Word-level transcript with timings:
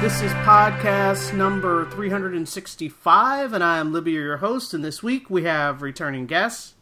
This 0.00 0.22
is 0.22 0.30
podcast 0.44 1.34
number 1.34 1.90
365, 1.90 3.52
and 3.52 3.64
I 3.64 3.78
am 3.78 3.92
Libby, 3.92 4.12
your 4.12 4.36
host. 4.36 4.72
And 4.72 4.84
this 4.84 5.02
week 5.02 5.28
we 5.28 5.42
have 5.42 5.82
returning 5.82 6.26
guests. 6.26 6.76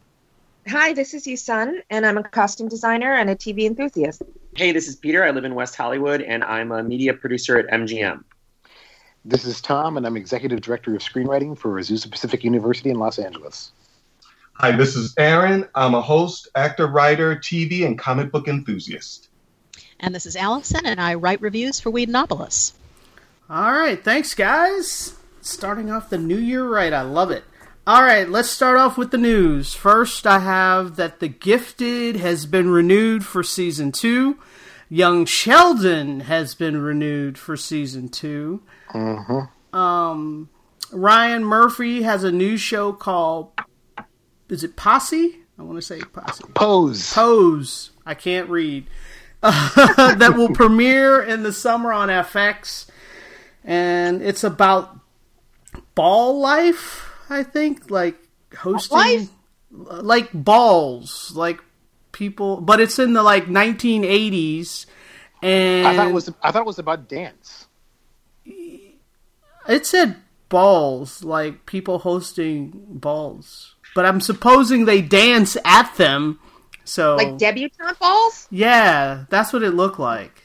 Hi, 0.69 0.93
this 0.93 1.15
is 1.15 1.27
Yusun, 1.27 1.81
and 1.89 2.05
I'm 2.05 2.19
a 2.19 2.23
costume 2.23 2.69
designer 2.69 3.15
and 3.15 3.31
a 3.31 3.35
TV 3.35 3.65
enthusiast. 3.65 4.21
Hey, 4.55 4.71
this 4.71 4.87
is 4.87 4.97
Peter. 4.97 5.25
I 5.25 5.31
live 5.31 5.47
in 5.47 5.55
West 5.55 5.77
Hollywood 5.77 6.21
and 6.21 6.45
I'm 6.45 6.71
a 6.73 6.83
media 6.83 7.15
producer 7.15 7.59
at 7.59 7.67
MGM. 7.69 8.23
This 9.25 9.47
is 9.47 9.63
Tom, 9.63 9.97
and 9.97 10.07
I'm 10.07 10.19
Executive 10.19 10.61
Director 10.61 10.95
of 10.95 11.01
Screenwriting 11.01 11.57
for 11.57 11.71
Azusa 11.81 12.11
Pacific 12.11 12.45
University 12.45 12.91
in 12.91 12.99
Los 12.99 13.19
Angeles. 13.19 13.73
Hi, 14.53 14.73
this 14.73 14.95
is 14.95 15.15
Aaron. 15.17 15.67
I'm 15.75 15.95
a 15.95 16.03
host, 16.03 16.49
actor, 16.55 16.87
writer, 16.87 17.35
TV, 17.35 17.87
and 17.87 17.99
comic 17.99 18.31
book 18.31 18.47
enthusiast. 18.47 19.31
And 20.01 20.15
this 20.15 20.27
is 20.27 20.37
Allison, 20.37 20.85
and 20.85 21.01
I 21.01 21.15
write 21.15 21.41
reviews 21.41 21.81
for 21.81 21.89
Whedonopolis. 21.89 22.75
All 23.49 23.73
right, 23.73 24.03
thanks, 24.03 24.35
guys. 24.35 25.15
Starting 25.41 25.91
off 25.91 26.11
the 26.11 26.19
new 26.19 26.39
year 26.39 26.69
right, 26.69 26.93
I 26.93 27.03
love 27.03 27.31
it. 27.31 27.45
All 27.87 28.03
right, 28.03 28.29
let's 28.29 28.51
start 28.51 28.79
off 28.79 28.99
with 28.99 29.13
the 29.13 29.19
news. 29.19 29.75
First, 29.75 30.27
I 30.27 30.41
have 30.41 30.97
that 30.97 31.21
The 31.21 31.29
Gifted 31.29 32.17
has 32.17 32.45
been 32.47 32.71
renewed 32.71 33.25
for 33.25 33.45
season 33.45 33.93
two. 33.93 34.39
Young 34.89 35.27
Sheldon 35.27 36.21
has 36.21 36.55
been 36.55 36.81
renewed 36.81 37.39
for 37.39 37.57
season 37.57 38.09
2 38.09 38.63
Um, 39.73 40.49
Ryan 40.93 41.45
Murphy 41.45 42.03
has 42.03 42.23
a 42.23 42.31
new 42.31 42.57
show 42.57 42.93
called 42.93 43.51
is 44.49 44.63
it 44.63 44.77
Posse? 44.77 45.41
I 45.59 45.63
want 45.63 45.77
to 45.77 45.83
say 45.83 46.01
Posse. 46.01 46.45
Pose. 46.55 47.13
Pose. 47.13 47.91
I 48.05 48.15
can't 48.15 48.49
read. 48.49 48.87
that 49.43 50.35
will 50.37 50.51
premiere 50.51 51.21
in 51.21 51.43
the 51.43 51.53
summer 51.53 51.93
on 51.93 52.09
FX, 52.09 52.87
and 53.67 54.23
it's 54.23 54.45
about 54.45 54.99
ball 55.95 56.41
life. 56.41 57.13
I 57.29 57.43
think, 57.43 57.91
like 57.91 58.17
hosting, 58.57 58.97
Life? 58.97 59.29
like 59.71 60.31
balls, 60.33 61.33
like 61.35 61.59
people, 62.13 62.61
but 62.61 62.81
it's 62.81 62.99
in 62.99 63.13
the 63.13 63.23
like 63.23 63.47
1980s, 63.47 64.87
and 65.43 65.87
I 65.87 65.97
thought 65.97 66.09
it 66.09 66.15
was 66.15 66.31
I 66.43 66.53
thought 66.53 66.63
it 66.63 66.67
was 66.67 66.79
about 66.79 67.09
dance. 67.09 67.67
it 68.45 69.85
said 69.85 70.17
balls, 70.49 71.25
like 71.25 71.67
people 71.67 71.99
hosting 71.99 72.73
balls. 72.89 73.75
But 73.97 74.07
I'm 74.07 74.21
supposing 74.21 74.85
they 74.85 75.01
dance 75.03 75.57
at 75.65 75.93
them. 75.97 76.39
So 76.85 77.17
Like 77.17 77.39
debutante 77.39 77.99
balls? 77.99 78.47
Yeah, 78.51 79.25
that's 79.31 79.53
what 79.53 79.63
it 79.65 79.71
looked 79.73 79.99
like. 79.99 80.43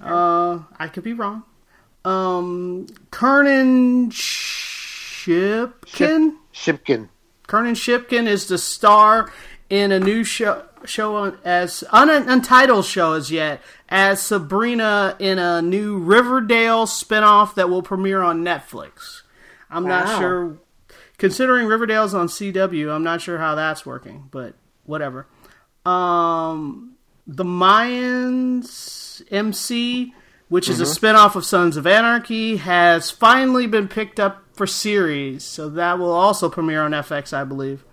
Uh, 0.00 0.60
I 0.78 0.88
could 0.88 1.04
be 1.04 1.12
wrong. 1.12 1.44
Um, 2.08 2.86
Kernan 3.10 4.10
Shipkin. 4.10 5.66
Shipkin. 6.54 7.08
Kernan 7.46 7.74
Shipkin 7.74 8.26
is 8.26 8.46
the 8.46 8.56
star 8.56 9.30
in 9.68 9.92
a 9.92 10.00
new 10.00 10.24
show 10.24 10.64
show 10.84 11.16
on, 11.16 11.36
as 11.44 11.84
un, 11.90 12.08
untitled 12.08 12.84
show 12.86 13.12
as 13.14 13.30
yet 13.30 13.60
as 13.88 14.22
Sabrina 14.22 15.16
in 15.18 15.38
a 15.38 15.60
new 15.60 15.98
Riverdale 15.98 16.86
spinoff 16.86 17.54
that 17.56 17.68
will 17.68 17.82
premiere 17.82 18.22
on 18.22 18.42
Netflix. 18.44 19.22
I'm 19.70 19.86
not 19.86 20.18
sure. 20.18 20.56
Considering 21.18 21.66
Riverdale's 21.66 22.14
on 22.14 22.28
CW, 22.28 22.90
I'm 22.90 23.02
not 23.02 23.20
sure 23.20 23.38
how 23.38 23.54
that's 23.56 23.84
working, 23.84 24.28
but 24.30 24.54
whatever. 24.84 25.26
Um, 25.84 26.94
the 27.26 27.44
Mayans 27.44 29.20
MC, 29.30 30.14
which 30.48 30.68
is 30.68 30.80
a 30.80 30.84
spinoff 30.84 31.34
of 31.34 31.44
Sons 31.44 31.76
of 31.76 31.86
Anarchy, 31.86 32.56
has 32.56 33.10
finally 33.10 33.66
been 33.66 33.88
picked 33.88 34.18
up 34.18 34.44
for 34.52 34.66
series, 34.66 35.44
so 35.44 35.68
that 35.68 35.98
will 35.98 36.12
also 36.12 36.48
premiere 36.48 36.82
on 36.82 36.92
FX, 36.92 37.32
I 37.32 37.44
believe. 37.44 37.84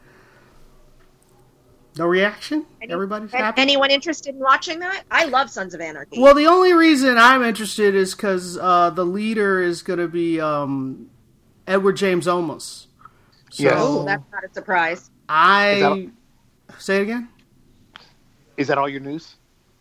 No 1.97 2.05
reaction? 2.05 2.66
Everybody's 2.89 3.31
happy. 3.31 3.61
Anyone 3.61 3.89
interested 3.89 4.35
in 4.35 4.41
watching 4.41 4.79
that? 4.79 5.03
I 5.09 5.25
love 5.25 5.49
Sons 5.49 5.73
of 5.73 5.79
Anarchy. 5.79 6.19
Well, 6.19 6.35
the 6.35 6.47
only 6.47 6.73
reason 6.73 7.17
I'm 7.17 7.41
interested 7.41 7.95
is 7.95 8.13
because 8.13 8.57
uh, 8.57 8.89
the 8.89 9.05
leader 9.05 9.61
is 9.61 9.81
going 9.81 9.99
to 9.99 10.07
be 10.09 10.41
um, 10.41 11.09
Edward 11.67 11.93
James 11.95 12.27
Olmos. 12.27 12.87
So 13.51 13.63
Yes. 13.63 13.73
oh, 13.77 14.03
that's 14.03 14.23
not 14.33 14.43
a 14.43 14.53
surprise. 14.53 15.09
I 15.29 15.79
that- 16.67 16.81
say 16.81 16.97
it 16.97 17.03
again. 17.03 17.29
Is 18.57 18.67
that 18.67 18.77
all 18.77 18.89
your 18.89 18.99
news? 19.01 19.35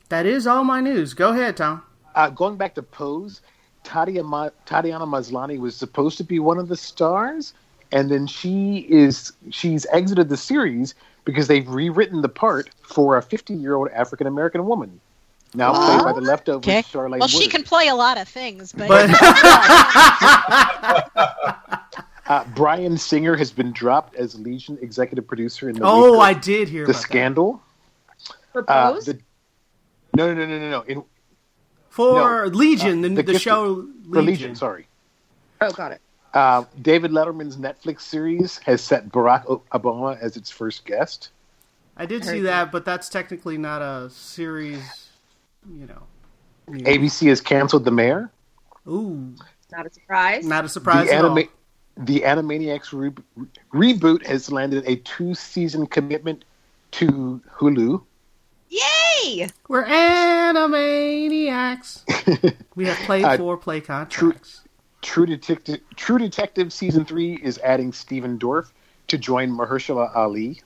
That 0.08 0.26
is 0.26 0.46
all 0.46 0.62
my 0.62 0.80
news. 0.80 1.14
Go 1.14 1.30
ahead, 1.30 1.56
Tom. 1.56 1.82
Uh, 2.14 2.30
going 2.30 2.56
back 2.56 2.74
to 2.76 2.82
Pose, 2.82 3.40
Tatiana, 3.82 4.28
Ma- 4.28 4.50
Tatiana 4.66 5.06
Maslany 5.06 5.58
was 5.58 5.74
supposed 5.76 6.16
to 6.18 6.24
be 6.24 6.38
one 6.38 6.58
of 6.58 6.68
the 6.68 6.76
stars, 6.76 7.52
and 7.92 8.10
then 8.10 8.26
she 8.26 8.86
is 8.88 9.32
she's 9.50 9.86
exited 9.92 10.28
the 10.28 10.36
series 10.36 10.94
because 11.24 11.48
they've 11.48 11.68
rewritten 11.68 12.22
the 12.22 12.28
part 12.28 12.70
for 12.82 13.16
a 13.16 13.22
50 13.22 13.54
year 13.54 13.74
old 13.74 13.88
African 13.90 14.26
American 14.26 14.66
woman. 14.66 15.00
Now 15.56 15.72
played 15.86 16.04
by 16.04 16.12
the 16.12 16.20
leftover 16.20 16.68
Okay. 16.70 16.82
Charlayne 16.82 17.20
Well, 17.20 17.28
she 17.28 17.38
Woodard. 17.46 17.50
can 17.52 17.62
play 17.62 17.86
a 17.88 17.94
lot 17.94 18.18
of 18.18 18.28
things, 18.28 18.72
but, 18.72 18.88
But 18.88 19.10
Uh, 22.26 22.42
Bryan 22.54 22.96
Singer 22.96 23.36
has 23.36 23.52
been 23.52 23.70
dropped 23.70 24.14
as 24.14 24.34
Legion 24.40 24.78
executive 24.80 25.26
producer 25.26 25.68
in 25.68 25.76
the 25.76 25.84
oh, 25.84 26.20
I 26.20 26.32
did 26.32 26.70
hear 26.70 26.86
the 26.86 26.92
about 26.92 27.00
that. 27.02 27.06
scandal. 27.06 27.62
For 28.54 28.64
Uh, 28.66 28.92
Pose? 28.94 29.04
the, 29.04 29.18
no, 30.16 30.32
no, 30.32 30.34
no, 30.34 30.46
no, 30.46 30.58
no, 30.58 30.70
no. 30.70 30.80
In, 30.82 31.04
for 31.94 32.46
No, 32.46 32.50
Legion, 32.58 32.98
uh, 32.98 33.02
the, 33.02 33.08
the 33.08 33.14
the, 33.14 33.22
Gifted. 33.22 33.40
show 33.40 33.86
for 34.12 34.20
Legion, 34.20 34.56
sorry. 34.56 34.88
oh, 35.60 35.70
got 35.70 35.92
it. 35.92 36.00
Uh, 36.34 36.64
David 36.82 37.12
Letterman's 37.12 37.56
Netflix 37.56 38.00
series 38.00 38.58
has 38.58 38.82
set 38.82 39.10
Barack 39.10 39.44
Obama 39.70 40.18
as 40.20 40.36
its 40.36 40.50
first 40.50 40.84
guest. 40.84 41.28
I 41.96 42.06
did 42.06 42.24
see 42.24 42.40
that, 42.40 42.72
but 42.72 42.84
that's 42.84 43.08
technically 43.08 43.56
not 43.58 43.80
a 43.80 44.10
series. 44.10 45.10
You 45.70 45.86
know. 45.86 46.02
ABC 46.68 47.28
has 47.28 47.40
canceled 47.40 47.84
The 47.84 47.92
Mayor. 47.92 48.28
Ooh, 48.88 49.32
Not 49.70 49.86
a 49.86 49.90
surprise. 49.90 50.44
not 50.44 50.64
a 50.64 50.68
surprise 50.68 51.06
the, 51.08 51.14
at 51.14 51.24
all. 51.24 51.34
the 51.36 52.20
Animaniacs 52.22 52.92
re- 52.92 53.46
reboot 53.72 54.26
has 54.26 54.50
landed 54.50 54.82
a 54.88 54.96
two 54.96 55.34
season 55.34 55.86
commitment 55.86 56.44
to 56.92 57.40
Hulu. 57.56 58.02
Yay! 58.74 59.48
We're 59.68 59.84
Animaniacs. 59.84 62.02
we 62.74 62.86
have 62.86 62.96
play 63.06 63.22
Uh, 63.22 63.36
four 63.36 63.56
play 63.56 63.80
contracts. 63.80 64.62
True 65.00 65.26
Detective, 65.26 65.78
True 65.96 66.18
Detective 66.18 66.72
season 66.72 67.04
three 67.04 67.38
is 67.42 67.58
adding 67.58 67.92
Stephen 67.92 68.36
Dorff 68.38 68.72
to 69.08 69.18
join 69.18 69.50
Mahershala 69.50 70.10
Ali. 70.16 70.60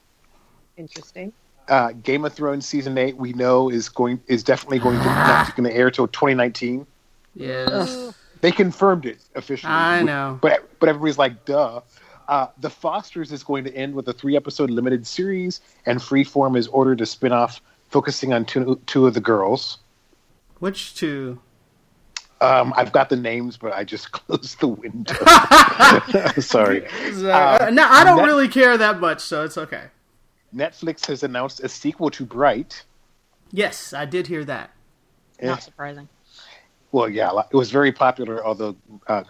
Interesting. 0.79 1.33
Uh, 1.69 1.93
Game 2.03 2.25
of 2.25 2.33
Thrones 2.33 2.67
season 2.67 2.97
eight 2.97 3.17
we 3.17 3.35
know 3.35 3.69
is 3.69 3.91
going 3.91 4.21
is 4.27 4.43
definitely 4.43 4.79
going 4.79 4.99
to 4.99 5.05
not 5.05 5.55
going 5.55 5.69
to 5.69 5.77
air 5.77 5.91
till 5.91 6.09
2019. 6.09 6.87
Yes. 7.35 8.15
They 8.41 8.53
confirmed 8.53 9.05
it 9.05 9.19
officially. 9.35 9.71
I 9.73 10.03
know. 10.03 10.39
but 10.41 10.67
but 10.79 10.89
everybody's 10.89 11.19
like, 11.19 11.45
duh. 11.45 11.81
Uh, 12.29 12.47
the 12.59 12.71
Fosters 12.71 13.33
is 13.33 13.43
going 13.43 13.65
to 13.65 13.75
end 13.75 13.95
with 13.95 14.07
a 14.09 14.13
three 14.13 14.37
episode 14.37 14.71
limited 14.71 15.07
series, 15.07 15.61
and 15.87 15.99
Freeform 15.99 16.57
is 16.57 16.69
ordered 16.69 16.99
to 16.99 17.07
spin 17.07 17.33
off 17.33 17.61
focusing 17.89 18.33
on 18.33 18.45
two, 18.45 18.81
two 18.87 19.07
of 19.07 19.15
the 19.15 19.21
girls. 19.21 19.79
Which 20.59 20.95
two? 20.95 21.41
Um, 22.41 22.73
I've 22.77 22.93
got 22.93 23.09
the 23.09 23.17
names, 23.17 23.57
but 23.57 23.73
I 23.73 23.85
just 23.85 24.13
closed 24.13 24.61
the 24.61 24.69
window. 24.69 25.15
Sorry. 26.41 26.87
Uh, 26.87 27.71
no, 27.71 27.85
I 27.85 28.05
don't 28.05 28.19
Net- 28.19 28.27
really 28.27 28.49
care 28.49 28.77
that 28.77 29.01
much, 29.01 29.21
so 29.21 29.45
it's 29.45 29.59
okay. 29.59 29.85
Netflix 30.55 31.07
has 31.07 31.23
announced 31.23 31.61
a 31.61 31.69
sequel 31.69 32.11
to 32.11 32.25
Bright. 32.25 32.85
Yes, 33.51 33.93
I 33.93 34.05
did 34.05 34.27
hear 34.27 34.45
that. 34.45 34.71
Eh, 35.41 35.47
not 35.47 35.63
surprising. 35.63 36.09
well, 36.93 37.09
yeah, 37.09 37.31
it 37.51 37.57
was 37.57 37.71
very 37.71 37.93
popular, 37.93 38.45
although 38.45 38.77
uh, 39.09 39.25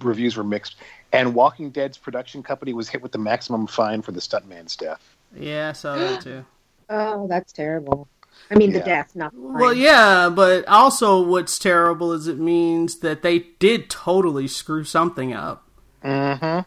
reviews 0.00 0.36
were 0.36 0.44
mixed. 0.44 0.76
And 1.12 1.34
Walking 1.34 1.70
Dead's 1.70 1.96
production 1.96 2.42
company 2.42 2.72
was 2.72 2.88
hit 2.88 3.02
with 3.02 3.12
the 3.12 3.18
maximum 3.18 3.66
fine 3.66 4.02
for 4.02 4.10
the 4.12 4.20
stuntman's 4.20 4.74
death. 4.76 5.16
Yeah, 5.36 5.68
I 5.70 5.72
saw 5.72 5.94
that 5.96 6.22
too. 6.22 6.44
Oh, 6.88 7.26
that's 7.28 7.52
terrible. 7.52 8.08
I 8.50 8.56
mean, 8.56 8.72
Yeah. 8.72 8.78
the 8.78 8.84
death, 8.84 9.16
not 9.16 9.32
the 9.32 9.40
line. 9.40 9.58
Well, 9.60 9.72
yeah, 9.74 10.28
but 10.28 10.66
also 10.68 11.22
what's 11.22 11.58
terrible 11.58 12.12
is 12.12 12.26
it 12.26 12.38
means 12.38 12.98
that 13.00 13.22
they 13.22 13.38
did 13.58 13.88
totally 13.88 14.48
screw 14.48 14.84
something 14.84 15.32
up. 15.32 15.68
Mm-hmm. 16.04 16.60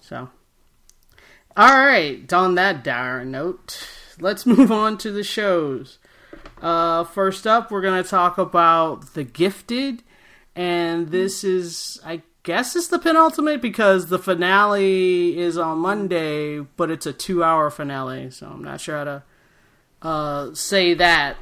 So, 0.00 0.28
all 1.56 1.76
right. 1.86 2.30
On 2.32 2.54
that 2.56 2.84
dire 2.84 3.24
note, 3.24 3.86
let's 4.20 4.44
move 4.44 4.70
on 4.82 4.98
to 4.98 5.10
the 5.10 5.22
shows. 5.24 5.98
Uh, 6.60 7.04
first 7.04 7.46
up, 7.46 7.70
we're 7.70 7.80
gonna 7.80 8.02
talk 8.04 8.36
about 8.38 9.14
The 9.14 9.24
Gifted, 9.24 10.02
and 10.54 11.08
this 11.08 11.42
is, 11.44 11.98
I 12.04 12.22
guess, 12.42 12.76
it's 12.76 12.88
the 12.88 12.98
penultimate 12.98 13.60
because 13.60 14.08
the 14.08 14.18
finale 14.18 15.38
is 15.38 15.56
on 15.56 15.78
Monday, 15.78 16.60
but 16.60 16.90
it's 16.90 17.06
a 17.06 17.12
two-hour 17.12 17.70
finale, 17.70 18.30
so 18.30 18.46
I'm 18.48 18.64
not 18.64 18.80
sure 18.80 18.98
how 18.98 19.04
to 19.04 19.22
uh, 20.02 20.54
say 20.54 20.94
that. 20.94 21.36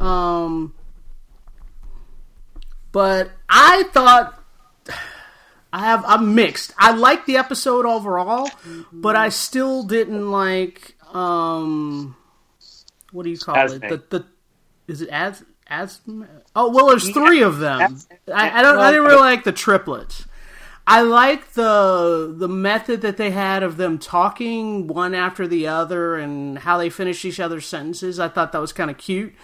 Um, 0.00 0.74
but 2.92 3.30
I 3.48 3.84
thought 3.92 4.42
I 5.72 5.80
have 5.80 6.04
I'm 6.06 6.34
mixed. 6.34 6.72
I 6.78 6.92
like 6.92 7.26
the 7.26 7.36
episode 7.36 7.84
overall, 7.84 8.48
but 8.92 9.16
I 9.16 9.28
still 9.28 9.82
didn't 9.82 10.30
like 10.30 10.94
um 11.12 12.16
what 13.12 13.24
do 13.24 13.30
you 13.30 13.38
call 13.38 13.56
Esme. 13.56 13.84
it? 13.84 14.10
The 14.10 14.18
the 14.18 14.26
is 14.88 15.02
it 15.02 15.08
as 15.10 15.44
as 15.68 16.00
oh 16.54 16.70
well 16.70 16.88
there's 16.88 17.10
three 17.10 17.42
of 17.42 17.58
them. 17.58 17.98
I, 18.32 18.60
I 18.60 18.62
don't 18.62 18.78
I 18.78 18.90
didn't 18.90 19.06
really 19.06 19.20
like 19.20 19.44
the 19.44 19.52
triplets. 19.52 20.26
I 20.86 21.02
like 21.02 21.52
the 21.54 22.32
the 22.36 22.48
method 22.48 23.00
that 23.00 23.16
they 23.16 23.30
had 23.30 23.62
of 23.62 23.76
them 23.76 23.98
talking 23.98 24.86
one 24.86 25.14
after 25.14 25.48
the 25.48 25.66
other 25.66 26.14
and 26.16 26.58
how 26.58 26.78
they 26.78 26.90
finished 26.90 27.24
each 27.24 27.40
other's 27.40 27.66
sentences. 27.66 28.20
I 28.20 28.28
thought 28.28 28.52
that 28.52 28.60
was 28.60 28.72
kind 28.72 28.90
of 28.90 28.98
cute. 28.98 29.34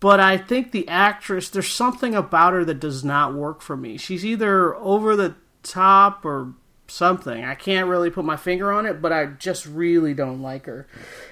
But 0.00 0.18
I 0.18 0.36
think 0.36 0.72
the 0.72 0.88
actress, 0.88 1.48
there's 1.48 1.70
something 1.70 2.12
about 2.12 2.54
her 2.54 2.64
that 2.64 2.80
does 2.80 3.04
not 3.04 3.34
work 3.34 3.62
for 3.62 3.76
me. 3.76 3.98
She's 3.98 4.24
either 4.24 4.74
over 4.74 5.14
the 5.14 5.36
top 5.62 6.24
or 6.24 6.54
something. 6.88 7.44
I 7.44 7.54
can't 7.54 7.88
really 7.88 8.10
put 8.10 8.24
my 8.24 8.36
finger 8.36 8.72
on 8.72 8.84
it, 8.86 9.00
but 9.00 9.12
I 9.12 9.26
just 9.26 9.64
really 9.64 10.12
don't 10.12 10.42
like 10.42 10.66
her. 10.66 10.88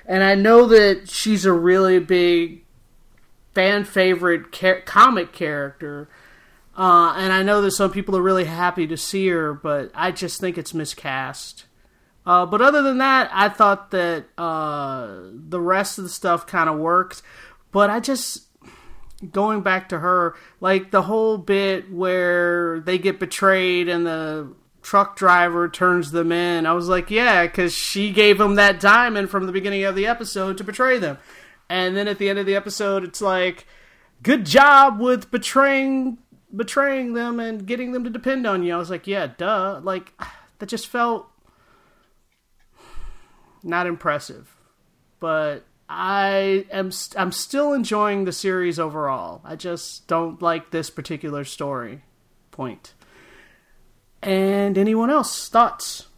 And 0.06 0.22
I 0.22 0.36
know 0.36 0.66
that 0.66 1.08
she's 1.10 1.44
a 1.44 1.52
really 1.52 1.98
big 1.98 2.64
fan 3.54 3.84
favorite 3.84 4.52
comic 4.86 5.32
character. 5.32 6.08
Uh, 6.76 7.14
and 7.16 7.32
I 7.32 7.42
know 7.42 7.60
that 7.62 7.72
some 7.72 7.90
people 7.90 8.16
are 8.16 8.22
really 8.22 8.44
happy 8.44 8.86
to 8.86 8.96
see 8.96 9.28
her, 9.28 9.52
but 9.52 9.90
I 9.94 10.12
just 10.12 10.40
think 10.40 10.56
it's 10.56 10.72
miscast. 10.72 11.66
Uh, 12.24 12.46
but 12.46 12.60
other 12.60 12.82
than 12.82 12.98
that, 12.98 13.30
I 13.32 13.48
thought 13.48 13.90
that 13.90 14.26
uh, 14.38 15.20
the 15.32 15.60
rest 15.60 15.98
of 15.98 16.04
the 16.04 16.10
stuff 16.10 16.46
kind 16.46 16.70
of 16.70 16.78
worked. 16.78 17.22
But 17.72 17.90
I 17.90 18.00
just 18.00 18.46
going 19.32 19.62
back 19.62 19.88
to 19.90 19.98
her, 19.98 20.36
like 20.60 20.90
the 20.90 21.02
whole 21.02 21.38
bit 21.38 21.92
where 21.92 22.80
they 22.80 22.98
get 22.98 23.18
betrayed 23.18 23.88
and 23.88 24.06
the 24.06 24.54
truck 24.82 25.16
driver 25.16 25.68
turns 25.68 26.10
them 26.10 26.32
in. 26.32 26.66
I 26.66 26.72
was 26.72 26.88
like, 26.88 27.10
yeah, 27.10 27.46
because 27.46 27.74
she 27.74 28.12
gave 28.12 28.38
them 28.38 28.54
that 28.54 28.80
diamond 28.80 29.30
from 29.30 29.46
the 29.46 29.52
beginning 29.52 29.84
of 29.84 29.94
the 29.94 30.06
episode 30.06 30.58
to 30.58 30.64
betray 30.64 30.98
them. 30.98 31.18
And 31.70 31.96
then 31.96 32.08
at 32.08 32.18
the 32.18 32.28
end 32.28 32.40
of 32.40 32.46
the 32.46 32.56
episode, 32.56 33.04
it's 33.04 33.20
like, 33.20 33.64
good 34.22 34.44
job 34.44 35.00
with 35.00 35.30
betraying 35.30 36.18
betraying 36.54 37.12
them 37.12 37.38
and 37.38 37.64
getting 37.64 37.92
them 37.92 38.02
to 38.02 38.10
depend 38.10 38.44
on 38.44 38.64
you. 38.64 38.74
I 38.74 38.76
was 38.76 38.90
like, 38.90 39.06
yeah, 39.06 39.28
duh. 39.38 39.80
Like 39.82 40.12
that 40.58 40.68
just 40.68 40.88
felt 40.88 41.28
not 43.62 43.86
impressive. 43.86 44.54
But 45.20 45.64
I 45.88 46.66
am 46.72 46.90
st- 46.90 47.20
I'm 47.20 47.30
still 47.30 47.72
enjoying 47.72 48.24
the 48.24 48.32
series 48.32 48.78
overall. 48.78 49.40
I 49.44 49.54
just 49.54 50.08
don't 50.08 50.42
like 50.42 50.72
this 50.72 50.90
particular 50.90 51.44
story 51.44 52.02
point. 52.50 52.94
And 54.22 54.76
anyone 54.76 55.08
else 55.08 55.48
thoughts? 55.48 56.08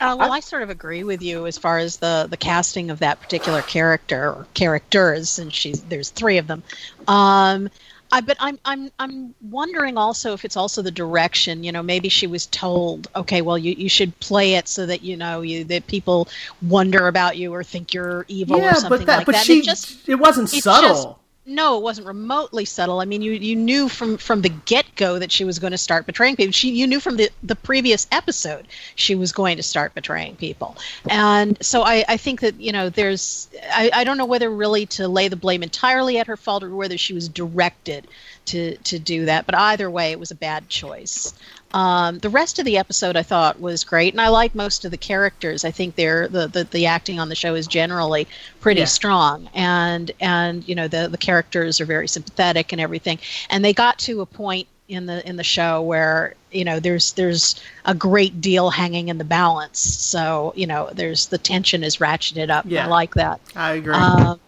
Uh, 0.00 0.16
well, 0.18 0.32
I 0.32 0.40
sort 0.40 0.62
of 0.62 0.70
agree 0.70 1.04
with 1.04 1.22
you 1.22 1.46
as 1.46 1.56
far 1.58 1.78
as 1.78 1.96
the, 1.98 2.26
the 2.28 2.36
casting 2.36 2.90
of 2.90 2.98
that 3.00 3.20
particular 3.20 3.62
character 3.62 4.30
or 4.30 4.46
characters, 4.54 5.38
and 5.38 5.52
she's 5.52 5.82
there's 5.82 6.10
three 6.10 6.38
of 6.38 6.46
them. 6.46 6.62
Um, 7.08 7.70
I, 8.12 8.20
but 8.20 8.36
I'm 8.38 8.58
I'm 8.64 8.90
I'm 8.98 9.34
wondering 9.42 9.96
also 9.98 10.32
if 10.32 10.44
it's 10.44 10.56
also 10.56 10.82
the 10.82 10.90
direction. 10.90 11.64
You 11.64 11.72
know, 11.72 11.82
maybe 11.82 12.08
she 12.08 12.26
was 12.26 12.46
told, 12.46 13.08
okay, 13.16 13.42
well, 13.42 13.58
you, 13.58 13.72
you 13.72 13.88
should 13.88 14.18
play 14.20 14.54
it 14.54 14.68
so 14.68 14.86
that 14.86 15.02
you 15.02 15.16
know 15.16 15.40
you 15.40 15.64
that 15.64 15.86
people 15.86 16.28
wonder 16.62 17.08
about 17.08 17.36
you 17.36 17.52
or 17.52 17.64
think 17.64 17.94
you're 17.94 18.24
evil 18.28 18.60
or 18.60 18.74
something 18.74 18.98
but 19.00 19.06
that 19.06 19.16
like 19.18 19.26
but 19.26 19.32
that. 19.34 19.44
she 19.44 19.58
it 19.60 19.64
just 19.64 20.08
it 20.08 20.16
wasn't 20.16 20.52
it 20.52 20.62
subtle. 20.62 20.88
just- 20.88 21.08
no, 21.46 21.78
it 21.78 21.82
wasn't 21.82 22.08
remotely 22.08 22.64
subtle. 22.64 23.00
I 23.00 23.04
mean, 23.04 23.22
you 23.22 23.32
you 23.32 23.54
knew 23.54 23.88
from 23.88 24.18
from 24.18 24.42
the 24.42 24.48
get 24.48 24.84
go 24.96 25.18
that 25.20 25.30
she 25.30 25.44
was 25.44 25.60
going 25.60 25.70
to 25.70 25.78
start 25.78 26.04
betraying 26.04 26.34
people. 26.34 26.52
She 26.52 26.70
you 26.70 26.86
knew 26.88 26.98
from 26.98 27.16
the 27.16 27.30
the 27.42 27.54
previous 27.54 28.08
episode 28.10 28.66
she 28.96 29.14
was 29.14 29.30
going 29.30 29.56
to 29.56 29.62
start 29.62 29.94
betraying 29.94 30.34
people, 30.36 30.76
and 31.08 31.56
so 31.64 31.82
I 31.82 32.04
I 32.08 32.16
think 32.16 32.40
that 32.40 32.60
you 32.60 32.72
know 32.72 32.88
there's 32.90 33.48
I 33.70 33.90
I 33.94 34.04
don't 34.04 34.18
know 34.18 34.26
whether 34.26 34.50
really 34.50 34.86
to 34.86 35.06
lay 35.06 35.28
the 35.28 35.36
blame 35.36 35.62
entirely 35.62 36.18
at 36.18 36.26
her 36.26 36.36
fault 36.36 36.64
or 36.64 36.74
whether 36.74 36.98
she 36.98 37.14
was 37.14 37.28
directed 37.28 38.08
to 38.46 38.76
to 38.78 38.98
do 38.98 39.26
that. 39.26 39.46
But 39.46 39.54
either 39.54 39.88
way, 39.88 40.10
it 40.10 40.18
was 40.18 40.32
a 40.32 40.36
bad 40.36 40.68
choice. 40.68 41.32
Um, 41.76 42.18
the 42.20 42.30
rest 42.30 42.58
of 42.58 42.64
the 42.64 42.78
episode 42.78 43.16
I 43.16 43.22
thought 43.22 43.60
was 43.60 43.84
great, 43.84 44.14
and 44.14 44.20
I 44.20 44.28
like 44.28 44.54
most 44.54 44.86
of 44.86 44.90
the 44.90 44.96
characters. 44.96 45.62
I 45.62 45.70
think 45.70 45.94
they're 45.94 46.26
the, 46.26 46.46
the, 46.48 46.64
the 46.64 46.86
acting 46.86 47.20
on 47.20 47.28
the 47.28 47.34
show 47.34 47.54
is 47.54 47.66
generally 47.66 48.26
pretty 48.60 48.80
Yeah. 48.80 48.86
strong, 48.86 49.50
and 49.52 50.10
and 50.18 50.66
you 50.66 50.74
know 50.74 50.88
the 50.88 51.08
the 51.08 51.18
characters 51.18 51.78
are 51.80 51.84
very 51.84 52.08
sympathetic 52.08 52.72
and 52.72 52.80
everything. 52.80 53.18
And 53.50 53.62
they 53.62 53.74
got 53.74 53.98
to 54.00 54.22
a 54.22 54.26
point 54.26 54.68
in 54.88 55.04
the 55.04 55.26
in 55.28 55.36
the 55.36 55.44
show 55.44 55.82
where 55.82 56.34
you 56.50 56.64
know 56.64 56.80
there's 56.80 57.12
there's 57.12 57.60
a 57.84 57.94
great 57.94 58.40
deal 58.40 58.70
hanging 58.70 59.08
in 59.08 59.18
the 59.18 59.24
balance. 59.24 59.78
So 59.80 60.54
you 60.56 60.66
know 60.66 60.88
there's 60.94 61.26
the 61.26 61.36
tension 61.38 61.84
is 61.84 61.98
ratcheted 61.98 62.48
up. 62.48 62.64
Yeah. 62.66 62.86
I 62.86 62.88
like 62.88 63.14
that. 63.16 63.38
I 63.54 63.72
agree. 63.72 63.92
Um, 63.94 64.40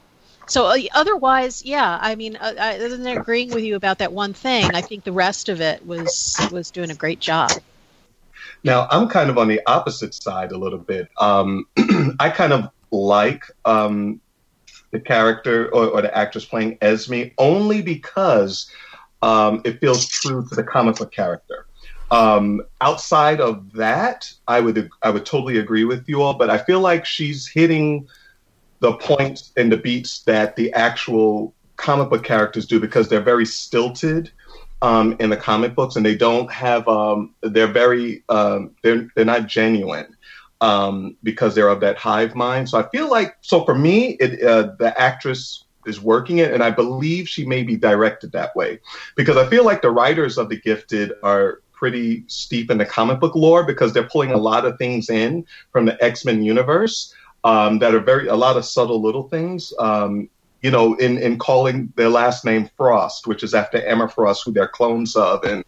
so 0.48 0.66
uh, 0.66 0.78
otherwise, 0.94 1.64
yeah, 1.64 1.98
I 2.00 2.14
mean, 2.14 2.36
uh, 2.36 2.54
I, 2.58 2.76
other 2.76 2.96
than 2.96 3.06
agreeing 3.06 3.50
with 3.50 3.64
you 3.64 3.76
about 3.76 3.98
that 3.98 4.12
one 4.12 4.32
thing, 4.32 4.70
I 4.74 4.80
think 4.80 5.04
the 5.04 5.12
rest 5.12 5.48
of 5.48 5.60
it 5.60 5.86
was 5.86 6.38
was 6.50 6.70
doing 6.70 6.90
a 6.90 6.94
great 6.94 7.20
job. 7.20 7.50
Now, 8.64 8.88
I'm 8.90 9.08
kind 9.08 9.30
of 9.30 9.38
on 9.38 9.48
the 9.48 9.60
opposite 9.66 10.14
side 10.14 10.52
a 10.52 10.58
little 10.58 10.78
bit. 10.78 11.08
Um, 11.18 11.66
I 12.18 12.30
kind 12.30 12.52
of 12.52 12.70
like 12.90 13.44
um, 13.64 14.20
the 14.90 15.00
character 15.00 15.72
or, 15.74 15.88
or 15.88 16.02
the 16.02 16.16
actress 16.16 16.44
playing 16.44 16.78
Esme 16.80 17.24
only 17.36 17.82
because 17.82 18.70
um, 19.22 19.60
it 19.64 19.80
feels 19.80 20.06
true 20.06 20.46
to 20.48 20.54
the 20.54 20.64
comic 20.64 20.96
book 20.96 21.12
character. 21.12 21.66
Um, 22.10 22.62
outside 22.80 23.40
of 23.40 23.72
that, 23.74 24.32
I 24.46 24.60
would 24.60 24.90
I 25.02 25.10
would 25.10 25.26
totally 25.26 25.58
agree 25.58 25.84
with 25.84 26.08
you 26.08 26.22
all, 26.22 26.34
but 26.34 26.48
I 26.48 26.58
feel 26.58 26.80
like 26.80 27.04
she's 27.04 27.46
hitting 27.46 28.08
the 28.80 28.94
points 28.94 29.52
and 29.56 29.72
the 29.72 29.76
beats 29.76 30.20
that 30.20 30.56
the 30.56 30.72
actual 30.72 31.54
comic 31.76 32.10
book 32.10 32.24
characters 32.24 32.66
do 32.66 32.78
because 32.78 33.08
they're 33.08 33.20
very 33.20 33.46
stilted 33.46 34.30
um, 34.82 35.16
in 35.18 35.30
the 35.30 35.36
comic 35.36 35.74
books, 35.74 35.96
and 35.96 36.04
they 36.04 36.16
don't 36.16 36.50
have. 36.52 36.86
Um, 36.86 37.34
they're 37.42 37.66
very. 37.66 38.22
Um, 38.28 38.72
they're 38.82 39.08
they're 39.14 39.24
not 39.24 39.46
genuine 39.46 40.16
um, 40.60 41.16
because 41.22 41.54
they're 41.54 41.68
of 41.68 41.80
that 41.80 41.96
hive 41.96 42.34
mind. 42.34 42.68
So 42.68 42.78
I 42.78 42.88
feel 42.90 43.10
like. 43.10 43.36
So 43.40 43.64
for 43.64 43.74
me, 43.74 44.10
it, 44.20 44.42
uh, 44.42 44.74
the 44.78 44.94
actress 45.00 45.64
is 45.86 46.00
working 46.00 46.38
it, 46.38 46.52
and 46.52 46.62
I 46.62 46.70
believe 46.70 47.28
she 47.28 47.44
may 47.44 47.62
be 47.62 47.76
directed 47.76 48.32
that 48.32 48.54
way 48.54 48.78
because 49.16 49.36
I 49.36 49.48
feel 49.48 49.64
like 49.64 49.82
the 49.82 49.90
writers 49.90 50.38
of 50.38 50.48
the 50.48 50.60
Gifted 50.60 51.12
are 51.22 51.62
pretty 51.72 52.24
steep 52.26 52.70
in 52.70 52.78
the 52.78 52.84
comic 52.84 53.20
book 53.20 53.36
lore 53.36 53.64
because 53.64 53.92
they're 53.92 54.08
pulling 54.08 54.32
a 54.32 54.36
lot 54.36 54.64
of 54.64 54.76
things 54.78 55.08
in 55.08 55.46
from 55.72 55.86
the 55.86 56.04
X 56.04 56.24
Men 56.24 56.42
universe 56.42 57.14
um, 57.44 57.78
that 57.78 57.94
are 57.94 58.00
very 58.00 58.28
a 58.28 58.36
lot 58.36 58.56
of 58.56 58.64
subtle 58.64 59.00
little 59.00 59.28
things. 59.28 59.72
Um, 59.78 60.28
you 60.62 60.72
know, 60.72 60.94
in, 60.94 61.18
in 61.18 61.38
calling 61.38 61.92
their 61.94 62.08
last 62.08 62.44
name 62.44 62.68
Frost, 62.76 63.26
which 63.26 63.44
is 63.44 63.54
after 63.54 63.80
Emma 63.80 64.08
Frost, 64.08 64.42
who 64.44 64.52
they're 64.52 64.66
clones 64.66 65.14
of, 65.14 65.44
and 65.44 65.64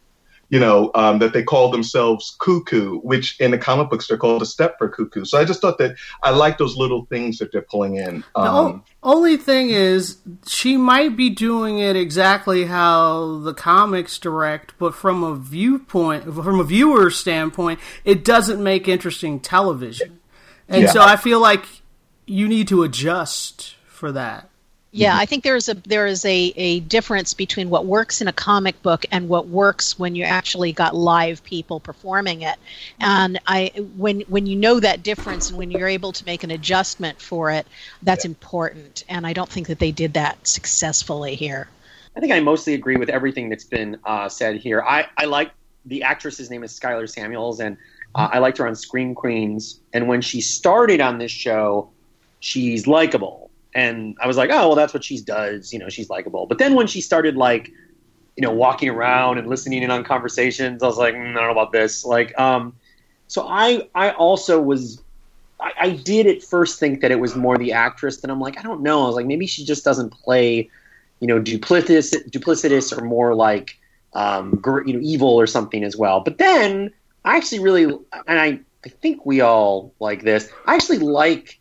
you 0.49 0.59
know 0.59 0.91
um, 0.97 1.21
that 1.21 1.33
they 1.33 1.45
call 1.45 1.71
themselves 1.71 2.37
Cuckoo, 2.41 2.99
which 2.99 3.39
in 3.39 3.53
the 3.53 3.59
comic 3.59 3.89
books 3.89 4.09
they're 4.09 4.19
called 4.19 4.43
a 4.43 4.45
Stepford 4.45 4.93
Cuckoo. 4.93 5.25
So 5.25 5.39
I 5.39 5.45
just 5.45 5.61
thought 5.61 5.79
that 5.79 5.95
I 6.25 6.31
like 6.31 6.59
those 6.59 6.77
little 6.77 7.05
things 7.05 7.39
that 7.39 7.53
they're 7.53 7.63
pulling 7.63 7.97
in. 7.97 8.25
The 8.35 8.41
Um, 8.41 8.85
only 9.05 9.37
thing 9.37 9.71
is, 9.71 10.19
she 10.45 10.77
might 10.77 11.17
be 11.17 11.31
doing 11.31 11.79
it 11.79 11.95
exactly 11.95 12.65
how 12.65 13.39
the 13.39 13.55
comics 13.55 14.19
direct, 14.19 14.75
but 14.77 14.93
from 14.93 15.23
a 15.23 15.37
viewpoint, 15.37 16.25
from 16.25 16.59
a 16.59 16.65
viewer 16.65 17.11
standpoint, 17.11 17.79
it 18.05 18.25
doesn't 18.25 18.61
make 18.61 18.89
interesting 18.89 19.39
television. 19.39 20.20
And 20.71 20.83
Yeah. 20.83 20.93
so 20.93 21.03
I 21.03 21.17
feel 21.17 21.41
like 21.41 21.65
you 22.27 22.49
need 22.49 22.69
to 22.69 22.83
adjust 22.85 23.75
for 23.87 24.13
that. 24.13 24.49
Yeah, 24.93 25.17
I 25.17 25.25
think 25.25 25.45
there's 25.45 25.69
a 25.69 25.75
there 25.75 26.07
is 26.07 26.25
a, 26.25 26.53
a 26.57 26.81
difference 26.81 27.33
between 27.33 27.71
what 27.71 27.87
works 27.87 28.21
in 28.21 28.27
a 28.27 28.33
comic 28.33 28.83
book 28.83 29.07
and 29.13 29.29
what 29.29 29.47
works 29.47 29.97
when 30.01 30.17
you 30.17 30.25
actually 30.25 30.73
got 30.73 30.97
live 30.97 31.45
people 31.45 31.79
performing 31.79 32.43
it. 32.43 32.57
And 32.99 33.39
I 33.47 33.71
when 33.97 34.23
when 34.23 34.47
you 34.47 34.57
know 34.57 34.81
that 34.81 35.05
difference 35.05 35.51
and 35.51 35.59
when 35.59 35.71
you're 35.71 35.87
able 35.87 36.11
to 36.13 36.25
make 36.27 36.43
an 36.43 36.51
adjustment 36.51 37.21
for 37.21 37.53
it, 37.53 37.69
that's 38.03 38.25
important. 38.25 39.05
And 39.09 39.29
I 39.29 39.33
don't 39.33 39.49
think 39.49 39.69
that 39.69 39.79
they 39.79 39.93
did 39.93 40.15
that 40.15 40.45
successfully 40.45 41.37
here. 41.37 41.69
I 42.17 42.21
think 42.21 42.33
I 42.33 42.41
mostly 42.41 42.75
agree 42.75 42.97
with 42.97 43.11
everything 43.11 43.49
that's 43.49 43.65
been 43.65 43.97
uh, 44.05 44.29
said 44.29 44.57
here. 44.57 44.83
I, 44.83 45.07
I 45.17 45.27
like 45.27 45.53
the 45.85 46.03
actress's 46.03 46.51
name 46.51 46.65
is 46.65 46.79
Skyler 46.79 47.09
Samuels, 47.09 47.61
and 47.61 47.77
uh, 48.15 48.29
I 48.33 48.39
liked 48.39 48.59
her 48.59 48.67
on 48.67 48.75
Scream 48.75 49.15
Queens. 49.15 49.81
And 49.93 50.09
when 50.09 50.21
she 50.21 50.41
started 50.41 51.01
on 51.01 51.19
this 51.19 51.31
show, 51.31 51.91
she's 52.41 52.87
likable 52.87 53.51
and 53.75 54.17
I 54.21 54.27
was 54.27 54.37
like, 54.37 54.51
oh 54.51 54.69
well, 54.69 54.75
that's 54.75 54.93
what 54.93 55.05
she 55.05 55.21
does. 55.21 55.73
You 55.73 55.79
know, 55.79 55.89
she's 55.89 56.11
likable. 56.11 56.47
But 56.47 56.59
then 56.59 56.75
when 56.75 56.87
she 56.87 57.01
started 57.01 57.37
like, 57.37 57.71
you 58.37 58.43
know, 58.43 58.51
walking 58.51 58.89
around 58.89 59.39
and 59.39 59.47
listening 59.49 59.83
in 59.83 59.91
on 59.91 60.05
conversations, 60.05 60.83
I 60.83 60.87
was 60.87 60.99
like, 60.99 61.15
mm, 61.15 61.31
I 61.31 61.35
don't 61.35 61.35
know 61.35 61.51
about 61.51 61.73
this. 61.73 62.05
Like, 62.05 62.39
um, 62.39 62.75
so 63.29 63.47
I 63.47 63.89
I 63.95 64.11
also 64.13 64.61
was. 64.61 65.03
I, 65.79 65.91
did 65.91 66.27
at 66.27 66.43
first 66.43 66.81
think 66.81 67.03
that 67.03 67.11
it 67.11 67.21
was 67.21 67.37
more 67.37 67.59
the 67.59 67.73
actress. 67.73 68.23
and 68.23 68.33
I'm 68.33 68.41
like, 68.41 68.59
I 68.59 68.63
don't 68.63 68.81
know. 68.81 69.03
I 69.03 69.07
was 69.09 69.15
like, 69.15 69.27
maybe 69.27 69.47
she 69.47 69.63
just 69.63 69.85
doesn't 69.85 70.09
play, 70.09 70.71
you 71.21 71.27
know, 71.27 71.39
duplicitous, 71.39 72.15
duplicitous 72.31 72.97
or 72.97 73.05
more 73.05 73.35
like, 73.35 73.79
um, 74.15 74.59
you 74.87 74.95
know, 74.95 75.01
evil 75.03 75.39
or 75.39 75.47
something 75.47 75.85
as 75.85 75.99
well. 75.99 76.21
But 76.21 76.39
then 76.39 76.91
I 77.25 77.37
actually 77.37 77.61
really, 77.61 77.85
and 77.85 78.41
I, 78.41 78.61
I 78.85 78.89
think 78.89 79.27
we 79.27 79.41
all 79.41 79.93
like 80.01 80.23
this. 80.23 80.51
I 80.67 80.75
actually 80.75 80.99
like 80.99 81.61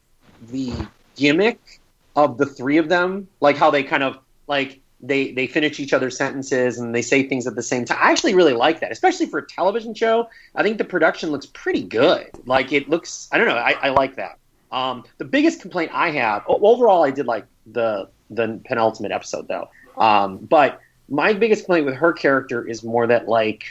the 0.50 0.74
gimmick 1.16 1.80
of 2.16 2.38
the 2.38 2.46
three 2.46 2.78
of 2.78 2.90
them, 2.90 3.28
like 3.42 3.58
how 3.58 3.72
they 3.72 3.84
kind 3.84 4.04
of 4.04 4.18
like 4.48 4.80
they 5.02 5.32
they 5.32 5.48
finish 5.48 5.80
each 5.80 5.94
other's 5.94 6.18
sentences 6.18 6.78
and 6.80 6.94
they 6.94 7.02
say 7.02 7.24
things 7.24 7.48
at 7.48 7.56
the 7.56 7.64
same 7.64 7.86
time. 7.86 7.98
I 8.02 8.12
actually 8.12 8.36
really 8.36 8.54
like 8.54 8.80
that, 8.82 8.92
especially 8.92 9.26
for 9.28 9.40
a 9.40 9.46
television 9.46 9.94
show. 9.94 10.30
I 10.56 10.64
think 10.64 10.78
the 10.78 10.86
production 10.86 11.32
looks 11.32 11.46
pretty 11.46 11.84
good. 11.84 12.30
Like 12.46 12.74
it 12.74 12.90
looks, 12.90 13.30
I 13.32 13.38
don't 13.38 13.48
know, 13.48 13.56
I, 13.56 13.76
I 13.82 13.90
like 13.90 14.16
that. 14.16 14.38
Um, 14.72 15.04
the 15.18 15.26
biggest 15.26 15.62
complaint 15.62 15.92
I 15.94 16.12
have 16.12 16.44
overall, 16.48 17.04
I 17.04 17.12
did 17.12 17.26
like 17.26 17.46
the 17.72 18.10
the 18.30 18.60
penultimate 18.66 19.12
episode 19.12 19.48
though. 19.48 19.70
Um, 19.98 20.38
but 20.38 20.80
my 21.10 21.34
biggest 21.34 21.66
complaint 21.66 21.86
with 21.86 21.96
her 21.96 22.14
character 22.14 22.68
is 22.68 22.84
more 22.84 23.08
that 23.08 23.28
like, 23.28 23.64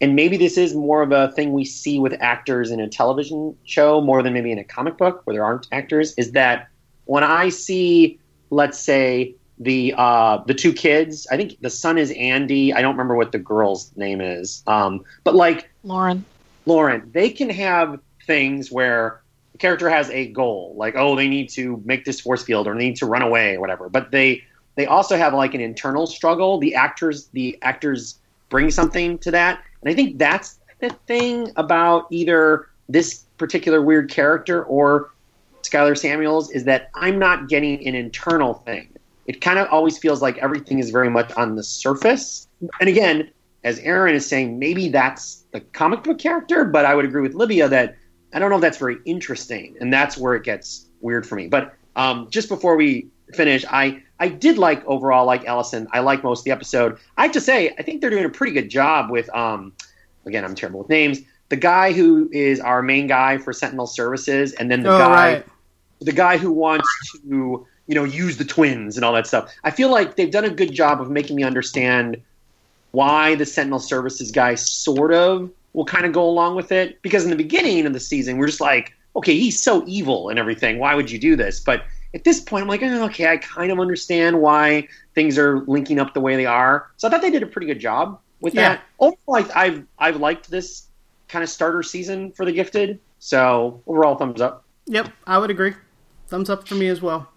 and 0.00 0.14
maybe 0.14 0.36
this 0.36 0.58
is 0.58 0.74
more 0.74 1.02
of 1.02 1.12
a 1.12 1.32
thing 1.32 1.52
we 1.52 1.64
see 1.64 1.98
with 1.98 2.14
actors 2.20 2.70
in 2.70 2.80
a 2.80 2.88
television 2.88 3.56
show 3.64 4.00
more 4.00 4.22
than 4.22 4.34
maybe 4.34 4.52
in 4.52 4.58
a 4.58 4.64
comic 4.64 4.98
book 4.98 5.22
where 5.24 5.34
there 5.34 5.44
aren't 5.44 5.66
actors. 5.72 6.12
Is 6.14 6.32
that 6.32 6.68
when 7.06 7.24
I 7.24 7.48
see, 7.48 8.18
let's 8.50 8.78
say, 8.78 9.34
the 9.58 9.94
uh, 9.96 10.42
the 10.46 10.52
two 10.52 10.72
kids, 10.72 11.26
I 11.30 11.36
think 11.36 11.60
the 11.62 11.70
son 11.70 11.96
is 11.96 12.10
Andy. 12.10 12.74
I 12.74 12.82
don't 12.82 12.92
remember 12.92 13.16
what 13.16 13.32
the 13.32 13.38
girl's 13.38 13.90
name 13.96 14.20
is, 14.20 14.62
um, 14.66 15.02
but 15.24 15.34
like 15.34 15.70
Lauren. 15.82 16.24
Lauren, 16.66 17.10
they 17.14 17.30
can 17.30 17.48
have 17.48 18.00
things 18.26 18.70
where 18.70 19.22
the 19.52 19.58
character 19.58 19.88
has 19.88 20.10
a 20.10 20.26
goal, 20.26 20.74
like 20.76 20.94
oh, 20.96 21.16
they 21.16 21.28
need 21.28 21.48
to 21.50 21.82
make 21.86 22.04
this 22.04 22.20
force 22.20 22.42
field 22.42 22.66
or 22.66 22.74
they 22.74 22.80
need 22.80 22.96
to 22.96 23.06
run 23.06 23.22
away 23.22 23.54
or 23.54 23.60
whatever. 23.60 23.88
But 23.88 24.10
they 24.10 24.44
they 24.74 24.84
also 24.84 25.16
have 25.16 25.32
like 25.32 25.54
an 25.54 25.62
internal 25.62 26.06
struggle. 26.06 26.58
The 26.58 26.74
actors 26.74 27.28
the 27.28 27.58
actors 27.62 28.18
bring 28.48 28.70
something 28.70 29.18
to 29.18 29.30
that, 29.32 29.62
and 29.82 29.90
I 29.90 29.94
think 29.94 30.18
that's 30.18 30.58
the 30.80 30.90
thing 31.06 31.52
about 31.56 32.06
either 32.10 32.68
this 32.88 33.24
particular 33.38 33.82
weird 33.82 34.10
character 34.10 34.64
or 34.64 35.10
Skyler 35.62 35.98
Samuels 35.98 36.50
is 36.50 36.64
that 36.64 36.90
I'm 36.94 37.18
not 37.18 37.48
getting 37.48 37.86
an 37.86 37.94
internal 37.94 38.54
thing. 38.54 38.88
It 39.26 39.40
kind 39.40 39.58
of 39.58 39.68
always 39.70 39.98
feels 39.98 40.22
like 40.22 40.38
everything 40.38 40.78
is 40.78 40.90
very 40.90 41.10
much 41.10 41.32
on 41.32 41.56
the 41.56 41.62
surface. 41.62 42.46
And 42.80 42.88
again, 42.88 43.30
as 43.64 43.80
Aaron 43.80 44.14
is 44.14 44.24
saying, 44.24 44.58
maybe 44.58 44.88
that's 44.88 45.44
the 45.50 45.60
comic 45.60 46.04
book 46.04 46.18
character, 46.18 46.64
but 46.64 46.84
I 46.84 46.94
would 46.94 47.04
agree 47.04 47.22
with 47.22 47.34
Livia 47.34 47.68
that 47.68 47.96
I 48.32 48.38
don't 48.38 48.50
know 48.50 48.56
if 48.56 48.62
that's 48.62 48.78
very 48.78 48.98
interesting, 49.04 49.76
and 49.80 49.92
that's 49.92 50.16
where 50.16 50.34
it 50.34 50.44
gets 50.44 50.86
weird 51.00 51.26
for 51.26 51.34
me. 51.34 51.48
But 51.48 51.74
um, 51.96 52.28
just 52.30 52.48
before 52.48 52.76
we 52.76 53.08
finish, 53.34 53.64
I 53.68 54.02
I 54.18 54.28
did 54.28 54.58
like 54.58 54.84
overall 54.86 55.26
like 55.26 55.44
Allison. 55.46 55.86
I 55.92 56.00
like 56.00 56.24
most 56.24 56.40
of 56.40 56.44
the 56.44 56.50
episode. 56.50 56.98
I 57.16 57.22
have 57.24 57.32
to 57.32 57.40
say, 57.40 57.74
I 57.78 57.82
think 57.82 58.00
they're 58.00 58.10
doing 58.10 58.24
a 58.24 58.30
pretty 58.30 58.52
good 58.52 58.68
job 58.70 59.10
with. 59.10 59.28
Um, 59.34 59.72
again, 60.24 60.44
I'm 60.44 60.54
terrible 60.54 60.80
with 60.80 60.88
names. 60.88 61.20
The 61.48 61.56
guy 61.56 61.92
who 61.92 62.28
is 62.32 62.58
our 62.60 62.82
main 62.82 63.06
guy 63.06 63.38
for 63.38 63.52
Sentinel 63.52 63.86
Services, 63.86 64.52
and 64.54 64.70
then 64.70 64.82
the 64.82 64.94
Oh, 64.94 64.98
guy 64.98 65.32
right. 65.34 65.46
the 66.00 66.12
guy 66.12 66.36
who 66.38 66.50
wants 66.52 66.88
to 67.12 67.66
you 67.86 67.94
know 67.94 68.04
use 68.04 68.36
the 68.36 68.44
twins 68.44 68.96
and 68.96 69.04
all 69.04 69.12
that 69.12 69.26
stuff. 69.26 69.52
I 69.64 69.70
feel 69.70 69.90
like 69.90 70.16
they've 70.16 70.30
done 70.30 70.44
a 70.44 70.50
good 70.50 70.72
job 70.72 71.00
of 71.00 71.10
making 71.10 71.36
me 71.36 71.44
understand 71.44 72.20
why 72.92 73.34
the 73.34 73.46
Sentinel 73.46 73.78
Services 73.78 74.30
guy 74.32 74.54
sort 74.54 75.12
of 75.12 75.50
will 75.74 75.84
kind 75.84 76.06
of 76.06 76.12
go 76.12 76.24
along 76.26 76.56
with 76.56 76.72
it 76.72 77.00
because 77.02 77.24
in 77.24 77.30
the 77.30 77.36
beginning 77.36 77.84
of 77.86 77.92
the 77.92 78.00
season 78.00 78.38
we're 78.38 78.46
just 78.46 78.60
like, 78.60 78.94
okay, 79.14 79.38
he's 79.38 79.60
so 79.62 79.84
evil 79.86 80.30
and 80.30 80.38
everything. 80.38 80.78
Why 80.78 80.94
would 80.94 81.10
you 81.10 81.18
do 81.18 81.36
this? 81.36 81.60
But 81.60 81.84
at 82.16 82.24
this 82.24 82.40
point, 82.40 82.62
I'm 82.62 82.68
like, 82.68 82.82
oh, 82.82 83.04
okay, 83.04 83.28
I 83.28 83.36
kind 83.36 83.70
of 83.70 83.78
understand 83.78 84.40
why 84.40 84.88
things 85.14 85.38
are 85.38 85.60
linking 85.66 86.00
up 86.00 86.14
the 86.14 86.20
way 86.20 86.34
they 86.34 86.46
are. 86.46 86.90
So 86.96 87.06
I 87.06 87.10
thought 87.10 87.22
they 87.22 87.30
did 87.30 87.42
a 87.44 87.46
pretty 87.46 87.66
good 87.68 87.78
job 87.78 88.18
with 88.40 88.54
Yeah. 88.54 88.70
that. 88.70 88.82
Overall, 88.98 89.16
I- 89.36 89.50
I've 89.54 89.84
I've 89.98 90.16
liked 90.16 90.50
this 90.50 90.86
kind 91.28 91.42
of 91.44 91.48
starter 91.48 91.82
season 91.82 92.32
for 92.32 92.44
the 92.44 92.52
Gifted. 92.52 92.98
So 93.18 93.82
overall, 93.86 94.16
thumbs 94.16 94.40
up. 94.40 94.64
Yep, 94.86 95.08
I 95.26 95.38
would 95.38 95.50
agree. 95.50 95.74
Thumbs 96.28 96.50
up 96.50 96.66
for 96.66 96.74
me 96.74 96.88
as 96.88 97.00
well. 97.02 97.28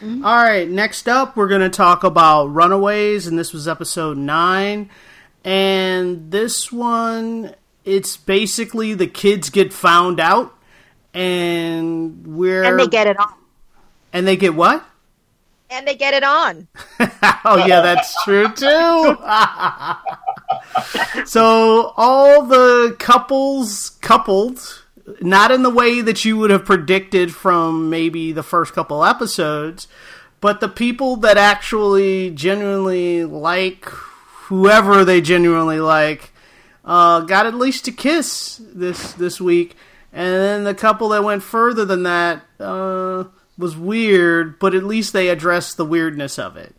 Mm-hmm. 0.00 0.24
All 0.24 0.36
right, 0.36 0.68
next 0.68 1.08
up, 1.08 1.36
we're 1.36 1.48
going 1.48 1.62
to 1.62 1.70
talk 1.70 2.04
about 2.04 2.46
Runaways, 2.46 3.26
and 3.26 3.38
this 3.38 3.52
was 3.54 3.66
episode 3.66 4.18
nine. 4.18 4.90
And 5.44 6.30
this 6.30 6.70
one, 6.70 7.54
it's 7.84 8.16
basically 8.16 8.92
the 8.94 9.06
kids 9.06 9.48
get 9.48 9.72
found 9.72 10.20
out, 10.20 10.52
and 11.14 12.26
we're 12.26 12.64
And 12.64 12.78
they 12.78 12.86
get 12.88 13.06
it 13.06 13.18
on. 13.18 13.32
And 14.12 14.26
they 14.26 14.36
get 14.36 14.54
what? 14.54 14.84
And 15.68 15.86
they 15.86 15.96
get 15.96 16.14
it 16.14 16.22
on. 16.22 16.68
oh 17.44 17.64
yeah, 17.66 17.80
that's 17.80 18.14
true 18.24 18.48
too. 18.48 19.18
so 21.26 21.92
all 21.96 22.46
the 22.46 22.94
couples 22.98 23.90
coupled, 24.00 24.84
not 25.20 25.50
in 25.50 25.62
the 25.62 25.70
way 25.70 26.00
that 26.00 26.24
you 26.24 26.36
would 26.36 26.50
have 26.50 26.64
predicted 26.64 27.34
from 27.34 27.90
maybe 27.90 28.30
the 28.30 28.44
first 28.44 28.74
couple 28.74 29.04
episodes, 29.04 29.88
but 30.40 30.60
the 30.60 30.68
people 30.68 31.16
that 31.16 31.36
actually 31.36 32.30
genuinely 32.30 33.24
like 33.24 33.86
whoever 34.46 35.04
they 35.04 35.20
genuinely 35.20 35.80
like 35.80 36.30
uh, 36.84 37.20
got 37.20 37.46
at 37.46 37.54
least 37.54 37.88
a 37.88 37.92
kiss 37.92 38.60
this 38.72 39.12
this 39.14 39.40
week, 39.40 39.74
and 40.12 40.32
then 40.32 40.64
the 40.64 40.74
couple 40.74 41.08
that 41.08 41.24
went 41.24 41.42
further 41.42 41.84
than 41.84 42.04
that 42.04 42.42
uh, 42.60 43.24
was 43.58 43.76
weird, 43.76 44.58
but 44.58 44.74
at 44.74 44.84
least 44.84 45.12
they 45.12 45.28
addressed 45.28 45.76
the 45.76 45.84
weirdness 45.84 46.38
of 46.38 46.56
it. 46.56 46.74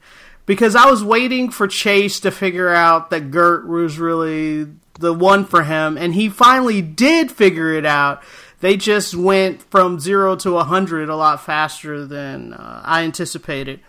Because 0.45 0.75
I 0.75 0.89
was 0.89 1.03
waiting 1.03 1.51
for 1.51 1.67
Chase 1.67 2.19
to 2.21 2.31
figure 2.31 2.69
out 2.69 3.09
that 3.09 3.31
Gert 3.31 3.67
was 3.67 3.99
really 3.99 4.67
the 4.99 5.13
one 5.13 5.45
for 5.45 5.63
him, 5.63 5.97
and 5.97 6.13
he 6.13 6.29
finally 6.29 6.81
did 6.81 7.31
figure 7.31 7.73
it 7.73 7.85
out. 7.85 8.23
They 8.59 8.77
just 8.77 9.13
went 9.13 9.61
from 9.63 9.99
zero 9.99 10.35
to 10.37 10.57
a 10.57 10.63
hundred 10.63 11.09
a 11.09 11.15
lot 11.15 11.43
faster 11.43 12.05
than 12.05 12.53
uh, 12.53 12.81
I 12.83 13.03
anticipated. 13.03 13.81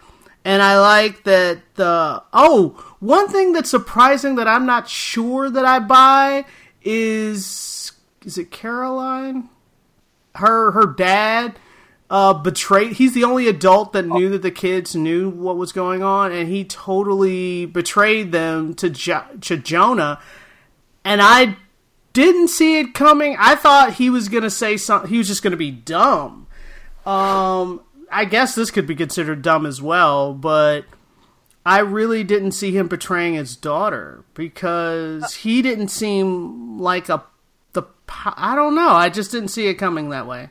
And 0.45 0.63
I 0.63 0.79
like 0.79 1.25
that 1.25 1.61
the 1.75 2.23
oh 2.33 2.97
one 3.01 3.29
thing 3.29 3.53
that's 3.53 3.71
surprising 3.71 4.37
that 4.37 4.49
I'm 4.49 4.67
not 4.67 4.89
sure 4.89 5.51
that 5.51 5.65
I 5.65 5.79
buy 5.79 6.45
is 6.83 7.93
is 8.25 8.39
it 8.39 8.51
Caroline? 8.51 9.49
Her 10.35 10.71
her 10.73 10.87
dad 10.87 11.59
uh, 12.11 12.35
betrayed. 12.35 12.93
He's 12.93 13.13
the 13.13 13.25
only 13.25 13.49
adult 13.49 13.93
that 13.93 14.07
knew 14.07 14.29
that 14.31 14.43
the 14.43 14.51
kids 14.51 14.97
knew 14.97 15.29
what 15.29 15.57
was 15.57 15.73
going 15.73 16.03
on, 16.03 16.33
and 16.33 16.49
he 16.49 16.65
totally 16.65 17.67
betrayed 17.67 18.33
them 18.33 18.75
to 18.75 18.91
jo- 18.91 19.27
to 19.43 19.57
Jonah. 19.57 20.21
And 21.05 21.21
I 21.23 21.57
didn't 22.13 22.49
see 22.49 22.81
it 22.81 22.95
coming. 22.95 23.37
I 23.39 23.55
thought 23.55 23.95
he 23.95 24.11
was 24.11 24.29
gonna 24.29 24.51
say 24.51 24.77
something. 24.77 25.11
He 25.11 25.19
was 25.19 25.29
just 25.29 25.43
gonna 25.43 25.57
be 25.57 25.71
dumb. 25.71 26.47
Um, 27.05 27.83
I 28.11 28.25
guess 28.25 28.55
this 28.55 28.71
could 28.71 28.87
be 28.87 28.95
considered 28.95 29.43
dumb 29.43 29.67
as 29.67 29.83
well, 29.83 30.33
but 30.33 30.85
I 31.65 31.81
really 31.81 32.25
didn't 32.25 32.53
see 32.53 32.77
him 32.77 32.89
betraying 32.89 33.35
his 33.35 33.55
daughter 33.55 34.25
because 34.33 35.35
he 35.35 35.61
didn't 35.61 35.89
seem 35.89 36.79
like 36.79 37.11
a 37.11 37.25
the. 37.75 37.83
I 38.09 38.55
don't 38.55 38.75
know. 38.75 38.89
I 38.89 39.11
just 39.11 39.31
didn't 39.31 39.49
see 39.49 39.67
it 39.69 39.75
coming 39.75 40.09
that 40.09 40.27
way. 40.27 40.49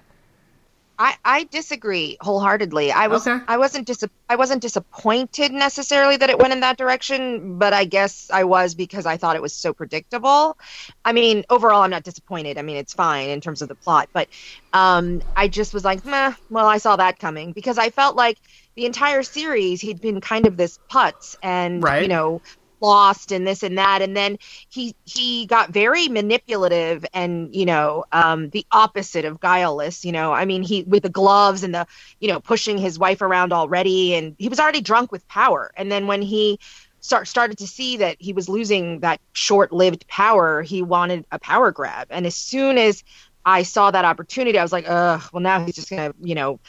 I, 1.00 1.16
I 1.24 1.44
disagree 1.46 2.18
wholeheartedly. 2.22 2.92
I 2.92 3.08
was 3.08 3.28
Okay. 3.28 3.40
I 3.48 3.58
wasn't 3.60 3.86
dis- 3.86 4.04
I 4.28 4.36
wasn't 4.36 4.62
disappointed 4.64 5.52
necessarily 5.54 6.18
that 6.18 6.30
it 6.32 6.40
went 6.40 6.54
in 6.54 6.62
that 6.62 6.78
direction, 6.78 7.60
but 7.60 7.72
I 7.72 7.86
guess 7.86 8.30
I 8.34 8.46
was 8.46 8.74
because 8.76 9.06
I 9.06 9.18
thought 9.18 9.36
it 9.36 9.42
was 9.42 9.56
so 9.56 9.74
predictable. 9.74 10.58
I 11.06 11.14
mean, 11.14 11.44
overall, 11.50 11.84
I'm 11.84 11.92
not 11.92 12.04
disappointed. 12.04 12.58
I 12.58 12.64
mean, 12.64 12.78
it's 12.78 12.94
fine 12.94 13.30
in 13.30 13.42
terms 13.42 13.62
of 13.62 13.70
the 13.70 13.76
plot, 13.76 14.10
but 14.14 14.28
um, 14.74 15.22
I 15.36 15.48
just 15.48 15.74
was 15.74 15.86
like, 15.86 16.04
meh. 16.04 16.34
Well, 16.50 16.68
I 16.68 16.80
saw 16.80 16.96
that 16.96 17.20
coming 17.20 17.54
because 17.54 17.78
I 17.78 17.92
felt 17.92 18.16
like 18.16 18.38
the 18.76 18.86
entire 18.86 19.24
series 19.24 19.82
he'd 19.82 20.02
been 20.02 20.20
kind 20.22 20.46
of 20.48 20.58
this 20.58 20.80
putz 20.92 21.36
and 21.42 21.84
Right. 21.84 22.02
you 22.02 22.08
know 22.08 22.42
lost 22.82 23.32
and 23.32 23.46
this 23.46 23.64
and 23.64 23.78
that. 23.78 24.02
And 24.02 24.16
then 24.16 24.38
he 24.70 24.96
he 25.06 25.46
got 25.46 25.72
very 25.72 26.08
manipulative 26.08 27.06
and 27.14 27.54
you 27.56 27.66
know 27.66 28.06
um 28.12 28.50
the 28.50 28.66
opposite 28.72 29.26
of 29.26 29.40
guileless 29.40 30.06
you 30.06 30.12
know. 30.12 30.34
I 30.34 30.46
mean 30.46 30.64
he 30.64 30.84
with 30.84 31.04
the 31.04 31.10
gloves 31.10 31.64
and 31.64 31.74
the 31.74 31.88
you 32.20 32.28
know 32.28 32.40
pushing 32.40 32.78
his 32.78 33.00
wife 33.00 33.22
around 33.22 33.54
already. 33.54 34.16
And 34.16 34.36
he 34.38 34.50
was 34.50 34.60
already 34.60 34.82
drunk 34.82 35.12
with 35.12 35.28
power. 35.28 35.72
And 35.76 35.92
then 35.92 36.08
when 36.08 36.22
he 36.22 36.60
start 37.00 37.28
started 37.28 37.58
to 37.60 37.68
see 37.68 37.98
that 37.98 38.18
he 38.20 38.34
was 38.34 38.50
losing 38.50 39.00
that 39.02 39.22
short-lived 39.34 40.08
power 40.08 40.62
he 40.62 40.82
wanted 40.82 41.26
a 41.32 41.40
power 41.40 41.72
grab. 41.72 42.08
And 42.10 42.26
as 42.26 42.36
soon 42.36 42.78
as 42.78 43.04
i 43.46 43.64
saw 43.64 43.90
that 43.90 44.04
opportunity 44.04 44.60
i 44.60 44.62
was 44.62 44.74
like 44.74 44.84
ugh 44.90 45.24
well 45.32 45.42
now 45.42 45.64
he's 45.64 45.76
just 45.76 45.90
gonna 45.90 46.14
you 46.20 46.36
know 46.36 46.60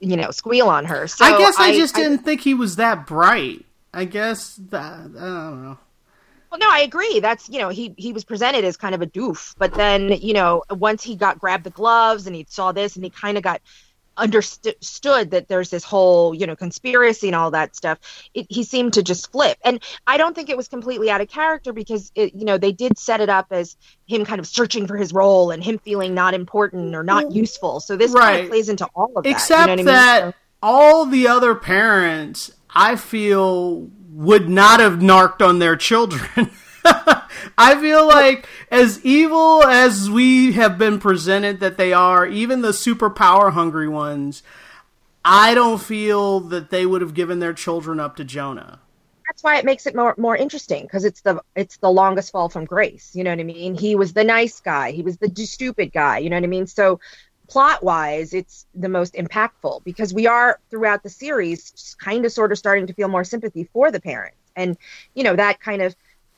you 0.00 0.16
know 0.16 0.30
squeal 0.30 0.68
on 0.68 0.84
her. 0.84 1.06
So 1.06 1.24
I 1.24 1.38
guess 1.38 1.56
I, 1.58 1.76
just 1.76 1.94
didn't 1.94 2.18
think 2.18 2.40
he 2.40 2.54
was 2.54 2.76
that 2.76 3.06
bright. 3.06 3.64
I 3.94 4.04
guess 4.04 4.56
that 4.70 4.82
I 5.00 5.04
don't 5.04 5.62
know. 5.64 5.78
Well, 6.50 6.58
no, 6.60 6.68
I 6.70 6.80
agree. 6.80 7.20
That's 7.20 7.48
you 7.48 7.58
know 7.58 7.68
he 7.68 7.94
he 7.96 8.12
was 8.12 8.24
presented 8.24 8.64
as 8.64 8.76
kind 8.76 8.94
of 8.94 9.02
a 9.02 9.06
doof, 9.06 9.54
but 9.58 9.74
then 9.74 10.12
you 10.12 10.34
know 10.34 10.62
once 10.70 11.02
he 11.02 11.16
got 11.16 11.38
grabbed 11.38 11.64
the 11.64 11.70
gloves 11.70 12.26
and 12.26 12.36
he 12.36 12.46
saw 12.48 12.72
this 12.72 12.94
and 12.96 13.04
he 13.04 13.10
kind 13.10 13.36
of 13.36 13.42
got 13.42 13.60
understood 14.16 15.32
that 15.32 15.48
there's 15.48 15.70
this 15.70 15.84
whole 15.84 16.34
you 16.34 16.46
know 16.46 16.56
conspiracy 16.56 17.28
and 17.28 17.34
all 17.36 17.50
that 17.50 17.74
stuff. 17.76 17.98
It, 18.34 18.46
he 18.48 18.62
seemed 18.62 18.94
to 18.94 19.02
just 19.02 19.30
flip, 19.32 19.58
and 19.64 19.82
I 20.06 20.16
don't 20.16 20.34
think 20.34 20.48
it 20.48 20.56
was 20.56 20.68
completely 20.68 21.10
out 21.10 21.20
of 21.20 21.28
character 21.28 21.72
because 21.72 22.10
it, 22.14 22.34
you 22.34 22.44
know 22.44 22.58
they 22.58 22.72
did 22.72 22.98
set 22.98 23.20
it 23.20 23.28
up 23.28 23.46
as 23.50 23.76
him 24.06 24.24
kind 24.24 24.38
of 24.38 24.46
searching 24.46 24.86
for 24.86 24.96
his 24.96 25.12
role 25.12 25.50
and 25.50 25.62
him 25.62 25.78
feeling 25.78 26.14
not 26.14 26.34
important 26.34 26.94
or 26.94 27.02
not 27.02 27.26
mm, 27.26 27.34
useful. 27.34 27.80
So 27.80 27.96
this 27.96 28.12
kind 28.14 28.24
Right. 28.24 28.44
of 28.44 28.50
plays 28.50 28.68
into 28.68 28.86
all 28.94 29.12
of 29.16 29.24
that. 29.24 29.30
Except 29.30 29.60
you 29.60 29.66
know 29.66 29.72
I 29.72 29.76
mean? 29.76 29.84
that 29.86 30.20
So- 30.20 30.34
all 30.62 31.04
the 31.06 31.28
other 31.28 31.54
parents, 31.54 32.50
I 32.74 32.96
feel, 32.96 33.88
would 34.10 34.48
not 34.48 34.80
have 34.80 35.02
narked 35.02 35.42
on 35.42 35.58
their 35.58 35.76
children. 35.76 36.50
I 37.56 37.80
feel 37.80 38.06
like 38.06 38.46
as 38.70 39.04
evil 39.04 39.62
as 39.64 40.10
we 40.10 40.52
have 40.52 40.76
been 40.78 40.98
presented 40.98 41.60
that 41.60 41.76
they 41.76 41.92
are, 41.92 42.26
even 42.26 42.62
the 42.62 42.72
super 42.72 43.10
power 43.10 43.50
hungry 43.50 43.88
ones, 43.88 44.42
I 45.24 45.54
don't 45.54 45.80
feel 45.80 46.40
that 46.40 46.70
they 46.70 46.84
would 46.84 47.00
have 47.00 47.14
given 47.14 47.38
their 47.38 47.54
children 47.54 47.98
up 48.00 48.16
to 48.16 48.24
Jonah. 48.24 48.80
that's 49.26 49.42
why 49.42 49.56
it 49.56 49.64
makes 49.64 49.86
it 49.86 49.94
more 49.94 50.14
more 50.18 50.36
interesting 50.36 50.82
because 50.82 51.04
it's 51.04 51.22
the 51.22 51.40
it's 51.56 51.78
the 51.78 51.90
longest 51.90 52.32
fall 52.32 52.48
from 52.48 52.66
grace. 52.66 53.12
You 53.14 53.24
know 53.24 53.30
what 53.30 53.40
I 53.40 53.44
mean? 53.44 53.74
He 53.74 53.94
was 53.94 54.12
the 54.12 54.24
nice 54.24 54.60
guy. 54.60 54.90
He 54.92 55.02
was 55.02 55.16
the 55.16 55.30
stupid 55.46 55.92
guy. 55.92 56.18
You 56.18 56.30
know 56.30 56.36
what 56.36 56.44
I 56.44 56.48
mean? 56.48 56.66
So 56.66 57.00
plot 57.48 57.82
wise, 57.82 58.34
it's 58.34 58.66
the 58.74 58.88
most 58.88 59.14
impactful 59.14 59.84
because 59.84 60.14
we 60.14 60.26
are 60.26 60.58
throughout 60.70 61.02
the 61.02 61.10
series 61.10 61.96
kind 62.00 62.24
of 62.24 62.32
sort 62.32 62.52
of 62.52 62.58
starting 62.58 62.86
to 62.86 62.92
feel 62.92 63.08
more 63.08 63.24
sympathy 63.24 63.68
for 63.72 63.90
the 63.90 64.00
parents, 64.00 64.36
and 64.56 64.76
you 65.14 65.24
know 65.24 65.36
that 65.36 65.60
kind 65.60 65.82
of 65.82 65.94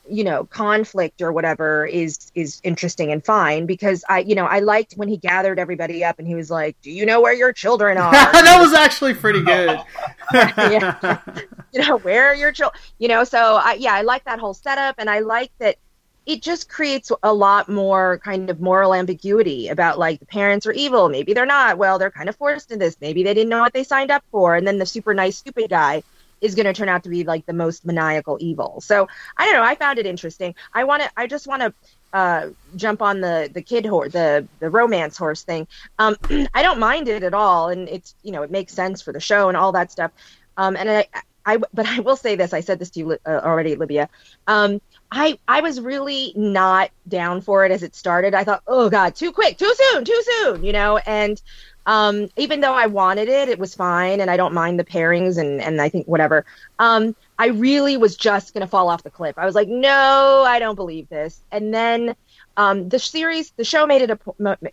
you 0.09 0.25
know 0.25 0.45
conflict 0.45 1.21
or 1.23 1.33
whatever 1.33 1.87
is 1.87 2.31
is 2.35 2.61
interesting 2.63 3.11
and 3.11 3.25
fine 3.25 3.67
because 3.67 4.05
I 4.09 4.21
you 4.21 4.35
know 4.35 4.47
I 4.47 4.61
liked 4.61 4.95
when 4.95 5.09
he 5.09 5.17
gathered 5.17 5.59
everybody 5.59 6.05
up 6.05 6.19
and 6.19 6.27
he 6.27 6.35
was 6.35 6.51
like, 6.51 6.77
"Do 6.83 6.91
you 6.91 7.07
know 7.07 7.21
where 7.21 7.35
your 7.35 7.53
children 7.53 7.99
are?" 7.99 8.13
that 8.13 8.59
was 8.61 8.73
actually 8.73 9.15
pretty 9.15 9.43
good. 9.43 9.81
Yeah. 10.33 11.21
you 11.73 11.87
know 11.87 11.99
where 11.99 12.27
are 12.29 12.35
your 12.35 12.51
children 12.51 12.81
you 12.99 13.07
know 13.07 13.23
so 13.23 13.57
i 13.63 13.75
yeah 13.75 13.95
i 13.95 14.03
like 14.03 14.25
that 14.25 14.41
whole 14.41 14.55
setup 14.55 14.97
and 14.99 15.09
i 15.09 15.21
like 15.21 15.53
that 15.59 15.77
it 16.27 16.43
just 16.43 16.69
creates 16.69 17.13
a 17.23 17.33
lot 17.33 17.69
more 17.69 18.19
kind 18.19 18.51
of 18.51 18.61
moral 18.61 18.93
ambiguity 18.93 19.69
about 19.69 19.99
like 19.99 20.19
the 20.19 20.27
parents 20.27 20.67
are 20.67 20.73
evil 20.73 21.09
maybe 21.09 21.33
they're 21.33 21.47
not. 21.47 21.79
Well 21.79 21.99
they're 21.99 22.11
kind 22.11 22.29
of 22.29 22.37
forced 22.37 22.73
in 22.73 22.79
this. 22.79 22.97
Maybe 23.01 23.23
they 23.23 23.33
didn't 23.33 23.49
know 23.49 23.61
what 23.61 23.73
they 23.73 23.85
signed 23.85 24.11
up 24.11 24.25
for. 24.31 24.57
And 24.57 24.67
then 24.67 24.79
the 24.79 24.87
super 24.87 25.15
nice 25.15 25.39
stupid 25.39 25.71
guy 25.71 26.03
is 26.41 26.55
going 26.55 26.67
to 26.67 26.73
turn 26.75 26.89
out 26.89 27.03
to 27.05 27.09
be 27.09 27.25
like 27.25 27.47
the 27.47 27.53
most 27.53 27.87
maniacal 27.87 28.37
evil. 28.41 28.81
So 28.81 29.09
i 29.37 29.47
don't 29.47 29.55
know. 29.55 29.63
I 29.63 29.75
found 29.77 29.99
it 29.99 30.07
interesting. 30.07 30.55
I 30.75 30.85
want 30.85 31.03
to 31.03 31.11
i 31.17 31.27
just 31.27 31.47
want 31.47 31.63
to 31.63 31.75
uh, 32.13 32.49
jump 32.77 33.03
on 33.03 33.21
the 33.21 33.51
the 33.53 33.63
kid 33.63 33.85
horse 33.85 34.13
the 34.13 34.47
the 34.59 34.71
romance 34.71 35.17
horse 35.17 35.43
thing. 35.45 35.69
Um, 35.99 36.17
i 36.55 36.63
don't 36.63 36.81
mind 36.81 37.09
it 37.09 37.23
at 37.23 37.35
all. 37.35 37.69
And 37.69 37.89
it's 37.89 38.15
you 38.23 38.33
know 38.33 38.43
it 38.43 38.51
makes 38.51 38.73
sense 38.73 39.01
for 39.01 39.13
the 39.13 39.21
show 39.21 39.49
and 39.49 39.57
all 39.57 39.73
that 39.73 39.93
stuff. 39.93 40.11
Um, 40.57 40.77
and 40.77 40.91
I, 40.91 41.07
I, 41.45 41.59
but 41.73 41.87
I 41.87 42.01
will 42.01 42.17
say 42.17 42.35
this. 42.35 42.53
I 42.53 42.61
said 42.61 42.79
this 42.79 42.91
to 42.91 43.01
you 43.01 43.13
uh, 43.13 43.41
already, 43.45 43.77
Libya. 43.77 44.09
Um, 44.47 44.81
I, 45.11 45.39
I 45.47 45.61
was 45.61 45.81
really 45.81 46.33
not 46.35 46.91
down 47.07 47.41
for 47.41 47.65
it 47.65 47.71
as 47.73 47.83
it 47.83 47.95
started. 47.95 48.35
I 48.35 48.45
thought, 48.45 48.63
oh 48.67 48.91
god, 48.91 49.15
too 49.15 49.33
quick, 49.33 49.57
too 49.59 49.73
soon, 49.77 50.05
too 50.05 50.23
soon, 50.25 50.65
you 50.65 50.73
know. 50.73 50.99
And 50.99 51.41
um, 51.87 52.29
even 52.37 52.61
though 52.61 52.75
I 52.75 52.87
wanted 52.87 53.29
it, 53.29 53.49
it 53.49 53.59
was 53.59 53.75
fine, 53.75 54.21
and 54.21 54.31
I 54.31 54.37
don't 54.37 54.53
mind 54.53 54.79
the 54.79 54.85
pairings, 54.85 55.39
and 55.39 55.61
and 55.61 55.81
I 55.81 55.89
think 55.89 56.07
whatever. 56.07 56.45
Um, 56.79 57.15
I 57.39 57.49
really 57.49 57.97
was 57.97 58.17
just 58.17 58.55
gonna 58.55 58.67
fall 58.67 58.89
off 58.89 59.05
the 59.05 59.11
cliff. 59.11 59.39
I 59.39 59.47
was 59.47 59.55
like, 59.55 59.69
no, 59.69 60.45
I 60.47 60.59
don't 60.59 60.75
believe 60.75 61.09
this. 61.09 61.41
And 61.53 61.73
then 61.73 62.17
um, 62.57 62.89
the 62.89 62.99
series, 62.99 63.51
the 63.51 63.65
show 63.65 63.87
made 63.87 64.03
it 64.03 64.11
a, 64.11 64.19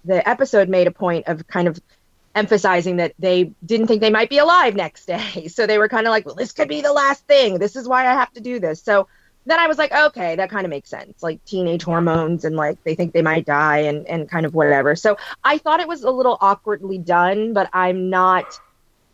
the 0.06 0.28
episode 0.28 0.70
made 0.70 0.88
a 0.88 0.92
point 0.92 1.28
of 1.28 1.48
kind 1.48 1.68
of 1.68 1.80
emphasizing 2.36 2.96
that 2.98 3.14
they 3.20 3.52
didn't 3.66 3.88
think 3.88 4.02
they 4.02 4.10
might 4.10 4.30
be 4.30 4.40
alive 4.40 4.76
next 4.76 5.06
day. 5.06 5.48
So 5.54 5.68
they 5.68 5.78
were 5.78 5.90
kind 5.90 6.08
of 6.08 6.12
like, 6.12 6.26
well, 6.26 6.36
this 6.36 6.52
could 6.52 6.68
be 6.68 6.82
the 6.82 6.94
last 6.94 7.28
thing. 7.28 7.60
This 7.60 7.76
is 7.76 7.88
why 7.88 8.08
I 8.08 8.14
have 8.14 8.32
to 8.34 8.42
do 8.42 8.60
this. 8.60 8.82
So 8.82 9.08
then 9.46 9.60
I 9.60 9.68
was 9.68 9.78
like, 9.78 9.92
okay, 9.92 10.36
that 10.36 10.50
kind 10.50 10.66
of 10.66 10.70
makes 10.70 10.90
sense. 10.90 11.22
Like 11.22 11.44
teenage 11.46 11.84
hormones 11.84 12.46
and 12.46 12.56
like 12.56 12.84
they 12.84 12.96
think 12.96 13.14
they 13.14 13.22
might 13.22 13.46
die 13.46 13.80
and, 13.80 14.08
and 14.08 14.30
kind 14.30 14.46
of 14.46 14.54
whatever. 14.54 14.96
So 14.96 15.18
I 15.44 15.58
thought 15.58 15.80
it 15.80 15.88
was 15.88 16.04
a 16.04 16.12
little 16.12 16.38
awkwardly 16.40 16.98
done, 16.98 17.54
but 17.54 17.70
I'm 17.74 18.10
not 18.10 18.60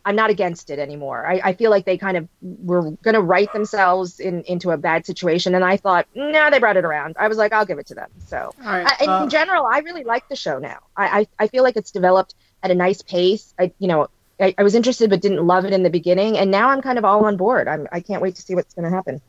I'm 0.06 0.16
not 0.16 0.30
against 0.30 0.70
it 0.70 0.80
anymore. 0.80 1.28
I, 1.28 1.42
I 1.44 1.54
feel 1.54 1.70
like 1.72 1.86
they 1.86 1.98
kind 1.98 2.18
of 2.18 2.28
were 2.42 2.92
going 3.04 3.16
to 3.16 3.22
write 3.22 3.52
themselves 3.54 4.20
in, 4.20 4.44
into 4.44 4.72
a 4.72 4.78
bad 4.78 5.06
situation, 5.06 5.54
and 5.56 5.64
I 5.64 5.78
thought, 5.78 6.08
no, 6.16 6.50
they 6.50 6.58
brought 6.58 6.78
it 6.78 6.86
around. 6.86 7.16
I 7.20 7.28
was 7.28 7.38
like, 7.38 7.52
I'll 7.54 7.66
give 7.66 7.80
it 7.80 7.88
to 7.88 7.96
them. 7.96 8.10
So, 8.26 8.54
right, 8.64 8.88
I, 8.88 9.04
in 9.04 9.10
uh, 9.10 9.28
general, 9.28 9.66
I 9.66 9.80
really 9.80 10.06
like 10.06 10.28
the 10.30 10.36
show 10.36 10.58
now. 10.58 10.80
I, 10.96 11.20
I, 11.20 11.28
I 11.38 11.48
feel 11.48 11.64
like 11.64 11.76
it's 11.76 11.92
developed 11.92 12.34
at 12.64 12.72
a 12.72 12.76
nice 12.76 13.02
pace. 13.02 13.54
I, 13.60 13.72
you 13.78 13.88
know, 13.88 14.08
I, 14.40 14.56
I 14.58 14.64
was 14.64 14.74
interested 14.74 15.10
but 15.10 15.22
didn't 15.22 15.46
love 15.46 15.66
it 15.66 15.74
in 15.74 15.84
the 15.84 15.90
beginning, 15.90 16.38
and 16.38 16.50
now 16.50 16.70
I'm 16.70 16.82
kind 16.82 16.98
of 16.98 17.06
all 17.06 17.26
on 17.26 17.38
board. 17.38 17.68
I'm, 17.68 17.88
I 17.92 18.00
can't 18.00 18.22
wait 18.22 18.36
to 18.36 18.42
see 18.42 18.56
what's 18.56 18.74
going 18.74 18.90
to 18.90 18.96
happen. 18.96 19.22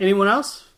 Anyone 0.00 0.28
else? 0.28 0.70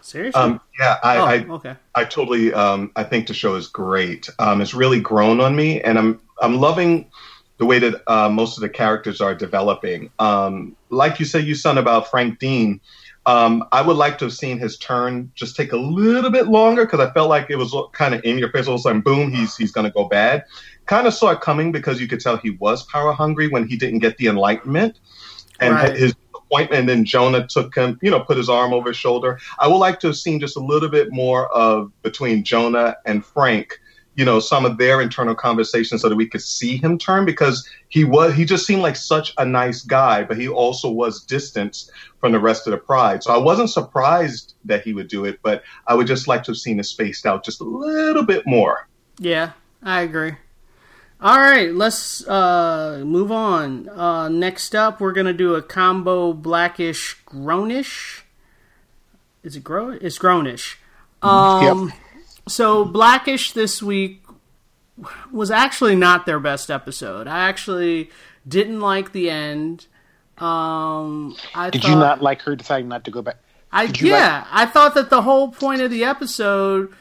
Seriously? 0.00 0.40
Um, 0.40 0.60
yeah, 0.78 0.98
I, 1.02 1.16
oh, 1.16 1.24
I 1.24 1.54
okay. 1.54 1.76
I 1.94 2.04
totally 2.04 2.52
um, 2.54 2.92
I 2.96 3.02
think 3.02 3.26
the 3.26 3.34
show 3.34 3.56
is 3.56 3.66
great. 3.66 4.28
Um, 4.38 4.60
it's 4.60 4.74
really 4.74 5.00
grown 5.00 5.40
on 5.40 5.56
me, 5.56 5.80
and 5.80 5.98
I'm 5.98 6.20
I'm 6.40 6.58
loving 6.58 7.10
the 7.58 7.66
way 7.66 7.78
that 7.80 8.02
uh, 8.06 8.28
most 8.28 8.56
of 8.56 8.62
the 8.62 8.68
characters 8.68 9.20
are 9.20 9.34
developing. 9.34 10.10
Um, 10.18 10.76
like 10.90 11.18
you 11.18 11.26
said, 11.26 11.44
Yusun 11.44 11.76
about 11.78 12.08
Frank 12.10 12.38
Dean. 12.38 12.80
Um, 13.24 13.64
I 13.70 13.82
would 13.82 13.96
like 13.96 14.18
to 14.18 14.24
have 14.24 14.34
seen 14.34 14.58
his 14.58 14.76
turn 14.78 15.30
just 15.36 15.54
take 15.54 15.72
a 15.72 15.76
little 15.76 16.30
bit 16.30 16.48
longer 16.48 16.84
because 16.84 16.98
I 16.98 17.12
felt 17.12 17.28
like 17.28 17.50
it 17.50 17.56
was 17.56 17.72
kind 17.92 18.14
of 18.14 18.24
in 18.24 18.38
your 18.38 18.50
face. 18.50 18.66
All 18.66 18.74
of 18.74 18.80
a 18.80 18.82
sudden, 18.82 19.00
boom, 19.00 19.32
he's 19.32 19.56
he's 19.56 19.70
going 19.72 19.86
to 19.86 19.92
go 19.92 20.08
bad. 20.08 20.44
Kind 20.86 21.06
of 21.06 21.14
saw 21.14 21.30
it 21.30 21.40
coming 21.40 21.70
because 21.70 22.00
you 22.00 22.08
could 22.08 22.20
tell 22.20 22.36
he 22.36 22.50
was 22.50 22.84
power 22.86 23.12
hungry 23.12 23.48
when 23.48 23.66
he 23.68 23.76
didn't 23.76 24.00
get 24.00 24.16
the 24.18 24.26
enlightenment, 24.26 24.98
and 25.60 25.74
Right. 25.74 25.96
his 25.96 26.14
And 26.52 26.88
then 26.88 27.04
Jonah 27.04 27.46
took 27.46 27.74
him, 27.74 27.98
you 28.02 28.10
know, 28.10 28.20
put 28.20 28.36
his 28.36 28.48
arm 28.48 28.72
over 28.72 28.90
his 28.90 28.96
shoulder. 28.96 29.38
I 29.58 29.68
would 29.68 29.78
like 29.78 30.00
to 30.00 30.08
have 30.08 30.16
seen 30.16 30.40
just 30.40 30.56
a 30.56 30.60
little 30.60 30.88
bit 30.88 31.12
more 31.12 31.48
of 31.54 31.90
between 32.02 32.44
Jonah 32.44 32.96
and 33.06 33.24
Frank. 33.24 33.78
You 34.14 34.26
know, 34.26 34.40
some 34.40 34.66
of 34.66 34.76
their 34.76 35.00
internal 35.00 35.34
conversations 35.34 36.02
so 36.02 36.10
that 36.10 36.16
we 36.16 36.28
could 36.28 36.42
see 36.42 36.76
him 36.76 36.98
turn 36.98 37.24
because 37.24 37.66
he 37.88 38.04
was 38.04 38.34
he 38.34 38.44
just 38.44 38.66
seemed 38.66 38.82
like 38.82 38.96
such 38.96 39.32
a 39.38 39.44
nice 39.46 39.80
guy, 39.80 40.22
but 40.22 40.36
he 40.36 40.48
also 40.48 40.90
was 40.90 41.24
distanced 41.24 41.90
from 42.20 42.32
the 42.32 42.38
rest 42.38 42.66
of 42.66 42.72
the 42.72 42.76
pride. 42.76 43.22
So 43.22 43.32
I 43.32 43.38
wasn't 43.38 43.70
surprised 43.70 44.54
that 44.66 44.82
he 44.82 44.92
would 44.92 45.08
do 45.08 45.24
it, 45.24 45.40
but 45.42 45.62
I 45.86 45.94
would 45.94 46.06
just 46.06 46.28
like 46.28 46.42
to 46.42 46.50
have 46.50 46.58
seen 46.58 46.78
it 46.78 46.84
spaced 46.84 47.24
out 47.24 47.42
just 47.42 47.62
a 47.62 47.64
little 47.64 48.22
bit 48.22 48.46
more. 48.46 48.86
Yeah, 49.18 49.52
I 49.82 50.02
agree. 50.02 50.34
All 51.22 51.38
right, 51.38 51.72
let's 51.72 52.26
uh, 52.26 53.04
move 53.06 53.30
on. 53.30 53.88
Uh, 53.88 54.28
next 54.28 54.74
up, 54.74 55.00
we're 55.00 55.12
gonna 55.12 55.32
do 55.32 55.54
a 55.54 55.62
combo 55.62 56.32
blackish 56.32 57.16
grownish. 57.24 58.22
Is 59.44 59.54
it 59.54 59.62
grow? 59.62 59.90
It's 59.90 60.18
grownish. 60.18 60.78
Um, 61.22 61.92
So 62.48 62.84
blackish 62.84 63.52
this 63.52 63.80
week 63.80 64.24
was 65.30 65.52
actually 65.52 65.94
not 65.94 66.26
their 66.26 66.40
best 66.40 66.72
episode. 66.72 67.28
I 67.28 67.48
actually 67.48 68.10
didn't 68.46 68.80
like 68.80 69.12
the 69.12 69.30
end. 69.30 69.86
Um, 70.38 71.36
I 71.54 71.70
Did 71.70 71.82
thought, 71.82 71.88
you 71.88 71.96
not 71.96 72.20
like 72.20 72.42
her 72.42 72.56
deciding 72.56 72.88
not 72.88 73.04
to 73.04 73.12
go 73.12 73.22
back? 73.22 73.36
I 73.70 73.84
yeah, 73.84 74.44
I 74.50 74.66
thought 74.66 74.96
that 74.96 75.08
the 75.08 75.22
whole 75.22 75.52
point 75.52 75.82
of 75.82 75.90
the 75.92 76.02
episode 76.02 76.92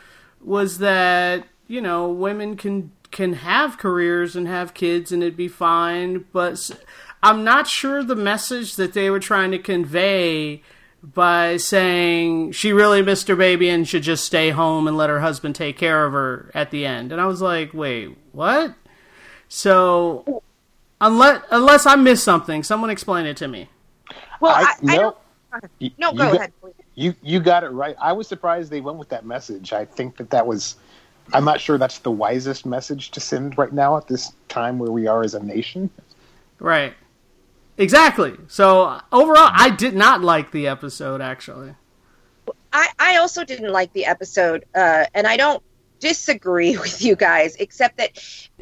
was 0.41 0.77
that 0.77 1.47
you 1.67 1.81
know 1.81 2.11
women 2.11 2.55
can 2.55 2.91
can 3.11 3.33
have 3.33 3.77
careers 3.77 4.35
and 4.35 4.47
have 4.47 4.73
kids 4.73 5.11
and 5.11 5.21
it'd 5.21 5.37
be 5.37 5.47
fine. 5.47 6.25
But 6.31 6.71
I'm 7.21 7.43
not 7.43 7.67
sure 7.67 8.03
the 8.03 8.15
message 8.15 8.75
that 8.77 8.93
they 8.93 9.09
were 9.09 9.19
trying 9.19 9.51
to 9.51 9.59
convey 9.59 10.63
by 11.03 11.57
saying 11.57 12.51
she 12.51 12.71
really 12.71 13.01
missed 13.01 13.27
her 13.27 13.35
baby 13.35 13.69
and 13.69 13.87
should 13.87 14.03
just 14.03 14.23
stay 14.23 14.51
home 14.51 14.87
and 14.87 14.95
let 14.95 15.09
her 15.09 15.19
husband 15.19 15.55
take 15.55 15.77
care 15.77 16.05
of 16.05 16.13
her 16.13 16.51
at 16.53 16.71
the 16.71 16.85
end. 16.85 17.11
And 17.11 17.19
I 17.19 17.25
was 17.25 17.41
like, 17.41 17.73
wait, 17.73 18.15
what? 18.31 18.75
So 19.47 20.43
unless 20.99 21.43
unless 21.51 21.85
I 21.85 21.95
missed 21.95 22.23
something, 22.23 22.63
someone 22.63 22.89
explain 22.89 23.25
it 23.25 23.37
to 23.37 23.47
me. 23.47 23.69
Well, 24.39 24.53
I- 24.53 24.75
I, 24.87 24.93
I, 24.93 24.97
don't. 24.97 25.17
You- 25.79 25.91
No, 25.97 26.11
go 26.11 26.17
got- 26.17 26.35
ahead. 26.35 26.53
please. 26.61 26.73
You 26.95 27.15
you 27.21 27.39
got 27.39 27.63
it 27.63 27.69
right. 27.69 27.95
I 28.01 28.11
was 28.11 28.27
surprised 28.27 28.69
they 28.71 28.81
went 28.81 28.97
with 28.97 29.09
that 29.09 29.25
message. 29.25 29.73
I 29.73 29.85
think 29.85 30.17
that 30.17 30.29
that 30.31 30.45
was. 30.45 30.75
I'm 31.33 31.45
not 31.45 31.61
sure 31.61 31.77
that's 31.77 31.99
the 31.99 32.11
wisest 32.11 32.65
message 32.65 33.11
to 33.11 33.19
send 33.19 33.57
right 33.57 33.71
now 33.71 33.97
at 33.97 34.07
this 34.07 34.31
time 34.49 34.79
where 34.79 34.91
we 34.91 35.07
are 35.07 35.23
as 35.23 35.33
a 35.33 35.43
nation. 35.43 35.89
Right. 36.59 36.93
Exactly. 37.77 38.37
So 38.47 38.99
overall, 39.11 39.49
I 39.53 39.69
did 39.69 39.95
not 39.95 40.21
like 40.21 40.51
the 40.51 40.67
episode. 40.67 41.21
Actually, 41.21 41.73
I, 42.73 42.89
I 42.99 43.17
also 43.17 43.43
didn't 43.43 43.71
like 43.71 43.91
the 43.93 44.05
episode, 44.05 44.65
uh, 44.75 45.05
and 45.13 45.25
I 45.25 45.37
don't 45.37 45.63
disagree 45.99 46.77
with 46.77 47.01
you 47.01 47.15
guys, 47.15 47.55
except 47.55 47.97
that 47.97 48.11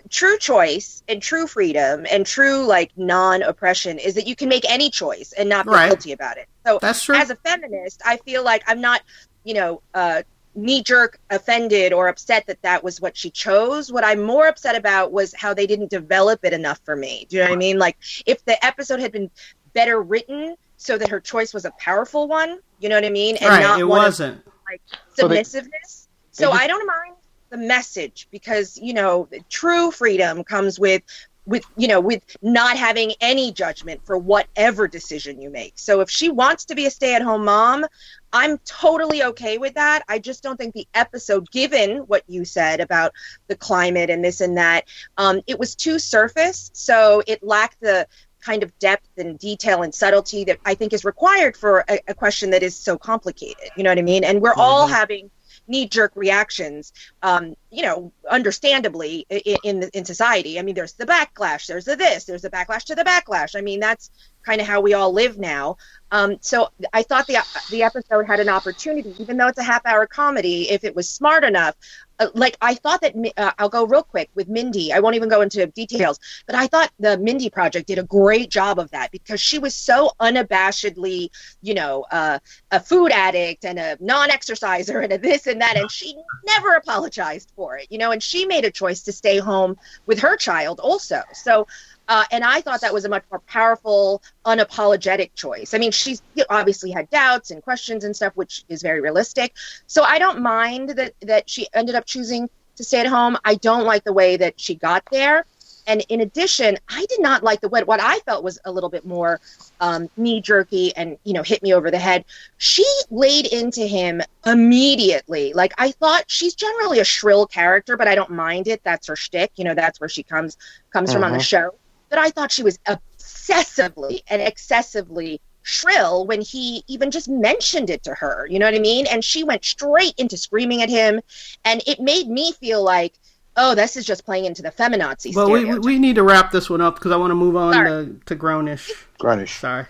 true 0.10 0.38
choice 0.38 1.04
and 1.08 1.22
true 1.22 1.48
freedom 1.48 2.06
and 2.10 2.26
true 2.26 2.66
like 2.66 2.92
non-oppression 2.98 3.98
is 4.00 4.14
that 4.16 4.28
you 4.28 4.36
can 4.36 4.48
make 4.48 4.70
any 4.70 4.90
choice 4.90 5.34
and 5.34 5.50
not 5.50 5.66
feel 5.66 5.74
Right. 5.74 5.88
guilty 5.90 6.12
about 6.12 6.38
it. 6.38 6.48
So 6.66 6.80
that's 6.82 7.04
true. 7.04 7.16
as 7.16 7.30
a 7.30 7.36
feminist, 7.38 8.02
I 8.06 8.18
feel 8.18 8.44
like 8.44 8.64
I'm 8.68 8.80
not, 8.82 9.02
you 9.44 9.56
know, 9.56 9.82
uh, 9.94 10.22
knee 10.60 10.84
jerk 10.84 11.20
offended 11.30 11.94
or 11.94 12.08
upset 12.08 12.46
that 12.48 12.62
that 12.62 12.84
was 12.84 13.00
what 13.02 13.16
she 13.18 13.30
chose. 13.30 13.92
What 13.92 14.04
I'm 14.04 14.22
more 14.22 14.48
upset 14.48 14.76
about 14.76 15.12
was 15.12 15.34
how 15.34 15.54
they 15.54 15.66
didn't 15.68 15.90
develop 15.90 16.44
it 16.44 16.54
enough 16.54 16.80
for 16.84 16.96
me. 16.96 17.26
Do 17.30 17.38
you 17.38 17.44
know 17.44 17.50
what 17.50 17.56
I 17.56 17.60
mean? 17.60 17.80
Like 17.80 17.98
if 18.26 18.44
the 18.46 18.64
episode 18.66 19.00
had 19.00 19.12
been 19.12 19.30
better 19.74 20.02
written 20.02 20.56
so 20.78 20.98
that 20.98 21.10
her 21.10 21.20
choice 21.20 21.54
was 21.54 21.66
a 21.66 21.72
powerful 21.80 22.28
one, 22.28 22.60
you 22.80 22.90
know 22.90 22.96
what 22.96 23.06
I 23.06 23.10
mean? 23.10 23.38
And 23.38 23.50
right. 23.50 23.62
not 23.62 23.80
It 23.80 23.84
one 23.86 24.00
of 24.00 24.06
wasn't. 24.06 24.46
like 24.70 24.82
So 25.18 25.28
they- 25.28 25.44
submissiveness. 25.44 26.08
So, 26.32 26.46
they 26.46 26.52
just- 26.52 26.62
I 26.64 26.68
don't 26.68 26.86
mind 26.88 27.16
the 27.50 27.58
message 27.58 28.28
because 28.32 28.78
you 28.78 28.94
know 28.94 29.28
true 29.50 29.90
freedom 29.92 30.44
comes 30.44 30.80
with 30.80 31.02
with 31.46 31.64
you 31.78 31.88
know 31.88 32.00
with 32.00 32.24
not 32.42 32.78
having 32.78 33.14
any 33.22 33.52
judgment 33.52 34.02
for 34.06 34.18
whatever 34.18 34.88
decision 34.88 35.42
you 35.42 35.50
make. 35.50 35.74
So 35.78 36.02
if 36.02 36.10
she 36.10 36.30
wants 36.30 36.66
to 36.66 36.76
be 36.76 36.86
a 36.86 36.92
stay-at-home 36.92 37.46
mom, 37.46 37.86
I'm 38.32 38.58
totally 38.60 39.24
okay 39.24 39.58
with 39.58 39.74
that. 39.74 40.04
I 40.08 40.20
just 40.20 40.44
don't 40.44 40.58
think 40.58 40.74
the 40.74 40.88
episode, 40.94 41.50
given 41.52 42.00
what 42.00 42.24
you 42.28 42.46
said 42.46 42.80
about 42.80 43.14
the 43.48 43.56
climate 43.56 44.10
and 44.10 44.24
this 44.24 44.42
and 44.42 44.58
that, 44.58 44.86
um, 45.18 45.42
it 45.48 45.58
was 45.58 45.76
too 45.76 45.98
surface. 45.98 46.70
So 46.74 47.24
it 47.26 47.42
lacked 47.42 47.80
the 47.80 48.08
kind 48.42 48.64
of 48.64 48.78
depth 48.80 49.10
and 49.18 49.38
detail 49.38 49.82
and 49.82 49.94
subtlety 49.94 50.44
that 50.46 50.60
I 50.66 50.74
think 50.74 50.94
is 50.94 51.04
required 51.04 51.58
for 51.58 51.84
a, 51.90 52.00
a 52.08 52.14
question 52.14 52.52
that 52.52 52.64
is 52.64 52.76
so 52.76 52.98
complicated. 52.98 53.70
You 53.76 53.84
know 53.84 53.90
what 53.90 54.00
I 54.00 54.04
mean? 54.04 54.24
And 54.24 54.42
we're 54.42 54.54
all 54.54 54.88
having 54.88 55.30
knee-jerk 55.70 56.12
reactions, 56.16 56.92
um, 57.22 57.56
you 57.72 57.84
know, 57.84 58.12
understandably 58.30 59.26
in 59.30 59.58
in, 59.64 59.90
in 59.94 60.04
society. 60.04 60.60
I 60.60 60.64
mean, 60.64 60.76
there's 60.76 60.94
the 60.94 61.06
backlash, 61.06 61.68
there's 61.68 61.86
the 61.86 61.96
this, 61.96 62.26
there's 62.26 62.42
the 62.42 62.50
backlash 62.50 62.84
to 62.86 62.96
the 62.96 63.04
backlash. 63.04 63.56
I 63.56 63.62
mean, 63.62 63.80
that's 63.80 64.12
kind 64.44 64.60
of 64.60 64.68
how 64.68 64.82
we 64.82 64.94
all 64.94 65.14
live 65.14 65.38
now. 65.38 65.78
Um, 66.12 66.38
so 66.42 66.70
I 66.92 67.04
thought 67.04 67.28
the 67.28 67.38
the 67.70 67.84
episode 67.84 68.26
had 68.26 68.40
an 68.40 68.50
opportunity, 68.50 69.14
even 69.20 69.38
though 69.38 69.48
it's 69.48 69.60
a 69.60 69.64
half-hour 69.64 70.08
comedy, 70.08 70.70
if 70.70 70.84
it 70.84 70.96
was 70.96 71.10
smart 71.10 71.44
enough. 71.44 71.76
Uh, 72.20 72.28
like 72.34 72.58
I 72.62 72.76
thought 72.76 73.02
that 73.02 73.16
uh, 73.38 73.52
I'll 73.58 73.70
go 73.70 73.86
real 73.86 74.04
quick 74.04 74.30
with 74.36 74.50
Mindy. 74.50 74.92
I 74.92 75.00
won't 75.00 75.16
even 75.16 75.30
go 75.30 75.42
into 75.42 75.66
details, 75.68 76.20
but 76.46 76.56
I 76.56 76.68
thought 76.68 76.92
the 77.00 77.18
Mindy 77.18 77.50
project 77.50 77.88
did 77.88 77.98
a 77.98 78.04
great 78.04 78.50
job 78.50 78.78
of 78.80 78.92
that 78.92 79.12
because 79.12 79.40
she 79.40 79.58
was 79.58 79.74
so 79.74 80.12
unabashedly, 80.20 81.30
you 81.62 81.74
know, 81.74 82.06
uh, 82.12 82.40
a 82.72 82.80
food 82.80 83.12
addict 83.12 83.66
and 83.66 83.80
a 83.80 83.98
non-exerciser 84.00 85.00
and 85.00 85.14
a 85.14 85.18
this 85.18 85.48
and 85.48 85.62
that, 85.62 85.78
and 85.78 85.90
she 85.90 86.16
never 86.46 86.74
apologized 86.74 87.52
for 87.56 87.78
it, 87.78 87.88
you 87.90 87.98
know. 87.98 88.12
And 88.12 88.22
she 88.22 88.46
made 88.46 88.66
a 88.66 88.72
choice 88.72 89.02
to 89.04 89.12
stay 89.12 89.38
home 89.38 89.78
with 90.06 90.20
her 90.20 90.36
child 90.36 90.80
also. 90.80 91.22
So 91.34 91.68
uh, 92.10 92.26
and 92.32 92.44
I 92.44 92.62
thought 92.62 92.82
that 92.82 92.94
was 92.94 93.06
a 93.06 93.10
much 93.10 93.24
more 93.32 93.42
powerful, 93.48 94.24
unapologetic 94.46 95.36
choice. 95.36 95.74
I 95.74 95.78
mean, 95.80 95.92
she's 95.92 96.22
obviously 96.50 96.92
had 96.92 97.10
doubts 97.12 97.52
and 97.52 97.64
questions 97.64 98.04
and 98.04 98.16
stuff, 98.16 98.34
which 98.36 98.66
is 98.70 98.82
very 98.82 99.02
realistic. 99.02 99.56
So 99.88 100.04
I 100.04 100.20
don't 100.20 100.42
mind 100.42 100.90
that 100.92 101.14
that 101.22 101.50
she 101.50 101.68
ended 101.74 101.96
up 101.96 102.06
choosing 102.06 102.50
to 102.78 102.84
stay 102.84 103.02
at 103.02 103.08
home. 103.08 103.38
I 103.46 103.56
don't 103.56 103.86
like 103.86 104.04
the 104.04 104.14
way 104.14 104.38
that 104.38 104.60
she 104.60 104.76
got 104.76 105.04
there. 105.12 105.46
And 105.88 106.04
in 106.10 106.22
addition, 106.22 106.78
I 106.90 107.06
did 107.10 107.22
not 107.22 107.44
like 107.44 107.62
the 107.62 107.70
what 107.70 107.88
what 107.88 108.02
I 108.02 108.20
felt 108.20 108.44
was 108.44 108.60
a 108.66 108.72
little 108.72 108.90
bit 108.90 109.06
more 109.06 109.40
um, 109.80 110.10
knee 110.18 110.42
jerky 110.42 110.96
and 110.96 111.18
you 111.24 111.34
know 111.34 111.44
hit 111.44 111.64
me 111.64 111.74
over 111.74 111.92
the 111.92 112.00
head. 112.00 112.26
She 112.58 112.86
laid 113.10 113.48
into 113.48 113.86
him 113.88 114.22
immediately. 114.46 115.54
Like 115.54 115.74
I 115.78 115.92
thought 115.92 116.26
she's 116.28 116.56
generally 116.56 117.00
a 117.00 117.06
shrill 117.06 117.48
character, 117.48 117.98
but 117.98 118.08
I 118.08 118.16
don't 118.16 118.32
mind 118.32 118.68
it. 118.68 118.82
That's 118.84 119.08
her 119.08 119.16
shtick. 119.16 119.52
You 119.58 119.66
know, 119.66 119.76
that's 119.76 120.00
where 120.00 120.10
she 120.10 120.24
comes 120.24 120.58
comes 120.92 121.12
from 121.12 121.24
on 121.24 121.34
the 121.34 121.40
Mhm. 121.40 121.44
show 121.44 121.79
but 122.10 122.20
I 122.20 122.30
thought 122.30 122.52
she 122.52 122.64
was 122.64 122.78
obsessively 122.88 124.24
and 124.28 124.42
excessively 124.42 125.42
shrill 125.62 126.26
when 126.26 126.42
he 126.42 126.84
even 126.88 127.12
just 127.12 127.30
mentioned 127.30 127.90
it 127.90 128.04
to 128.04 128.14
her. 128.16 128.48
You 128.50 128.60
know 128.60 128.66
what 128.66 128.76
I 128.76 128.80
mean? 128.80 129.06
And 129.08 129.24
she 129.24 129.44
went 129.44 129.64
straight 129.64 130.14
into 130.18 130.38
screaming 130.38 130.82
at 130.82 130.90
him, 130.90 131.22
and 131.64 131.82
it 131.86 132.00
made 132.00 132.28
me 132.28 132.52
feel 132.54 132.84
like, 132.84 133.14
oh, 133.56 133.76
this 133.76 133.98
is 133.98 134.06
just 134.06 134.26
playing 134.26 134.46
into 134.46 134.62
the 134.62 134.72
feminazi 134.72 135.36
Well, 135.36 135.52
we, 135.52 135.78
we 135.80 136.00
need 136.00 136.16
to 136.16 136.24
wrap 136.24 136.52
this 136.52 136.70
one 136.70 136.82
up 136.82 136.96
because 136.96 137.12
I 137.12 137.18
want 137.18 137.32
to 137.32 137.36
move 137.36 137.56
on 137.56 137.74
Sorry. 137.74 137.90
to, 137.90 138.20
to 138.26 138.36
Grownish. 138.36 138.90
Grunish. 139.20 139.60
Sorry. 139.60 139.86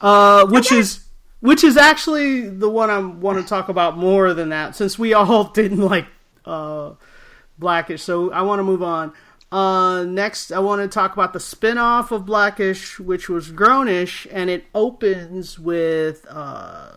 Uh, 0.00 0.46
which 0.46 0.70
is 0.72 1.06
which 1.40 1.64
is 1.64 1.76
actually 1.76 2.48
the 2.48 2.68
one 2.68 2.90
I 2.90 2.98
want 2.98 3.38
to 3.38 3.44
talk 3.46 3.68
about 3.68 3.96
more 3.96 4.34
than 4.34 4.50
that, 4.50 4.74
since 4.74 4.98
we 4.98 5.14
all 5.14 5.44
didn't 5.54 5.80
like 5.80 6.06
uh, 6.44 6.92
Blackish. 7.58 8.02
So 8.02 8.32
I 8.32 8.42
want 8.42 8.58
to 8.58 8.64
move 8.64 8.82
on. 8.82 9.12
Uh, 9.52 10.04
next, 10.04 10.50
I 10.50 10.58
want 10.58 10.82
to 10.82 10.88
talk 10.88 11.12
about 11.12 11.32
the 11.32 11.40
spin-off 11.40 12.10
of 12.10 12.26
Blackish, 12.26 12.98
which 12.98 13.28
was 13.28 13.50
Grownish, 13.52 14.26
and 14.32 14.50
it 14.50 14.64
opens 14.74 15.58
with 15.58 16.26
uh, 16.28 16.92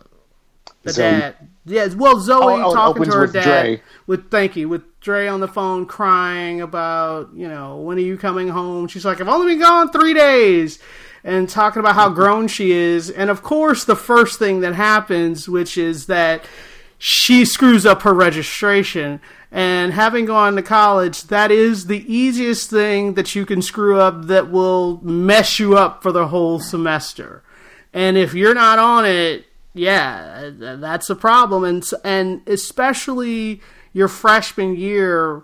the 0.82 0.92
Zoe. 0.92 1.10
dad. 1.20 1.36
Yeah, 1.64 1.88
well, 1.94 2.18
Zoe 2.20 2.60
Oh, 2.60 2.70
oh, 2.70 2.74
talking 2.74 3.04
to 3.04 3.10
her 3.12 3.20
with 3.22 3.32
dad. 3.34 3.44
Dre. 3.44 3.82
With 4.06 4.30
thank 4.30 4.56
you, 4.56 4.68
with 4.68 4.82
Dre 5.00 5.28
on 5.28 5.40
the 5.40 5.48
phone 5.48 5.86
crying 5.86 6.60
about 6.60 7.30
you 7.34 7.48
know 7.48 7.76
when 7.76 7.96
are 7.98 8.00
you 8.02 8.18
coming 8.18 8.48
home? 8.48 8.88
She's 8.88 9.04
like, 9.04 9.20
I've 9.20 9.28
only 9.28 9.52
been 9.52 9.60
gone 9.60 9.90
three 9.92 10.14
days, 10.14 10.80
and 11.22 11.48
talking 11.48 11.80
about 11.80 11.94
how 11.94 12.08
grown 12.14 12.48
she 12.48 12.72
is. 12.72 13.10
And 13.10 13.30
of 13.30 13.42
course, 13.42 13.84
the 13.84 13.96
first 13.96 14.38
thing 14.38 14.60
that 14.60 14.74
happens, 14.74 15.48
which 15.48 15.78
is 15.78 16.06
that 16.06 16.44
she 16.98 17.44
screws 17.44 17.86
up 17.86 18.02
her 18.02 18.12
registration. 18.12 19.20
And 19.52 19.92
having 19.92 20.26
gone 20.26 20.54
to 20.56 20.62
college, 20.62 21.24
that 21.24 21.50
is 21.50 21.86
the 21.86 22.04
easiest 22.12 22.70
thing 22.70 23.14
that 23.14 23.34
you 23.34 23.44
can 23.44 23.62
screw 23.62 23.98
up 23.98 24.26
that 24.26 24.50
will 24.50 25.00
mess 25.02 25.58
you 25.58 25.76
up 25.76 26.02
for 26.02 26.12
the 26.12 26.28
whole 26.28 26.60
semester. 26.60 27.42
And 27.92 28.16
if 28.16 28.32
you're 28.32 28.54
not 28.54 28.78
on 28.78 29.04
it, 29.04 29.46
yeah, 29.74 30.50
that's 30.54 31.10
a 31.10 31.16
problem. 31.16 31.64
And 31.64 31.88
and 32.04 32.42
especially 32.46 33.60
your 33.92 34.06
freshman 34.06 34.76
year, 34.76 35.42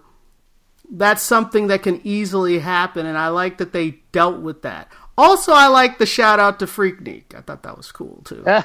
that's 0.90 1.22
something 1.22 1.66
that 1.66 1.82
can 1.82 2.00
easily 2.04 2.60
happen. 2.60 3.06
And 3.06 3.18
I 3.18 3.28
like 3.28 3.58
that 3.58 3.72
they 3.72 3.98
dealt 4.12 4.40
with 4.40 4.62
that. 4.62 4.88
Also, 5.18 5.52
I 5.52 5.68
like 5.68 5.98
the 5.98 6.06
shout 6.06 6.38
out 6.38 6.58
to 6.58 6.66
Freaknik. 6.66 7.34
I 7.34 7.40
thought 7.40 7.62
that 7.62 7.76
was 7.76 7.90
cool 7.90 8.20
too. 8.24 8.44
I 8.46 8.62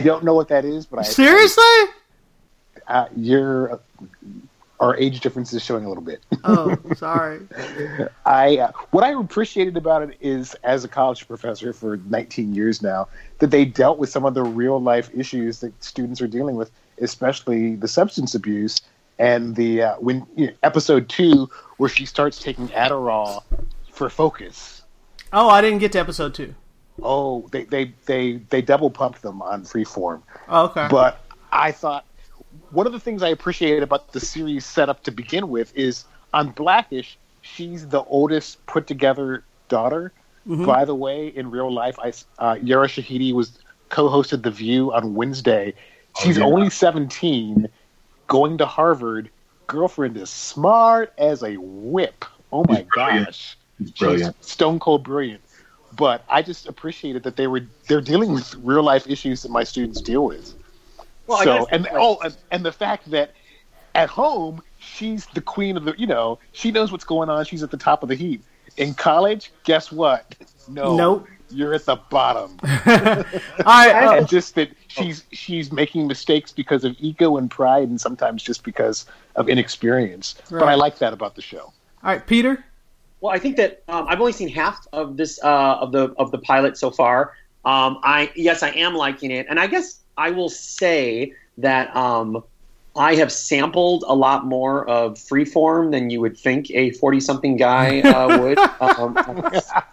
don't 0.00 0.24
know 0.24 0.34
what 0.34 0.48
that 0.48 0.64
is, 0.64 0.86
but 0.86 1.00
I 1.00 1.02
Seriously? 1.02 1.62
Uh, 2.88 3.06
your 3.16 3.80
our 4.78 4.96
age 4.96 5.20
difference 5.20 5.52
is 5.52 5.64
showing 5.64 5.84
a 5.84 5.88
little 5.88 6.04
bit. 6.04 6.22
Oh, 6.44 6.76
sorry. 6.96 7.40
I 8.26 8.58
uh, 8.58 8.72
what 8.90 9.04
I 9.04 9.12
appreciated 9.12 9.76
about 9.76 10.02
it 10.02 10.16
is, 10.20 10.54
as 10.64 10.84
a 10.84 10.88
college 10.88 11.26
professor 11.26 11.72
for 11.72 11.96
19 11.96 12.54
years 12.54 12.82
now, 12.82 13.08
that 13.38 13.50
they 13.50 13.64
dealt 13.64 13.98
with 13.98 14.10
some 14.10 14.24
of 14.24 14.34
the 14.34 14.42
real 14.42 14.80
life 14.80 15.10
issues 15.14 15.60
that 15.60 15.82
students 15.82 16.20
are 16.20 16.28
dealing 16.28 16.56
with, 16.56 16.70
especially 17.00 17.76
the 17.76 17.88
substance 17.88 18.34
abuse 18.34 18.80
and 19.18 19.56
the 19.56 19.82
uh, 19.82 19.94
when 19.96 20.26
you 20.36 20.48
know, 20.48 20.52
episode 20.62 21.08
two 21.08 21.48
where 21.78 21.88
she 21.88 22.06
starts 22.06 22.42
taking 22.42 22.68
Adderall 22.68 23.42
for 23.92 24.10
focus. 24.10 24.82
Oh, 25.32 25.48
I 25.48 25.60
didn't 25.60 25.78
get 25.78 25.92
to 25.92 25.98
episode 25.98 26.34
two. 26.34 26.54
Oh, 27.02 27.48
they 27.50 27.64
they 27.64 27.92
they, 28.06 28.32
they 28.50 28.62
double 28.62 28.90
pumped 28.90 29.22
them 29.22 29.42
on 29.42 29.64
Freeform. 29.64 30.22
Oh, 30.48 30.66
okay. 30.66 30.88
But 30.90 31.24
I 31.50 31.72
thought 31.72 32.06
one 32.76 32.86
of 32.86 32.92
the 32.92 33.00
things 33.00 33.22
I 33.22 33.28
appreciated 33.28 33.82
about 33.82 34.12
the 34.12 34.20
series 34.20 34.66
setup 34.66 35.02
to 35.04 35.10
begin 35.10 35.48
with 35.48 35.74
is 35.74 36.04
on 36.34 36.50
Blackish, 36.50 37.16
she's 37.40 37.88
the 37.88 38.02
oldest 38.04 38.64
put 38.66 38.86
together 38.86 39.42
daughter. 39.68 40.12
By 40.44 40.84
the 40.84 40.94
way, 40.94 41.26
in 41.26 41.50
real 41.50 41.72
life, 41.72 41.98
I 41.98 42.12
uh, 42.38 42.56
Yara 42.62 42.86
Shahidi 42.86 43.32
was 43.32 43.58
co-hosted 43.88 44.42
The 44.42 44.50
View 44.52 44.92
on 44.92 45.14
Wednesday. 45.14 45.74
She's 46.22 46.38
yeah. 46.38 46.44
only 46.44 46.70
seventeen, 46.70 47.68
going 48.28 48.58
to 48.58 48.66
Harvard, 48.66 49.28
girlfriend 49.66 50.16
is 50.16 50.30
smart 50.30 51.12
as 51.18 51.42
a 51.42 51.56
whip. 51.56 52.24
Oh 52.52 52.64
my 52.68 52.86
gosh, 52.94 53.56
He's 53.78 53.90
brilliant. 53.90 54.36
She's 54.38 54.46
stone 54.46 54.78
cold 54.78 55.02
brilliant. 55.02 55.40
But 55.96 56.22
I 56.28 56.42
just 56.42 56.68
appreciated 56.68 57.24
that 57.24 57.36
they 57.36 57.48
were 57.48 57.62
they're 57.88 58.00
dealing 58.00 58.32
with 58.32 58.54
real 58.56 58.84
life 58.84 59.08
issues 59.08 59.42
that 59.42 59.50
my 59.50 59.64
students 59.64 60.00
deal 60.00 60.26
with. 60.26 60.54
Well, 61.26 61.38
so 61.38 61.44
gotta- 61.44 61.74
and 61.74 61.88
oh 61.92 62.18
and, 62.24 62.36
and 62.50 62.64
the 62.64 62.72
fact 62.72 63.10
that 63.10 63.32
at 63.94 64.08
home 64.08 64.62
she's 64.78 65.26
the 65.34 65.40
queen 65.40 65.76
of 65.76 65.84
the 65.84 65.94
you 65.96 66.06
know 66.06 66.38
she 66.52 66.70
knows 66.70 66.92
what's 66.92 67.04
going 67.04 67.28
on. 67.28 67.44
She's 67.44 67.62
at 67.62 67.70
the 67.70 67.76
top 67.76 68.02
of 68.02 68.08
the 68.08 68.14
heap. 68.14 68.42
In 68.76 68.92
college, 68.94 69.52
guess 69.64 69.90
what? 69.90 70.34
No, 70.68 70.96
Nope. 70.96 71.28
you're 71.50 71.72
at 71.72 71.86
the 71.86 71.96
bottom. 72.10 72.58
I 72.62 74.18
uh, 74.18 74.24
just 74.24 74.54
that 74.56 74.70
she's 74.88 75.24
she's 75.32 75.72
making 75.72 76.06
mistakes 76.06 76.52
because 76.52 76.84
of 76.84 76.94
ego 76.98 77.36
and 77.38 77.50
pride, 77.50 77.88
and 77.88 78.00
sometimes 78.00 78.42
just 78.42 78.64
because 78.64 79.06
of 79.34 79.48
inexperience. 79.48 80.34
But 80.50 80.64
I 80.64 80.74
like 80.74 80.98
that 80.98 81.12
about 81.12 81.36
the 81.36 81.42
show. 81.42 81.60
all 81.62 81.72
right, 82.02 82.26
Peter. 82.26 82.64
Well, 83.20 83.34
I 83.34 83.38
think 83.38 83.56
that 83.56 83.82
um, 83.88 84.06
I've 84.08 84.20
only 84.20 84.32
seen 84.32 84.48
half 84.48 84.86
of 84.92 85.16
this 85.16 85.42
uh, 85.42 85.78
of 85.80 85.92
the 85.92 86.14
of 86.18 86.30
the 86.30 86.38
pilot 86.38 86.76
so 86.76 86.90
far. 86.90 87.32
Um, 87.64 87.98
I 88.02 88.30
yes, 88.36 88.62
I 88.62 88.70
am 88.70 88.94
liking 88.94 89.30
it, 89.30 89.46
and 89.48 89.58
I 89.58 89.68
guess 89.68 90.00
I 90.16 90.30
will 90.30 90.48
say 90.48 91.32
that 91.58 91.94
um, 91.94 92.42
I 92.96 93.16
have 93.16 93.30
sampled 93.30 94.04
a 94.06 94.14
lot 94.14 94.46
more 94.46 94.88
of 94.88 95.14
Freeform 95.14 95.90
than 95.90 96.08
you 96.10 96.20
would 96.20 96.38
think 96.38 96.70
a 96.70 96.92
forty-something 96.92 97.56
guy 97.56 98.00
uh, 98.00 98.38
would. 98.40 98.58
um, 98.58 99.16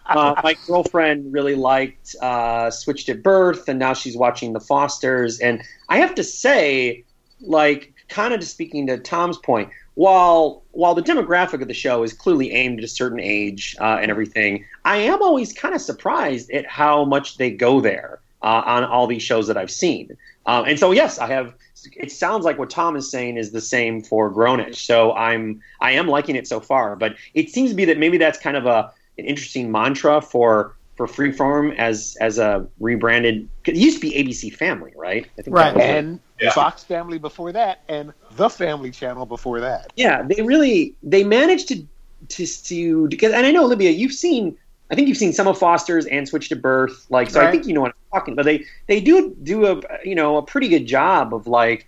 uh, 0.06 0.42
my 0.44 0.56
girlfriend 0.66 1.34
really 1.34 1.56
liked 1.56 2.16
uh, 2.22 2.72
Switched 2.72 3.10
at 3.10 3.22
Birth, 3.22 3.68
and 3.68 3.78
now 3.78 3.94
she's 3.94 4.16
watching 4.16 4.54
The 4.54 4.62
Fosters, 4.62 5.40
and 5.40 5.62
I 5.90 5.98
have 5.98 6.16
to 6.16 6.24
say, 6.24 7.04
like, 7.42 7.94
kind 8.08 8.34
of 8.34 8.40
just 8.40 8.54
speaking 8.54 8.88
to 8.88 8.98
Tom's 8.98 9.38
point, 9.38 9.70
while 9.96 10.64
while 10.72 10.96
the 10.96 11.04
demographic 11.04 11.62
of 11.62 11.68
the 11.68 11.74
show 11.74 12.04
is 12.04 12.14
clearly 12.14 12.52
aimed 12.52 12.80
at 12.80 12.86
a 12.86 12.90
certain 12.90 13.20
age 13.20 13.76
uh, 13.82 14.00
and 14.02 14.10
everything, 14.10 14.66
I 14.86 14.98
am 14.98 15.22
always 15.22 15.52
kind 15.52 15.76
of 15.76 15.82
surprised 15.82 16.52
at 16.52 16.66
how 16.66 17.04
much 17.04 17.38
they 17.38 17.52
go 17.52 17.82
there 17.82 18.20
uh, 18.44 18.62
on 18.66 18.84
all 18.84 19.08
these 19.08 19.24
shows 19.24 19.48
that 19.48 19.58
I've 19.58 19.72
seen. 19.72 20.16
Um, 20.46 20.66
and 20.66 20.78
so, 20.78 20.92
yes, 20.92 21.18
I 21.20 21.28
have. 21.28 21.56
It 21.96 22.12
sounds 22.12 22.46
like 22.46 22.58
what 22.60 22.70
Tom 22.70 22.96
is 22.96 23.10
saying 23.10 23.38
is 23.38 23.52
the 23.52 23.62
same 23.62 24.02
for 24.02 24.32
Grownish. 24.32 24.76
So 24.78 25.14
I'm 25.14 25.62
I 25.82 25.92
am 25.92 26.08
liking 26.08 26.36
it 26.36 26.48
so 26.48 26.60
far, 26.60 26.96
but 26.96 27.16
it 27.34 27.50
seems 27.50 27.70
to 27.72 27.76
be 27.76 27.86
that 27.86 27.98
maybe 27.98 28.18
that's 28.18 28.40
kind 28.40 28.56
of 28.58 28.66
a 28.66 28.92
an 29.18 29.26
interesting 29.26 29.72
mantra 29.72 30.22
for 30.22 30.76
for 30.96 31.08
Freeform 31.08 31.76
as 31.78 32.16
as 32.22 32.38
a 32.38 32.68
rebranded. 32.80 33.50
'cause 33.66 33.76
It 33.76 33.80
used 33.82 34.02
to 34.02 34.02
be 34.02 34.16
ABC 34.16 34.50
Family, 34.54 34.92
right? 34.96 35.26
I 35.38 35.42
think 35.42 35.56
Right. 35.56 35.66
that 35.74 35.76
was 35.76 35.84
it. 35.84 35.90
And 35.98 36.20
Yeah. 36.42 36.52
Fox 36.52 36.84
Family 36.84 37.18
before 37.20 37.52
that, 37.54 37.80
and 37.88 38.14
the 38.36 38.50
Family 38.50 38.92
Channel 38.92 39.26
before 39.26 39.60
that. 39.62 39.92
Yeah, 39.96 40.24
they 40.24 40.42
really 40.42 40.96
they 41.04 41.24
managed 41.24 41.68
to 41.70 41.84
to 42.30 42.46
to 42.46 43.08
because 43.10 43.34
and 43.34 43.46
I 43.46 43.52
know 43.52 43.66
Olivia, 43.66 43.92
you've 43.92 44.14
seen 44.14 44.58
I 44.92 44.96
think 44.96 45.08
you've 45.08 45.18
seen 45.18 45.34
some 45.34 45.48
of 45.48 45.58
Foster's 45.58 46.06
and 46.06 46.28
Switched 46.28 46.52
at 46.52 46.62
Birth, 46.62 47.06
like 47.10 47.30
so 47.30 47.42
I 47.42 47.50
think 47.50 47.66
you 47.66 47.74
know 47.74 47.82
what 47.82 47.92
I'm 47.92 48.20
talking. 48.20 48.36
But 48.36 48.46
they 48.46 48.66
they 48.88 49.02
do 49.02 49.36
do 49.44 49.66
a 49.66 49.82
you 50.04 50.16
know 50.16 50.38
a 50.38 50.44
pretty 50.44 50.68
good 50.68 50.86
job 50.86 51.34
of 51.34 51.48
like 51.48 51.88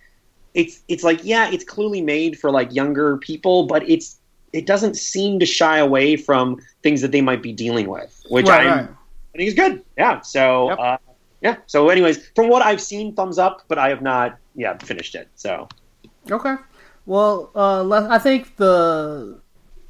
it's 0.54 0.80
it's 0.88 1.04
like 1.04 1.22
yeah 1.22 1.50
it's 1.50 1.64
clearly 1.64 2.00
made 2.00 2.38
for 2.38 2.50
like 2.50 2.74
younger 2.74 3.18
people, 3.18 3.66
but 3.66 3.88
it's 3.88 4.18
it 4.52 4.66
doesn't 4.66 4.96
seem 4.96 5.38
to 5.38 5.46
shy 5.46 5.78
away 5.78 6.16
from 6.16 6.58
things 6.82 7.00
that 7.02 7.12
they 7.12 7.20
might 7.20 7.42
be 7.42 7.52
dealing 7.52 7.88
with, 7.88 8.24
which 8.30 8.48
Right, 8.48 8.66
right. 8.66 8.88
I 8.88 9.36
think 9.36 9.48
is 9.48 9.54
good. 9.54 9.82
Yeah. 9.98 10.20
So 10.22 10.70
Yep. 10.70 10.78
uh, 10.78 10.96
yeah. 11.42 11.56
So 11.66 11.90
anyways, 11.90 12.28
from 12.34 12.48
what 12.48 12.62
I've 12.62 12.80
seen, 12.80 13.14
thumbs 13.14 13.38
up, 13.38 13.62
but 13.68 13.78
I 13.78 13.90
have 13.90 14.02
not 14.02 14.38
yeah 14.54 14.76
finished 14.78 15.14
it. 15.14 15.28
So 15.36 15.68
Okay. 16.30 16.56
Well, 17.04 17.52
uh, 17.54 18.08
I 18.10 18.18
think 18.18 18.56
the 18.56 19.40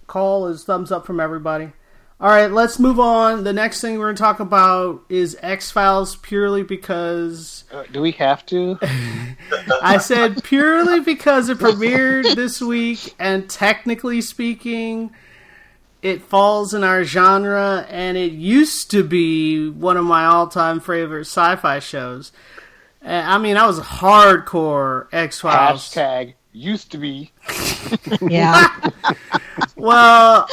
call 0.07 0.49
is 0.49 0.65
thumbs 0.65 0.93
up 0.93 1.07
from 1.07 1.19
everybody. 1.19 1.73
All 2.19 2.31
right, 2.31 2.51
let's 2.51 2.79
move 2.79 2.99
on. 2.99 3.45
The 3.45 3.53
next 3.53 3.83
thing 3.83 3.99
we're 3.99 4.07
going 4.07 4.17
to 4.17 4.23
talk 4.23 4.41
about 4.41 5.03
is 5.11 5.37
X 5.43 5.71
Files 5.71 6.17
purely 6.17 6.63
because 6.63 7.65
Uh, 7.71 7.83
do 7.93 8.01
we 8.01 8.13
have 8.13 8.47
to? 8.47 8.79
I 9.83 9.99
said 9.99 10.43
purely 10.43 11.01
because 11.01 11.51
it 11.51 11.59
premiered 11.59 12.35
this 12.35 12.63
week, 12.63 13.15
and 13.19 13.51
technically 13.51 14.23
speaking, 14.23 15.11
it 16.01 16.23
falls 16.23 16.73
in 16.73 16.85
our 16.85 17.05
genre, 17.05 17.87
and 17.91 18.17
it 18.17 18.33
used 18.33 18.91
to 18.93 19.05
be 19.05 19.69
one 19.69 19.99
of 19.99 20.05
my 20.07 20.25
all-time 20.25 20.81
favorite 20.81 21.27
sci-fi 21.27 21.81
shows. 21.81 22.33
Uh, 23.05 23.09
I 23.27 23.37
mean, 23.37 23.59
I 23.59 23.67
was 23.67 23.79
hardcore 23.79 25.09
X 25.13 25.41
Files. 25.41 25.83
Hashtag 25.93 26.33
used 26.53 26.93
to 26.93 26.99
be. 26.99 27.33
Yeah. 28.23 28.69
Well, 29.77 30.49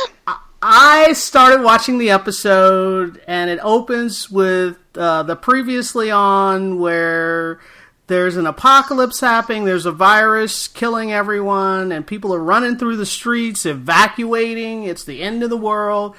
I- 0.66 1.12
started 1.14 1.62
watching 1.62 1.98
the 1.98 2.10
episode, 2.10 3.22
and 3.28 3.50
it 3.50 3.60
opens 3.62 4.32
with 4.32 4.78
uh, 4.96 5.24
the 5.24 5.36
previously 5.36 6.10
on 6.10 6.80
where 6.80 7.60
there's 8.08 8.38
an 8.38 8.48
apocalypse 8.48 9.20
happening. 9.20 9.66
There's 9.66 9.86
a 9.86 9.92
virus 9.92 10.70
killing 10.70 11.12
everyone, 11.12 11.92
and 11.92 12.08
people 12.08 12.34
are 12.34 12.44
running 12.44 12.78
through 12.78 12.96
the 12.96 13.06
streets, 13.06 13.66
evacuating. 13.66 14.86
It's 14.86 15.04
the 15.04 15.22
end 15.22 15.44
of 15.44 15.50
the 15.50 15.58
world, 15.58 16.16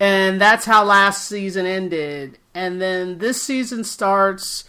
and 0.00 0.40
that's 0.40 0.64
how 0.64 0.84
last 0.84 1.28
season 1.28 1.66
ended. 1.66 2.38
And 2.54 2.80
then 2.80 3.18
this 3.18 3.42
season 3.42 3.84
starts 3.84 4.64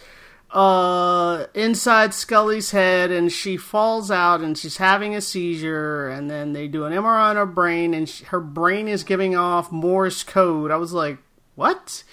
uh, 0.50 1.46
inside 1.54 2.14
Scully's 2.14 2.70
head, 2.70 3.10
and 3.10 3.30
she 3.30 3.56
falls 3.56 4.10
out, 4.10 4.40
and 4.40 4.56
she's 4.56 4.76
having 4.76 5.14
a 5.14 5.20
seizure. 5.20 6.08
And 6.08 6.30
then 6.30 6.52
they 6.52 6.68
do 6.68 6.84
an 6.84 6.92
MRI 6.92 7.30
on 7.30 7.36
her 7.36 7.46
brain, 7.46 7.94
and 7.94 8.08
she, 8.08 8.24
her 8.26 8.40
brain 8.40 8.88
is 8.88 9.04
giving 9.04 9.36
off 9.36 9.72
Morse 9.72 10.22
code. 10.22 10.70
I 10.70 10.76
was 10.76 10.92
like, 10.92 11.18
what? 11.54 12.04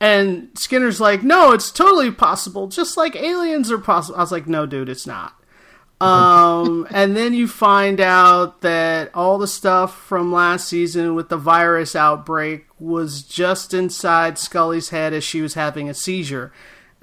And 0.00 0.50
Skinner's 0.54 1.00
like, 1.00 1.22
no, 1.22 1.52
it's 1.52 1.70
totally 1.70 2.10
possible, 2.10 2.66
just 2.68 2.96
like 2.96 3.16
aliens 3.16 3.70
are 3.70 3.78
possible. 3.78 4.18
I 4.18 4.20
was 4.20 4.32
like, 4.32 4.46
no, 4.46 4.66
dude, 4.66 4.88
it's 4.88 5.06
not. 5.06 5.34
Um, 6.00 6.86
and 6.90 7.16
then 7.16 7.32
you 7.32 7.48
find 7.48 7.98
out 7.98 8.60
that 8.60 9.10
all 9.14 9.38
the 9.38 9.46
stuff 9.46 9.96
from 9.96 10.32
last 10.32 10.68
season 10.68 11.14
with 11.14 11.30
the 11.30 11.38
virus 11.38 11.96
outbreak 11.96 12.66
was 12.78 13.22
just 13.22 13.72
inside 13.72 14.36
Scully's 14.36 14.90
head 14.90 15.14
as 15.14 15.24
she 15.24 15.40
was 15.40 15.54
having 15.54 15.88
a 15.88 15.94
seizure. 15.94 16.52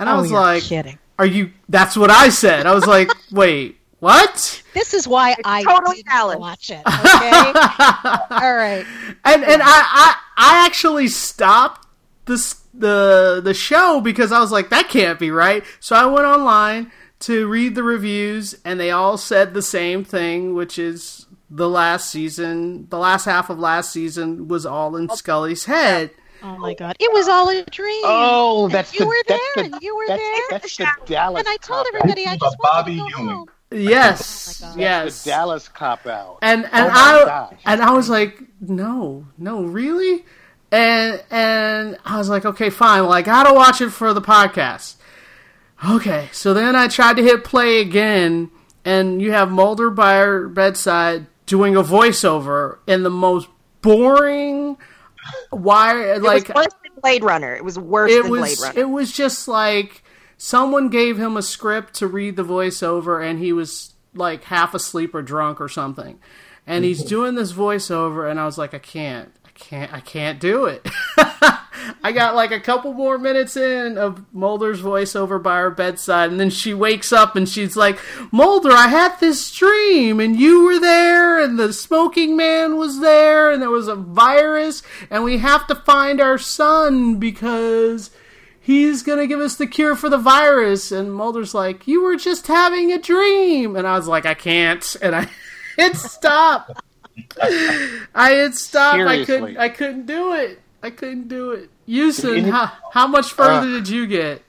And 0.02 0.10
I 0.10 0.18
oh, 0.18 0.22
was 0.22 0.32
you're 0.32 0.40
like, 0.40 0.64
kidding. 0.64 0.98
are 1.20 1.26
you? 1.26 1.52
That's 1.70 1.96
what 1.96 2.10
I 2.10 2.30
said. 2.30 2.66
I 2.66 2.74
was 2.74 2.88
like, 2.88 3.10
wait, 3.32 3.78
what? 4.00 4.64
This 4.74 4.96
is 4.96 5.08
why 5.08 5.36
I 5.46 5.64
totally 5.64 5.98
didn't 5.98 6.10
valid. 6.12 6.40
watch 6.40 6.72
it. 6.72 6.82
Okay. 6.88 7.54
All 8.32 8.56
right. 8.56 8.84
and 9.26 9.44
and 9.44 9.62
I, 9.62 9.66
I 9.66 10.16
I 10.38 10.66
actually 10.66 11.08
stopped 11.08 11.88
this 12.26 12.62
the 12.74 13.42
the 13.44 13.54
show 13.54 14.02
because 14.02 14.32
I 14.32 14.40
was 14.40 14.52
like 14.52 14.70
that 14.70 14.90
can't 14.90 15.20
be 15.20 15.30
right. 15.30 15.64
So 15.80 15.96
I 15.96 16.08
went 16.08 16.26
online 16.26 16.92
to 17.22 17.48
read 17.48 17.76
the 17.76 17.84
reviews 17.84 18.56
and 18.66 18.80
they 18.80 18.90
all 18.90 19.18
said 19.18 19.54
the 19.54 19.62
same 19.62 20.04
thing, 20.04 20.56
which 20.56 20.80
is 20.80 21.28
the 21.52 21.70
last 21.70 22.10
season, 22.10 22.88
the 22.90 22.98
last 22.98 23.26
half 23.26 23.50
of 23.52 23.60
last 23.60 23.92
season 23.92 24.48
was 24.48 24.66
all 24.66 24.96
in 24.96 25.10
Scully's 25.10 25.66
head. 25.66 26.10
Oh 26.44 26.58
my 26.58 26.72
oh, 26.72 26.76
God! 26.76 26.96
It 27.00 27.12
was 27.14 27.28
all 27.28 27.50
a 27.50 27.64
dream. 27.66 28.02
Oh, 28.04 28.68
that's 28.70 28.94
you 28.94 29.00
the 29.02 29.06
were 29.06 29.16
that's 29.28 29.42
there. 29.56 29.70
the 29.70 29.80
you 29.82 29.96
were 29.96 30.06
that's, 30.08 30.22
there. 30.22 30.42
that's 30.60 30.78
the 30.78 30.88
Dallas. 31.06 31.40
and 31.40 31.48
I 31.48 31.58
told 31.58 31.86
cop-out. 31.86 31.96
everybody 32.02 32.26
I 32.28 32.34
It's 32.34 32.42
just 32.44 32.56
a 32.56 32.58
wanted 32.64 32.84
Bobby 32.84 32.96
to 32.96 33.00
go 33.00 33.08
Ewing. 33.24 33.36
home. 33.36 33.50
Yes, 33.74 34.62
Oh 34.66 34.74
yes. 34.78 35.04
That's 35.06 35.24
the 35.24 35.30
Dallas 35.30 35.68
cop 35.70 36.06
out. 36.08 36.40
and 36.42 36.66
and 36.66 36.88
Oh 36.88 36.90
my 36.90 36.94
I 37.22 37.24
gosh. 37.26 37.60
and 37.66 37.82
I 37.82 37.92
was 37.92 38.10
like, 38.10 38.42
no, 38.60 39.28
no, 39.38 39.64
really, 39.64 40.26
and 40.72 41.24
and 41.32 41.98
I 42.04 42.18
was 42.18 42.28
like, 42.30 42.46
okay, 42.46 42.70
fine. 42.70 43.04
Well, 43.04 43.14
I 43.14 43.22
gotta 43.22 43.54
watch 43.54 43.80
it 43.82 43.92
for 43.92 44.14
the 44.14 44.22
podcast. 44.22 44.96
Okay, 45.88 46.30
so 46.32 46.54
then 46.54 46.76
I 46.76 46.88
tried 46.88 47.16
to 47.18 47.24
hit 47.24 47.44
play 47.44 47.80
again, 47.82 48.52
and 48.86 49.22
you 49.22 49.32
have 49.32 49.50
Mulder 49.52 49.90
by 49.90 50.16
her 50.18 50.48
bedside 50.48 51.28
doing 51.46 51.76
a 51.76 51.82
voiceover 51.84 52.78
in 52.88 53.04
the 53.04 53.10
most 53.10 53.48
boring, 53.82 54.78
wire 55.52 56.14
It 56.16 56.22
like 56.22 56.48
was 56.50 56.56
worse 56.56 56.74
than 56.84 57.02
Blade 57.02 57.24
Runner. 57.24 57.56
It 57.56 57.64
was 57.64 57.78
worse 57.80 58.12
it 58.12 58.24
than 58.24 58.32
Blade 58.32 58.42
was 58.42 58.62
Runner. 58.62 58.80
it 58.80 58.90
was 58.90 59.12
just 59.12 59.48
like 59.48 60.04
someone 60.38 60.90
gave 60.90 61.18
him 61.20 61.38
a 61.38 61.42
script 61.42 61.94
to 61.96 62.08
read 62.08 62.36
the 62.36 62.44
voiceover 62.44 63.24
and 63.24 63.40
he 63.40 63.54
was 63.54 63.94
like 64.14 64.44
half 64.46 64.74
asleep 64.74 65.14
or 65.16 65.22
drunk 65.22 65.62
or 65.62 65.70
something 65.70 66.20
and 66.68 66.84
he's 66.84 67.04
doing 67.16 67.36
this 67.36 67.54
voiceover 67.54 68.30
and 68.30 68.40
i 68.40 68.46
was 68.46 68.58
like 68.58 68.74
i 68.74 68.80
can't 68.80 69.32
i 69.41 69.41
can't 69.62 69.94
i 69.94 70.00
can't 70.00 70.40
do 70.40 70.66
it. 70.66 70.88
I 72.04 72.12
got 72.12 72.36
like 72.36 72.52
a 72.52 72.60
couple 72.60 72.94
more 72.94 73.18
minutes 73.18 73.56
in 73.56 73.98
of 73.98 74.26
mulder's 74.34 74.82
voiceover 74.82 75.42
by 75.42 75.58
her 75.60 75.70
bedside 75.70 76.32
and 76.32 76.40
then 76.40 76.50
she 76.50 76.74
wakes 76.74 77.14
up 77.14 77.36
and 77.36 77.48
she's 77.48 77.76
like 77.76 78.00
mulder 78.32 78.72
i 78.72 78.88
had 78.88 79.20
this 79.20 79.52
dream 79.52 80.20
and 80.20 80.36
you 80.40 80.64
were 80.64 80.80
there 80.80 81.40
and 81.40 81.60
the 81.60 81.74
smoking 81.74 82.36
man 82.36 82.76
was 82.76 83.00
there 83.00 83.52
and 83.52 83.62
there 83.62 83.70
was 83.70 83.88
a 83.88 83.96
virus 83.96 84.84
and 85.10 85.24
we 85.24 85.38
have 85.38 85.68
to 85.68 85.76
find 85.76 86.20
our 86.20 86.38
son 86.38 87.18
because 87.18 88.12
he's 88.60 89.04
gonna 89.04 89.28
give 89.28 89.40
us 89.40 89.56
the 89.56 89.68
cure 89.68 89.96
for 89.96 90.10
the 90.10 90.18
virus. 90.18 90.92
And 90.92 91.14
mulder's 91.14 91.54
like 91.54 91.88
you 91.88 92.04
were 92.04 92.16
just 92.16 92.48
having 92.48 92.92
a 92.92 93.00
dream. 93.00 93.76
And 93.76 93.88
i 93.88 93.98
was 93.98 94.08
like 94.08 94.26
i 94.26 94.34
can't. 94.34 94.96
And 95.02 95.16
i 95.16 95.30
hit 95.78 95.96
stop. 95.98 96.84
I 97.42 98.32
hit 98.34 98.56
stop. 98.56 98.96
I 98.96 99.26
couldn't. 99.26 99.58
I 99.58 99.70
couldn't 99.70 100.06
do 100.06 100.34
it. 100.34 100.60
I 100.84 100.90
couldn't 100.90 101.28
do 101.28 101.52
it. 101.52 101.70
Houston, 101.86 102.38
Any- 102.38 102.50
how, 102.50 102.72
how 102.92 103.08
much 103.08 103.32
further 103.34 103.68
Uh. 103.68 103.72
did 103.74 103.90
you 103.90 104.08
get? 104.08 104.44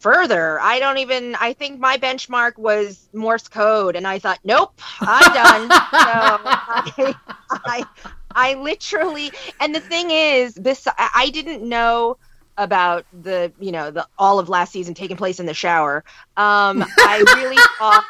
Further, 0.00 0.60
I 0.60 0.78
don't 0.78 0.98
even. 0.98 1.34
I 1.36 1.52
think 1.54 1.80
my 1.80 1.96
benchmark 1.96 2.58
was 2.58 3.08
Morse 3.12 3.48
code, 3.48 3.96
and 3.96 4.06
I 4.06 4.18
thought, 4.18 4.38
nope, 4.44 4.80
I'm 5.00 5.32
done. 5.32 5.68
so 5.70 7.14
I, 7.14 7.14
I, 7.50 7.84
I 8.30 8.54
literally. 8.54 9.32
And 9.58 9.74
the 9.74 9.80
thing 9.80 10.10
is, 10.10 10.54
this 10.54 10.86
I 10.86 11.10
I 11.14 11.30
didn't 11.30 11.66
know 11.68 12.18
about 12.58 13.04
the 13.12 13.52
you 13.58 13.70
know 13.72 13.90
the 13.90 14.06
all 14.18 14.38
of 14.38 14.48
last 14.48 14.72
season 14.72 14.94
taking 14.94 15.16
place 15.16 15.38
in 15.40 15.46
the 15.46 15.54
shower. 15.54 16.04
Um 16.36 16.84
i 16.98 17.24
really 17.36 17.56
thought 17.78 18.04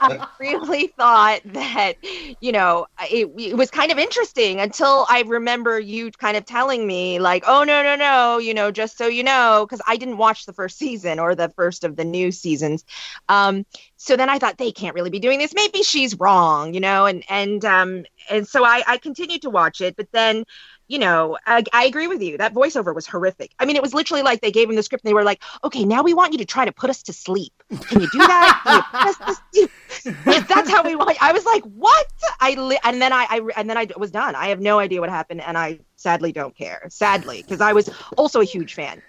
i 0.00 0.26
really 0.38 0.86
thought 0.88 1.40
that 1.44 1.96
you 2.40 2.52
know 2.52 2.86
it, 3.10 3.30
it 3.38 3.56
was 3.56 3.70
kind 3.70 3.90
of 3.90 3.98
interesting 3.98 4.60
until 4.60 5.06
i 5.08 5.22
remember 5.22 5.78
you 5.80 6.10
kind 6.12 6.36
of 6.36 6.44
telling 6.44 6.86
me 6.86 7.18
like 7.18 7.42
oh 7.46 7.64
no 7.64 7.82
no 7.82 7.96
no 7.96 8.38
you 8.38 8.52
know 8.52 8.70
just 8.70 8.98
so 8.98 9.06
you 9.06 9.22
know 9.22 9.66
because 9.66 9.80
i 9.86 9.96
didn't 9.96 10.18
watch 10.18 10.44
the 10.44 10.52
first 10.52 10.78
season 10.78 11.18
or 11.18 11.34
the 11.34 11.48
first 11.50 11.84
of 11.84 11.96
the 11.96 12.04
new 12.04 12.30
seasons. 12.30 12.84
Um 13.28 13.64
so 13.96 14.16
then 14.16 14.28
i 14.28 14.38
thought 14.38 14.58
they 14.58 14.72
can't 14.72 14.94
really 14.94 15.10
be 15.10 15.18
doing 15.18 15.38
this. 15.38 15.54
Maybe 15.54 15.82
she's 15.82 16.18
wrong 16.18 16.74
you 16.74 16.80
know 16.80 17.06
and 17.06 17.24
and 17.28 17.64
um 17.64 18.04
and 18.30 18.46
so 18.46 18.64
i 18.64 18.82
i 18.86 18.98
continued 18.98 19.42
to 19.42 19.50
watch 19.50 19.80
it 19.80 19.96
but 19.96 20.08
then 20.12 20.44
you 20.88 20.98
know, 20.98 21.36
I, 21.46 21.64
I 21.72 21.84
agree 21.86 22.06
with 22.06 22.22
you. 22.22 22.38
That 22.38 22.54
voiceover 22.54 22.94
was 22.94 23.06
horrific. 23.06 23.52
I 23.58 23.64
mean, 23.64 23.76
it 23.76 23.82
was 23.82 23.94
literally 23.94 24.22
like 24.22 24.40
they 24.40 24.52
gave 24.52 24.68
him 24.68 24.76
the 24.76 24.82
script 24.82 25.04
and 25.04 25.10
they 25.10 25.14
were 25.14 25.24
like, 25.24 25.42
okay, 25.64 25.84
now 25.84 26.02
we 26.02 26.14
want 26.14 26.32
you 26.32 26.38
to 26.38 26.44
try 26.44 26.64
to 26.64 26.72
put 26.72 26.90
us 26.90 27.02
to 27.04 27.12
sleep. 27.12 27.52
Can 27.88 28.00
you 28.00 28.08
do 28.10 28.18
that? 28.18 28.62
You 28.64 28.98
us 28.98 29.16
to 29.18 29.42
sleep? 29.52 29.70
If 30.26 30.46
that's 30.48 30.70
how 30.70 30.84
we 30.84 30.94
want. 30.94 31.16
I 31.22 31.32
was 31.32 31.44
like, 31.44 31.62
what? 31.64 32.06
I 32.40 32.54
li- 32.54 32.78
and 32.84 33.00
then 33.00 33.12
I, 33.12 33.26
I 33.28 33.40
and 33.56 33.68
then 33.68 33.76
I 33.76 33.88
was 33.96 34.10
done. 34.10 34.34
I 34.34 34.48
have 34.48 34.60
no 34.60 34.78
idea 34.78 35.00
what 35.00 35.10
happened, 35.10 35.40
and 35.40 35.56
I 35.56 35.80
sadly 35.96 36.32
don't 36.32 36.56
care. 36.56 36.86
Sadly, 36.90 37.42
because 37.42 37.60
I 37.60 37.72
was 37.72 37.90
also 38.16 38.40
a 38.40 38.44
huge 38.44 38.74
fan. 38.74 39.02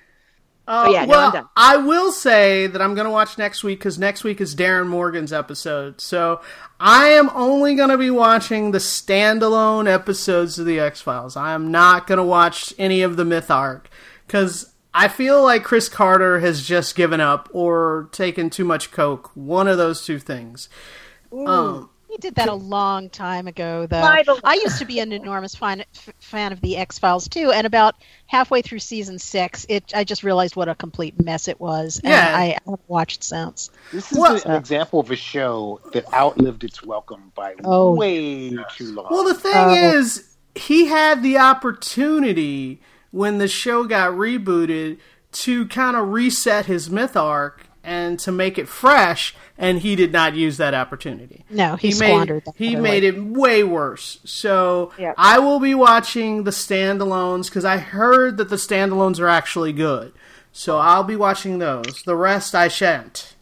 Uh, 0.68 0.90
yeah, 0.92 1.06
no, 1.06 1.10
well, 1.10 1.32
done. 1.32 1.50
I 1.56 1.78
will 1.78 2.12
say 2.12 2.68
that 2.68 2.82
I'm 2.82 2.94
going 2.94 3.06
to 3.06 3.12
watch 3.12 3.38
next 3.38 3.64
week 3.64 3.80
because 3.80 3.98
next 3.98 4.26
week 4.26 4.42
is 4.42 4.54
Darin 4.54 4.90
Morgan's 4.90 5.32
episode. 5.32 6.02
So 6.02 6.42
I 6.80 7.10
am 7.10 7.30
only 7.34 7.74
going 7.76 7.90
to 7.90 7.98
be 7.98 8.12
watching 8.12 8.72
the 8.72 8.80
standalone 8.80 9.92
episodes 9.92 10.60
of 10.60 10.66
the 10.66 10.80
X 10.80 11.00
Files. 11.00 11.38
I 11.38 11.54
am 11.54 11.72
not 11.72 12.06
going 12.06 12.18
to 12.18 12.24
watch 12.24 12.74
any 12.78 13.02
of 13.02 13.16
the 13.16 13.24
Myth 13.24 13.50
arc 13.50 13.90
because 14.26 14.74
I 14.94 15.08
feel 15.08 15.42
like 15.42 15.64
Chris 15.64 15.88
Carter 15.88 16.42
has 16.42 16.68
just 16.68 16.96
given 16.96 17.22
up 17.22 17.50
or 17.54 18.10
taken 18.12 18.50
too 18.50 18.66
much 18.66 18.92
coke. 18.92 19.32
One 19.36 19.70
of 19.70 19.78
those 19.78 20.04
two 20.06 20.20
things. 20.20 20.68
Um, 21.32 21.90
He 22.18 22.22
did 22.22 22.36
that 22.36 22.50
a 22.50 22.54
long 22.56 23.10
time 23.12 23.48
ago, 23.48 23.86
though. 23.86 24.02
I 24.44 24.54
used 24.64 24.80
to 24.80 24.86
be 24.86 25.00
an 25.00 25.12
enormous 25.12 25.54
fan, 25.54 25.82
f- 25.96 26.10
fan 26.20 26.52
of 26.52 26.62
the 26.62 26.76
X 26.78 26.98
Files 26.98 27.28
too, 27.28 27.52
and 27.52 27.68
about 27.68 27.94
halfway 28.26 28.64
through 28.64 28.80
season 28.80 29.20
six, 29.20 29.68
it 29.70 29.92
I 29.96 30.04
just 30.04 30.24
realized 30.24 30.56
what 30.56 30.68
a 30.68 30.74
complete 30.74 31.24
mess 31.24 31.48
it 31.48 31.60
was. 31.62 32.00
And 32.04 32.10
Yeah. 32.12 32.34
I 32.36 32.58
haven't 32.66 32.82
watched 32.88 33.24
since. 33.24 33.70
This 33.94 34.12
is 34.12 34.18
Well- 34.18 34.42
an 34.46 34.56
example 34.56 35.00
of 35.00 35.12
a 35.12 35.16
show 35.16 35.80
that 35.94 36.12
outlived 36.12 36.64
its 36.64 36.82
welcome 36.84 37.32
by 37.36 37.54
Oh. 37.64 37.94
way 37.94 38.50
too 38.76 38.94
long. 38.94 39.08
Well, 39.12 39.24
the 39.24 39.36
thing 39.36 39.54
Oh. 39.56 39.74
is, 39.74 40.24
he 40.56 40.88
had 40.88 41.22
the 41.22 41.38
opportunity 41.38 42.82
when 43.12 43.38
the 43.38 43.48
show 43.48 43.84
got 43.84 44.12
rebooted 44.14 44.98
to 45.34 45.68
kind 45.68 45.96
of 45.96 46.10
reset 46.10 46.66
his 46.66 46.90
myth 46.90 47.16
arc 47.16 47.67
and 47.88 48.20
to 48.20 48.32
make 48.34 48.58
it 48.58 48.68
fresh, 48.68 49.34
and 49.58 49.80
he 49.80 49.96
did 49.96 50.12
not 50.12 50.36
use 50.36 50.58
that 50.58 50.74
opportunity. 50.74 51.46
No, 51.50 51.78
he, 51.78 51.88
made 51.88 51.94
squandered 51.96 52.46
that. 52.46 52.54
he 52.58 52.76
made 52.76 53.04
it 53.06 53.18
way 53.24 53.64
worse. 53.64 54.20
So 54.26 54.92
Yeah. 55.00 55.14
I 55.18 55.40
will 55.40 55.60
be 55.62 55.74
watching 55.74 56.44
the 56.44 56.52
standalones 56.52 57.46
because 57.46 57.64
I 57.64 57.78
heard 57.78 58.36
that 58.38 58.50
the 58.50 58.58
standalones 58.58 59.20
are 59.22 59.30
actually 59.30 59.72
good. 59.72 60.12
So 60.52 60.78
I'll 60.80 61.06
be 61.06 61.16
watching 61.16 61.60
those. 61.60 62.04
The 62.06 62.16
rest 62.16 62.54
I 62.54 62.68
shan't. 62.68 63.36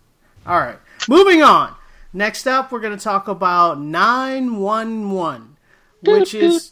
All 0.46 0.60
right, 0.60 0.78
moving 1.10 1.42
on. 1.42 1.74
Next 2.14 2.46
up, 2.46 2.72
we're 2.72 2.82
going 2.82 2.96
to 2.98 3.04
talk 3.04 3.28
about 3.28 3.80
nine 3.80 4.58
one 4.58 5.10
one, 5.12 5.58
which 6.04 6.36
is 6.36 6.72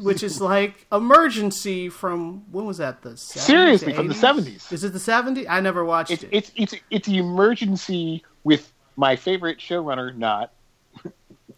which 0.00 0.22
is 0.22 0.40
like 0.40 0.86
emergency 0.92 1.88
from 1.88 2.50
when 2.52 2.64
was 2.64 2.78
that 2.78 3.02
the 3.02 3.10
70s, 3.10 3.18
Seriously, 3.18 3.92
from 3.92 4.08
the 4.08 4.14
70s. 4.14 4.72
Is 4.72 4.82
it 4.84 4.92
the 4.92 4.98
seventies? 5.00 5.46
I 5.48 5.60
never 5.60 5.84
watched 5.84 6.10
it's 6.10 6.22
it. 6.24 6.28
it's 6.32 6.52
it's 6.56 6.74
it's 6.90 7.06
the 7.08 7.18
emergency 7.18 8.24
with 8.44 8.72
my 8.96 9.16
favorite 9.16 9.58
showrunner 9.58 10.16
not 10.16 10.52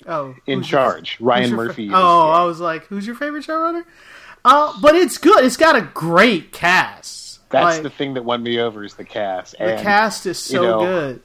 oh, 0.07 0.35
in 0.47 0.59
who's 0.61 0.71
your- 0.71 0.81
charge. 0.81 1.17
Ryan 1.21 1.51
your 1.51 1.59
fa- 1.59 1.65
Murphy. 1.67 1.91
oh, 1.93 2.31
I 2.31 2.45
was 2.45 2.61
like, 2.61 2.87
who's 2.87 3.07
your 3.07 3.17
favorite 3.17 3.45
showrunner? 3.45 3.85
Uh, 4.45 4.73
but 4.81 4.95
it's 4.95 5.19
good. 5.19 5.45
It's 5.45 5.57
got 5.57 5.75
a 5.77 5.83
great 5.83 6.53
cast. 6.53 7.49
that's 7.51 7.77
Like, 7.77 7.83
the 7.83 7.91
thing 7.91 8.15
that 8.15 8.25
won 8.25 8.43
me 8.43 8.59
over 8.61 8.85
is 8.85 8.95
the 8.95 9.05
cast. 9.05 9.53
the 9.59 9.63
And 9.65 9.83
cast 9.83 10.25
is 10.27 10.39
so 10.39 10.63
you 10.63 10.69
know, 10.69 10.79
good. 10.81 11.23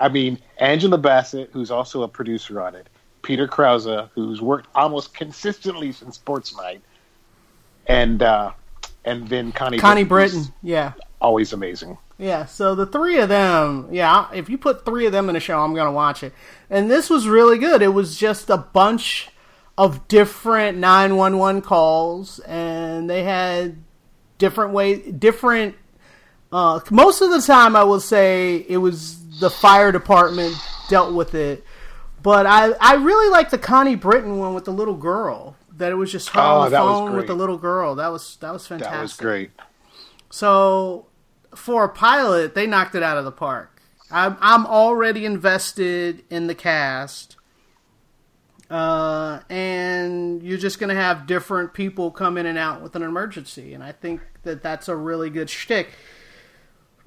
I 0.00 0.08
mean, 0.08 0.38
Angela 0.58 0.98
Bassett, 0.98 1.50
who's 1.52 1.70
also 1.70 2.02
a 2.02 2.08
producer 2.08 2.60
on 2.60 2.74
it, 2.74 2.88
Peter 3.22 3.48
Krause, 3.48 4.08
who's 4.14 4.40
worked 4.40 4.68
almost 4.74 5.14
consistently 5.14 5.92
since 5.92 6.16
Sports 6.16 6.56
Night, 6.56 6.80
and 7.86 8.22
uh, 8.22 8.52
and 9.04 9.28
then 9.28 9.52
Connie 9.52 9.78
Connie 9.78 10.04
Britton, 10.04 10.40
Britton, 10.40 10.54
yeah, 10.62 10.92
always 11.20 11.52
amazing. 11.52 11.98
yeah. 12.18 12.44
So 12.46 12.74
the 12.74 12.86
three 12.86 13.18
of 13.18 13.28
them, 13.28 13.88
yeah. 13.90 14.28
If 14.32 14.48
you 14.48 14.58
put 14.58 14.84
three 14.84 15.06
of 15.06 15.12
them 15.12 15.28
in 15.28 15.36
a 15.36 15.40
show, 15.40 15.58
I'm 15.60 15.74
gonna 15.74 15.92
watch 15.92 16.22
it. 16.22 16.32
And 16.70 16.90
this 16.90 17.10
was 17.10 17.28
really 17.28 17.58
good. 17.58 17.82
It 17.82 17.88
was 17.88 18.16
just 18.16 18.50
a 18.50 18.58
bunch 18.58 19.28
of 19.76 20.08
different 20.08 20.76
911 20.78 21.62
calls, 21.62 22.40
and 22.40 23.08
they 23.08 23.22
had 23.22 23.76
different 24.38 24.72
ways, 24.72 25.12
different. 25.12 25.76
Uh, 26.50 26.80
most 26.90 27.20
of 27.20 27.30
the 27.30 27.40
time, 27.40 27.76
I 27.76 27.84
will 27.84 28.00
say 28.00 28.64
it 28.68 28.78
was 28.78 29.38
the 29.38 29.50
fire 29.50 29.92
department 29.92 30.56
dealt 30.88 31.14
with 31.14 31.34
it, 31.34 31.64
but 32.22 32.46
I 32.46 32.72
I 32.80 32.94
really 32.94 33.30
like 33.30 33.50
the 33.50 33.58
Connie 33.58 33.94
Britton 33.96 34.38
one 34.38 34.54
with 34.54 34.64
the 34.64 34.72
little 34.72 34.96
girl. 34.96 35.56
That 35.76 35.92
it 35.92 35.94
was 35.94 36.10
just 36.10 36.30
her 36.30 36.40
Oh, 36.40 36.60
on 36.62 36.70
the 36.72 36.76
phone 36.76 37.16
with 37.16 37.28
the 37.28 37.34
little 37.34 37.58
girl. 37.58 37.94
That 37.94 38.08
was 38.08 38.36
that 38.40 38.52
was 38.52 38.66
fantastic. 38.66 38.92
That 38.92 39.02
was 39.02 39.16
great. 39.16 39.50
So 40.30 41.06
for 41.54 41.84
a 41.84 41.88
pilot, 41.88 42.54
they 42.54 42.66
knocked 42.66 42.94
it 42.94 43.02
out 43.02 43.16
of 43.16 43.24
the 43.24 43.32
park. 43.32 43.80
I'm 44.10 44.36
I'm 44.40 44.66
already 44.66 45.24
invested 45.24 46.24
in 46.30 46.46
the 46.48 46.54
cast, 46.54 47.36
uh, 48.70 49.40
and 49.48 50.42
you're 50.42 50.58
just 50.58 50.78
gonna 50.80 50.94
have 50.94 51.26
different 51.26 51.72
people 51.74 52.10
come 52.10 52.36
in 52.36 52.46
and 52.46 52.58
out 52.58 52.82
with 52.82 52.96
an 52.96 53.02
emergency, 53.02 53.72
and 53.72 53.82
I 53.82 53.92
think 53.92 54.20
that 54.42 54.62
that's 54.62 54.88
a 54.88 54.96
really 54.96 55.30
good 55.30 55.48
shtick. 55.48 55.90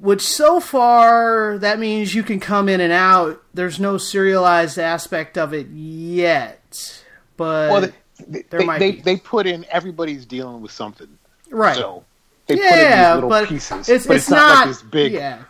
Which 0.01 0.21
so 0.21 0.59
far 0.59 1.57
that 1.59 1.77
means 1.79 2.15
you 2.15 2.23
can 2.23 2.39
come 2.39 2.67
in 2.67 2.81
and 2.81 2.91
out. 2.91 3.41
There's 3.53 3.79
no 3.79 3.97
serialized 3.97 4.79
aspect 4.79 5.37
of 5.37 5.53
it 5.53 5.67
yet, 5.67 7.03
but 7.37 7.69
Well, 7.71 7.81
they, 8.27 8.41
they, 8.49 8.77
they, 8.79 8.91
they 9.01 9.17
put 9.17 9.45
in 9.47 9.63
everybody's 9.69 10.25
dealing 10.25 10.61
with 10.61 10.71
something. 10.71 11.07
right? 11.51 11.75
So 11.75 12.03
they 12.47 12.55
put 12.55 12.63
in 12.63 12.69
yeah, 12.69 13.09
these 13.09 13.15
little 13.15 13.29
but 13.29 13.47
pieces. 13.47 13.89
it's 13.89 14.07
but 14.07 14.17
it's, 14.17 14.29
not, 14.29 14.37
not 14.37 14.57
like 14.57 14.67
this 14.67 14.81
big. 14.81 15.11
Yeah, 15.13 15.43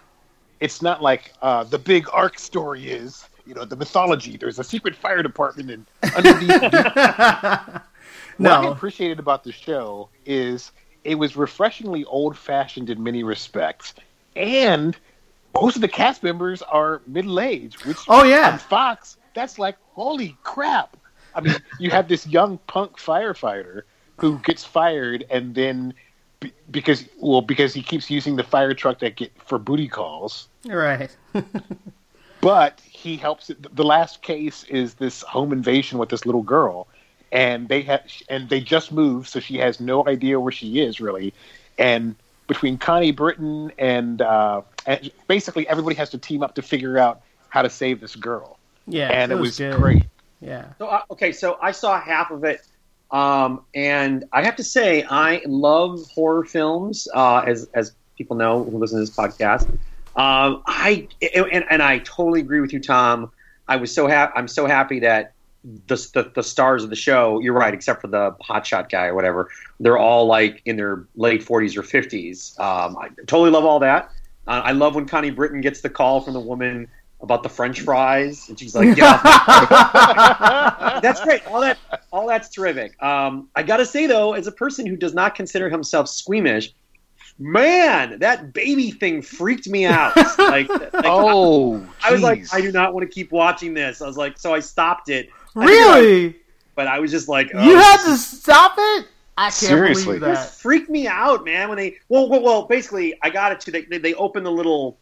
It's 0.59 0.81
not 0.81 1.01
like 1.01 1.31
uh, 1.41 1.63
the 1.63 1.79
big 1.79 2.07
arc 2.11 2.37
story 2.37 2.89
is. 2.91 3.25
You 3.45 3.55
know, 3.55 3.65
the 3.65 3.75
mythology. 3.75 4.37
There's 4.37 4.59
a 4.59 4.63
secret 4.63 4.95
fire 4.95 5.23
department, 5.23 5.71
and 5.71 5.85
underneath. 6.15 6.61
What 8.37 8.51
I 8.51 8.67
appreciated 8.71 9.19
about 9.19 9.43
the 9.43 9.51
show 9.51 10.09
is 10.25 10.71
it 11.03 11.15
was 11.15 11.35
refreshingly 11.35 12.05
old 12.05 12.37
fashioned 12.37 12.89
in 12.89 13.01
many 13.03 13.23
respects, 13.23 13.93
and 14.35 14.95
most 15.53 15.75
of 15.75 15.81
the 15.81 15.87
cast 15.87 16.23
members 16.23 16.61
are 16.61 17.01
middle 17.07 17.39
aged. 17.39 17.85
Which 17.85 17.97
Oh, 18.07 18.23
yeah. 18.23 18.53
on 18.53 18.59
Fox, 18.59 19.17
that's 19.33 19.59
like 19.59 19.77
holy 19.93 20.37
crap. 20.43 20.97
I 21.35 21.41
mean, 21.41 21.55
you 21.79 21.89
have 21.91 22.07
this 22.07 22.27
young 22.27 22.57
punk 22.67 22.97
firefighter 22.97 23.83
who 24.17 24.37
gets 24.39 24.63
fired, 24.65 25.25
and 25.29 25.55
then 25.55 25.93
be- 26.39 26.53
because 26.69 27.05
well 27.19 27.41
because 27.41 27.73
he 27.73 27.81
keeps 27.81 28.09
using 28.09 28.35
the 28.35 28.43
fire 28.43 28.73
truck 28.73 28.99
that 28.99 29.15
get 29.15 29.31
for 29.43 29.57
booty 29.57 29.87
calls. 29.87 30.47
right. 30.65 31.15
but 32.41 32.81
he 32.81 33.17
helps 33.17 33.49
it. 33.49 33.75
The 33.75 33.83
last 33.83 34.21
case 34.21 34.63
is 34.65 34.95
this 34.95 35.21
home 35.21 35.51
invasion 35.53 35.97
with 35.99 36.09
this 36.09 36.25
little 36.25 36.41
girl, 36.43 36.87
and 37.31 37.69
they 37.69 37.81
have 37.83 38.03
and 38.29 38.49
they 38.49 38.59
just 38.59 38.91
moved, 38.91 39.29
so 39.29 39.39
she 39.39 39.57
has 39.57 39.79
no 39.79 40.05
idea 40.07 40.39
where 40.39 40.51
she 40.51 40.79
is 40.81 40.99
really. 40.99 41.33
And 41.77 42.15
between 42.47 42.77
Connie 42.77 43.11
Britton 43.11 43.71
and, 43.77 44.21
uh, 44.21 44.61
and 44.85 45.11
basically 45.27 45.67
everybody 45.67 45.95
has 45.95 46.09
to 46.11 46.17
team 46.17 46.43
up 46.43 46.55
to 46.55 46.61
figure 46.61 46.97
out 46.97 47.21
how 47.49 47.61
to 47.61 47.69
save 47.69 47.99
this 48.01 48.15
girl, 48.15 48.57
Yeah, 48.87 49.09
and 49.09 49.31
it, 49.31 49.35
was, 49.35 49.49
was, 49.49 49.57
good. 49.57 49.75
great. 49.75 50.03
Yeah, 50.41 50.65
So 50.79 50.87
uh, 50.87 51.03
okay, 51.11 51.31
so 51.31 51.57
I 51.61 51.71
saw 51.71 51.99
half 51.99 52.31
of 52.31 52.43
it, 52.43 52.61
um, 53.11 53.63
and 53.75 54.25
I 54.31 54.43
have 54.43 54.55
to 54.55 54.63
say 54.63 55.03
I 55.03 55.41
love 55.45 55.99
horror 56.09 56.43
films. 56.45 57.07
Uh, 57.13 57.43
as 57.45 57.69
as 57.75 57.93
people 58.17 58.35
know 58.35 58.63
who 58.63 58.79
listen 58.79 58.97
to 58.97 59.05
this 59.05 59.15
podcast, 59.15 59.69
um, 60.15 60.63
I 60.65 61.07
and, 61.35 61.63
and 61.69 61.83
I 61.83 61.99
totally 61.99 62.39
agree 62.39 62.59
with 62.59 62.73
you, 62.73 62.79
Tom. 62.79 63.31
I 63.67 63.75
was 63.75 63.93
so 63.93 64.07
happy. 64.07 64.33
I'm 64.35 64.47
so 64.47 64.65
happy 64.65 64.99
that 65.01 65.33
the, 65.63 65.95
the 66.13 66.31
the 66.35 66.43
stars 66.43 66.83
of 66.83 66.89
the 66.89 66.95
show. 66.95 67.39
You're 67.39 67.53
right, 67.53 67.73
except 67.73 68.01
for 68.01 68.07
the 68.07 68.31
hotshot 68.43 68.89
guy 68.89 69.05
or 69.07 69.15
whatever. 69.15 69.49
They're 69.79 69.97
all 69.97 70.25
like 70.25 70.61
in 70.65 70.75
their 70.75 71.05
late 71.15 71.43
40s 71.45 71.77
or 71.77 71.83
50s. 71.83 72.59
Um, 72.59 72.97
I 72.97 73.09
totally 73.27 73.51
love 73.51 73.65
all 73.65 73.79
that. 73.79 74.11
Uh, 74.47 74.61
I 74.63 74.71
love 74.71 74.95
when 74.95 75.05
Connie 75.05 75.29
Britton 75.29 75.61
gets 75.61 75.81
the 75.81 75.89
call 75.89 76.21
from 76.21 76.33
the 76.33 76.39
woman 76.39 76.87
about 77.21 77.43
the 77.43 77.49
French 77.49 77.81
fries, 77.81 78.49
and 78.49 78.59
she's 78.59 78.75
like, 78.75 78.95
"Get 78.95 79.03
off 79.03 79.23
my 79.23 80.99
That's 81.01 81.21
great. 81.21 81.45
All 81.47 81.61
that, 81.61 81.77
all 82.11 82.27
that's 82.27 82.49
terrific. 82.49 83.01
Um, 83.01 83.49
I 83.55 83.63
gotta 83.63 83.85
say 83.85 84.07
though, 84.07 84.33
as 84.33 84.47
a 84.47 84.51
person 84.51 84.85
who 84.85 84.95
does 84.95 85.13
not 85.13 85.35
consider 85.35 85.69
himself 85.69 86.09
squeamish, 86.09 86.73
man, 87.37 88.19
that 88.19 88.53
baby 88.53 88.91
thing 88.91 89.21
freaked 89.21 89.67
me 89.67 89.85
out. 89.85 90.15
like, 90.37 90.69
like, 90.69 90.91
Oh, 91.05 91.85
I 92.03 92.11
was 92.11 92.21
like. 92.21 92.51
I 92.53 92.61
do 92.61 92.71
not 92.71 92.93
want 92.93 93.07
to 93.07 93.13
keep 93.13 93.31
watching 93.31 93.73
this. 93.73 94.01
I 94.01 94.07
was 94.07 94.17
like, 94.17 94.37
so 94.37 94.53
I 94.53 94.59
stopped 94.59 95.09
it. 95.09 95.29
I 95.55 95.65
Really? 95.65 96.35
But 96.75 96.87
I 96.87 96.99
was 96.99 97.11
just 97.11 97.27
like, 97.27 97.51
oh, 97.53 97.63
You 97.63 97.75
had 97.75 98.03
to 98.05 98.17
stop 98.17 98.73
it? 98.77 99.07
I 99.37 99.45
can't 99.45 99.53
Seriously. 99.53 100.19
believe 100.19 100.23
it 100.23 100.35
that. 100.35 100.49
freaked 100.51 100.89
me 100.89 101.07
out, 101.07 101.45
man. 101.45 101.69
When 101.69 101.77
they, 101.77 101.97
well, 102.09 102.29
well, 102.29 102.41
well 102.41 102.63
basically, 102.63 103.15
I 103.21 103.29
got 103.29 103.51
it 103.51 103.59
to 103.61 103.71
they, 103.71 103.83
they, 103.83 103.97
they 103.97 104.13
open 104.15 104.43
the 104.43 104.51
little. 104.51 104.97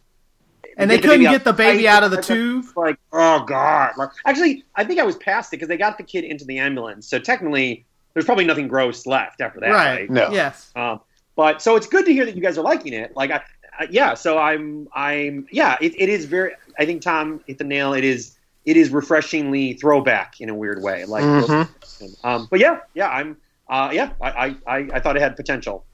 And 0.76 0.90
they 0.90 0.96
get 0.96 1.02
the 1.02 1.08
couldn't 1.08 1.24
baby 1.24 1.32
get 1.34 1.44
the 1.44 1.52
baby 1.52 1.88
out 1.88 2.02
of 2.04 2.10
the 2.10 2.22
tube? 2.22 2.64
Like, 2.76 2.96
oh 3.12 3.44
god. 3.44 3.92
Like, 3.98 4.10
actually, 4.24 4.64
I 4.76 4.84
think 4.84 5.00
I 5.00 5.02
was 5.02 5.16
past 5.16 5.52
it 5.52 5.56
because 5.56 5.68
they 5.68 5.76
got 5.76 5.98
the 5.98 6.04
kid 6.04 6.24
into 6.24 6.44
the 6.44 6.58
ambulance. 6.58 7.06
So 7.08 7.18
technically, 7.18 7.84
there's 8.14 8.24
probably 8.24 8.44
nothing 8.44 8.68
gross 8.68 9.06
left 9.06 9.40
after 9.40 9.60
that, 9.60 9.70
Right. 9.70 10.00
right? 10.00 10.10
No. 10.10 10.30
Yes. 10.30 10.70
Um, 10.76 11.00
but 11.36 11.60
so 11.60 11.76
it's 11.76 11.86
good 11.86 12.04
to 12.06 12.12
hear 12.12 12.24
that 12.24 12.34
you 12.36 12.42
guys 12.42 12.56
are 12.56 12.62
liking 12.64 12.92
it. 12.92 13.14
Like, 13.16 13.30
I, 13.30 13.42
I 13.78 13.88
yeah. 13.90 14.14
So 14.14 14.38
I'm, 14.38 14.88
I'm, 14.94 15.46
yeah. 15.50 15.76
It, 15.80 15.94
it 16.00 16.08
is 16.08 16.24
very. 16.24 16.52
I 16.78 16.86
think 16.86 17.02
Tom 17.02 17.40
hit 17.46 17.58
the 17.58 17.64
nail. 17.64 17.92
It 17.94 18.04
is, 18.04 18.36
it 18.64 18.76
is 18.76 18.90
refreshingly 18.90 19.74
throwback 19.74 20.40
in 20.40 20.48
a 20.48 20.54
weird 20.54 20.82
way. 20.82 21.04
Like, 21.04 21.24
Mhm. 21.24 21.68
um, 22.24 22.48
but 22.50 22.60
yeah, 22.60 22.80
yeah. 22.94 23.08
I'm, 23.08 23.36
uh, 23.68 23.90
yeah. 23.92 24.12
I, 24.20 24.28
I, 24.30 24.56
I, 24.66 24.88
I 24.94 25.00
thought 25.00 25.16
it 25.16 25.22
had 25.22 25.36
potential. 25.36 25.84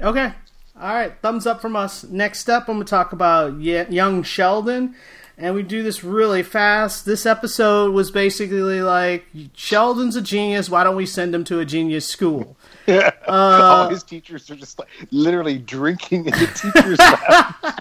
Okay. 0.00 0.32
All 0.80 0.94
right. 0.94 1.12
Thumbs 1.22 1.46
up 1.46 1.60
from 1.62 1.76
us. 1.76 2.04
Next 2.04 2.48
up, 2.50 2.68
I'm 2.68 2.76
going 2.76 2.86
to 2.86 2.90
talk 2.90 3.12
about 3.12 3.60
young 3.60 4.22
Sheldon. 4.22 4.94
And 5.36 5.54
we 5.56 5.64
do 5.64 5.82
this 5.82 6.04
really 6.04 6.44
fast. 6.44 7.04
This 7.06 7.26
episode 7.26 7.92
was 7.92 8.12
basically 8.12 8.82
like 8.82 9.24
Sheldon's 9.54 10.14
a 10.14 10.22
genius. 10.22 10.70
Why 10.70 10.84
don't 10.84 10.94
we 10.94 11.06
send 11.06 11.34
him 11.34 11.42
to 11.44 11.58
a 11.58 11.64
genius 11.64 12.06
school? 12.06 12.56
Uh, 12.86 13.10
All 13.26 13.88
his 13.88 14.02
teachers 14.02 14.50
are 14.50 14.56
just 14.56 14.78
like 14.78 14.88
literally 15.10 15.56
drinking 15.56 16.26
in 16.26 16.32
the 16.32 16.46
teacher's 16.74 16.98
lab. 16.98 17.54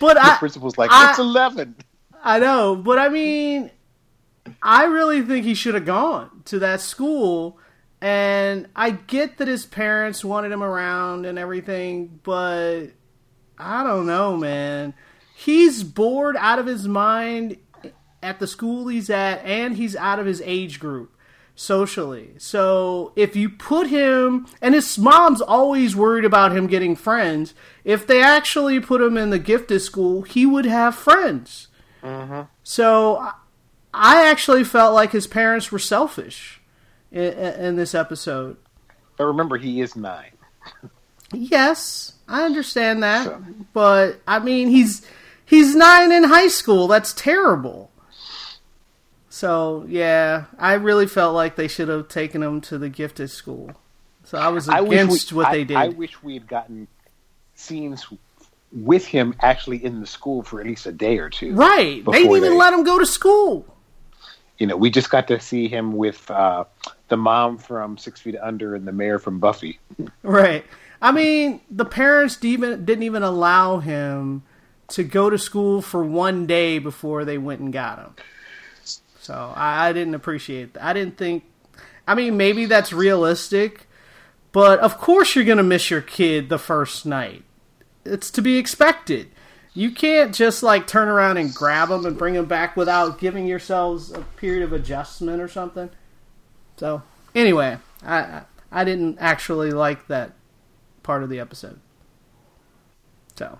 But 0.00 0.14
The 0.14 0.24
I, 0.26 0.36
principal's 0.38 0.76
like, 0.76 0.90
it's 0.92 1.18
11. 1.20 1.76
I 2.22 2.38
know, 2.38 2.76
but 2.76 2.98
I 2.98 3.08
mean, 3.08 3.70
I 4.62 4.84
really 4.84 5.22
think 5.22 5.44
he 5.44 5.54
should 5.54 5.74
have 5.74 5.84
gone 5.84 6.42
to 6.46 6.58
that 6.60 6.80
school. 6.80 7.58
And 8.00 8.68
I 8.76 8.90
get 8.90 9.38
that 9.38 9.48
his 9.48 9.66
parents 9.66 10.24
wanted 10.24 10.52
him 10.52 10.62
around 10.62 11.26
and 11.26 11.38
everything, 11.38 12.20
but 12.22 12.86
I 13.58 13.82
don't 13.82 14.06
know, 14.06 14.36
man. 14.36 14.94
He's 15.34 15.82
bored 15.82 16.36
out 16.36 16.58
of 16.58 16.66
his 16.66 16.86
mind 16.86 17.56
at 18.22 18.38
the 18.38 18.46
school 18.46 18.88
he's 18.88 19.10
at, 19.10 19.44
and 19.44 19.76
he's 19.76 19.96
out 19.96 20.18
of 20.18 20.26
his 20.26 20.42
age 20.44 20.80
group 20.80 21.14
socially. 21.54 22.34
So 22.38 23.12
if 23.16 23.34
you 23.34 23.48
put 23.48 23.88
him, 23.88 24.46
and 24.60 24.74
his 24.74 24.98
mom's 24.98 25.40
always 25.40 25.96
worried 25.96 26.24
about 26.24 26.52
him 26.52 26.66
getting 26.66 26.96
friends, 26.96 27.54
if 27.84 28.06
they 28.06 28.22
actually 28.22 28.80
put 28.80 29.00
him 29.00 29.16
in 29.16 29.30
the 29.30 29.38
gifted 29.38 29.82
school, 29.82 30.22
he 30.22 30.46
would 30.46 30.66
have 30.66 30.94
friends. 30.94 31.67
Mm-hmm. 32.02 32.42
So 32.62 33.16
I- 33.18 33.32
I 33.94 34.30
actually 34.30 34.64
felt 34.64 34.94
like 34.94 35.12
his 35.12 35.26
parents 35.26 35.72
were 35.72 35.78
selfish 35.78 36.60
in, 37.10 37.22
in 37.32 37.76
this 37.76 37.94
episode. 37.94 38.56
But 39.16 39.24
remember, 39.24 39.56
he 39.56 39.80
is 39.80 39.96
nine. 39.96 40.32
Yes, 41.32 42.12
I 42.28 42.44
understand 42.44 43.02
that, 43.02 43.24
So- 43.24 43.44
but 43.72 44.20
I 44.26 44.38
mean 44.38 44.68
he's 44.68 45.04
he's 45.44 45.74
nine 45.74 46.12
in 46.12 46.24
high 46.24 46.48
school. 46.48 46.86
That's 46.88 47.12
terrible. 47.14 47.90
So 49.30 49.84
yeah, 49.88 50.44
I 50.58 50.74
really 50.74 51.06
felt 51.06 51.34
like 51.34 51.56
they 51.56 51.68
should 51.68 51.88
have 51.88 52.08
taken 52.08 52.42
him 52.42 52.60
to 52.62 52.78
the 52.78 52.88
gifted 52.88 53.30
school. 53.30 53.72
So 54.24 54.38
I 54.38 54.48
was 54.48 54.68
I 54.68 54.80
against 54.80 55.32
we, 55.32 55.36
what 55.36 55.48
I- 55.48 55.52
they 55.52 55.64
did. 55.64 55.76
I 55.76 55.88
wish 55.88 56.22
we 56.22 56.34
had 56.34 56.46
gotten 56.46 56.88
scenes 57.54 58.06
with 58.72 59.06
him 59.06 59.34
actually 59.40 59.82
in 59.84 60.00
the 60.00 60.06
school 60.06 60.42
for 60.42 60.60
at 60.60 60.66
least 60.66 60.86
a 60.86 60.92
day 60.92 61.18
or 61.18 61.30
two. 61.30 61.54
right? 61.54 62.04
They 62.04 62.12
didn't 62.22 62.36
even 62.36 62.50
they- 62.50 62.56
let 62.56 62.72
him 62.72 62.84
go 62.84 62.98
to 62.98 63.06
school. 63.06 63.64
You 64.58 64.66
know, 64.66 64.76
we 64.76 64.90
just 64.90 65.08
got 65.08 65.28
to 65.28 65.38
see 65.38 65.68
him 65.68 65.92
with 65.92 66.28
uh, 66.30 66.64
the 67.06 67.16
mom 67.16 67.58
from 67.58 67.96
Six 67.96 68.20
Feet 68.20 68.36
Under 68.42 68.74
and 68.74 68.86
the 68.88 68.92
mayor 68.92 69.20
from 69.20 69.38
Buffy. 69.38 69.78
Right. 70.24 70.64
I 71.00 71.12
mean, 71.12 71.60
the 71.70 71.84
parents 71.84 72.44
even 72.44 72.84
didn't 72.84 73.04
even 73.04 73.22
allow 73.22 73.78
him 73.78 74.42
to 74.88 75.04
go 75.04 75.30
to 75.30 75.38
school 75.38 75.80
for 75.80 76.02
one 76.02 76.46
day 76.46 76.80
before 76.80 77.24
they 77.24 77.38
went 77.38 77.60
and 77.60 77.72
got 77.72 77.98
him. 78.00 78.14
So 79.20 79.52
I, 79.54 79.88
I 79.88 79.92
didn't 79.92 80.14
appreciate 80.14 80.74
that. 80.74 80.82
I 80.82 80.92
didn't 80.92 81.16
think. 81.16 81.44
I 82.06 82.14
mean, 82.16 82.36
maybe 82.36 82.64
that's 82.64 82.92
realistic, 82.92 83.86
but 84.50 84.80
of 84.80 84.98
course 84.98 85.36
you're 85.36 85.44
gonna 85.44 85.62
miss 85.62 85.90
your 85.90 86.00
kid 86.00 86.48
the 86.48 86.58
first 86.58 87.06
night. 87.06 87.44
It's 88.12 88.30
to 88.32 88.42
be 88.42 88.56
expected. 88.58 89.28
You 89.74 89.90
can't 89.92 90.34
just 90.34 90.62
like 90.62 90.86
turn 90.86 91.08
around 91.08 91.36
and 91.36 91.54
grab 91.54 91.88
them 91.90 92.04
and 92.06 92.16
bring 92.18 92.34
them 92.34 92.46
back 92.46 92.76
without 92.76 93.18
giving 93.20 93.46
yourselves 93.46 94.10
a 94.12 94.20
period 94.22 94.62
of 94.64 94.72
adjustment 94.72 95.40
or 95.40 95.48
something. 95.48 95.90
So 96.76 97.02
anyway, 97.34 97.78
I 98.02 98.18
I- 98.18 98.42
I 98.70 98.84
didn't 98.84 99.16
actually 99.18 99.70
like 99.70 100.08
that 100.08 100.32
part 101.02 101.22
of 101.22 101.30
the 101.30 101.40
episode. 101.40 101.80
So, 103.36 103.58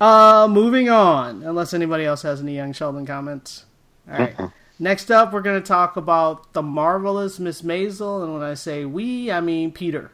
uh, 0.00 0.48
moving 0.50 0.88
on. 0.88 1.44
Unless 1.44 1.72
anybody 1.74 2.04
else 2.04 2.22
has 2.22 2.40
any 2.40 2.56
Young 2.56 2.72
Sheldon 2.72 3.06
comments. 3.06 3.66
All 4.10 4.18
right. 4.18 4.34
Next 4.80 5.12
up, 5.12 5.32
we're 5.32 5.42
going 5.42 5.62
to 5.62 5.66
talk 5.68 5.96
about 5.96 6.54
the 6.54 6.62
marvelous 6.62 7.38
Miss 7.38 7.62
Maisel, 7.62 8.24
and 8.24 8.34
when 8.34 8.42
I 8.42 8.54
say 8.54 8.84
we, 8.84 9.30
I 9.30 9.40
mean 9.40 9.70
Peter. 9.70 10.10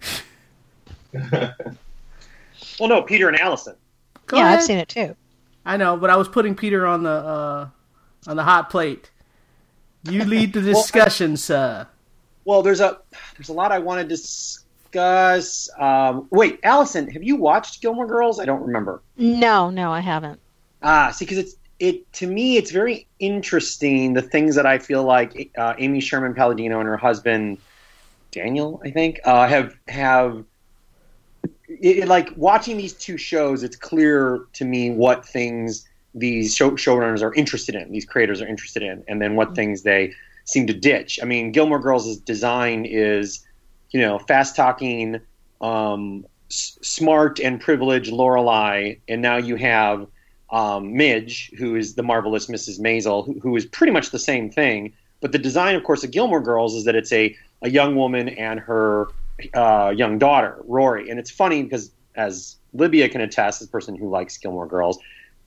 Well, 2.78 2.88
no, 2.88 3.02
Peter 3.02 3.28
and 3.28 3.38
Allison. 3.38 3.76
Go 4.26 4.36
yeah, 4.36 4.46
ahead. 4.46 4.58
I've 4.58 4.64
seen 4.64 4.78
it 4.78 4.88
too. 4.88 5.16
I 5.64 5.76
know, 5.76 5.96
but 5.96 6.10
I 6.10 6.16
was 6.16 6.28
putting 6.28 6.54
Peter 6.54 6.86
on 6.86 7.02
the 7.02 7.10
uh, 7.10 7.68
on 8.26 8.36
the 8.36 8.44
hot 8.44 8.70
plate. 8.70 9.10
You 10.04 10.24
lead 10.24 10.52
the 10.52 10.60
discussion, 10.74 11.36
sir. 11.36 11.86
Well, 12.44 12.62
there's 12.62 12.80
a 12.80 12.98
there's 13.36 13.48
a 13.48 13.52
lot 13.52 13.72
I 13.72 13.78
want 13.78 14.00
to 14.00 14.06
discuss. 14.06 15.68
Um, 15.78 16.28
wait, 16.30 16.60
Allison, 16.62 17.10
have 17.10 17.22
you 17.22 17.36
watched 17.36 17.82
Gilmore 17.82 18.06
Girls? 18.06 18.38
I 18.38 18.44
don't 18.44 18.62
remember. 18.62 19.02
No, 19.16 19.70
no, 19.70 19.92
I 19.92 20.00
haven't. 20.00 20.40
Ah, 20.82 21.10
see, 21.10 21.24
because 21.24 21.38
it's 21.38 21.56
it 21.78 22.10
to 22.14 22.26
me, 22.26 22.56
it's 22.56 22.70
very 22.70 23.06
interesting 23.18 24.14
the 24.14 24.22
things 24.22 24.54
that 24.54 24.66
I 24.66 24.78
feel 24.78 25.02
like 25.02 25.50
uh, 25.58 25.74
Amy 25.78 26.00
Sherman 26.00 26.34
Palladino 26.34 26.78
and 26.80 26.88
her 26.88 26.96
husband 26.96 27.58
Daniel, 28.30 28.80
I 28.84 28.90
think, 28.90 29.20
uh, 29.24 29.48
have 29.48 29.76
have. 29.88 30.44
It, 31.68 31.98
it- 31.98 32.08
like 32.08 32.30
watching 32.36 32.76
these 32.76 32.92
two 32.94 33.16
shows, 33.18 33.62
it's 33.62 33.76
clear 33.76 34.40
to 34.54 34.64
me 34.64 34.90
what 34.90 35.24
things 35.24 35.86
these 36.14 36.54
show, 36.54 36.70
showrunners 36.72 37.22
are 37.22 37.34
interested 37.34 37.74
in, 37.74 37.92
these 37.92 38.06
creators 38.06 38.40
are 38.40 38.46
interested 38.46 38.82
in, 38.82 39.04
and 39.06 39.20
then 39.20 39.36
what 39.36 39.54
things 39.54 39.82
they 39.82 40.12
seem 40.44 40.66
to 40.66 40.72
ditch. 40.72 41.18
I 41.22 41.26
mean, 41.26 41.52
Gilmore 41.52 41.78
Girls' 41.78 42.16
design 42.18 42.86
is, 42.86 43.44
you 43.90 44.00
know, 44.00 44.18
fast 44.20 44.56
talking, 44.56 45.20
um, 45.60 46.24
s- 46.50 46.78
smart 46.82 47.38
and 47.40 47.60
privileged 47.60 48.12
Lorelai, 48.12 48.98
and 49.08 49.20
now 49.20 49.36
you 49.36 49.56
have 49.56 50.06
um, 50.50 50.96
Midge, 50.96 51.50
who 51.58 51.74
is 51.76 51.96
the 51.96 52.02
marvelous 52.02 52.46
Mrs. 52.46 52.80
Maisel, 52.80 53.26
who, 53.26 53.38
who 53.40 53.56
is 53.56 53.66
pretty 53.66 53.92
much 53.92 54.10
the 54.10 54.18
same 54.18 54.48
thing. 54.50 54.92
But 55.20 55.32
the 55.32 55.38
design, 55.38 55.74
of 55.74 55.82
course, 55.84 56.04
of 56.04 56.12
Gilmore 56.12 56.40
Girls 56.40 56.74
is 56.74 56.84
that 56.84 56.94
it's 56.94 57.12
a, 57.12 57.36
a 57.62 57.68
young 57.68 57.96
woman 57.96 58.28
and 58.28 58.60
her 58.60 59.08
uh, 59.54 59.92
young 59.96 60.18
daughter, 60.18 60.62
Rory. 60.66 61.10
And 61.10 61.18
it's 61.18 61.30
funny 61.30 61.62
because, 61.62 61.92
as 62.14 62.56
Livia 62.72 63.08
can 63.08 63.20
attest, 63.20 63.62
as 63.62 63.68
a 63.68 63.70
person 63.70 63.96
who 63.96 64.08
likes 64.08 64.36
Gilmore 64.38 64.66
Girls, 64.66 64.98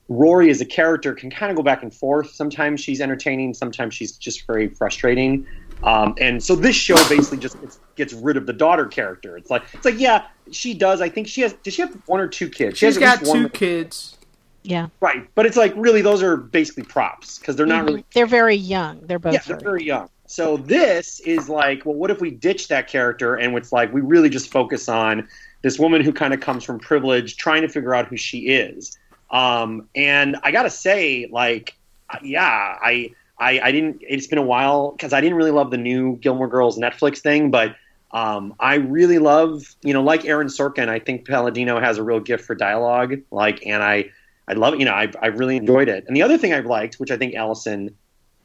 Rory 0.08 0.50
as 0.50 0.60
a 0.60 0.66
character 0.66 1.14
can 1.14 1.30
kind 1.30 1.50
of 1.50 1.56
go 1.56 1.62
back 1.62 1.82
and 1.82 1.94
forth. 1.94 2.30
Sometimes 2.30 2.80
she's 2.80 3.00
entertaining, 3.00 3.54
sometimes 3.54 3.94
she's 3.94 4.16
just 4.16 4.46
very 4.46 4.68
frustrating. 4.68 5.46
Um, 5.82 6.14
and 6.20 6.42
so 6.42 6.54
this 6.56 6.76
show 6.76 6.96
basically 7.08 7.38
just 7.38 7.60
gets, 7.60 7.80
gets 7.96 8.12
rid 8.12 8.36
of 8.36 8.46
the 8.46 8.52
daughter 8.52 8.86
character. 8.86 9.36
It's 9.36 9.50
like 9.50 9.62
it's 9.72 9.84
like 9.84 9.98
yeah, 9.98 10.26
she 10.50 10.74
does. 10.74 11.00
I 11.00 11.08
think 11.08 11.26
she 11.26 11.40
has. 11.42 11.54
Does 11.54 11.74
she 11.74 11.82
have 11.82 11.96
one 12.06 12.20
or 12.20 12.28
two 12.28 12.50
kids? 12.50 12.78
She 12.78 12.86
has 12.86 12.98
got 12.98 13.24
two 13.24 13.48
kids. 13.48 14.16
Yeah, 14.62 14.88
Right, 15.00 15.28
but 15.34 15.46
it's 15.46 15.56
like 15.56 15.72
really 15.76 16.02
those 16.02 16.22
are 16.22 16.36
basically 16.36 16.82
props 16.82 17.38
because 17.38 17.56
they're 17.56 17.66
not 17.66 17.84
really 17.84 18.04
they're 18.12 18.26
very 18.26 18.56
young. 18.56 19.00
They're 19.02 19.18
both 19.18 19.32
yeah 19.32 19.40
they're 19.46 19.58
very. 19.58 19.84
young. 19.84 20.08
So 20.26 20.58
this 20.58 21.18
is 21.20 21.48
like, 21.48 21.84
well, 21.84 21.94
what 21.94 22.10
if 22.10 22.20
we 22.20 22.30
ditch 22.30 22.68
that 22.68 22.86
character 22.86 23.34
and 23.34 23.56
it's 23.56 23.72
like 23.72 23.92
we 23.92 24.00
really 24.00 24.28
just 24.28 24.50
focus 24.52 24.88
on 24.88 25.28
this 25.62 25.78
woman 25.78 26.02
who 26.02 26.12
kind 26.12 26.32
of 26.32 26.40
comes 26.40 26.62
from 26.62 26.78
privilege, 26.78 27.36
trying 27.36 27.62
to 27.62 27.68
figure 27.68 27.94
out 27.94 28.06
who 28.06 28.16
she 28.16 28.48
is. 28.48 28.96
Um, 29.30 29.88
and 29.94 30.36
I 30.42 30.50
gotta 30.50 30.70
say, 30.70 31.28
like, 31.32 31.76
yeah, 32.22 32.76
I 32.82 33.12
I, 33.38 33.60
I 33.60 33.72
didn't. 33.72 34.02
It's 34.06 34.26
been 34.26 34.38
a 34.38 34.42
while 34.42 34.92
because 34.92 35.12
I 35.12 35.20
didn't 35.20 35.36
really 35.36 35.50
love 35.50 35.70
the 35.70 35.78
new 35.78 36.16
Gilmore 36.16 36.48
Girls 36.48 36.78
Netflix 36.78 37.18
thing, 37.18 37.50
but 37.50 37.74
um, 38.12 38.54
I 38.60 38.74
really 38.74 39.18
love, 39.18 39.74
you 39.82 39.94
know, 39.94 40.02
like 40.02 40.24
Aaron 40.24 40.48
Sorkin. 40.48 40.88
I 40.88 40.98
think 40.98 41.26
Palladino 41.26 41.80
has 41.80 41.96
a 41.96 42.02
real 42.02 42.20
gift 42.20 42.44
for 42.44 42.54
dialogue. 42.54 43.20
Like, 43.30 43.64
and 43.66 43.82
I, 43.82 44.10
I 44.50 44.54
love 44.54 44.74
it. 44.74 44.80
You 44.80 44.84
know, 44.86 44.92
I, 44.94 45.10
I 45.22 45.28
really 45.28 45.56
enjoyed 45.56 45.88
it. 45.88 46.04
And 46.08 46.16
the 46.16 46.22
other 46.22 46.36
thing 46.36 46.52
I've 46.52 46.66
liked, 46.66 46.96
which 46.96 47.12
I 47.12 47.16
think 47.16 47.34
Allison 47.36 47.94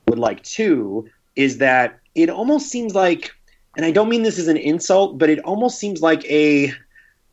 would 0.07 0.19
like 0.19 0.43
too, 0.43 1.09
is 1.35 1.57
that 1.57 1.99
it 2.13 2.29
almost 2.29 2.69
seems 2.69 2.93
like, 2.93 3.31
and 3.75 3.85
I 3.85 3.91
don't 3.91 4.07
mean 4.07 4.21
this 4.21 4.37
as 4.37 4.47
an 4.47 4.55
insult, 4.57 5.17
but 5.17 5.31
it 5.31 5.39
almost 5.39 5.79
seems 5.79 6.01
like 6.01 6.23
a 6.25 6.71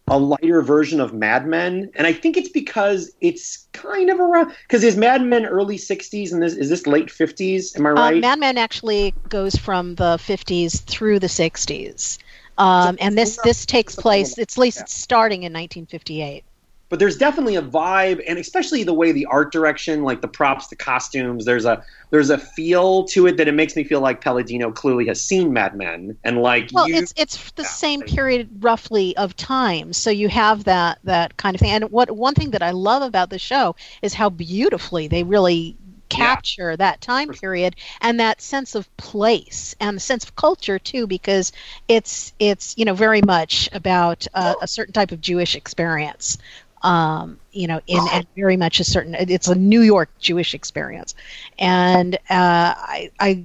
a 0.08 0.18
lighter 0.18 0.62
version 0.62 1.00
of 1.00 1.14
Mad 1.14 1.46
Men, 1.46 1.90
and 1.94 2.06
I 2.06 2.12
think 2.12 2.36
it's 2.36 2.48
because 2.48 3.12
it's 3.20 3.68
kind 3.72 4.10
of 4.10 4.18
around 4.18 4.52
because 4.62 4.82
is 4.82 4.96
Mad 4.96 5.22
Men 5.22 5.46
early 5.46 5.76
'60s 5.76 6.32
and 6.32 6.42
this 6.42 6.54
is 6.54 6.68
this 6.70 6.86
late 6.86 7.08
'50s? 7.08 7.76
Am 7.76 7.86
I 7.86 7.90
Uh, 7.90 7.94
right? 7.94 8.20
Mad 8.20 8.40
Men 8.40 8.58
actually 8.58 9.14
goes 9.28 9.54
from 9.54 9.94
the 9.96 10.16
50s 10.16 10.80
through 10.84 11.18
the 11.20 11.28
60s. 11.28 12.18
Um, 12.58 12.96
and 13.00 13.16
this 13.16 13.38
this 13.44 13.64
takes 13.64 13.94
place. 13.94 14.38
It's 14.38 14.58
at 14.58 14.60
least 14.60 14.80
it's 14.80 14.94
starting 14.94 15.44
in 15.44 15.52
1958. 15.52 16.44
But 16.92 16.98
there's 16.98 17.16
definitely 17.16 17.56
a 17.56 17.62
vibe 17.62 18.22
and 18.28 18.38
especially 18.38 18.84
the 18.84 18.92
way 18.92 19.12
the 19.12 19.24
art 19.24 19.50
direction 19.50 20.02
like 20.02 20.20
the 20.20 20.28
props 20.28 20.68
the 20.68 20.76
costumes 20.76 21.46
there's 21.46 21.64
a 21.64 21.82
there's 22.10 22.28
a 22.28 22.36
feel 22.36 23.04
to 23.04 23.26
it 23.26 23.38
that 23.38 23.48
it 23.48 23.52
makes 23.52 23.74
me 23.74 23.82
feel 23.82 24.02
like 24.02 24.20
palladino 24.20 24.70
clearly 24.70 25.06
has 25.06 25.24
seen 25.24 25.54
mad 25.54 25.74
men 25.74 26.18
and 26.22 26.42
like 26.42 26.68
Well, 26.70 26.86
you, 26.86 26.96
it's 26.96 27.14
it's 27.16 27.50
the 27.52 27.64
same 27.64 28.02
period 28.02 28.62
roughly 28.62 29.16
of 29.16 29.34
time, 29.36 29.94
so 29.94 30.10
you 30.10 30.28
have 30.28 30.64
that 30.64 30.98
that 31.04 31.38
kind 31.38 31.54
of 31.54 31.60
thing. 31.60 31.70
And 31.70 31.90
what 31.90 32.10
one 32.10 32.34
thing 32.34 32.50
that 32.50 32.62
I 32.62 32.72
love 32.72 33.02
about 33.02 33.30
the 33.30 33.38
show 33.38 33.74
is 34.02 34.12
how 34.12 34.28
beautifully 34.28 35.08
they 35.08 35.22
really 35.22 35.78
capture 36.10 36.76
that 36.76 37.00
time 37.00 37.30
period 37.30 37.74
and 38.02 38.20
that 38.20 38.42
sense 38.42 38.74
of 38.74 38.94
place 38.98 39.74
and 39.80 39.96
the 39.96 40.00
sense 40.00 40.24
of 40.24 40.36
culture 40.36 40.78
too 40.78 41.06
because 41.06 41.52
it's 41.88 42.34
it's 42.38 42.76
you 42.76 42.84
know 42.84 42.92
very 42.92 43.22
much 43.22 43.70
about 43.72 44.26
uh, 44.34 44.54
a 44.60 44.68
certain 44.68 44.92
type 44.92 45.10
of 45.10 45.22
Jewish 45.22 45.56
experience 45.56 46.36
um, 46.82 47.38
you 47.52 47.66
know, 47.66 47.80
in 47.86 48.00
and 48.12 48.26
very 48.34 48.56
much 48.56 48.80
a 48.80 48.84
certain. 48.84 49.14
It's 49.14 49.48
a 49.48 49.54
New 49.54 49.82
York 49.82 50.10
Jewish 50.18 50.54
experience, 50.54 51.14
and 51.58 52.14
uh, 52.14 52.74
I, 52.76 53.10
I, 53.20 53.44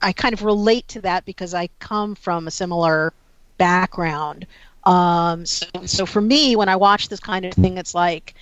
I 0.00 0.12
kind 0.12 0.32
of 0.32 0.42
relate 0.42 0.88
to 0.88 1.00
that 1.02 1.24
because 1.24 1.54
I 1.54 1.68
come 1.78 2.14
from 2.14 2.46
a 2.46 2.50
similar 2.50 3.12
background. 3.58 4.46
Um, 4.84 5.46
so, 5.46 5.66
so 5.84 6.06
for 6.06 6.20
me, 6.20 6.56
when 6.56 6.68
I 6.68 6.76
watch 6.76 7.08
this 7.08 7.20
kind 7.20 7.44
of 7.44 7.52
thing, 7.52 7.78
it's 7.78 7.94
like, 7.94 8.34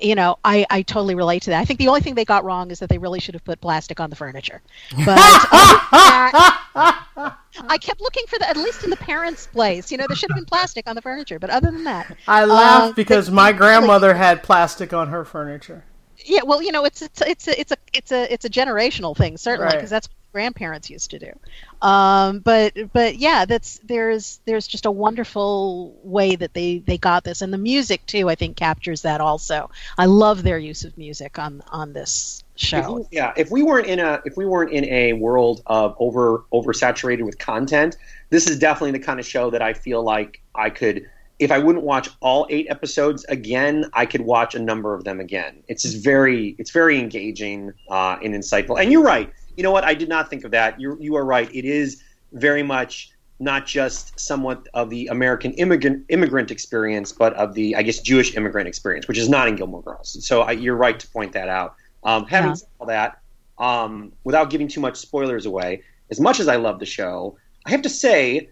you 0.00 0.14
know, 0.14 0.38
I, 0.44 0.64
I 0.70 0.82
totally 0.82 1.14
relate 1.16 1.42
to 1.42 1.50
that. 1.50 1.60
I 1.60 1.64
think 1.64 1.78
the 1.78 1.88
only 1.88 2.00
thing 2.00 2.14
they 2.14 2.24
got 2.24 2.44
wrong 2.44 2.70
is 2.70 2.78
that 2.78 2.88
they 2.88 2.98
really 2.98 3.18
should 3.18 3.34
have 3.34 3.44
put 3.44 3.60
plastic 3.60 3.98
on 3.98 4.10
the 4.10 4.16
furniture. 4.16 4.62
But 5.04 5.18
uh, 5.18 6.50
I 6.74 7.78
kept 7.80 8.00
looking 8.00 8.24
for 8.28 8.38
that, 8.38 8.50
at 8.50 8.56
least 8.56 8.84
in 8.84 8.90
the 8.90 8.96
parents' 8.96 9.46
place. 9.46 9.90
You 9.90 9.98
know, 9.98 10.06
there 10.08 10.16
should 10.16 10.30
have 10.30 10.36
been 10.36 10.44
plastic 10.46 10.88
on 10.88 10.94
the 10.96 11.02
furniture. 11.02 11.38
But 11.38 11.50
other 11.50 11.70
than 11.70 11.84
that, 11.84 12.16
I 12.28 12.44
laugh 12.44 12.82
um, 12.84 12.92
because 12.94 13.26
they- 13.26 13.32
my 13.32 13.52
grandmother 13.52 14.14
had 14.14 14.42
plastic 14.42 14.92
on 14.92 15.08
her 15.08 15.24
furniture. 15.24 15.84
Yeah, 16.24 16.42
well, 16.44 16.62
you 16.62 16.70
know, 16.70 16.84
it's 16.84 17.00
it's 17.00 17.22
it's 17.22 17.48
a 17.48 17.58
it's 17.60 17.72
a 17.72 17.76
it's 17.94 18.12
a 18.12 18.32
it's 18.32 18.44
a 18.44 18.50
generational 18.50 19.16
thing 19.16 19.38
certainly 19.38 19.66
Right. 19.68 19.74
because 19.76 19.88
that's 19.88 20.06
what 20.06 20.14
grandparents 20.32 20.90
used 20.90 21.10
to 21.12 21.18
do. 21.18 21.32
Um, 21.80 22.40
but 22.40 22.74
but 22.92 23.16
yeah, 23.16 23.46
that's 23.46 23.80
there's 23.84 24.38
there's 24.44 24.66
just 24.66 24.84
a 24.84 24.90
wonderful 24.90 25.98
way 26.02 26.36
that 26.36 26.52
they 26.52 26.78
they 26.78 26.98
got 26.98 27.24
this, 27.24 27.40
and 27.40 27.52
the 27.54 27.58
music 27.58 28.04
too. 28.04 28.28
I 28.28 28.34
think 28.34 28.56
captures 28.58 29.00
that 29.02 29.22
also. 29.22 29.70
I 29.96 30.04
love 30.04 30.42
their 30.42 30.58
use 30.58 30.84
of 30.84 30.96
music 30.98 31.38
on 31.38 31.62
on 31.70 31.94
this 31.94 32.44
show. 32.60 32.92
we- 32.92 33.06
yeah 33.10 33.32
if 33.36 33.50
we 33.50 33.62
weren't 33.62 33.86
in 33.86 33.98
a 33.98 34.20
if 34.24 34.36
we 34.36 34.44
weren't 34.46 34.72
in 34.72 34.84
a 34.84 35.12
world 35.14 35.62
of 35.66 35.94
over 35.98 36.44
oversaturated 36.52 37.24
with 37.24 37.38
content 37.38 37.96
this 38.30 38.48
is 38.48 38.58
definitely 38.58 38.92
the 38.92 39.04
kind 39.04 39.18
of 39.18 39.26
show 39.26 39.50
that 39.50 39.62
i 39.62 39.72
feel 39.72 40.02
like 40.02 40.40
i 40.54 40.68
could 40.68 41.08
if 41.38 41.50
i 41.50 41.58
wouldn't 41.58 41.84
watch 41.84 42.08
all 42.20 42.46
eight 42.50 42.66
episodes 42.68 43.24
again 43.24 43.84
i 43.94 44.04
could 44.04 44.20
watch 44.20 44.54
a 44.54 44.58
number 44.58 44.94
of 44.94 45.04
them 45.04 45.20
again 45.20 45.62
it's 45.68 45.82
just 45.82 46.04
very 46.04 46.54
it's 46.58 46.70
very 46.70 46.98
engaging 46.98 47.72
uh, 47.90 48.16
and 48.22 48.34
insightful 48.34 48.80
and 48.80 48.92
you're 48.92 49.02
right 49.02 49.32
you 49.56 49.62
know 49.62 49.70
what 49.70 49.84
i 49.84 49.94
did 49.94 50.08
not 50.08 50.28
think 50.28 50.44
of 50.44 50.50
that 50.50 50.78
you 50.80 50.96
you 51.00 51.16
are 51.16 51.24
right 51.24 51.54
it 51.54 51.64
is 51.64 52.02
very 52.32 52.62
much 52.62 53.10
not 53.40 53.66
just 53.66 54.20
somewhat 54.20 54.68
of 54.74 54.90
the 54.90 55.06
American 55.06 55.52
immigrant 55.54 56.04
immigrant 56.10 56.50
experience, 56.50 57.10
but 57.10 57.32
of 57.34 57.54
the 57.54 57.74
I 57.74 57.82
guess 57.82 57.98
Jewish 57.98 58.36
immigrant 58.36 58.68
experience, 58.68 59.08
which 59.08 59.16
is 59.16 59.30
not 59.30 59.48
in 59.48 59.56
Gilmore 59.56 59.82
Girls. 59.82 60.24
So 60.24 60.42
I, 60.42 60.52
you're 60.52 60.76
right 60.76 61.00
to 61.00 61.08
point 61.08 61.32
that 61.32 61.48
out. 61.48 61.74
Um, 62.02 62.26
having 62.26 62.50
Yeah. 62.50 62.54
said 62.54 62.68
all 62.78 62.86
that, 62.86 63.18
um, 63.58 64.12
without 64.24 64.50
giving 64.50 64.68
too 64.68 64.80
much 64.80 64.96
spoilers 64.96 65.46
away, 65.46 65.82
as 66.10 66.20
much 66.20 66.40
as 66.40 66.48
I 66.48 66.56
love 66.56 66.78
the 66.78 66.86
show, 66.86 67.36
I 67.66 67.70
have 67.70 67.82
to 67.82 67.88
say, 67.88 68.48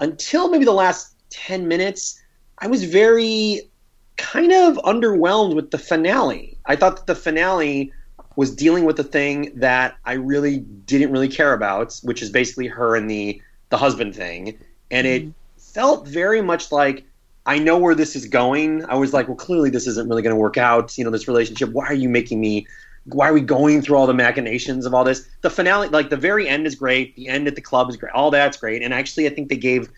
until 0.00 0.48
maybe 0.48 0.64
the 0.64 0.72
last 0.72 1.14
ten 1.30 1.68
minutes, 1.68 2.20
I 2.58 2.66
was 2.68 2.84
very 2.84 3.62
kind 4.16 4.52
of 4.52 4.76
underwhelmed 4.76 5.54
with 5.54 5.70
the 5.70 5.78
finale. 5.78 6.56
I 6.66 6.76
thought 6.76 6.96
that 6.96 7.06
the 7.06 7.14
finale 7.16 7.92
was 8.36 8.54
dealing 8.54 8.84
with 8.84 8.96
the 8.96 9.04
thing 9.04 9.52
that 9.56 9.96
I 10.04 10.14
really 10.14 10.58
didn't 10.58 11.12
really 11.12 11.28
care 11.28 11.52
about, 11.52 11.98
which 12.02 12.22
is 12.22 12.30
basically 12.30 12.66
her 12.68 12.96
and 12.96 13.10
the 13.10 13.40
the 13.70 13.76
husband 13.76 14.14
thing, 14.14 14.58
and 14.90 15.06
it 15.06 15.28
felt 15.58 16.06
very 16.06 16.40
much 16.40 16.70
like 16.70 17.04
I 17.46 17.58
know 17.58 17.76
where 17.76 17.94
this 17.94 18.16
is 18.16 18.26
going. 18.26 18.84
I 18.86 18.94
was 18.94 19.12
like, 19.12 19.28
well, 19.28 19.36
clearly 19.36 19.70
this 19.70 19.86
isn't 19.86 20.08
really 20.08 20.22
going 20.22 20.34
to 20.34 20.40
work 20.40 20.56
out. 20.56 20.96
You 20.96 21.04
know, 21.04 21.10
this 21.10 21.28
relationship. 21.28 21.70
Why 21.70 21.86
are 21.86 21.94
you 21.94 22.08
making 22.08 22.40
me? 22.40 22.66
Why 23.06 23.28
are 23.28 23.34
we 23.34 23.42
going 23.42 23.82
through 23.82 23.98
all 23.98 24.06
the 24.06 24.14
machinations 24.14 24.86
of 24.86 24.94
all 24.94 25.04
this? 25.04 25.28
The 25.42 25.50
finale, 25.50 25.88
like 25.88 26.08
the 26.08 26.16
very 26.16 26.48
end, 26.48 26.66
is 26.66 26.74
great. 26.74 27.14
The 27.16 27.28
end 27.28 27.46
at 27.46 27.54
the 27.54 27.60
club 27.60 27.90
is 27.90 27.96
great. 27.96 28.12
All 28.12 28.30
that's 28.30 28.56
great. 28.56 28.82
And 28.82 28.94
actually, 28.94 29.26
I 29.26 29.30
think 29.30 29.50
they 29.50 29.58
gave 29.58 29.90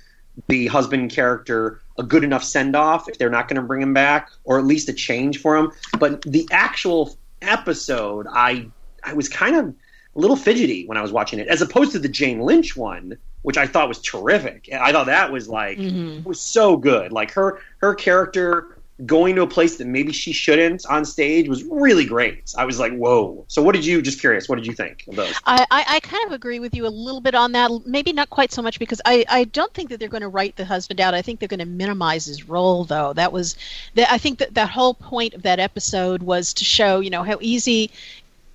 the 0.49 0.67
husband 0.67 1.11
character 1.11 1.81
a 1.99 2.03
good 2.03 2.25
enough 2.25 2.43
send 2.43 2.75
off 2.77 3.09
if 3.09 3.17
they're 3.17 3.31
not 3.31 3.49
going 3.49 3.57
to 3.57 3.67
bring 3.67 3.81
him 3.81 3.95
back, 3.95 4.31
or 4.45 4.59
at 4.59 4.65
least 4.65 4.89
a 4.89 4.93
change 4.93 5.41
for 5.41 5.57
him. 5.57 5.71
But 5.99 6.23
the 6.23 6.49
actual 6.51 7.17
episode, 7.43 8.27
I 8.29 8.67
I 9.05 9.15
was 9.15 9.29
kind 9.29 9.55
of 9.55 9.75
a 10.17 10.21
little 10.21 10.37
fidgety 10.37 10.87
when 10.87 10.97
I 10.97 11.03
was 11.03 11.13
watching 11.13 11.39
it, 11.39 11.49
as 11.49 11.61
opposed 11.63 11.93
to 11.93 11.99
the 11.99 12.09
Jane 12.09 12.41
Lynch 12.41 12.77
one, 12.77 13.17
which 13.43 13.57
I 13.59 13.67
thought 13.67 13.89
was 13.89 14.01
terrific. 14.01 14.69
I 14.73 14.91
thought 14.93 15.07
that 15.07 15.31
was 15.31 15.49
like 15.49 15.79
Mhm. 15.79 16.25
was 16.25 16.41
so 16.41 16.77
good. 16.77 17.13
Like 17.13 17.31
her 17.33 17.61
her 17.79 17.95
character 17.95 18.73
going 19.05 19.37
to 19.37 19.43
a 19.43 19.47
place 19.47 19.77
that 19.77 19.87
maybe 19.87 20.11
she 20.11 20.33
shouldn't 20.33 20.87
on 20.87 21.05
stage 21.05 21.51
was 21.51 21.63
really 21.65 22.07
great. 22.07 22.51
I 22.57 22.65
was 22.65 22.79
like, 22.81 22.97
whoa. 22.97 23.45
So 23.47 23.61
what 23.63 23.75
did 23.75 23.85
you? 23.85 24.01
Just 24.01 24.21
curious, 24.21 24.49
what 24.49 24.57
did 24.57 24.67
you 24.67 24.73
think 24.73 25.05
of 25.07 25.17
those? 25.17 25.35
I, 25.45 25.67
I, 25.71 25.85
I 25.87 26.01
kind 26.01 26.25
of 26.27 26.33
agree 26.33 26.61
with 26.61 26.75
you 26.75 26.87
a 26.87 26.89
little 26.89 27.21
bit 27.21 27.35
on 27.35 27.53
that. 27.53 27.71
Maybe 27.85 28.15
not 28.15 28.31
quite 28.31 28.53
so 28.53 28.63
much 28.63 28.79
because 28.79 29.03
I, 29.05 29.27
I 29.29 29.45
don't 29.45 29.73
think 29.75 29.91
that 29.91 30.01
they're 30.01 30.09
going 30.09 30.23
to 30.23 30.29
write 30.29 30.57
the 30.57 30.65
husband 30.65 30.99
out. 30.99 31.13
I 31.13 31.21
think 31.21 31.41
they're 31.41 31.47
going 31.47 31.61
to 31.61 31.67
minimize 31.67 32.25
his 32.25 32.49
role, 32.49 32.85
though. 32.85 33.13
That 33.13 33.33
was, 33.33 33.55
that, 33.97 34.11
I 34.11 34.17
think 34.17 34.39
that 34.39 34.55
that 34.55 34.71
whole 34.71 34.95
point 34.95 35.35
of 35.35 35.43
that 35.43 35.61
episode 35.61 36.23
was 36.23 36.55
to 36.55 36.65
show, 36.65 37.01
you 37.01 37.11
know, 37.11 37.23
how 37.23 37.37
easy 37.43 37.91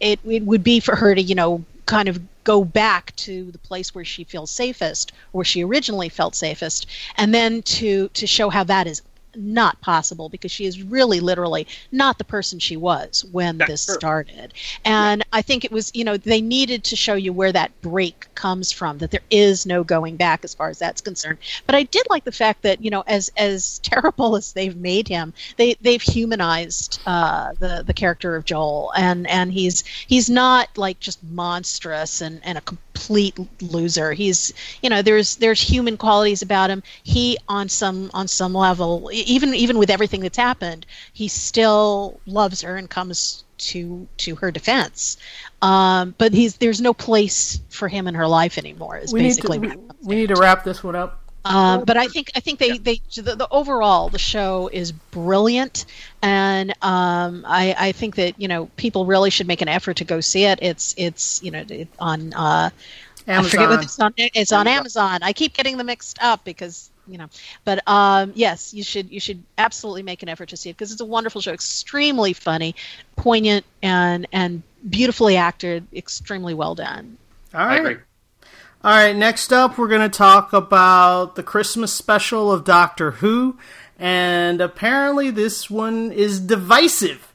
it, 0.02 0.20
it 0.26 0.44
would 0.44 0.64
be 0.64 0.80
for 0.80 0.96
her 0.96 1.16
to, 1.16 1.22
you 1.22 1.36
know, 1.36 1.64
kind 1.86 2.10
of 2.10 2.20
go 2.44 2.64
back 2.66 3.16
to 3.16 3.52
the 3.52 3.58
place 3.60 3.94
where 3.94 4.04
she 4.06 4.24
feels 4.24 4.52
safest, 4.52 5.12
where 5.32 5.46
she 5.46 5.64
originally 5.64 6.10
felt 6.10 6.36
safest, 6.36 6.88
and 7.18 7.34
then 7.34 7.62
to 7.64 8.10
to 8.10 8.28
show 8.28 8.50
how 8.50 8.64
that 8.64 8.88
is 8.88 9.02
not 9.36 9.80
possible 9.82 10.30
because 10.30 10.52
she 10.52 10.66
is 10.66 10.82
really 10.82 11.20
literally 11.20 11.68
not 11.92 12.18
the 12.18 12.24
person 12.24 12.60
she 12.60 12.78
was 12.78 13.26
when 13.32 13.58
That's 13.58 13.72
this 13.72 13.86
true. 13.86 13.96
started. 13.96 14.54
And 14.86 15.24
I 15.32 15.42
think 15.42 15.66
it 15.66 15.72
was, 15.72 15.92
you 15.94 16.04
know, 16.04 16.18
they 16.18 16.42
needed 16.42 16.84
to 16.86 16.96
show 16.96 17.14
you 17.14 17.34
where 17.34 17.52
that 17.52 17.80
break 17.82 18.28
comes 18.36 18.72
from, 18.72 18.98
that 19.00 19.12
there 19.12 19.22
is 19.30 19.66
no 19.66 19.84
going 19.84 20.16
back 20.18 20.44
as 20.44 20.54
far 20.54 20.70
as 20.70 20.80
that's 20.80 21.02
concerned. 21.02 21.40
But 21.66 21.76
I 21.76 21.84
did 21.84 22.06
like 22.10 22.24
the 22.24 22.32
fact 22.32 22.64
that, 22.64 22.84
you 22.84 22.90
know, 22.90 23.04
as 23.08 23.32
as 23.38 23.80
terrible 23.84 24.36
as 24.36 24.54
they've 24.54 24.76
made 24.76 25.08
him, 25.08 25.34
they 25.58 25.76
they've 25.82 26.02
humanized 26.02 27.02
uh, 27.06 27.54
the 27.60 27.84
the 27.86 27.94
character 27.94 28.36
of 28.36 28.46
Joel, 28.46 28.92
and 28.96 29.28
and 29.28 29.52
he's 29.52 29.84
he's 29.86 30.30
not 30.30 30.78
like 30.78 31.00
just 31.00 31.24
monstrous 31.24 32.22
and 32.22 32.42
and 32.44 32.58
a 32.58 32.62
complete 33.02 33.38
loser. 33.62 34.14
He's 34.14 34.54
you 34.82 34.90
know 34.90 35.02
there's 35.02 35.38
there's 35.38 35.62
human 35.62 35.98
qualities 35.98 36.42
about 36.42 36.70
him. 36.70 36.84
He 37.04 37.38
on 37.48 37.70
some 37.70 38.12
on 38.14 38.28
some 38.28 38.54
level, 38.54 39.10
even 39.12 39.54
even 39.56 39.78
with 39.78 39.90
everything 39.90 40.22
that's 40.22 40.38
happened, 40.38 40.86
he 41.14 41.28
still 41.28 42.20
loves 42.26 42.62
her 42.62 42.78
and 42.78 42.90
comes 42.90 43.44
to 43.58 44.08
to 44.18 44.36
her 44.36 44.52
defense. 44.52 45.18
Um, 45.62 46.16
but 46.18 46.34
he's 46.34 46.58
there's 46.58 46.82
no 46.82 46.94
place 46.94 47.60
for 47.70 47.88
him 47.88 48.08
in 48.08 48.16
her 48.16 48.28
life 48.28 48.58
anymore. 48.58 48.98
Is 48.98 49.12
We 49.12 49.22
need, 49.22 49.36
to, 49.36 49.48
basically 49.48 49.60
we, 49.60 49.76
we 50.04 50.16
need 50.16 50.30
to 50.30 50.36
wrap 50.36 50.64
this 50.64 50.84
one 50.84 50.96
up. 50.96 51.21
Um, 51.44 51.84
but 51.86 51.98
I 51.98 52.08
think 52.08 52.32
I 52.36 52.40
think 52.40 52.60
they, 52.60 52.78
they 52.78 53.02
the, 53.16 53.36
the 53.36 53.48
overall 53.50 54.10
the 54.10 54.20
show 54.20 54.70
is 54.72 54.92
brilliant, 54.92 55.86
and 56.22 56.72
um, 56.82 57.46
I, 57.48 57.76
I 57.78 57.92
think 57.94 58.16
that 58.16 58.40
you 58.40 58.48
know 58.48 58.68
people 58.78 59.06
really 59.06 59.30
should 59.32 59.48
make 59.48 59.62
an 59.62 59.68
effort 59.68 59.98
to 59.98 60.04
go 60.04 60.20
see 60.22 60.46
it. 60.46 60.60
It's 60.62 60.94
it's 60.98 61.42
you 61.42 61.52
know 61.52 61.66
it, 61.68 61.88
on 62.00 62.34
uh, 62.34 62.70
I 63.28 63.44
forget 63.44 63.70
what 63.70 63.80
Amazon. 63.80 63.84
it's 63.84 64.00
on. 64.00 64.14
It's 64.18 64.52
on 64.52 64.68
Amazon. 64.68 65.20
I 65.24 65.34
keep 65.34 65.54
getting 65.54 65.78
them 65.78 65.88
mixed 65.88 66.22
up 66.22 66.44
because 66.44 66.92
you 67.08 67.18
know. 67.18 67.28
But 67.66 67.88
um, 67.88 68.34
yes, 68.36 68.74
you 68.74 68.84
should 68.84 69.12
you 69.12 69.20
should 69.20 69.42
absolutely 69.58 70.04
make 70.04 70.22
an 70.22 70.30
effort 70.30 70.50
to 70.50 70.58
see 70.58 70.70
it 70.70 70.74
because 70.74 70.92
it's 70.92 71.02
a 71.02 71.06
wonderful 71.06 71.42
show, 71.42 71.54
extremely 71.54 72.34
funny, 72.34 72.76
poignant, 73.16 73.66
and 73.82 74.28
and 74.32 74.62
beautifully 74.90 75.38
acted, 75.38 75.88
extremely 75.94 76.54
well 76.54 76.76
done. 76.76 77.18
All 77.54 77.62
I 77.62 77.80
right. 77.80 77.98
All 78.84 78.90
right, 78.90 79.16
next 79.16 79.54
up, 79.54 79.78
we're 79.78 79.88
going 79.88 80.02
to 80.02 80.10
talk 80.10 80.54
about 80.54 81.36
the 81.36 81.44
Christmas 81.44 81.94
special 81.94 82.52
of 82.52 82.64
Doctor 82.64 83.12
Who, 83.12 83.60
and 84.00 84.60
apparently 84.60 85.30
this 85.30 85.70
one 85.70 86.12
is 86.12 86.40
divisive. 86.40 87.32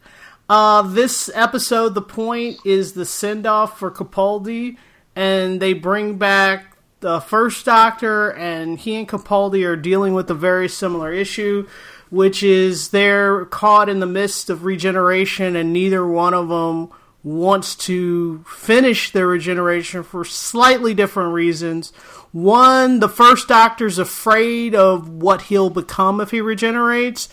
Uh, 0.48 0.82
this 0.82 1.30
episode, 1.32 1.94
the 1.94 2.02
point 2.02 2.58
is 2.66 2.94
the 2.94 3.04
send 3.04 3.46
off 3.46 3.78
for 3.78 3.92
Capaldi, 3.92 4.76
and 5.14 5.62
they 5.62 5.72
bring 5.72 6.18
back 6.18 6.76
the 6.98 7.20
first 7.20 7.64
Doctor, 7.64 8.30
and 8.30 8.80
he 8.80 8.96
and 8.96 9.08
Capaldi 9.08 9.64
are 9.64 9.76
dealing 9.76 10.14
with 10.14 10.28
a 10.28 10.34
very 10.34 10.68
similar 10.68 11.12
issue, 11.12 11.68
which 12.10 12.42
is 12.42 12.88
they're 12.88 13.44
caught 13.44 13.88
in 13.88 14.00
the 14.00 14.06
midst 14.06 14.50
of 14.50 14.64
regeneration, 14.64 15.54
and 15.54 15.72
neither 15.72 16.04
one 16.04 16.34
of 16.34 16.48
them 16.48 16.90
wants 17.26 17.74
to 17.74 18.44
finish 18.44 19.10
their 19.10 19.26
regeneration 19.26 20.04
for 20.04 20.24
slightly 20.24 20.94
different 20.94 21.32
reasons. 21.32 21.90
One, 22.30 23.00
the 23.00 23.08
first 23.08 23.48
doctor's 23.48 23.98
afraid 23.98 24.76
of 24.76 25.08
what 25.08 25.42
he'll 25.42 25.70
become 25.70 26.20
if 26.20 26.30
he 26.30 26.40
regenerates, 26.40 27.28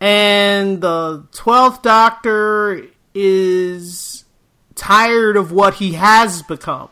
and 0.00 0.80
the 0.80 1.26
12th 1.32 1.82
doctor 1.82 2.86
is 3.12 4.24
tired 4.74 5.36
of 5.36 5.52
what 5.52 5.74
he 5.74 5.92
has 5.92 6.42
become. 6.42 6.88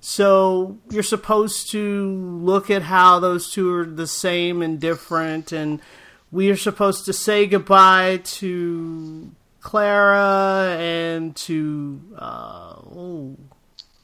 So 0.00 0.76
you're 0.90 1.02
supposed 1.02 1.70
to 1.70 2.12
look 2.42 2.70
at 2.70 2.82
how 2.82 3.20
those 3.20 3.50
two 3.50 3.72
are 3.74 3.86
the 3.86 4.06
same 4.06 4.60
and 4.60 4.78
different, 4.78 5.50
and 5.50 5.80
we 6.30 6.50
are 6.50 6.58
supposed 6.58 7.06
to 7.06 7.14
say 7.14 7.46
goodbye 7.46 8.18
to 8.22 9.32
Clara 9.60 10.76
and 10.78 11.36
to 11.36 12.00
uh, 12.16 12.74
oh, 12.76 13.36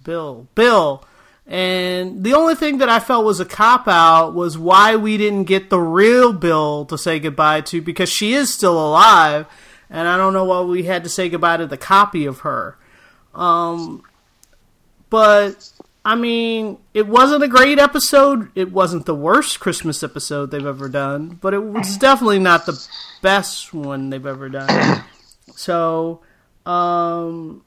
Bill. 0.05 0.49
Bill. 0.55 1.05
And 1.47 2.25
the 2.25 2.35
only 2.35 2.57
thing 2.57 2.79
that 2.79 2.89
I 2.89 2.99
felt 2.99 3.25
was 3.25 3.39
a 3.39 3.45
cop 3.45 3.87
out 3.87 4.35
was 4.35 4.59
why 4.59 4.97
we 4.97 5.17
didn't 5.17 5.45
get 5.45 5.71
the 5.71 5.79
real 5.81 6.33
Bill 6.33 6.85
to 6.87 6.99
say 6.99 7.21
goodbye 7.21 7.61
to 7.63 7.81
because 7.81 8.11
she 8.11 8.33
is 8.33 8.53
still 8.53 8.85
alive, 8.85 9.47
and 9.89 10.09
I 10.09 10.17
don't 10.17 10.33
know 10.33 10.45
why 10.45 10.63
we 10.63 10.83
had 10.85 11.05
to 11.05 11.11
say 11.11 11.29
goodbye 11.29 11.59
to 11.59 11.67
the 11.67 11.77
copy 11.77 12.27
of 12.27 12.41
her. 12.41 12.77
Um, 13.33 14.03
but 15.09 15.71
I 16.05 16.17
mean, 16.17 16.79
it 16.95 17.07
wasn't 17.07 17.45
a 17.45 17.49
great 17.49 17.79
episode. 17.79 18.51
It 18.57 18.73
wasn't 18.73 19.07
the 19.07 19.15
worst 19.15 19.61
Christmas 19.61 20.03
episode 20.03 20.51
they've 20.51 20.67
ever 20.67 20.89
done, 20.89 21.39
but 21.41 21.55
it 21.55 21.63
was 21.63 21.97
definitely 21.97 22.41
not 22.41 22.67
the 22.67 22.85
best 23.23 23.73
one 23.73 24.11
they've 24.11 24.27
ever 24.27 24.49
done. 24.49 25.05
So, 25.55 26.21
um, 26.65 27.65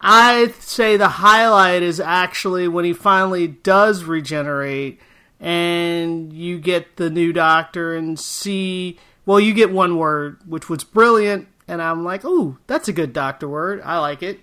I'd 0.00 0.54
say 0.56 0.96
the 0.96 1.08
highlight 1.08 1.82
is 1.82 2.00
actually 2.00 2.66
when 2.68 2.84
he 2.84 2.92
finally 2.92 3.46
does 3.46 4.04
regenerate 4.04 5.00
and 5.38 6.32
you 6.32 6.58
get 6.58 6.96
the 6.96 7.10
new 7.10 7.32
doctor 7.32 7.94
and 7.94 8.18
see, 8.18 8.98
well, 9.26 9.38
you 9.38 9.54
get 9.54 9.70
one 9.72 9.96
word, 9.96 10.38
which 10.46 10.68
was 10.68 10.84
brilliant. 10.84 11.48
And 11.68 11.80
I'm 11.80 12.04
like, 12.04 12.24
ooh, 12.24 12.58
that's 12.66 12.88
a 12.88 12.92
good 12.92 13.12
doctor 13.12 13.48
word. 13.48 13.80
I 13.84 13.98
like 13.98 14.22
it. 14.22 14.40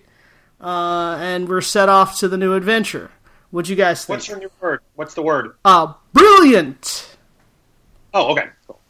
Uh, 0.60 1.16
and 1.20 1.48
we're 1.48 1.60
set 1.60 1.88
off 1.88 2.18
to 2.18 2.28
the 2.28 2.36
new 2.36 2.54
adventure. 2.54 3.10
What 3.50 3.68
you 3.68 3.76
guys 3.76 4.04
think? 4.04 4.18
What's 4.18 4.28
your 4.28 4.38
new 4.38 4.50
word? 4.60 4.80
What's 4.94 5.14
the 5.14 5.22
word? 5.22 5.56
uh, 5.64 5.94
brilliant. 6.12 7.16
Oh, 8.14 8.32
okay. 8.32 8.48
Cool. 8.66 8.80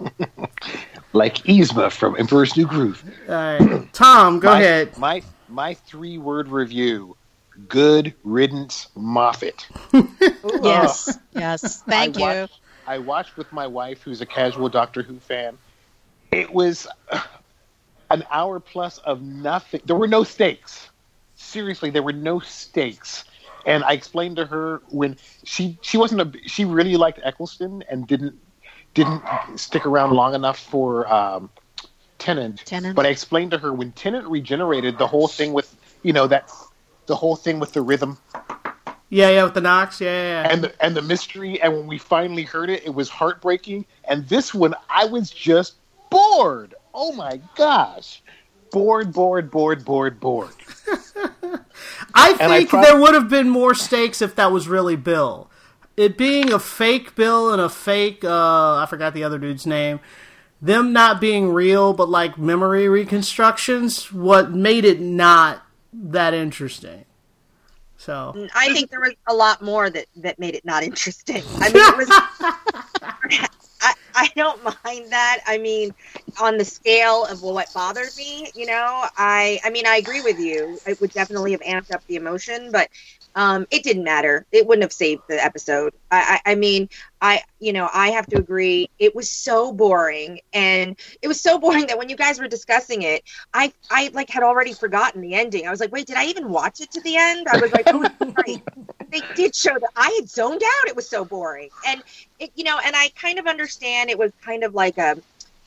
Like 1.12 1.38
Yzma 1.38 1.90
from 1.90 2.16
Emperor's 2.18 2.56
New 2.56 2.66
Groove. 2.66 3.02
All 3.28 3.34
right, 3.34 3.88
Tom, 3.92 4.38
go 4.38 4.48
my, 4.50 4.60
ahead. 4.60 4.96
My 4.96 5.22
my 5.48 5.74
three 5.74 6.18
word 6.18 6.48
review. 6.48 7.16
Good 7.68 8.14
riddance, 8.24 8.88
Moffat. 8.94 9.66
Yes, 10.62 11.18
yes. 11.32 11.82
Thank 11.82 12.16
I 12.16 12.20
you. 12.20 12.40
watched- 12.40 12.60
I 12.86 12.98
watched 12.98 13.36
with 13.36 13.52
my 13.52 13.66
wife, 13.66 14.02
who's 14.02 14.20
a 14.20 14.26
casual 14.26 14.68
Doctor 14.68 15.02
Who 15.02 15.18
fan. 15.20 15.58
It 16.32 16.52
was 16.52 16.86
an 18.10 18.24
hour 18.30 18.58
plus 18.60 18.98
of 18.98 19.22
nothing. 19.22 19.80
There 19.84 19.96
were 19.96 20.08
no 20.08 20.24
stakes. 20.24 20.88
Seriously, 21.36 21.90
there 21.90 22.02
were 22.02 22.12
no 22.12 22.40
stakes. 22.40 23.24
And 23.66 23.84
I 23.84 23.92
explained 23.92 24.36
to 24.36 24.46
her 24.46 24.80
when 24.88 25.16
she 25.44 25.78
she 25.82 25.98
wasn't 25.98 26.20
a 26.22 26.48
she 26.48 26.64
really 26.64 26.96
liked 26.96 27.20
Eccleston 27.22 27.84
and 27.90 28.06
didn't 28.06 28.38
didn't 28.94 29.22
stick 29.56 29.86
around 29.86 30.12
long 30.12 30.34
enough 30.34 30.58
for 30.58 31.12
um, 31.12 31.50
Tennant. 32.18 32.62
Tennant. 32.66 32.96
But 32.96 33.06
I 33.06 33.10
explained 33.10 33.50
to 33.52 33.58
her 33.58 33.72
when 33.72 33.92
Tennant 33.92 34.26
regenerated, 34.28 34.98
the 34.98 35.06
whole 35.06 35.28
thing 35.28 35.52
with 35.52 35.74
you 36.02 36.12
know 36.12 36.26
that 36.26 36.50
the 37.06 37.16
whole 37.16 37.36
thing 37.36 37.58
with 37.60 37.72
the 37.72 37.82
rhythm 37.82 38.18
Yeah, 39.08 39.30
yeah, 39.30 39.44
with 39.44 39.54
the 39.54 39.60
knocks. 39.60 40.00
Yeah, 40.00 40.08
yeah, 40.10 40.42
yeah. 40.44 40.52
and 40.52 40.62
the, 40.64 40.84
and 40.84 40.96
the 40.96 41.02
mystery. 41.02 41.60
And 41.60 41.72
when 41.74 41.86
we 41.86 41.98
finally 41.98 42.42
heard 42.44 42.70
it, 42.70 42.84
it 42.84 42.94
was 42.94 43.08
heartbreaking. 43.08 43.86
And 44.04 44.28
this 44.28 44.54
one, 44.54 44.74
I 44.88 45.06
was 45.06 45.30
just 45.30 45.74
bored. 46.10 46.74
Oh 46.94 47.12
my 47.12 47.40
gosh, 47.56 48.22
bored, 48.70 49.12
bored, 49.12 49.50
bored, 49.50 49.84
bored, 49.84 50.20
bored. 50.20 50.54
I 52.14 52.36
And 52.40 52.52
I 52.52 52.58
think 52.58 52.70
prob- 52.70 52.84
there 52.84 53.00
would 53.00 53.14
have 53.14 53.28
been 53.28 53.48
more 53.48 53.74
stakes 53.74 54.22
if 54.22 54.34
that 54.36 54.52
was 54.52 54.68
really 54.68 54.96
Bill. 54.96 55.49
It 56.00 56.16
being 56.16 56.50
a 56.50 56.58
fake 56.58 57.14
Bill 57.14 57.52
and 57.52 57.60
a 57.60 57.68
fake, 57.68 58.24
uh, 58.24 58.76
I 58.76 58.86
forgot 58.88 59.12
the 59.12 59.22
other 59.22 59.38
dude's 59.38 59.66
name, 59.66 60.00
them 60.62 60.94
not 60.94 61.20
being 61.20 61.52
real 61.52 61.92
but 61.92 62.08
like 62.08 62.38
memory 62.38 62.88
reconstructions, 62.88 64.10
what 64.10 64.50
made 64.50 64.86
it 64.86 64.98
not 64.98 65.62
that 65.92 66.32
interesting. 66.32 67.04
So, 67.98 68.48
I 68.54 68.72
think 68.72 68.88
there 68.88 69.00
was 69.00 69.12
a 69.26 69.34
lot 69.34 69.60
more 69.60 69.90
that 69.90 70.06
that 70.16 70.38
made 70.38 70.54
it 70.54 70.64
not 70.64 70.82
interesting. 70.82 71.42
I 71.56 71.70
mean, 71.70 71.82
it 71.84 71.96
was. 71.98 72.08
I, 73.82 73.94
I 74.14 74.28
don't 74.36 74.62
mind 74.64 75.10
that. 75.12 75.40
I 75.46 75.58
mean, 75.58 75.94
on 76.40 76.56
the 76.56 76.64
scale 76.64 77.26
of 77.26 77.42
what 77.42 77.72
bothered 77.74 78.08
me, 78.16 78.50
you 78.54 78.64
know, 78.64 79.04
I 79.18 79.60
I 79.64 79.70
mean, 79.70 79.86
I 79.86 79.96
agree 79.96 80.22
with 80.22 80.38
you. 80.38 80.78
It 80.86 80.98
would 81.02 81.12
definitely 81.12 81.52
have 81.52 81.60
amped 81.60 81.92
up 81.92 82.06
the 82.06 82.16
emotion, 82.16 82.72
but 82.72 82.88
um, 83.34 83.66
it 83.70 83.82
didn't 83.82 84.04
matter. 84.04 84.46
It 84.52 84.66
wouldn't 84.66 84.82
have 84.82 84.92
saved 84.92 85.22
the 85.28 85.42
episode. 85.42 85.92
I, 86.10 86.40
I 86.44 86.52
I 86.52 86.54
mean, 86.54 86.88
I 87.20 87.42
you 87.58 87.72
know, 87.72 87.88
I 87.92 88.08
have 88.10 88.26
to 88.28 88.38
agree. 88.38 88.90
It 88.98 89.14
was 89.14 89.30
so 89.30 89.72
boring, 89.72 90.40
and 90.52 90.96
it 91.22 91.28
was 91.28 91.40
so 91.40 91.58
boring 91.60 91.86
that 91.86 91.98
when 91.98 92.08
you 92.08 92.16
guys 92.16 92.40
were 92.40 92.48
discussing 92.48 93.02
it, 93.02 93.22
I 93.54 93.72
I 93.90 94.10
like 94.12 94.30
had 94.30 94.42
already 94.42 94.72
forgotten 94.72 95.20
the 95.20 95.34
ending. 95.34 95.66
I 95.66 95.70
was 95.70 95.80
like, 95.80 95.92
wait, 95.92 96.06
did 96.06 96.16
I 96.16 96.26
even 96.26 96.50
watch 96.50 96.80
it 96.80 96.90
to 96.92 97.00
the 97.02 97.16
end? 97.16 97.46
I 97.48 97.58
was 97.58 97.72
like, 97.72 97.84
oh, 97.88 98.08
right. 98.46 98.62
They 99.10 99.22
did 99.34 99.56
show 99.56 99.74
that 99.74 99.90
I 99.96 100.16
had 100.20 100.28
zoned 100.30 100.62
out. 100.62 100.88
It 100.88 100.94
was 100.94 101.08
so 101.08 101.24
boring, 101.24 101.68
and 101.84 102.00
it, 102.38 102.52
you 102.54 102.62
know, 102.62 102.78
and 102.84 102.94
I 102.94 103.08
kind 103.16 103.40
of 103.40 103.48
understand. 103.48 104.08
It 104.08 104.16
was 104.16 104.30
kind 104.40 104.62
of 104.62 104.72
like 104.74 104.98
a, 104.98 105.18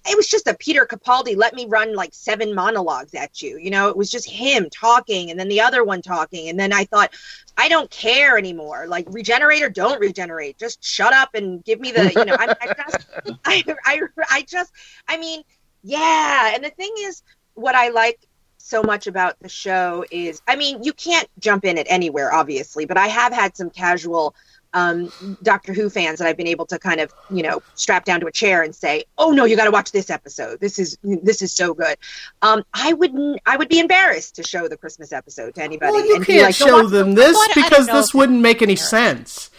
it 0.06 0.18
was 0.18 0.28
just 0.28 0.48
a 0.48 0.54
Peter 0.54 0.86
Capaldi. 0.86 1.38
Let 1.38 1.54
me 1.54 1.66
run 1.66 1.96
like 1.96 2.14
seven 2.14 2.54
monologues 2.54 3.14
at 3.14 3.42
you. 3.42 3.58
You 3.58 3.70
know, 3.70 3.90
it 3.90 3.96
was 3.96 4.10
just 4.10 4.30
him 4.30 4.70
talking, 4.70 5.32
and 5.32 5.40
then 5.40 5.48
the 5.48 5.62
other 5.62 5.84
one 5.84 6.02
talking, 6.02 6.50
and 6.50 6.60
then 6.60 6.74
I 6.74 6.86
thought, 6.86 7.14
I 7.58 7.70
don't 7.70 7.90
care 7.90 8.38
anymore. 8.38 8.86
Like 8.88 9.08
regenerate 9.10 9.64
or 9.64 9.70
don't 9.70 10.00
regenerate, 10.00 10.58
just 10.58 10.84
shut 10.84 11.14
up 11.14 11.36
and 11.36 11.64
give 11.64 11.80
me 11.80 11.92
the. 11.92 12.12
You 12.14 12.26
know, 12.26 12.36
I, 12.38 12.56
I 12.62 12.74
just, 12.74 13.08
I, 13.46 13.64
I, 13.86 14.02
I 14.30 14.42
just, 14.42 14.74
I 15.08 15.18
mean, 15.18 15.42
yeah. 15.84 16.52
And 16.54 16.64
the 16.64 16.70
thing 16.70 16.94
is, 17.00 17.24
what 17.54 17.76
I 17.76 17.90
like 17.90 18.20
so 18.58 18.82
much 18.82 19.08
about 19.08 19.38
the 19.40 19.50
show 19.50 20.06
is 20.10 20.42
I 20.48 20.56
mean, 20.56 20.84
you 20.84 20.94
can't 20.94 21.30
jump 21.40 21.66
in 21.66 21.78
it 21.78 21.88
anywhere, 21.90 22.34
obviously, 22.34 22.86
but 22.86 22.98
I 22.98 23.08
have 23.08 23.34
had 23.34 23.56
some 23.56 23.70
casual 23.70 24.36
um, 24.74 25.12
Doctor 25.42 25.74
Who 25.74 25.90
fans 25.90 26.20
that 26.20 26.28
I've 26.28 26.38
been 26.38 26.48
able 26.48 26.66
to 26.68 26.80
kind 26.80 27.00
of, 27.00 27.14
you 27.30 27.44
know, 27.44 27.62
strap 27.76 28.06
down 28.06 28.20
to 28.22 28.28
a 28.28 28.32
chair 28.32 28.64
and 28.64 28.76
say, 28.76 29.04
"Oh 29.18 29.32
no, 29.32 29.46
you 29.46 29.56
got 29.56 29.66
to 29.66 29.72
watch 29.72 29.92
this 29.92 30.10
episode. 30.10 30.60
This 30.60 30.80
is 30.80 30.98
this 31.04 31.42
is 31.42 31.54
so 31.54 31.74
good." 31.74 31.96
Um, 32.42 32.64
I 32.74 32.94
wouldn't. 32.94 33.40
I 33.46 33.58
would 33.58 33.70
be 33.70 33.80
embarrassed 33.80 34.36
to 34.36 34.44
show 34.44 34.68
the 34.68 34.78
Christmas 34.78 35.14
episode 35.14 35.56
to 35.56 35.64
anybody. 35.64 35.92
well, 35.92 36.06
you 36.06 36.20
can't 36.22 36.44
like, 36.44 36.56
show 36.56 36.88
them 36.88 37.14
this 37.14 37.38
because 37.56 37.88
this 37.88 38.14
wouldn't 38.14 38.42
make 38.42 38.62
any 38.62 38.76
sense. 38.76 39.50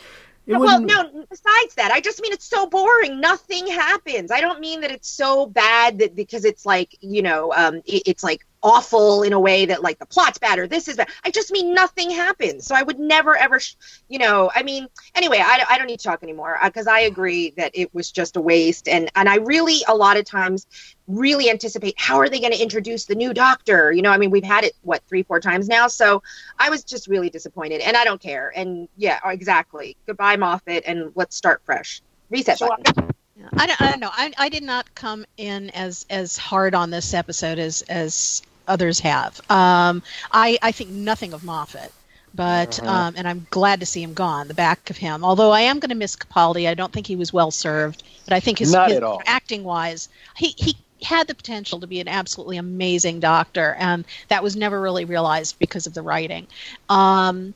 No, 0.46 0.60
well, 0.60 0.80
no. 0.80 1.24
Besides 1.30 1.74
that, 1.76 1.90
I 1.90 2.00
just 2.00 2.20
mean 2.20 2.32
it's 2.32 2.44
so 2.44 2.66
boring. 2.66 3.18
Nothing 3.18 3.66
happens. 3.66 4.30
I 4.30 4.40
don't 4.40 4.60
mean 4.60 4.82
that 4.82 4.90
it's 4.90 5.08
so 5.08 5.46
bad 5.46 5.98
that 6.00 6.14
because 6.14 6.44
it's 6.44 6.66
like 6.66 6.96
you 7.00 7.22
know, 7.22 7.52
um, 7.54 7.76
it, 7.86 8.02
it's 8.06 8.22
like 8.22 8.46
awful 8.64 9.22
in 9.22 9.32
a 9.32 9.38
way 9.38 9.66
that 9.66 9.82
like 9.82 9.98
the 9.98 10.06
plot's 10.06 10.38
bad 10.38 10.58
or 10.58 10.66
this 10.66 10.88
is 10.88 10.96
bad. 10.96 11.08
I 11.24 11.30
just 11.30 11.52
mean 11.52 11.74
nothing 11.74 12.10
happens. 12.10 12.66
So 12.66 12.74
I 12.74 12.82
would 12.82 12.98
never 12.98 13.36
ever, 13.36 13.60
sh- 13.60 13.76
you 14.08 14.18
know. 14.18 14.50
I 14.54 14.62
mean, 14.62 14.88
anyway, 15.14 15.38
I, 15.38 15.64
I 15.68 15.78
don't 15.78 15.86
need 15.86 16.00
to 16.00 16.04
talk 16.04 16.22
anymore 16.22 16.58
uh, 16.60 16.68
because 16.68 16.86
I 16.86 17.00
agree 17.00 17.50
that 17.58 17.72
it 17.74 17.94
was 17.94 18.10
just 18.10 18.36
a 18.36 18.40
waste. 18.40 18.88
And 18.88 19.10
and 19.14 19.28
I 19.28 19.36
really 19.36 19.82
a 19.86 19.94
lot 19.94 20.16
of 20.16 20.24
times 20.24 20.66
really 21.06 21.50
anticipate 21.50 21.94
how 21.98 22.16
are 22.16 22.30
they 22.30 22.40
going 22.40 22.52
to 22.52 22.62
introduce 22.62 23.04
the 23.04 23.14
new 23.14 23.34
doctor 23.34 23.92
you 23.92 24.00
know 24.00 24.10
i 24.10 24.16
mean 24.16 24.30
we've 24.30 24.42
had 24.42 24.64
it 24.64 24.72
what 24.80 25.02
three 25.06 25.22
four 25.22 25.38
times 25.38 25.68
now 25.68 25.86
so 25.86 26.22
i 26.58 26.70
was 26.70 26.82
just 26.82 27.08
really 27.08 27.28
disappointed 27.28 27.82
and 27.82 27.94
i 27.94 28.04
don't 28.04 28.22
care 28.22 28.50
and 28.56 28.88
yeah 28.96 29.20
oh, 29.22 29.28
exactly 29.28 29.98
goodbye 30.06 30.36
moffat 30.36 30.82
and 30.86 31.12
let's 31.14 31.36
start 31.36 31.60
fresh 31.66 32.00
reset 32.30 32.58
button. 32.58 33.10
I 33.56 33.66
don't, 33.66 33.80
I 33.80 33.90
don't 33.90 34.00
know. 34.00 34.10
I, 34.12 34.32
I 34.38 34.48
did 34.48 34.62
not 34.62 34.94
come 34.94 35.26
in 35.36 35.70
as 35.70 36.06
as 36.08 36.36
hard 36.36 36.74
on 36.74 36.90
this 36.90 37.14
episode 37.14 37.58
as 37.58 37.82
as 37.82 38.42
others 38.66 39.00
have. 39.00 39.40
Um, 39.50 40.02
I 40.32 40.58
I 40.62 40.72
think 40.72 40.90
nothing 40.90 41.32
of 41.32 41.42
Moffat. 41.42 41.92
But 42.34 42.78
Uh-huh. 42.80 42.86
um, 42.86 43.14
and 43.16 43.28
I'm 43.28 43.46
glad 43.50 43.80
to 43.80 43.86
see 43.86 44.02
him 44.02 44.14
gone. 44.14 44.48
The 44.48 44.54
back 44.54 44.90
of 44.90 44.96
him, 44.96 45.24
although 45.24 45.50
I 45.52 45.62
am 45.62 45.78
going 45.80 45.90
to 45.90 45.94
miss 45.94 46.16
Capaldi. 46.16 46.68
I 46.68 46.74
don't 46.74 46.92
think 46.92 47.06
he 47.06 47.16
was 47.16 47.32
well 47.32 47.50
served, 47.50 48.02
but 48.24 48.34
I 48.34 48.40
think 48.40 48.58
his, 48.58 48.76
his 48.82 49.00
acting 49.26 49.62
wise, 49.64 50.08
he 50.36 50.54
he 50.56 50.76
had 51.02 51.26
the 51.28 51.34
potential 51.34 51.80
to 51.80 51.86
be 51.86 52.00
an 52.00 52.08
absolutely 52.08 52.56
amazing 52.56 53.20
doctor, 53.20 53.74
and 53.78 54.04
that 54.28 54.42
was 54.42 54.56
never 54.56 54.80
really 54.80 55.04
realized 55.04 55.58
because 55.58 55.86
of 55.86 55.94
the 55.94 56.02
writing. 56.02 56.46
Um, 56.88 57.54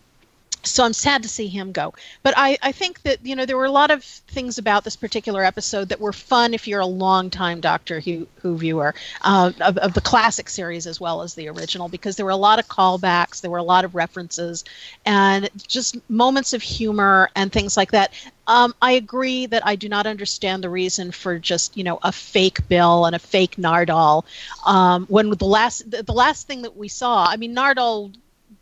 so 0.63 0.85
I'm 0.85 0.93
sad 0.93 1.23
to 1.23 1.29
see 1.29 1.47
him 1.47 1.73
go. 1.73 1.95
But 2.23 2.35
I, 2.37 2.59
I 2.63 2.73
think 2.73 3.03
that, 3.03 3.25
you 3.25 3.37
know, 3.37 3.47
there 3.47 3.57
were 3.57 3.65
a 3.65 3.71
lot 3.71 3.91
of 3.91 4.03
things 4.03 4.59
about 4.59 4.85
this 4.85 4.97
particular 4.97 5.45
episode 5.45 5.89
that 5.89 6.01
were 6.01 6.13
fun 6.13 6.55
if 6.55 6.67
you're 6.67 6.81
a 6.81 6.87
long-time 6.87 7.61
Doctor 7.61 8.01
Who, 8.01 8.27
Who 8.43 8.57
viewer 8.57 8.95
uh, 9.23 9.53
of, 9.61 9.79
of 9.79 9.95
the 9.95 10.01
classic 10.01 10.49
series 10.49 10.87
as 10.87 11.01
well 11.01 11.23
as 11.23 11.35
the 11.35 11.49
original, 11.49 11.89
because 11.89 12.17
there 12.17 12.27
were 12.27 12.33
a 12.33 12.37
lot 12.37 12.59
of 12.59 12.69
callbacks, 12.69 13.41
there 13.41 13.51
were 13.51 13.59
a 13.59 13.63
lot 13.63 13.85
of 13.85 13.95
references, 13.95 14.65
and 15.05 15.49
just 15.67 15.97
moments 16.11 16.53
of 16.53 16.63
humor 16.63 17.31
and 17.35 17.53
things 17.53 17.77
like 17.77 17.93
that. 17.93 18.13
Um, 18.47 18.75
I 18.81 18.93
agree 18.93 19.47
that 19.47 19.67
I 19.67 19.77
do 19.77 19.89
not 19.89 20.07
understand 20.07 20.65
the 20.65 20.71
reason 20.71 21.13
for 21.13 21.39
just 21.39 21.77
you 21.77 21.85
know 21.85 21.99
a 22.03 22.13
fake 22.13 22.67
Bill 22.67 23.05
and 23.05 23.15
a 23.15 23.19
fake 23.19 23.57
Nardole. 23.57 24.25
Um, 24.67 25.07
when 25.07 25.31
the 25.31 25.45
last 25.45 25.91
the, 25.91 26.03
the 26.03 26.13
last 26.15 26.47
thing 26.47 26.63
that 26.63 26.77
we 26.77 26.89
saw, 26.89 27.27
I 27.27 27.37
mean 27.37 27.55
Nardole 27.55 28.15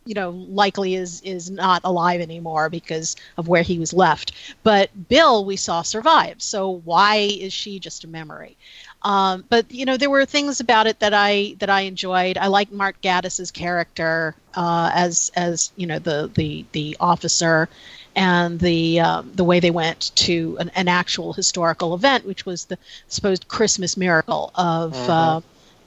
you 0.07 0.15
know 0.15 0.31
likely 0.31 0.95
is 0.95 1.21
is 1.23 1.51
not 1.51 1.83
alive 1.85 2.21
anymore 2.21 2.71
because 2.71 3.17
of 3.37 3.49
where 3.49 3.63
he 3.63 3.79
was 3.79 3.93
left. 3.93 4.33
But 4.63 5.09
bill 5.09 5.45
we 5.45 5.57
saw 5.57 5.83
survive 5.83 6.43
so 6.43 6.71
why 6.71 7.17
is 7.17 7.53
she 7.53 7.79
just 7.81 8.05
a 8.05 8.09
memory? 8.09 8.57
Um, 9.03 9.45
but 9.49 9.71
you 9.71 9.85
know 9.85 9.97
there 9.97 10.11
were 10.11 10.25
things 10.27 10.61
about 10.61 10.87
it 10.87 11.01
that 11.01 11.15
i 11.15 11.57
that 11.59 11.71
i 11.71 11.83
enjoyed. 11.83 12.39
I 12.39 12.49
like 12.49 12.73
mark 12.73 13.01
gatiss's 13.03 13.51
character 13.51 14.35
uh, 14.55 14.91
as 14.95 15.31
as 15.37 15.73
you 15.77 15.87
know 15.87 15.99
the 15.99 16.31
the 16.35 16.65
the 16.73 16.97
officer 17.01 17.69
and 18.17 18.59
the 18.61 19.01
um, 19.01 19.31
the 19.35 19.45
way 19.45 19.61
they 19.61 19.71
went 19.71 20.13
to 20.17 20.57
an, 20.61 20.71
an 20.75 20.89
actual 20.89 21.33
historical 21.35 21.95
event 21.95 22.25
which 22.27 22.47
was 22.47 22.65
the 22.65 22.79
supposed 23.09 23.49
christmas 23.49 23.97
miracle 23.97 24.51
of 24.55 24.95
uh, 25.09 25.41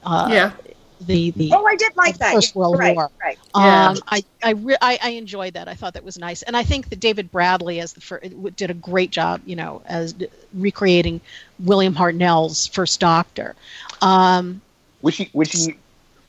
uh, 0.03 0.28
yeah. 0.32 0.51
The 1.02 1.32
the 1.32 1.52
Oh, 1.54 1.66
I 1.66 1.76
did 1.76 1.95
like 1.95 2.18
that. 2.18 2.34
First 2.34 2.56
Yeah, 2.56 2.60
World 2.60 2.80
right, 2.80 2.95
War. 2.95 3.12
Right. 3.22 3.38
Yeah. 3.56 3.89
um, 3.89 3.97
I 4.08 4.24
I, 4.43 4.52
re- 4.52 4.78
I 4.82 5.00
I 5.02 5.10
enjoyed 5.12 5.54
that. 5.54 5.68
I 5.68 5.76
thought 5.76 5.93
that 5.93 6.04
was 6.04 6.18
nice, 6.18 6.41
and 6.41 6.56
I 6.58 6.64
think 6.64 6.89
that 6.89 7.00
David 7.00 7.32
Bradley 7.32 7.80
as 7.80 7.93
the 7.93 8.02
fir- 8.02 8.20
did 8.56 8.70
a 8.70 8.74
great 8.74 9.12
job. 9.12 9.41
You 9.45 9.56
know, 9.56 9.82
as 9.86 10.16
recreating 10.54 11.22
William 11.60 11.95
Hartnell's 11.95 12.68
first 12.68 13.00
Doctor. 13.00 13.56
Um, 14.02 14.62
which 15.02 15.18
he 15.18 15.30
which 15.32 15.52
he 15.52 15.76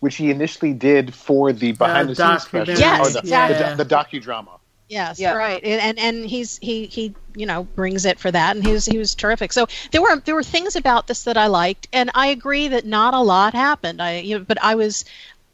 which 0.00 0.16
he 0.16 0.30
initially 0.30 0.72
did 0.72 1.14
for 1.14 1.52
the 1.52 1.72
behind 1.72 2.08
the 2.08 2.16
scenes 2.16 2.42
special. 2.42 2.74
Yes, 2.74 3.08
or 3.08 3.12
the, 3.12 3.18
exactly. 3.20 3.76
the, 3.76 3.84
the 3.84 3.94
docudrama. 3.94 4.59
Yes, 4.90 5.18
Yeah. 5.18 5.32
right, 5.34 5.64
and 5.64 5.98
and- 5.98 6.26
he's 6.26 6.58
he 6.62 6.86
he 6.86 7.16
you 7.36 7.46
know 7.46 7.64
brings 7.64 8.04
it 8.04 8.18
for 8.20 8.30
that, 8.30 8.56
and 8.56 8.64
he 8.64 8.72
was 8.72 8.86
he 8.86 8.98
was 8.98 9.14
terrific. 9.14 9.52
So 9.54 9.66
there 9.92 10.02
were 10.02 10.20
there 10.26 10.34
were 10.34 10.42
things 10.44 10.76
about 10.76 11.06
this 11.06 11.24
that 11.24 11.38
I 11.38 11.46
liked, 11.48 11.88
and 11.92 12.10
I 12.14 12.28
agree 12.28 12.68
that 12.68 12.86
not 12.86 13.14
a 13.14 13.20
lot 13.20 13.54
happened. 13.54 14.02
I 14.02 14.18
you 14.20 14.38
know, 14.38 14.44
but 14.44 14.62
I 14.62 14.74
was. 14.76 15.04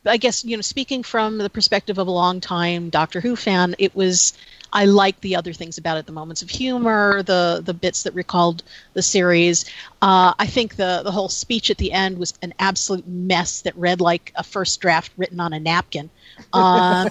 I 0.09 0.19
guess 0.19 0.45
you 0.45 0.57
know, 0.57 0.61
speaking 0.63 1.03
from 1.03 1.39
the 1.39 1.51
perspective 1.51 1.99
of 1.99 2.07
a 2.07 2.13
long-time 2.13 2.91
Doctor 2.91 3.21
Who 3.21 3.35
fan, 3.35 3.75
it 3.79 3.95
was 3.95 4.35
I 4.73 4.85
liked 4.85 5.23
the 5.23 5.37
other 5.37 5.53
things 5.53 5.79
about 5.79 5.99
it, 5.99 6.07
the 6.07 6.13
moments 6.13 6.43
of 6.43 6.51
humor, 6.51 7.25
the 7.25 7.61
the 7.65 7.75
bits 7.75 8.05
that 8.05 8.15
recalled 8.15 8.63
the 8.95 9.03
series. 9.03 9.65
Uh, 10.03 10.35
I 10.39 10.47
think 10.47 10.77
the 10.77 11.03
the 11.05 11.11
whole 11.13 11.29
speech 11.29 11.71
at 11.71 11.79
the 11.79 11.93
end 11.93 12.19
was 12.19 12.35
an 12.43 12.55
absolute 12.61 13.07
mess 13.09 13.63
that 13.63 13.77
read 13.77 14.01
like 14.01 14.33
a 14.37 14.45
first 14.45 14.81
draft 14.81 15.13
written 15.17 15.41
on 15.41 15.53
a 15.53 15.61
napkin. 15.61 16.11
Um, 16.53 17.09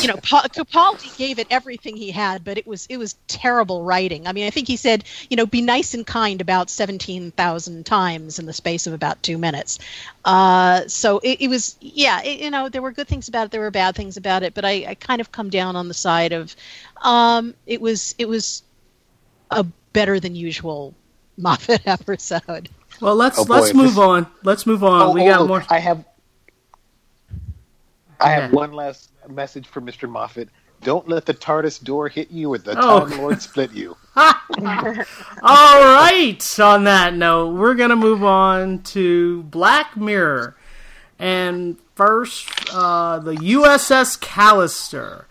you 0.00 0.08
know, 0.08 0.16
Pa- 0.16 0.46
Capaldi 0.48 1.16
gave 1.16 1.38
it 1.38 1.46
everything 1.50 1.96
he 1.96 2.10
had, 2.10 2.44
but 2.44 2.56
it 2.58 2.66
was 2.66 2.86
it 2.86 2.96
was 2.96 3.14
terrible 3.28 3.82
writing. 3.82 4.26
I 4.26 4.32
mean, 4.32 4.46
I 4.46 4.50
think 4.50 4.68
he 4.68 4.76
said, 4.76 5.04
you 5.28 5.36
know, 5.36 5.46
be 5.46 5.60
nice 5.60 5.94
and 5.94 6.06
kind 6.06 6.40
about 6.40 6.70
seventeen 6.70 7.30
thousand 7.32 7.84
times 7.86 8.38
in 8.38 8.46
the 8.46 8.52
space 8.52 8.86
of 8.86 8.92
about 8.92 9.22
two 9.22 9.38
minutes. 9.38 9.78
Uh, 10.24 10.86
so 10.86 11.18
it, 11.18 11.40
it 11.42 11.48
was, 11.48 11.76
yeah, 11.80 12.22
it, 12.22 12.40
you 12.40 12.50
know, 12.50 12.68
there 12.68 12.82
were 12.82 12.92
good 12.92 13.08
things 13.08 13.28
about 13.28 13.46
it, 13.46 13.50
there 13.50 13.60
were 13.60 13.70
bad 13.70 13.94
things 13.96 14.16
about 14.16 14.42
it, 14.42 14.54
but 14.54 14.64
I, 14.64 14.84
I 14.88 14.94
kind 14.94 15.20
of 15.20 15.32
come 15.32 15.50
down 15.50 15.76
on 15.76 15.88
the 15.88 15.94
side 15.94 16.32
of, 16.32 16.54
um, 17.02 17.54
it 17.66 17.80
was 17.80 18.14
it 18.18 18.28
was 18.28 18.62
a 19.50 19.64
better 19.92 20.20
than 20.20 20.34
usual 20.34 20.94
Moffat 21.36 21.82
episode. 21.86 22.68
Well, 23.00 23.16
let's 23.16 23.38
Oh, 23.38 23.42
let's 23.48 23.72
move 23.74 23.94
this- 23.94 23.98
on. 23.98 24.26
Let's 24.42 24.66
move 24.66 24.84
on. 24.84 25.02
Oh, 25.02 25.12
we 25.12 25.22
oh, 25.22 25.26
got 25.26 25.40
oh, 25.40 25.46
more. 25.46 25.64
I 25.70 25.78
have 25.78 26.04
I 28.20 28.30
have 28.30 28.52
one 28.52 28.72
last 28.72 29.10
message 29.28 29.66
for 29.66 29.80
Mr. 29.80 30.08
Moffat. 30.08 30.48
Don't 30.82 31.06
let 31.08 31.26
the 31.26 31.34
TARDIS 31.34 31.82
door 31.84 32.08
hit 32.08 32.30
you 32.30 32.52
or 32.54 32.58
the 32.58 32.74
Oh. 32.78 33.06
Time 33.06 33.18
Lord 33.18 33.42
split 33.42 33.72
you. 33.72 33.96
All 34.16 34.34
right. 35.42 36.38
On 36.58 36.84
that 36.84 37.14
note, 37.14 37.54
we're 37.54 37.74
gonna 37.74 37.96
move 37.96 38.24
on 38.24 38.82
to 38.84 39.42
Black 39.44 39.96
Mirror, 39.96 40.56
and 41.18 41.76
first, 41.94 42.48
uh, 42.72 43.18
the 43.18 43.34
USS 43.34 44.18
Callister. 44.20 45.24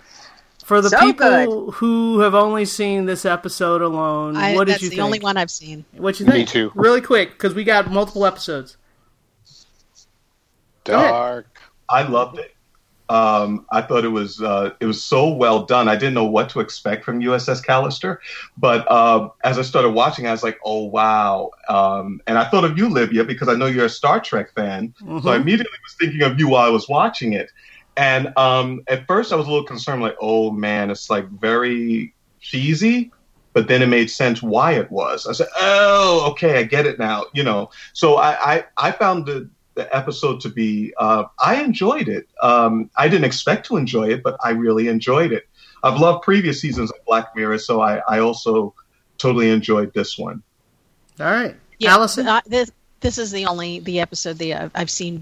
For 0.63 0.81
the 0.81 0.89
So 0.91 0.99
people 0.99 1.71
who 1.71 2.19
have 2.19 2.35
only 2.35 2.63
seen 2.65 3.07
this 3.07 3.25
episode 3.25 3.81
alone, 3.81 4.37
I, 4.37 4.53
what 4.53 4.67
did 4.67 4.73
you 4.73 4.89
think? 4.89 4.91
that's 4.91 4.95
the 4.97 5.01
only 5.01 5.19
one 5.19 5.35
I've 5.35 5.49
seen. 5.49 5.83
What 5.97 6.19
you 6.19 6.27
think? 6.27 6.33
Me 6.35 6.39
think? 6.41 6.49
too. 6.49 6.71
Really 6.75 7.01
quick, 7.01 7.31
because 7.31 7.55
we 7.55 7.63
got 7.63 7.89
multiple 7.89 8.23
episodes. 8.23 8.77
Dark. 10.83 11.59
I 11.89 12.03
loved 12.03 12.37
it. 12.37 12.53
Um, 13.09 13.65
I 13.71 13.81
thought 13.81 14.05
it 14.05 14.09
was 14.09 14.39
uh, 14.39 14.71
it 14.79 14.85
was 14.85 15.03
so 15.03 15.29
well 15.29 15.65
done. 15.65 15.87
I 15.89 15.95
didn't 15.95 16.13
know 16.13 16.25
what 16.25 16.49
to 16.49 16.59
expect 16.59 17.03
from 17.03 17.21
USS 17.21 17.65
Callister, 17.65 18.19
but 18.55 18.89
uh, 18.89 19.29
as 19.43 19.57
I 19.57 19.63
started 19.63 19.89
watching, 19.89 20.27
I 20.27 20.31
was 20.31 20.43
like, 20.43 20.59
"Oh 20.63 20.85
wow!" 20.85 21.49
Um, 21.67 22.21
and 22.27 22.37
I 22.37 22.47
thought 22.49 22.65
of 22.65 22.77
you, 22.77 22.87
Livia, 22.87 23.23
because 23.23 23.47
I 23.47 23.55
know 23.55 23.65
you're 23.65 23.85
a 23.85 23.89
Star 23.89 24.19
Trek 24.19 24.53
fan. 24.53 24.93
So 25.23 25.29
I 25.31 25.37
immediately 25.37 25.77
was 25.83 25.95
thinking 25.99 26.21
of 26.21 26.39
you 26.39 26.49
while 26.49 26.65
I 26.65 26.69
was 26.69 26.87
watching 26.87 27.33
it. 27.33 27.51
And 27.97 28.31
um, 28.37 28.83
at 28.87 29.07
first, 29.07 29.33
I 29.33 29.35
was 29.35 29.47
a 29.47 29.49
little 29.49 29.65
concerned, 29.65 30.01
like, 30.01 30.15
"Oh 30.21 30.51
man, 30.51 30.91
it's 30.91 31.09
like 31.09 31.27
very 31.29 32.13
cheesy." 32.39 33.11
But 33.53 33.67
then 33.67 33.81
it 33.81 33.87
made 33.87 34.11
sense 34.11 34.43
why 34.43 34.73
it 34.73 34.91
was. 34.91 35.25
I 35.25 35.33
said, 35.33 35.47
"Oh, 35.57 36.27
okay, 36.31 36.59
I 36.59 36.63
get 36.63 36.85
it 36.85 36.99
now." 36.99 37.25
You 37.33 37.43
know. 37.43 37.71
So 37.93 38.17
I 38.17 38.53
I, 38.53 38.65
I 38.77 38.91
found 38.91 39.25
the 39.25 39.49
the 39.79 39.95
episode 39.95 40.41
to 40.41 40.49
be. 40.49 40.93
Uh, 40.97 41.23
I 41.39 41.63
enjoyed 41.63 42.07
it. 42.09 42.27
Um, 42.41 42.89
I 42.97 43.07
didn't 43.07 43.25
expect 43.25 43.65
to 43.67 43.77
enjoy 43.77 44.09
it, 44.09 44.21
but 44.23 44.37
I 44.43 44.51
really 44.51 44.87
enjoyed 44.89 45.31
it. 45.31 45.47
I've 45.83 45.99
loved 45.99 46.23
previous 46.23 46.59
seasons 46.59 46.91
of 46.91 46.97
Black 47.07 47.35
Mirror, 47.35 47.59
so 47.59 47.81
I, 47.81 48.01
I 48.07 48.19
also 48.19 48.73
totally 49.17 49.49
enjoyed 49.49 49.93
this 49.93 50.17
one. 50.17 50.43
All 51.19 51.31
right, 51.31 51.55
Yeah, 51.79 51.93
Allison. 51.93 52.27
uh, 52.27 52.41
this 52.45 52.71
this 53.01 53.17
is 53.17 53.31
the 53.31 53.45
only 53.45 53.79
the 53.79 53.99
episode 54.01 54.37
that 54.39 54.61
I've, 54.63 54.71
I've 54.75 54.89
seen 54.89 55.19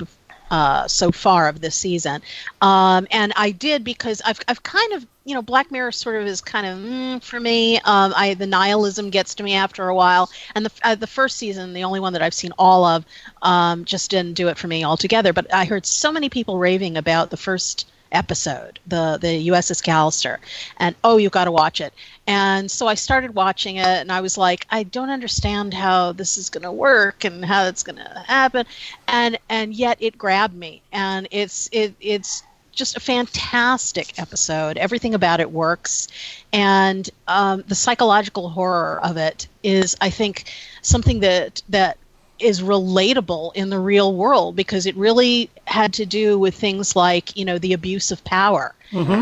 uh, 0.51 0.87
so 0.87 1.11
far 1.11 1.47
of 1.47 1.61
this 1.61 1.75
season, 1.75 2.21
um, 2.61 3.07
and 3.11 3.33
I 3.35 3.51
did 3.51 3.83
because 3.83 4.21
I've 4.25 4.39
I've 4.47 4.63
kind 4.63 4.93
of 4.93 5.05
you 5.25 5.33
know 5.33 5.41
Black 5.41 5.71
Mirror 5.71 5.91
sort 5.91 6.21
of 6.21 6.27
is 6.27 6.41
kind 6.41 6.65
of 6.65 6.77
mm, 6.77 7.23
for 7.23 7.39
me. 7.39 7.77
Um, 7.77 8.13
I 8.15 8.33
the 8.33 8.47
nihilism 8.47 9.09
gets 9.09 9.35
to 9.35 9.43
me 9.43 9.53
after 9.55 9.87
a 9.87 9.95
while, 9.95 10.29
and 10.55 10.65
the 10.65 10.71
uh, 10.83 10.95
the 10.95 11.07
first 11.07 11.37
season, 11.37 11.73
the 11.73 11.83
only 11.83 11.99
one 11.99 12.13
that 12.13 12.21
I've 12.21 12.33
seen 12.33 12.53
all 12.57 12.85
of, 12.85 13.05
um, 13.41 13.85
just 13.85 14.09
didn't 14.11 14.33
do 14.33 14.47
it 14.47 14.57
for 14.57 14.67
me 14.67 14.83
altogether. 14.83 15.33
But 15.33 15.53
I 15.53 15.65
heard 15.65 15.85
so 15.85 16.11
many 16.11 16.29
people 16.29 16.57
raving 16.57 16.97
about 16.97 17.29
the 17.29 17.37
first 17.37 17.85
episode, 18.11 18.79
the 18.87 19.17
the 19.19 19.49
USS 19.49 19.83
Callister, 19.83 20.37
and 20.77 20.95
oh, 21.03 21.17
you've 21.17 21.31
got 21.31 21.45
to 21.45 21.51
watch 21.51 21.81
it. 21.81 21.93
And 22.25 22.69
so 22.69 22.87
I 22.87 22.95
started 22.95 23.35
watching 23.35 23.77
it, 23.77 23.85
and 23.85 24.11
I 24.11 24.21
was 24.21 24.37
like, 24.37 24.65
I 24.69 24.83
don't 24.83 25.09
understand 25.09 25.73
how 25.73 26.11
this 26.11 26.37
is 26.37 26.49
going 26.49 26.63
to 26.63 26.71
work 26.71 27.23
and 27.23 27.43
how 27.43 27.65
it's 27.65 27.83
going 27.83 27.97
to 27.97 28.23
happen, 28.27 28.65
and 29.07 29.37
and 29.49 29.73
yet 29.73 29.97
it 29.99 30.17
grabbed 30.17 30.55
me, 30.55 30.81
and 30.91 31.27
it's 31.31 31.69
it 31.71 31.95
it's 31.99 32.43
just 32.77 32.95
a 32.95 32.99
fantastic 32.99 34.19
episode. 34.19 34.77
Everything 34.77 35.13
about 35.13 35.39
it 35.39 35.51
works, 35.51 36.07
and 36.53 37.09
um, 37.27 37.63
the 37.67 37.75
psychological 37.75 38.49
horror 38.49 38.99
of 39.03 39.17
it 39.17 39.47
is, 39.63 39.97
I 39.99 40.09
think, 40.11 40.45
something 40.81 41.19
that 41.21 41.61
that 41.69 41.97
is 42.39 42.61
relatable 42.61 43.51
in 43.55 43.69
the 43.69 43.79
real 43.79 44.13
world 44.13 44.55
because 44.55 44.85
it 44.85 44.95
really 44.95 45.49
had 45.65 45.93
to 45.93 46.05
do 46.05 46.37
with 46.37 46.55
things 46.55 46.95
like 46.95 47.35
you 47.35 47.45
know 47.45 47.57
the 47.57 47.73
abuse 47.73 48.11
of 48.11 48.23
power 48.23 48.73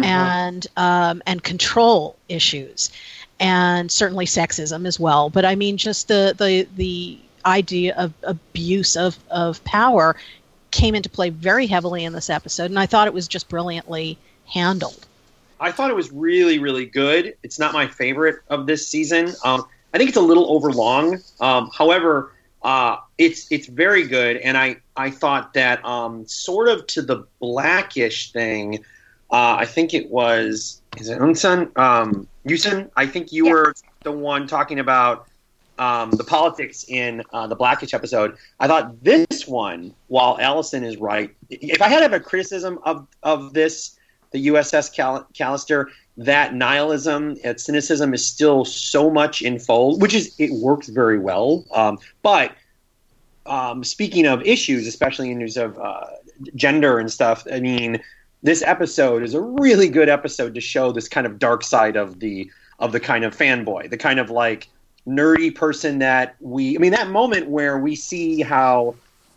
and 0.04 0.68
um, 0.78 1.22
and 1.26 1.44
control 1.44 2.16
issues 2.30 2.92
and 3.40 3.92
certainly 3.92 4.26
sexism 4.26 4.88
as 4.88 5.00
well 5.00 5.30
but 5.30 5.46
i 5.46 5.56
mean 5.56 5.78
just 5.78 6.08
the 6.08 6.36
the 6.38 6.68
the 6.76 7.18
idea 7.46 7.96
of 7.96 8.14
abuse 8.24 8.96
of 8.96 9.18
of 9.30 9.64
power 9.64 10.16
came 10.72 10.96
into 10.96 11.10
play 11.10 11.30
very 11.30 11.68
heavily 11.68 12.04
in 12.04 12.14
this 12.14 12.30
episode 12.30 12.66
and 12.66 12.80
i 12.80 12.86
thought 12.86 13.08
it 13.08 13.14
was 13.14 13.28
just 13.28 13.50
brilliantly 13.50 14.18
handled 14.46 15.06
I 15.60 15.72
thought 15.72 15.90
it 15.90 15.96
was 15.96 16.12
really, 16.12 16.60
really 16.60 16.86
good. 16.86 17.36
It's 17.44 17.60
not 17.60 17.74
my 17.74 17.88
favorite 17.88 18.42
of 18.50 18.68
this 18.68 18.88
season. 18.88 19.34
Um, 19.44 19.66
I 19.94 19.98
think 19.98 20.10
it's 20.10 20.18
a 20.18 20.22
little 20.22 20.52
overlong. 20.52 21.22
Um, 21.40 21.72
however, 21.74 22.34
Uh, 22.66 22.98
it's 23.20 23.50
it's 23.52 23.68
very 23.68 24.08
good, 24.08 24.38
and 24.38 24.58
I 24.58 24.78
I 24.96 25.12
thought 25.12 25.54
that 25.54 25.86
um, 25.86 26.28
sort 26.28 26.68
of 26.68 26.88
to 26.88 27.04
the 27.04 27.28
blackish 27.40 28.32
thing. 28.32 28.84
Uh, 29.32 29.58
I 29.60 29.66
think 29.66 29.94
it 29.94 30.10
was 30.10 30.82
is 30.98 31.10
it 31.10 31.20
Unsun 31.20 31.78
um, 31.78 32.28
Yusun? 32.48 32.90
I 32.96 33.06
think 33.06 33.32
you 33.32 33.46
Yeah. 33.46 33.52
were 33.52 33.74
the 34.04 34.12
one 34.12 34.48
talking 34.48 34.80
about 34.80 35.28
um, 35.78 36.10
the 36.12 36.24
politics 36.24 36.86
in 36.88 37.22
uh, 37.34 37.46
the 37.46 37.56
Blackish 37.56 37.94
episode. 37.94 38.36
I 38.60 38.68
thought 38.68 39.04
this 39.04 39.46
one, 39.46 39.94
while 40.08 40.38
Allison 40.40 40.84
is 40.84 40.98
right, 40.98 41.36
if 41.52 41.82
I 41.84 41.88
had 41.88 41.98
to 41.98 42.04
have 42.04 42.14
a 42.14 42.20
criticism 42.20 42.80
of 42.84 43.08
of 43.22 43.54
this, 43.54 43.96
the 44.32 44.48
USS 44.48 44.92
Cal- 44.92 45.28
Callister, 45.36 45.88
that 46.18 46.54
nihilism 46.54 47.38
and 47.44 47.60
cynicism 47.60 48.14
is 48.14 48.26
still 48.26 48.66
so 48.66 49.10
much 49.10 49.42
in 49.42 49.60
fold, 49.60 50.02
which 50.02 50.14
is 50.14 50.34
it 50.40 50.52
works 50.52 50.88
very 50.88 51.20
well. 51.20 51.66
Um, 51.74 52.00
but 52.22 52.54
um, 53.46 53.84
speaking 53.84 54.26
of 54.26 54.42
issues, 54.44 54.88
especially 54.88 55.32
in 55.32 55.40
news 55.40 55.58
of 55.58 55.78
uh, 55.78 56.06
gender 56.56 57.00
and 57.00 57.12
stuff, 57.12 57.46
I 57.52 57.60
mean, 57.60 58.02
this 58.44 58.62
episode 58.62 59.24
is 59.24 59.34
a 59.34 59.42
really 59.42 59.90
good 59.90 60.10
episode 60.10 60.56
to 60.56 60.62
show 60.62 60.92
this 60.92 61.08
kind 61.08 61.28
of 61.28 61.40
dark 61.40 61.64
side 61.64 61.96
of 61.96 62.20
the 62.20 62.50
of 62.80 62.92
the 62.92 63.00
kind 63.00 63.24
of 63.24 63.36
fanboy, 63.36 63.90
the 63.90 63.98
kind 63.98 64.20
of 64.20 64.30
like 64.30 64.70
nerdy 65.08 65.54
person 65.54 66.00
that 66.00 66.36
we. 66.40 66.76
I 66.76 66.80
mean, 66.80 66.92
that 66.92 67.10
moment 67.10 67.48
where 67.48 67.78
we 67.78 67.96
see 67.96 68.42
how 68.42 68.96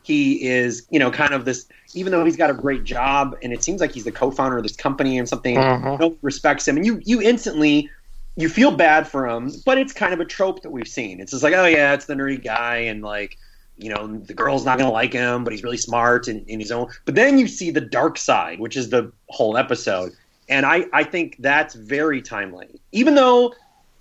he 0.08 0.42
is, 0.46 0.86
you 0.90 0.98
know, 0.98 1.10
kind 1.10 1.34
of 1.34 1.44
this. 1.44 1.66
Even 1.94 2.12
though 2.12 2.24
he's 2.24 2.36
got 2.36 2.48
a 2.50 2.54
great 2.54 2.82
job, 2.84 3.36
and 3.42 3.52
it 3.52 3.62
seems 3.62 3.80
like 3.80 3.92
he's 3.92 4.04
the 4.04 4.12
co-founder 4.12 4.56
of 4.56 4.62
this 4.62 4.74
company 4.74 5.18
and 5.18 5.28
something, 5.28 5.56
Mhm. 5.56 6.00
no 6.00 6.06
one 6.08 6.16
respects 6.22 6.66
him, 6.66 6.76
and 6.78 6.86
you 6.86 7.00
you 7.04 7.20
instantly 7.20 7.90
you 8.36 8.48
feel 8.48 8.70
bad 8.70 9.06
for 9.06 9.26
him, 9.26 9.52
but 9.66 9.78
it's 9.78 9.92
kind 9.92 10.14
of 10.14 10.20
a 10.20 10.24
trope 10.24 10.62
that 10.62 10.70
we've 10.70 10.88
seen. 10.88 11.20
It's 11.20 11.32
just 11.32 11.42
like, 11.42 11.54
oh 11.54 11.66
yeah, 11.66 11.92
it's 11.92 12.06
the 12.06 12.14
nerdy 12.14 12.42
guy, 12.42 12.76
and 12.76 13.02
like, 13.02 13.36
you 13.76 13.90
know, 13.92 14.06
the 14.06 14.32
girl's 14.32 14.64
not 14.64 14.78
gonna 14.78 14.92
like 14.92 15.12
him, 15.12 15.44
but 15.44 15.52
he's 15.52 15.62
really 15.62 15.76
smart 15.76 16.28
and 16.28 16.48
in 16.48 16.58
his 16.60 16.70
own. 16.70 16.86
But 17.04 17.14
then 17.16 17.38
you 17.38 17.46
see 17.48 17.70
the 17.70 17.80
dark 17.82 18.16
side, 18.16 18.60
which 18.60 18.76
is 18.76 18.88
the 18.90 19.12
whole 19.28 19.56
episode, 19.58 20.12
and 20.48 20.64
I 20.64 20.86
I 20.94 21.04
think 21.04 21.36
that's 21.40 21.74
very 21.74 22.22
timely, 22.22 22.80
even 22.92 23.14
though 23.14 23.52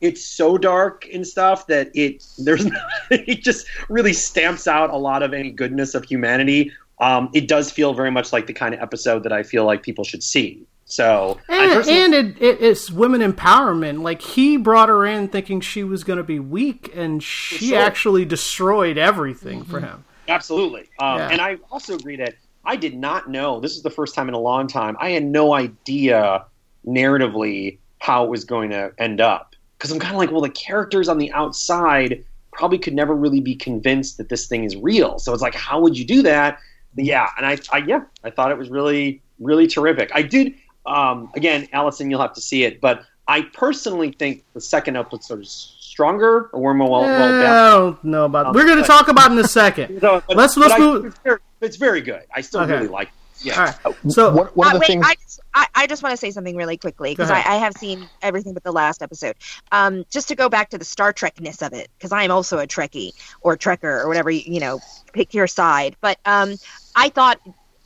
it's 0.02 0.24
so 0.24 0.58
dark 0.58 1.08
and 1.14 1.26
stuff 1.26 1.68
that 1.68 1.90
it 1.96 2.24
there's 2.38 2.66
it 3.12 3.42
just 3.42 3.68
really 3.90 4.14
stamps 4.14 4.68
out 4.68 4.90
a 4.90 4.98
lot 4.98 5.24
of 5.24 5.34
any 5.34 5.52
goodness 5.52 5.96
of 5.96 6.04
humanity. 6.06 6.72
Um, 7.00 7.30
it 7.34 7.48
does 7.48 7.72
feel 7.72 7.94
very 7.94 8.10
much 8.12 8.34
like 8.34 8.48
the 8.48 8.54
kind 8.54 8.74
of 8.74 8.82
episode 8.82 9.24
that 9.24 9.32
I 9.32 9.44
feel 9.44 9.66
like 9.66 9.84
people 9.84 10.04
should 10.04 10.24
see. 10.24 10.66
So 10.86 11.38
And, 11.50 11.74
personally- 11.74 12.02
and 12.02 12.14
it, 12.14 12.42
it, 12.42 12.62
it's 12.62 12.90
women 12.90 13.22
empowerment. 13.22 14.02
Like 14.02 14.22
he 14.22 14.58
brought 14.58 14.90
her 14.90 15.06
in 15.06 15.28
thinking 15.28 15.62
she 15.62 15.84
was 15.84 16.04
going 16.04 16.18
to 16.18 16.24
be 16.24 16.40
weak, 16.40 16.92
and 16.96 17.22
she 17.22 17.70
sure. 17.70 17.80
actually 17.80 18.26
destroyed 18.26 18.98
everything 18.98 19.64
for 19.64 19.80
him. 19.80 20.06
Absolutely. 20.28 20.90
Um, 21.00 21.18
Yeah. 21.20 21.30
And 21.30 21.42
I 21.42 21.58
also 21.70 21.96
agree 21.96 22.16
that 22.18 22.36
I 22.66 22.76
did 22.78 22.96
not 22.98 23.30
know, 23.30 23.60
this 23.60 23.76
is 23.76 23.84
the 23.84 23.90
first 23.90 24.16
time 24.16 24.28
in 24.28 24.34
a 24.34 24.40
long 24.40 24.68
time, 24.68 24.98
I 25.00 25.10
had 25.12 25.24
no 25.24 25.54
idea 25.54 26.46
narratively 26.86 27.78
how 28.00 28.24
it 28.24 28.30
was 28.30 28.46
going 28.46 28.70
to 28.72 28.92
end 28.98 29.22
up. 29.22 29.47
Because 29.78 29.92
I'm 29.92 30.00
kind 30.00 30.14
of 30.14 30.18
like, 30.20 30.32
well, 30.32 30.42
the 30.42 30.50
characters 30.50 31.08
on 31.08 31.18
the 31.18 31.32
outside 31.34 32.24
probably 32.52 32.80
could 32.80 32.94
never 32.96 33.16
really 33.16 33.40
be 33.42 33.56
convinced 33.56 34.18
that 34.18 34.30
this 34.30 34.48
thing 34.48 34.64
is 34.64 34.76
real. 34.76 35.20
So 35.20 35.32
it's 35.34 35.42
like, 35.42 35.54
how 35.54 35.80
would 35.82 35.98
you 35.98 36.04
do 36.06 36.22
that? 36.24 36.60
Yeah. 36.96 37.28
And 37.38 37.46
I, 37.46 37.58
I 37.72 37.78
yeah, 37.80 38.02
I 38.24 38.32
thought 38.32 38.50
it 38.52 38.58
was 38.58 38.70
really, 38.70 39.22
really 39.40 39.68
terrific. 39.68 40.10
I 40.16 40.24
did, 40.24 40.56
um, 40.88 41.30
again, 41.36 41.68
Allison, 41.74 42.10
you'll 42.10 42.22
have 42.22 42.34
to 42.34 42.42
see 42.42 42.64
it, 42.64 42.82
but 42.82 43.04
I 43.28 43.42
personally 43.54 44.12
think 44.14 44.44
the 44.54 44.62
second 44.62 44.98
episode 44.98 45.42
is 45.42 45.76
stronger 45.80 46.46
or 46.54 46.62
we're 46.62 46.74
more 46.74 46.90
well, 46.90 47.02
well 47.02 47.10
balanced. 47.18 47.48
I 47.48 47.78
don't 47.78 48.04
know 48.04 48.26
about. 48.26 48.46
Um, 48.48 48.54
We're 48.54 48.66
going 48.66 48.82
to 48.82 48.88
talk 48.88 49.08
about 49.10 49.30
it 49.32 49.34
in 49.34 49.40
a 49.46 49.48
second. 49.48 50.00
So, 50.02 50.24
but- 50.28 50.38
Let's- 50.38 50.58
let's 50.58 50.74
I- 50.74 50.80
move- 50.80 51.06
It's 51.06 51.20
very, 51.20 51.40
it's 51.62 51.76
very 51.78 52.02
good. 52.02 52.24
I 52.34 52.42
still 52.42 52.62
Okay. 52.62 52.74
really 52.74 52.88
like. 52.88 53.10
It. 53.10 53.14
Yeah. 53.42 53.60
All 53.60 53.66
right. 53.66 54.12
So 54.12 54.34
one, 54.34 54.48
one 54.48 54.68
Uh, 54.68 54.70
of 54.70 54.74
the 54.74 54.80
wait, 54.80 54.88
things 54.88 55.06
I 55.08 55.16
just, 55.16 55.40
I, 55.54 55.68
I 55.76 55.88
just 55.88 56.04
want 56.04 56.14
to 56.14 56.18
say 56.18 56.32
something 56.32 56.56
really 56.56 56.78
quickly 56.78 57.12
because 57.12 57.30
I. 57.30 57.38
I 57.38 57.56
have 57.58 57.74
seen 57.76 58.10
everything 58.22 58.54
but 58.54 58.64
the 58.64 58.72
last 58.72 59.02
episode. 59.02 59.36
Um, 59.72 60.06
just 60.10 60.28
to 60.30 60.36
go 60.36 60.50
back 60.50 60.70
to 60.72 60.78
the 60.78 60.86
Star 60.86 61.14
Trekness 61.14 61.66
of 61.66 61.74
it, 61.74 61.90
because 61.98 62.12
I 62.12 62.24
am 62.24 62.32
also 62.32 62.60
a 62.60 62.68
Trekkie 62.68 63.14
or 63.42 63.56
Trekker 63.58 64.04
or 64.04 64.08
whatever 64.08 64.30
you 64.32 64.42
you 64.46 64.60
know, 64.60 64.80
pick 65.14 65.34
your 65.34 65.48
side. 65.48 65.96
But 66.02 66.20
um, 66.26 66.56
I 66.96 67.10
thought. 67.10 67.40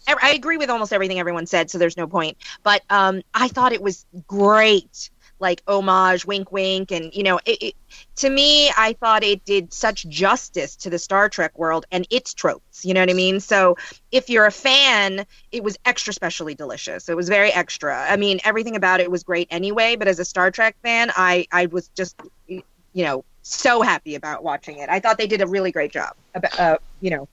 I 0.07 0.15
I 0.19 0.31
agree 0.31 0.57
with 0.57 0.69
almost 0.71 0.93
everything 0.93 1.19
everyone 1.19 1.45
said, 1.45 1.69
so 1.69 1.77
there's 1.77 1.95
no 1.95 2.07
point. 2.07 2.35
But 2.63 2.81
um, 2.89 3.21
I 3.35 3.47
thought 3.49 3.71
it 3.71 3.83
was 3.83 4.05
great, 4.27 5.11
like 5.41 5.61
homage, 5.67 6.25
wink, 6.25 6.51
wink, 6.51 6.91
and 6.91 7.13
you 7.13 7.23
know, 7.23 7.39
it, 7.45 7.61
it, 7.61 7.75
to 8.17 8.29
me, 8.29 8.69
I 8.77 8.93
thought 8.93 9.23
it 9.23 9.43
did 9.43 9.73
such 9.73 10.07
justice 10.07 10.75
to 10.77 10.89
the 10.89 10.99
Star 10.99 11.27
Trek 11.29 11.57
world 11.57 11.85
and 11.91 12.07
its 12.09 12.33
tropes. 12.33 12.85
You 12.85 12.93
know 12.93 13.01
what 13.01 13.09
I 13.09 13.13
mean? 13.13 13.39
So 13.39 13.77
if 14.11 14.29
you're 14.29 14.45
a 14.45 14.51
fan, 14.51 15.25
it 15.51 15.63
was 15.63 15.77
extra 15.85 16.13
specially 16.13 16.55
delicious. 16.55 17.09
It 17.09 17.17
was 17.17 17.27
very 17.27 17.51
extra. 17.51 18.05
I 18.09 18.15
mean, 18.15 18.39
everything 18.43 18.75
about 18.75 18.99
it 18.99 19.09
was 19.09 19.23
great 19.23 19.47
anyway. 19.51 19.95
But 19.95 20.07
as 20.07 20.19
a 20.19 20.25
Star 20.25 20.51
Trek 20.51 20.75
fan, 20.83 21.11
I 21.15 21.47
I 21.51 21.65
was 21.65 21.89
just 21.89 22.15
you 22.47 22.63
know 22.93 23.23
so 23.41 23.81
happy 23.81 24.15
about 24.15 24.43
watching 24.43 24.77
it. 24.77 24.89
I 24.89 24.99
thought 24.99 25.17
they 25.17 25.27
did 25.27 25.41
a 25.41 25.47
really 25.47 25.71
great 25.71 25.91
job. 25.91 26.13
About, 26.35 26.59
uh, 26.59 26.77
you 27.01 27.09
know, 27.09 27.27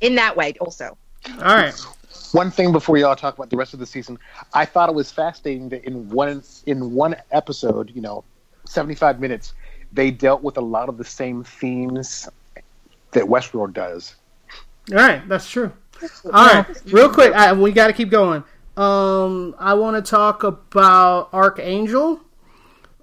in 0.00 0.16
that 0.16 0.36
way 0.36 0.54
also. 0.60 0.96
all 1.26 1.38
right. 1.38 1.86
One 2.34 2.50
thing 2.50 2.72
before 2.72 2.98
y'all 2.98 3.14
talk 3.14 3.34
about 3.34 3.48
the 3.48 3.56
rest 3.56 3.74
of 3.74 3.80
the 3.80 3.86
season, 3.86 4.18
I 4.52 4.64
thought 4.64 4.88
it 4.88 4.94
was 4.94 5.10
fascinating 5.12 5.68
that 5.70 5.84
in 5.84 6.10
one 6.10 6.42
in 6.66 6.92
one 6.92 7.16
episode, 7.30 7.92
you 7.94 8.02
know, 8.02 8.24
seventy 8.64 8.96
five 8.96 9.20
minutes, 9.20 9.54
they 9.92 10.10
dealt 10.10 10.42
with 10.42 10.56
a 10.56 10.60
lot 10.60 10.88
of 10.88 10.98
the 10.98 11.04
same 11.04 11.44
themes 11.44 12.28
that 13.12 13.24
Westworld 13.24 13.72
does. 13.72 14.16
All 14.90 14.98
right, 14.98 15.26
that's 15.28 15.48
true. 15.48 15.72
All 16.26 16.46
right, 16.46 16.66
real 16.86 17.08
quick, 17.08 17.32
I, 17.32 17.52
we 17.52 17.72
got 17.72 17.86
to 17.86 17.92
keep 17.92 18.10
going. 18.10 18.42
Um, 18.76 19.54
I 19.58 19.74
want 19.74 20.04
to 20.04 20.10
talk 20.10 20.42
about 20.42 21.32
Archangel, 21.32 22.20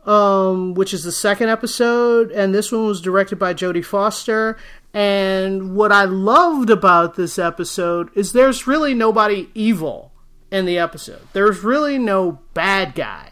um, 0.05 0.73
which 0.73 0.93
is 0.93 1.05
the 1.05 1.11
second 1.11 1.47
episode, 1.47 2.31
and 2.31 2.53
this 2.53 2.71
one 2.71 2.85
was 2.85 2.99
directed 2.99 3.37
by 3.37 3.53
Jodie 3.53 3.85
Foster. 3.85 4.57
And 4.93 5.75
what 5.75 5.91
I 5.91 6.03
loved 6.03 6.69
about 6.69 7.15
this 7.15 7.39
episode 7.39 8.09
is 8.15 8.33
there's 8.33 8.67
really 8.67 8.93
nobody 8.93 9.49
evil 9.53 10.11
in 10.51 10.65
the 10.65 10.77
episode. 10.77 11.21
There's 11.33 11.63
really 11.63 11.97
no 11.97 12.39
bad 12.53 12.93
guy. 12.93 13.31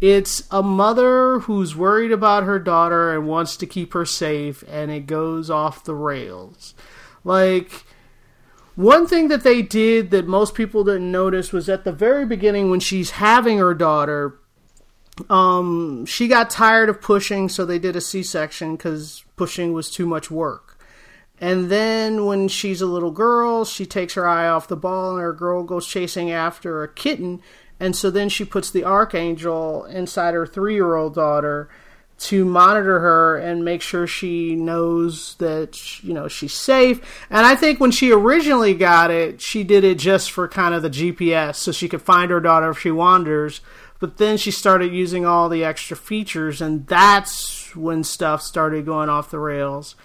It's 0.00 0.42
a 0.50 0.62
mother 0.62 1.40
who's 1.40 1.76
worried 1.76 2.12
about 2.12 2.44
her 2.44 2.58
daughter 2.58 3.14
and 3.14 3.26
wants 3.26 3.56
to 3.58 3.66
keep 3.66 3.92
her 3.92 4.04
safe, 4.04 4.64
and 4.68 4.90
it 4.90 5.06
goes 5.06 5.48
off 5.48 5.84
the 5.84 5.94
rails. 5.94 6.74
Like, 7.22 7.84
one 8.74 9.06
thing 9.06 9.28
that 9.28 9.44
they 9.44 9.62
did 9.62 10.10
that 10.10 10.26
most 10.26 10.54
people 10.54 10.82
didn't 10.82 11.12
notice 11.12 11.52
was 11.52 11.68
at 11.68 11.84
the 11.84 11.92
very 11.92 12.26
beginning 12.26 12.70
when 12.70 12.80
she's 12.80 13.10
having 13.10 13.58
her 13.58 13.74
daughter, 13.74 14.40
um, 15.30 16.04
she 16.06 16.26
got 16.26 16.50
tired 16.50 16.88
of 16.88 17.00
pushing, 17.00 17.48
so 17.48 17.64
they 17.64 17.78
did 17.78 17.94
a 17.94 18.00
C 18.00 18.22
section 18.22 18.76
because 18.76 19.24
pushing 19.36 19.72
was 19.72 19.90
too 19.90 20.06
much 20.06 20.30
work. 20.30 20.71
And 21.42 21.68
then 21.70 22.24
when 22.24 22.46
she's 22.46 22.80
a 22.80 22.86
little 22.86 23.10
girl, 23.10 23.64
she 23.64 23.84
takes 23.84 24.14
her 24.14 24.24
eye 24.24 24.46
off 24.46 24.68
the 24.68 24.76
ball 24.76 25.16
and 25.16 25.20
her 25.20 25.32
girl 25.32 25.64
goes 25.64 25.88
chasing 25.88 26.30
after 26.30 26.84
a 26.84 26.88
kitten. 26.88 27.42
And 27.80 27.96
so 27.96 28.12
then 28.12 28.28
she 28.28 28.44
puts 28.44 28.70
the 28.70 28.82
arkangel 28.82 29.90
inside 29.90 30.34
her 30.34 30.46
three 30.46 30.74
year 30.74 30.94
old 30.94 31.16
daughter 31.16 31.68
to 32.18 32.44
monitor 32.44 33.00
her 33.00 33.36
and 33.38 33.64
make 33.64 33.82
sure 33.82 34.06
she 34.06 34.54
knows 34.54 35.34
that 35.38 36.04
you 36.04 36.14
know 36.14 36.28
she's 36.28 36.54
safe. 36.54 37.00
And 37.28 37.44
I 37.44 37.56
think 37.56 37.80
when 37.80 37.90
she 37.90 38.12
originally 38.12 38.74
got 38.74 39.10
it, 39.10 39.40
she 39.40 39.64
did 39.64 39.82
it 39.82 39.98
just 39.98 40.30
for 40.30 40.46
kind 40.46 40.76
of 40.76 40.82
the 40.82 40.90
GPS 40.90 41.56
so 41.56 41.72
she 41.72 41.88
could 41.88 42.02
find 42.02 42.30
her 42.30 42.38
daughter 42.38 42.70
if 42.70 42.78
she 42.78 42.92
wanders. 42.92 43.62
But 43.98 44.18
then 44.18 44.36
she 44.36 44.52
started 44.52 44.92
using 44.92 45.26
all 45.26 45.48
the 45.48 45.64
extra 45.64 45.96
features 45.96 46.62
and 46.62 46.86
that's 46.86 47.74
when 47.74 48.04
stuff 48.04 48.42
started 48.42 48.86
going 48.86 49.08
off 49.08 49.32
the 49.32 49.40
rails. 49.40 49.96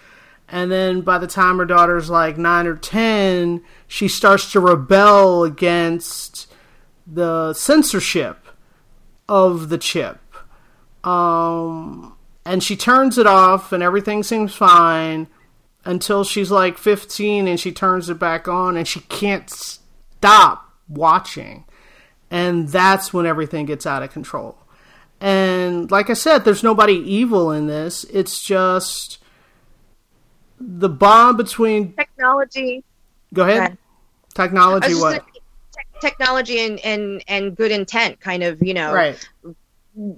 And 0.50 0.72
then 0.72 1.02
by 1.02 1.18
the 1.18 1.28
time 1.28 1.58
her 1.58 1.66
daughter's 1.66 2.10
like 2.10 2.38
9 2.38 2.68
or 2.68 2.76
10, 2.76 3.64
she 3.88 4.08
starts 4.08 4.52
to 4.54 4.60
rebel 4.60 5.44
against 5.44 6.52
the 7.06 7.54
censorship 7.54 8.46
of 9.28 9.70
the 9.70 9.78
chip. 9.78 10.20
Um, 11.04 12.16
and 12.46 12.64
she 12.64 12.78
turns 12.78 13.18
it 13.18 13.28
off, 13.28 13.72
and 13.72 13.84
everything 13.84 14.24
seems 14.24 14.56
fine 14.56 15.28
until 15.88 16.24
she's 16.24 16.52
like 16.52 16.78
15 16.78 17.48
and 17.48 17.58
she 17.58 17.72
turns 17.72 18.10
it 18.10 18.20
back 18.20 18.48
on 18.48 18.76
and 18.76 18.86
she 18.86 19.00
can't 19.02 19.50
stop 19.50 20.74
watching. 20.90 21.64
And 22.30 22.68
that's 22.68 23.14
when 23.14 23.26
everything 23.26 23.66
gets 23.66 23.86
out 23.86 24.04
of 24.04 24.12
control. 24.12 24.58
And 25.22 25.90
like 25.90 26.10
I 26.10 26.14
said, 26.14 26.40
there's 26.40 26.62
nobody 26.62 26.94
evil 26.94 27.52
in 27.52 27.68
this. 27.68 28.04
It's 28.06 28.44
just 28.44 29.20
the 30.60 30.90
bond 30.90 31.38
between. 31.38 31.94
Technology. 31.94 32.84
Go 33.34 33.44
ahead. 33.44 33.56
Go 33.56 33.60
ahead. 33.60 33.78
Technology, 34.34 34.86
I 34.86 34.90
was 34.90 35.00
just 35.00 35.02
what? 35.02 35.26
tech- 35.74 36.02
technology 36.02 36.60
and, 36.60 36.80
and 36.80 37.24
and 37.28 37.56
good 37.56 37.72
intent 37.72 38.20
kind 38.20 38.44
of 38.44 38.62
you 38.62 38.74
know 38.74 38.94
Right. 38.94 39.30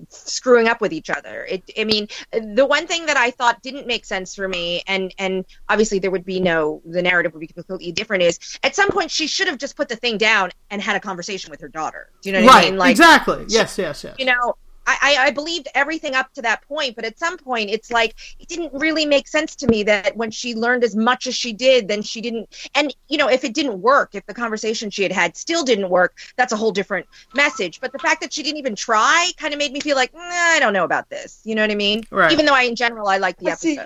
screwing 0.10 0.68
up 0.68 0.82
with 0.82 0.92
each 0.92 1.10
other. 1.10 1.46
It, 1.46 1.64
I 1.78 1.86
mean, 1.86 2.10
the 2.32 2.66
one 2.66 2.86
thing 2.86 3.06
that 3.06 3.16
I 3.16 3.32
thought 3.32 3.62
didn't 3.62 3.88
make 3.88 4.04
sense 4.04 4.36
for 4.36 4.48
me, 4.48 4.82
and 4.88 5.14
and 5.18 5.46
obviously 5.70 6.00
there 6.00 6.12
would 6.12 6.26
be 6.26 6.42
no, 6.42 6.82
the 6.86 7.02
narrative 7.02 7.34
would 7.34 7.40
be 7.40 7.48
completely 7.48 7.94
different. 7.94 8.24
Is 8.24 8.60
at 8.64 8.76
some 8.76 8.90
point 8.90 9.10
she 9.10 9.26
should 9.26 9.48
have 9.48 9.58
just 9.58 9.78
put 9.78 9.88
the 9.88 9.96
thing 9.96 10.18
down 10.18 10.52
and 10.70 10.82
had 10.82 10.98
a 10.98 11.00
conversation 11.00 11.50
with 11.50 11.62
her 11.62 11.70
daughter. 11.70 12.10
Do 12.22 12.30
you 12.30 12.34
know 12.34 12.44
what 12.44 12.56
right, 12.56 12.68
I 12.68 12.70
mean? 12.72 12.80
Like, 12.80 12.92
exactly. 12.92 13.46
Yes, 13.48 13.78
yes, 13.78 14.04
yes. 14.04 14.16
you 14.20 14.26
know. 14.26 14.56
I, 15.02 15.26
I 15.28 15.32
believed 15.32 15.68
everything 15.76 16.16
up 16.16 16.34
to 16.34 16.42
that 16.44 16.62
point, 16.68 16.96
but 16.96 17.06
at 17.06 17.20
some 17.20 17.38
point, 17.38 17.70
it's 17.70 17.92
like 17.92 18.16
it 18.40 18.48
didn't 18.48 18.74
really 18.74 19.06
make 19.06 19.28
sense 19.28 19.56
to 19.58 19.68
me 19.68 19.84
that 19.84 20.16
when 20.16 20.32
she 20.32 20.56
learned 20.56 20.84
as 20.84 20.96
much 20.96 21.28
as 21.28 21.36
she 21.36 21.54
did, 21.54 21.88
then 21.88 22.02
she 22.02 22.22
didn't. 22.22 22.70
And 22.76 22.96
you 23.08 23.18
know, 23.18 23.30
if 23.30 23.44
it 23.44 23.54
didn't 23.54 23.82
work, 23.82 24.16
if 24.16 24.26
the 24.26 24.34
conversation 24.34 24.90
she 24.90 25.04
had 25.04 25.12
had 25.12 25.36
still 25.38 25.64
didn't 25.64 25.90
work, 25.90 26.18
that's 26.38 26.54
a 26.54 26.58
whole 26.58 26.72
different 26.72 27.08
message. 27.36 27.80
But 27.82 27.92
the 27.92 28.00
fact 28.00 28.22
that 28.22 28.34
she 28.34 28.44
didn't 28.44 28.58
even 28.58 28.76
try 28.76 29.32
kind 29.38 29.54
of 29.54 29.60
made 29.60 29.72
me 29.72 29.80
feel 29.80 29.96
like 29.96 30.14
nah, 30.14 30.22
I 30.22 30.60
don't 30.60 30.74
know 30.74 30.86
about 30.86 31.10
this. 31.10 31.42
You 31.44 31.56
know 31.56 31.62
what 31.62 31.72
I 31.72 31.76
mean? 31.76 32.04
Right. 32.10 32.32
Even 32.32 32.46
though 32.46 32.56
I, 32.56 32.64
in 32.64 32.76
general, 32.76 33.08
I 33.08 33.18
like 33.18 33.38
the 33.38 33.50
episode. 33.50 33.68
see. 33.68 33.80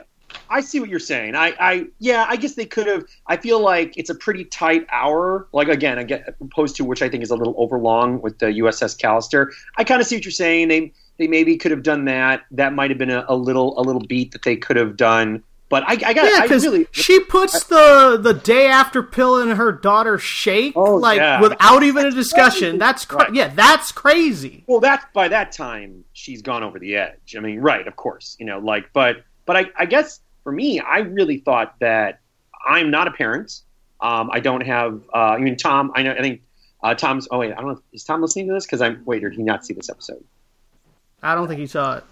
I 0.54 0.62
see 0.62 0.80
what 0.80 0.90
you're 0.90 1.00
saying. 1.00 1.36
I, 1.36 1.54
I, 1.60 1.86
yeah, 2.00 2.26
I 2.30 2.36
guess 2.36 2.54
they 2.56 2.66
could 2.66 2.88
have. 2.88 3.04
I 3.28 3.38
feel 3.38 3.60
like 3.60 3.98
it's 3.98 4.10
a 4.10 4.16
pretty 4.16 4.46
tight 4.46 4.86
hour. 4.92 5.48
Like 5.52 5.68
again, 5.68 5.98
I 6.00 6.04
get 6.04 6.36
opposed 6.40 6.76
to 6.78 6.86
which 6.86 7.02
I 7.02 7.10
think 7.10 7.24
is 7.24 7.32
a 7.32 7.36
little 7.36 7.56
overlong 7.58 8.22
with 8.22 8.40
the 8.40 8.46
USS 8.48 8.98
Callister. 8.98 9.52
I 9.78 9.84
kind 9.84 10.00
of 10.00 10.08
see 10.08 10.16
what 10.16 10.26
you're 10.26 10.32
saying. 10.32 10.68
They, 10.70 10.94
they 11.18 11.28
maybe 11.28 11.58
could 11.58 11.72
have 11.72 11.84
done 11.84 12.06
that. 12.06 12.44
That 12.52 12.74
might 12.74 12.90
have 12.92 12.98
been 12.98 13.10
a, 13.12 13.26
a 13.28 13.36
little, 13.36 13.80
a 13.80 13.82
little 13.82 14.02
beat 14.02 14.32
that 14.34 14.44
they 14.44 14.56
could 14.56 14.78
have 14.78 14.96
done. 14.98 15.44
But 15.70 15.84
I, 15.88 15.94
I 15.94 16.14
got, 16.14 16.26
Yeah, 16.32 16.42
because 16.44 16.64
really, 16.66 16.86
she 16.92 17.20
puts 17.22 17.64
the 17.64 18.20
the 18.22 18.34
day 18.36 18.68
after 18.68 19.02
pill 19.02 19.40
in 19.42 19.56
her 19.56 19.72
daughter's 19.72 20.22
shake, 20.22 20.74
Oh, 20.76 20.96
like 20.98 21.18
yeah. 21.18 21.42
without 21.42 21.82
even 21.82 22.06
a 22.06 22.12
discussion. 22.12 22.78
That's 22.78 23.06
cra- 23.06 23.22
Right. 23.26 23.34
yeah, 23.34 23.48
that's 23.48 23.92
crazy. 23.92 24.66
well, 24.68 24.82
that 24.82 25.12
by 25.14 25.30
that 25.30 25.52
time 25.52 26.04
she's 26.14 26.44
gone 26.44 26.62
over 26.62 26.78
the 26.78 26.96
edge. 26.96 27.36
I 27.36 27.40
mean, 27.40 27.60
right, 27.60 27.88
of 27.88 27.96
course, 27.96 28.38
you 28.40 28.46
know, 28.46 28.60
like, 28.60 28.92
but, 28.94 29.24
but 29.48 29.56
I, 29.58 29.66
I 29.76 29.86
guess 29.88 30.20
for 30.44 30.52
me, 30.52 30.80
I 30.80 31.00
really 31.00 31.38
thought 31.38 31.76
that 31.80 32.20
I'm 32.66 32.92
not 32.92 33.08
a 33.08 33.12
parent. 33.12 33.62
Um, 34.02 34.30
I 34.32 34.40
don't 34.40 34.66
have. 34.66 35.02
Uh, 35.14 35.18
I 35.18 35.38
mean, 35.40 35.56
Tom. 35.56 35.92
I 35.96 36.04
know. 36.04 36.12
I 36.12 36.22
think 36.22 36.42
uh, 36.84 36.94
Tom's. 36.94 37.28
Oh 37.32 37.40
wait, 37.40 37.54
I 37.54 37.56
don't 37.56 37.74
know. 37.74 37.82
Is 37.94 38.04
Tom 38.04 38.22
listening 38.22 38.48
to 38.48 38.54
this? 38.54 38.66
Because 38.66 38.82
I'm. 38.82 39.04
Wait, 39.06 39.24
or 39.24 39.30
did 39.30 39.38
he 39.38 39.44
not 39.44 39.66
see 39.66 39.74
this 39.74 39.90
episode? 39.90 40.24
I 41.22 41.36
don't 41.36 41.48
think 41.48 41.60
he 41.60 41.68
saw 41.68 41.98
it. 41.98 42.04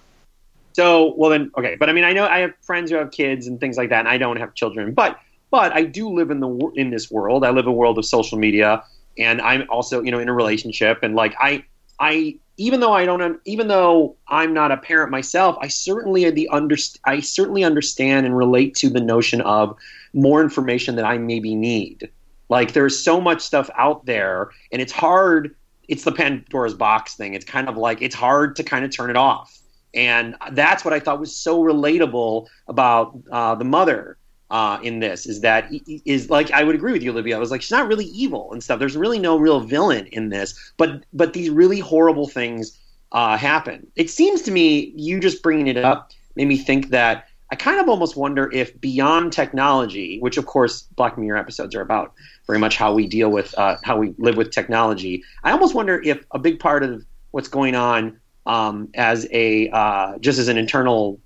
So, 0.74 1.14
well 1.16 1.30
then, 1.30 1.52
okay. 1.58 1.76
But 1.76 1.90
I 1.90 1.94
mean, 1.94 2.06
I 2.06 2.14
know 2.14 2.26
I 2.26 2.40
have 2.40 2.54
friends 2.62 2.90
who 2.90 2.98
have 2.98 3.12
kids 3.12 3.48
and 3.48 3.60
things 3.60 3.78
like 3.78 3.90
that, 3.90 4.00
and 4.00 4.08
I 4.08 4.18
don't 4.18 4.38
have 4.38 4.54
children. 4.54 4.94
But, 4.94 5.20
but 5.50 5.74
I 5.74 5.84
do 5.84 6.10
live 6.10 6.32
in 6.32 6.40
the 6.40 6.72
in 6.76 6.92
this 6.92 7.12
world. 7.12 7.44
I 7.44 7.50
live 7.50 7.68
a 7.68 7.72
world 7.72 7.98
of 7.98 8.06
social 8.06 8.38
media, 8.38 8.84
and 9.18 9.42
I'm 9.42 9.70
also, 9.70 10.02
you 10.02 10.12
know, 10.12 10.20
in 10.20 10.30
a 10.30 10.34
relationship. 10.34 11.00
And 11.04 11.14
like, 11.14 11.36
I, 11.40 11.66
I, 12.00 12.38
even 12.62 12.80
though 12.80 12.94
I 12.94 13.06
don't, 13.06 13.40
even 13.46 13.68
though 13.68 14.16
I'm 14.28 14.54
not 14.54 14.72
a 14.72 14.78
parent 14.78 15.10
myself, 15.10 15.58
I 15.62 15.68
certainly 15.68 16.30
the 16.30 16.48
under, 16.50 16.76
I 17.06 17.20
certainly 17.20 17.64
understand 17.64 18.28
and 18.28 18.38
relate 18.38 18.76
to 18.76 18.90
the 18.90 19.02
notion 19.02 19.42
of 19.42 19.76
more 20.14 20.42
information 20.44 20.96
that 20.98 21.06
I 21.06 21.18
maybe 21.18 21.56
need. 21.56 22.10
Like, 22.50 22.74
there's 22.74 23.00
so 23.00 23.20
much 23.20 23.42
stuff 23.42 23.70
out 23.76 24.06
there, 24.06 24.52
and 24.72 24.80
it's 24.82 24.92
hard. 24.92 25.56
It's 25.88 26.04
the 26.04 26.12
Pandora's 26.12 26.76
box 26.76 27.16
thing. 27.16 27.34
It's 27.34 27.46
kind 27.46 27.68
of 27.68 27.78
like 27.78 28.02
it's 28.02 28.16
hard 28.16 28.56
to 28.58 28.64
kind 28.64 28.86
of 28.86 28.92
turn 28.92 29.10
it 29.10 29.18
off 29.18 29.58
and 29.94 30.36
that's 30.54 30.86
what 30.86 30.94
I 30.94 31.02
thought 31.02 31.20
was 31.20 31.36
so 31.36 31.62
relatable 31.62 32.48
about 32.68 33.20
uh, 33.30 33.56
the 33.56 33.66
mother 33.66 34.18
uh, 34.52 34.80
in 34.84 35.00
this 35.00 35.26
is 35.26 35.42
that 35.42 35.72
is 36.06 36.30
like 36.30 36.52
I 36.52 36.64
would 36.64 36.76
agree 36.76 36.92
with 36.92 37.02
you, 37.02 37.12
Olivia. 37.12 37.38
I 37.38 37.40
was 37.40 37.52
like 37.52 37.62
she's 37.62 37.72
not 37.72 37.88
really 37.88 38.06
evil 38.06 38.52
and 38.52 38.62
stuff. 38.62 38.80
There's 38.80 38.98
really 38.98 39.18
no 39.18 39.38
real 39.38 39.62
villain 39.62 40.08
in 40.08 40.30
this, 40.30 40.74
but 40.78 41.04
but 41.14 41.34
these 41.34 41.50
really 41.50 41.80
horrible 41.80 42.28
things 42.28 42.78
uh, 43.14 43.38
happen. 43.38 43.88
It 43.96 44.10
seems 44.10 44.42
to 44.44 44.52
me 44.52 44.94
you 44.96 45.20
just 45.22 45.42
bringing 45.42 45.68
it 45.68 45.78
up 45.78 46.12
made 46.36 46.50
me 46.50 46.58
think 46.58 46.90
that 46.90 47.28
I 47.50 47.56
kind 47.56 47.80
of 47.80 47.88
almost 47.88 48.16
wonder 48.18 48.50
if 48.52 48.80
beyond 48.80 49.32
technology, 49.32 50.20
which 50.20 50.38
of 50.38 50.46
course 50.46 50.84
Black 50.98 51.18
Mirror 51.18 51.38
episodes 51.38 51.74
are 51.74 51.82
about, 51.82 52.14
very 52.46 52.60
much 52.60 52.76
how 52.76 52.94
we 52.94 53.08
deal 53.08 53.32
with 53.32 53.58
uh, 53.58 53.78
how 53.84 53.98
we 53.98 54.14
live 54.18 54.36
with 54.36 54.52
technology. 54.52 55.24
I 55.46 55.52
almost 55.52 55.74
wonder 55.74 56.02
if 56.02 56.26
a 56.32 56.40
big 56.40 56.60
part 56.60 56.84
of 56.84 57.06
what's 57.32 57.48
going 57.48 57.76
on 57.76 58.20
um, 58.46 58.90
as 58.96 59.28
a 59.32 59.70
uh, 59.70 60.18
just 60.18 60.40
as 60.40 60.50
an 60.50 60.58
internal 60.58 61.22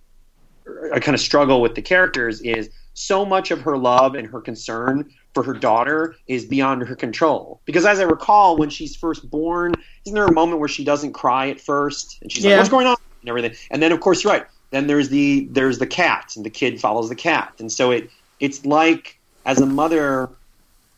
a 0.92 1.00
kind 1.00 1.16
of 1.16 1.22
struggle 1.22 1.62
with 1.62 1.74
the 1.74 1.82
characters 1.82 2.42
is 2.42 2.70
so 2.96 3.24
much 3.26 3.52
of 3.52 3.62
her 3.62 3.78
love 3.78 4.16
and 4.16 4.28
her 4.28 4.42
concern 4.42 5.10
for 5.34 5.44
her 5.44 5.54
daughter 5.54 6.16
is 6.28 6.46
beyond 6.46 6.82
her 6.88 6.96
control. 6.96 7.60
Because 7.66 7.86
as 7.86 8.00
I 8.00 8.04
recall, 8.04 8.58
when 8.58 8.70
she's 8.70 8.96
first 8.96 9.30
born, 9.30 9.74
isn't 10.06 10.16
there 10.16 10.26
a 10.26 10.32
moment 10.34 10.60
where 10.60 10.70
she 10.70 10.84
doesn't 10.84 11.12
cry 11.14 11.50
at 11.50 11.60
first 11.60 12.18
and 12.22 12.32
she's 12.32 12.44
Yeah. 12.44 12.52
like, 12.52 12.60
"What's 12.60 12.70
going 12.70 12.88
on?" 12.88 12.96
and 13.22 13.30
everything. 13.30 13.52
And 13.70 13.84
then, 13.84 13.92
of 13.92 14.00
course, 14.00 14.24
you're 14.24 14.34
right. 14.34 14.46
Then 14.72 14.88
there's 14.88 15.10
the 15.10 15.48
there's 15.52 15.78
the 15.78 15.86
cat, 15.88 16.34
and 16.36 16.44
the 16.46 16.50
kid 16.50 16.80
follows 16.82 17.10
the 17.10 17.16
cat, 17.16 17.54
and 17.60 17.72
so 17.72 17.92
it 17.92 18.10
it's 18.40 18.66
like 18.66 19.20
as 19.46 19.62
a 19.62 19.66
mother, 19.66 20.30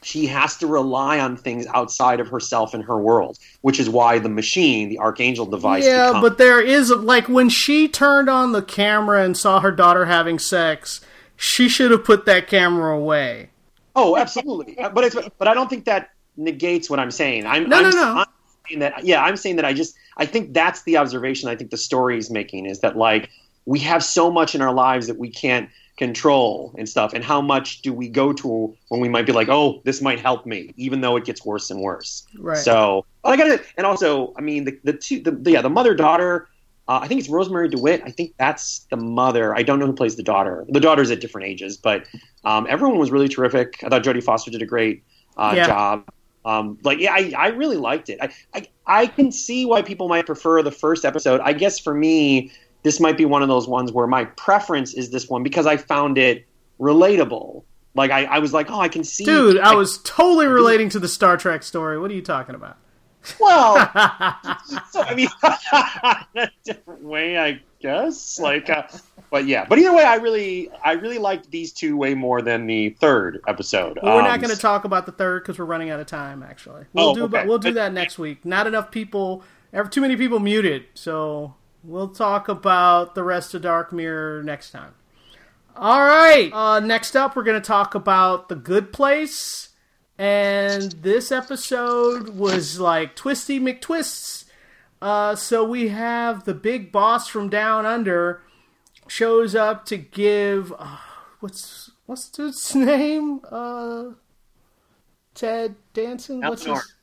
she 0.04 0.26
has 0.28 0.56
to 0.58 0.68
rely 0.68 1.20
on 1.20 1.36
things 1.36 1.66
outside 1.74 2.20
of 2.20 2.28
herself 2.30 2.74
and 2.74 2.84
her 2.84 2.98
world, 2.98 3.38
which 3.62 3.80
is 3.80 3.90
why 3.90 4.20
the 4.20 4.30
machine, 4.30 4.88
the 4.90 4.98
Arkangel 4.98 5.50
device, 5.50 5.84
Yeah, 5.84 6.08
becomes- 6.08 6.22
but 6.22 6.38
there 6.38 6.62
is 6.62 6.92
like 6.92 7.28
when 7.28 7.50
she 7.50 7.88
turned 7.88 8.30
on 8.30 8.52
the 8.52 8.62
camera 8.62 9.24
and 9.24 9.36
saw 9.36 9.60
her 9.60 9.72
daughter 9.72 10.06
having 10.06 10.40
sex, 10.40 11.02
she 11.38 11.70
should 11.70 11.92
have 11.92 12.04
put 12.04 12.26
that 12.26 12.48
camera 12.48 12.96
away. 12.98 13.50
Oh, 13.96 14.18
absolutely. 14.18 14.78
Uh, 14.78 14.90
but 14.90 15.04
it's 15.06 15.16
but 15.38 15.48
I 15.48 15.54
don't 15.54 15.70
think 15.70 15.86
that 15.86 16.10
negates 16.36 16.90
what 16.90 17.00
I'm 17.00 17.12
saying. 17.12 17.46
I'm 17.46 17.68
No, 17.70 17.78
I'm, 17.78 17.84
no, 17.84 17.90
no. 17.90 18.16
I'm 18.18 18.26
saying 18.68 18.80
that 18.80 19.06
yeah, 19.06 19.24
I'm 19.24 19.38
saying 19.38 19.56
that 19.56 19.66
I 19.66 19.74
just 19.74 19.96
I 20.18 20.26
think 20.26 20.54
that's 20.54 20.84
the 20.84 20.98
observation 20.98 21.50
I 21.50 21.56
think 21.56 21.72
the 21.72 21.78
story 21.78 22.18
is 22.18 22.30
making 22.30 22.66
is 22.66 22.80
that 22.82 22.98
like 22.98 23.30
we 23.66 23.80
have 23.80 24.04
so 24.04 24.30
much 24.32 24.54
in 24.56 24.62
our 24.62 24.74
lives 24.74 25.08
that 25.08 25.18
we 25.18 25.30
can't 25.30 25.70
control 25.98 26.76
and 26.78 26.88
stuff 26.88 27.12
and 27.14 27.24
how 27.24 27.42
much 27.42 27.82
do 27.82 27.92
we 27.92 28.08
go 28.08 28.32
to 28.32 28.76
when 28.90 29.02
we 29.02 29.10
might 29.10 29.26
be 29.26 29.32
like 29.32 29.50
oh 29.50 29.82
this 29.84 30.00
might 30.00 30.20
help 30.20 30.46
me 30.46 30.72
even 30.78 31.02
though 31.02 31.16
it 31.18 31.26
gets 31.26 31.44
worse 31.44 31.72
and 31.72 31.82
worse 31.82 32.24
Right. 32.38 32.56
so 32.60 33.04
I 33.24 33.36
gotta 33.36 33.60
and 33.78 33.88
also 33.88 34.32
I 34.38 34.42
mean 34.42 34.66
the 34.66 34.80
the 34.84 34.94
two 34.94 35.22
the, 35.22 35.32
the 35.32 35.52
yeah 35.52 35.62
the 35.64 35.72
mother 35.72 35.96
daughter 35.96 36.48
uh, 36.88 37.00
I 37.02 37.08
think 37.08 37.20
it's 37.20 37.30
Rosemarie 37.30 37.70
DeWitt. 37.72 38.02
I 38.06 38.12
think 38.12 38.34
that's 38.38 38.86
the 38.90 38.98
mother. 38.98 39.56
I 39.56 39.64
don't 39.64 39.80
know 39.80 39.86
who 39.88 39.94
plays 39.94 40.16
the 40.16 40.24
daughter. 40.24 40.66
The 40.70 40.80
daughter's 40.80 41.12
at 41.12 41.20
different 41.22 41.48
ages 41.48 41.78
but 41.78 42.08
um, 42.46 42.66
everyone 42.70 42.98
was 42.98 43.12
really 43.12 43.28
terrific. 43.28 43.84
I 43.84 43.90
thought 43.90 44.04
Jodie 44.04 44.24
Foster 44.24 44.52
did 44.52 44.62
a 44.62 44.66
great 44.66 45.04
uh, 45.36 45.54
Yeah. 45.56 45.68
job. 45.68 46.04
Um, 46.46 46.78
like 46.84 47.00
yeah 47.00 47.12
I, 47.14 47.34
I 47.38 47.48
really 47.50 47.76
liked 47.76 48.08
it. 48.10 48.20
I, 48.22 48.30
I 48.54 48.68
I 48.86 49.08
can 49.08 49.34
see 49.34 49.66
why 49.66 49.82
people 49.82 50.08
might 50.08 50.26
prefer 50.26 50.64
the 50.64 50.72
first 50.72 51.04
episode. 51.04 51.42
I 51.42 51.52
guess 51.52 51.78
for 51.78 51.94
me 51.94 52.52
this 52.84 53.02
might 53.02 53.18
be 53.18 53.26
one 53.26 53.42
of 53.42 53.50
those 53.50 53.68
ones 53.68 53.92
where 53.92 54.08
my 54.08 54.24
preference 54.24 54.94
is 54.94 55.12
this 55.12 55.28
one 55.28 55.44
because 55.44 55.66
I 55.66 55.76
found 55.76 56.18
it 56.18 56.46
relatable. 56.80 57.64
Like 57.96 58.12
I, 58.12 58.24
I 58.26 58.40
was 58.40 58.54
like 58.54 58.70
oh 58.72 58.80
I 58.80 58.88
can 58.88 59.04
see 59.04 59.26
Dude, 59.26 59.60
I 59.60 59.76
was 59.76 59.98
totally 60.04 60.48
relating 60.48 60.88
to 60.90 61.00
the 61.00 61.10
Star 61.10 61.36
Trek 61.36 61.64
story. 61.64 62.00
What 62.00 62.12
are 62.12 62.14
you 62.14 62.22
talking 62.22 62.56
about? 62.56 62.78
Well, 63.40 63.76
so, 64.92 65.02
I 65.02 65.14
mean, 65.16 65.28
a 66.36 66.50
different 66.64 67.04
way, 67.04 67.38
I 67.38 67.62
guess. 67.80 68.40
Like, 68.40 68.70
uh, 68.70 68.84
but 69.30 69.46
yeah, 69.46 69.66
but 69.68 69.78
either 69.80 69.94
way, 69.94 70.04
I 70.04 70.16
really, 70.16 70.70
I 70.84 70.94
really 70.94 71.18
liked 71.18 71.52
these 71.52 71.74
two 71.74 71.98
way 71.98 72.14
more 72.14 72.42
than 72.42 72.66
the 72.68 72.92
third 72.92 73.42
episode. 73.48 74.00
Well, 74.02 74.16
we're 74.16 74.22
not 74.22 74.36
Um, 74.36 74.42
going 74.42 74.54
to 74.56 74.60
talk 74.62 74.86
about 74.86 75.06
the 75.06 75.12
third 75.12 75.44
because 75.44 75.60
we're 75.60 75.66
running 75.66 75.90
out 75.90 76.00
of 76.00 76.08
time. 76.08 76.44
Actually, 76.44 76.86
we'll 76.94 77.10
Oh, 77.10 77.16
do 77.16 77.24
okay. 77.26 77.46
we'll 77.46 77.58
do 77.60 77.74
that 77.74 77.94
next 77.94 78.18
week. 78.18 78.46
Not 78.46 78.68
enough 78.68 78.92
people, 78.92 79.44
ever 79.74 79.90
too 79.90 80.02
many 80.02 80.16
people 80.16 80.40
muted, 80.40 80.86
so 80.94 81.56
we'll 81.84 82.10
talk 82.10 82.48
about 82.48 83.16
the 83.16 83.24
rest 83.24 83.54
of 83.54 83.62
Dark 83.62 83.92
Mirror 83.92 84.44
next 84.44 84.72
time. 84.72 84.94
All 85.76 86.00
right. 86.02 86.52
Uh, 86.52 86.80
next 86.80 87.16
up, 87.16 87.36
we're 87.36 87.44
going 87.44 87.62
to 87.62 87.68
talk 87.68 87.94
about 87.96 88.50
the 88.50 88.56
Good 88.56 88.92
Place, 88.92 89.67
and 90.18 90.92
this 90.94 91.32
episode 91.32 92.30
was 92.30 92.80
like 92.80 93.16
twisty 93.16 93.60
McTwists. 93.60 94.46
Uh, 95.02 95.36
so 95.36 95.64
we 95.64 95.90
have 95.90 96.46
the 96.46 96.56
big 96.56 96.92
boss 96.92 97.28
from 97.28 97.50
down 97.50 97.86
under 97.86 98.42
shows 99.08 99.56
up 99.56 99.86
to 99.86 99.98
give 99.98 100.74
uh, 100.78 100.98
what's 101.40 101.92
what's 102.06 102.36
his 102.36 102.76
name? 102.76 103.42
Uh, 103.50 104.12
Ted 105.36 105.76
Danson. 105.94 106.42
What's 106.42 106.66
his 106.66 106.94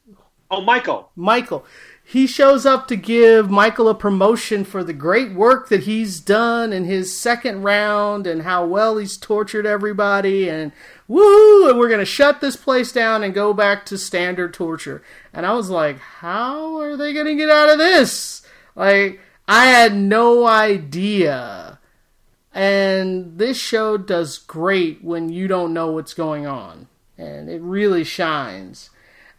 Oh, 0.51 0.61
Michael. 0.61 1.11
Michael. 1.17 1.65
He 2.05 2.27
shows 2.27 2.67
up 2.67 2.87
to 2.89 2.97
give 2.97 3.51
Michael 3.51 3.89
a 3.89 3.95
promotion 3.95 4.65
for 4.65 4.85
the 4.85 4.93
great 4.93 5.33
work 5.33 5.69
that 5.69 5.85
he's 5.85 6.21
done 6.21 6.73
in 6.73 6.85
his 6.85 7.19
second 7.19 7.63
round 7.63 8.27
and 8.27 8.43
how 8.43 8.65
well 8.67 8.99
he's 8.99 9.17
tortured 9.17 9.67
everybody 9.67 10.49
and 10.49 10.71
woo 11.09 11.69
and 11.69 11.79
we're 11.79 11.89
gonna 11.89 12.05
shut 12.05 12.41
this 12.41 12.57
place 12.57 12.93
down 12.93 13.23
and 13.23 13.35
go 13.35 13.53
back 13.53 13.85
to 13.87 13.99
standard 13.99 14.55
torture. 14.55 15.03
And 15.33 15.45
I 15.45 15.55
was 15.55 15.71
like, 15.71 15.99
how 15.99 16.79
are 16.81 16.97
they 16.97 17.13
gonna 17.13 17.35
get 17.35 17.51
out 17.51 17.71
of 17.71 17.79
this? 17.79 18.47
Like 18.75 19.21
I 19.47 19.67
had 19.67 19.95
no 19.95 20.47
idea. 20.47 21.79
And 22.53 23.37
this 23.39 23.59
show 23.59 23.97
does 23.97 24.39
great 24.39 25.03
when 25.03 25.29
you 25.29 25.49
don't 25.49 25.75
know 25.75 25.91
what's 25.91 26.15
going 26.15 26.47
on. 26.47 26.87
And 27.19 27.51
it 27.51 27.61
really 27.61 28.05
shines. 28.05 28.91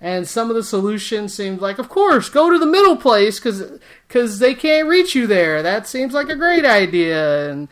And 0.02 0.28
some 0.28 0.50
of 0.50 0.56
the 0.56 0.64
solutions 0.64 1.34
seemed 1.34 1.62
like, 1.62 1.80
of 1.80 1.88
course, 1.88 2.28
go 2.30 2.52
to 2.52 2.60
the 2.60 2.66
middle 2.66 2.98
place 2.98 3.40
because 3.40 4.40
they 4.40 4.54
can't 4.54 4.90
reach 4.90 5.16
you 5.16 5.26
there. 5.26 5.64
That 5.64 5.88
seems 5.88 6.14
like 6.14 6.28
a 6.28 6.36
great 6.36 6.66
idea. 6.66 7.50
And 7.50 7.70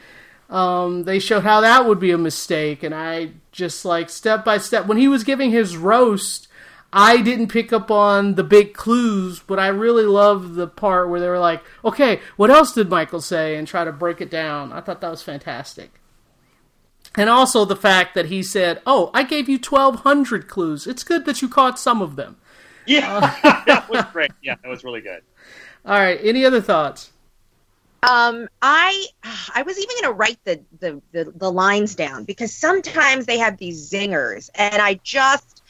um, 0.53 1.03
they 1.05 1.17
showed 1.17 1.43
how 1.43 1.61
that 1.61 1.87
would 1.87 1.99
be 1.99 2.11
a 2.11 2.17
mistake. 2.17 2.83
And 2.83 2.93
I 2.93 3.31
just 3.51 3.83
like 3.83 4.09
step 4.09 4.45
by 4.45 4.59
step. 4.59 4.85
When 4.85 4.99
he 4.99 5.07
was 5.07 5.23
giving 5.23 5.49
his 5.49 5.75
roast, 5.75 6.47
I 6.93 7.21
didn't 7.21 7.47
pick 7.47 7.73
up 7.73 7.89
on 7.89 8.35
the 8.35 8.43
big 8.43 8.75
clues, 8.75 9.39
but 9.39 9.57
I 9.59 9.67
really 9.67 10.05
loved 10.05 10.53
the 10.53 10.67
part 10.67 11.09
where 11.09 11.19
they 11.19 11.27
were 11.27 11.39
like, 11.39 11.63
okay, 11.83 12.19
what 12.37 12.51
else 12.51 12.71
did 12.71 12.87
Michael 12.87 13.19
say? 13.19 13.55
And 13.55 13.67
try 13.67 13.83
to 13.83 13.91
break 13.91 14.21
it 14.21 14.29
down. 14.29 14.71
I 14.71 14.79
thought 14.79 15.01
that 15.01 15.09
was 15.09 15.23
fantastic. 15.23 15.99
And 17.15 17.29
also 17.29 17.65
the 17.65 17.75
fact 17.75 18.15
that 18.15 18.27
he 18.27 18.41
said, 18.41 18.81
"Oh, 18.87 19.11
I 19.13 19.21
gave 19.21 19.47
you 19.47 19.59
1200 19.59 20.47
clues. 20.47 20.87
It's 20.87 21.03
good 21.03 21.25
that 21.25 21.43
you 21.43 21.49
caught 21.49 21.77
some 21.77 22.01
of 22.01 22.15
them." 22.15 22.37
Yeah. 22.87 23.19
that 23.67 23.87
was 23.87 24.03
great. 24.11 24.31
Yeah, 24.41 24.55
that 24.63 24.67
was 24.67 24.83
really 24.83 25.01
good. 25.01 25.21
All 25.85 25.99
right, 25.99 26.19
any 26.23 26.43
other 26.43 26.59
thoughts? 26.59 27.11
Um, 28.07 28.49
I 28.61 29.05
I 29.55 29.63
was 29.63 29.77
even 29.77 29.95
going 30.01 30.13
to 30.13 30.17
write 30.17 30.39
the, 30.43 30.61
the 30.79 31.01
the 31.11 31.31
the 31.35 31.51
lines 31.51 31.95
down 31.95 32.25
because 32.25 32.53
sometimes 32.53 33.25
they 33.25 33.37
have 33.37 33.57
these 33.57 33.89
zingers, 33.89 34.49
and 34.55 34.81
I 34.81 34.95
just 35.03 35.61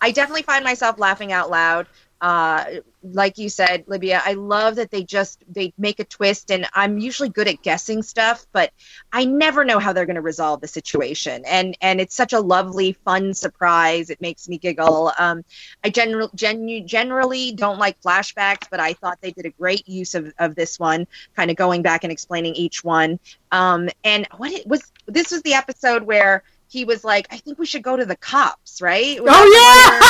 I 0.00 0.10
definitely 0.10 0.42
find 0.42 0.64
myself 0.64 0.98
laughing 0.98 1.32
out 1.32 1.50
loud. 1.50 1.86
Uh, 2.22 2.64
like 3.02 3.36
you 3.36 3.48
said, 3.48 3.82
Livia, 3.88 4.22
I 4.24 4.34
love 4.34 4.76
that 4.76 4.92
they 4.92 5.02
just 5.02 5.42
they 5.52 5.74
make 5.76 5.98
a 5.98 6.04
twist, 6.04 6.52
and 6.52 6.68
I'm 6.72 6.98
usually 6.98 7.28
good 7.28 7.48
at 7.48 7.62
guessing 7.62 8.04
stuff, 8.04 8.46
but 8.52 8.70
I 9.12 9.24
never 9.24 9.64
know 9.64 9.80
how 9.80 9.92
they're 9.92 10.06
going 10.06 10.14
to 10.14 10.22
resolve 10.22 10.60
the 10.60 10.68
situation, 10.68 11.42
and 11.44 11.76
and 11.80 12.00
it's 12.00 12.14
such 12.14 12.32
a 12.32 12.38
lovely, 12.38 12.92
fun 12.92 13.34
surprise. 13.34 14.08
It 14.08 14.20
makes 14.20 14.48
me 14.48 14.56
giggle. 14.56 15.12
Um, 15.18 15.44
I 15.82 15.90
general 15.90 16.30
generally 16.34 17.50
don't 17.50 17.80
like 17.80 18.00
flashbacks, 18.00 18.68
but 18.70 18.78
I 18.78 18.92
thought 18.92 19.18
they 19.20 19.32
did 19.32 19.46
a 19.46 19.50
great 19.50 19.88
use 19.88 20.14
of 20.14 20.32
of 20.38 20.54
this 20.54 20.78
one, 20.78 21.08
kind 21.34 21.50
of 21.50 21.56
going 21.56 21.82
back 21.82 22.04
and 22.04 22.12
explaining 22.12 22.54
each 22.54 22.84
one. 22.84 23.18
Um, 23.50 23.88
and 24.04 24.28
what 24.36 24.52
it 24.52 24.64
was 24.64 24.92
this 25.06 25.32
was 25.32 25.42
the 25.42 25.54
episode 25.54 26.04
where 26.04 26.44
he 26.72 26.86
was 26.86 27.04
like, 27.04 27.26
I 27.30 27.36
think 27.36 27.58
we 27.58 27.66
should 27.66 27.82
go 27.82 27.98
to 27.98 28.06
the 28.06 28.16
cops, 28.16 28.80
right? 28.80 29.18
Oh 29.20 29.44
yeah! 29.52 30.00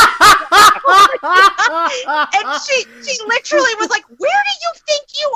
and 2.39 2.63
she 2.63 2.85
she 3.03 3.19
literally 3.27 3.75
was 3.81 3.91
like, 3.91 4.05
"Where 4.17 4.43
do 4.47 4.55
you 4.63 4.73
think 4.87 5.03
you 5.19 5.29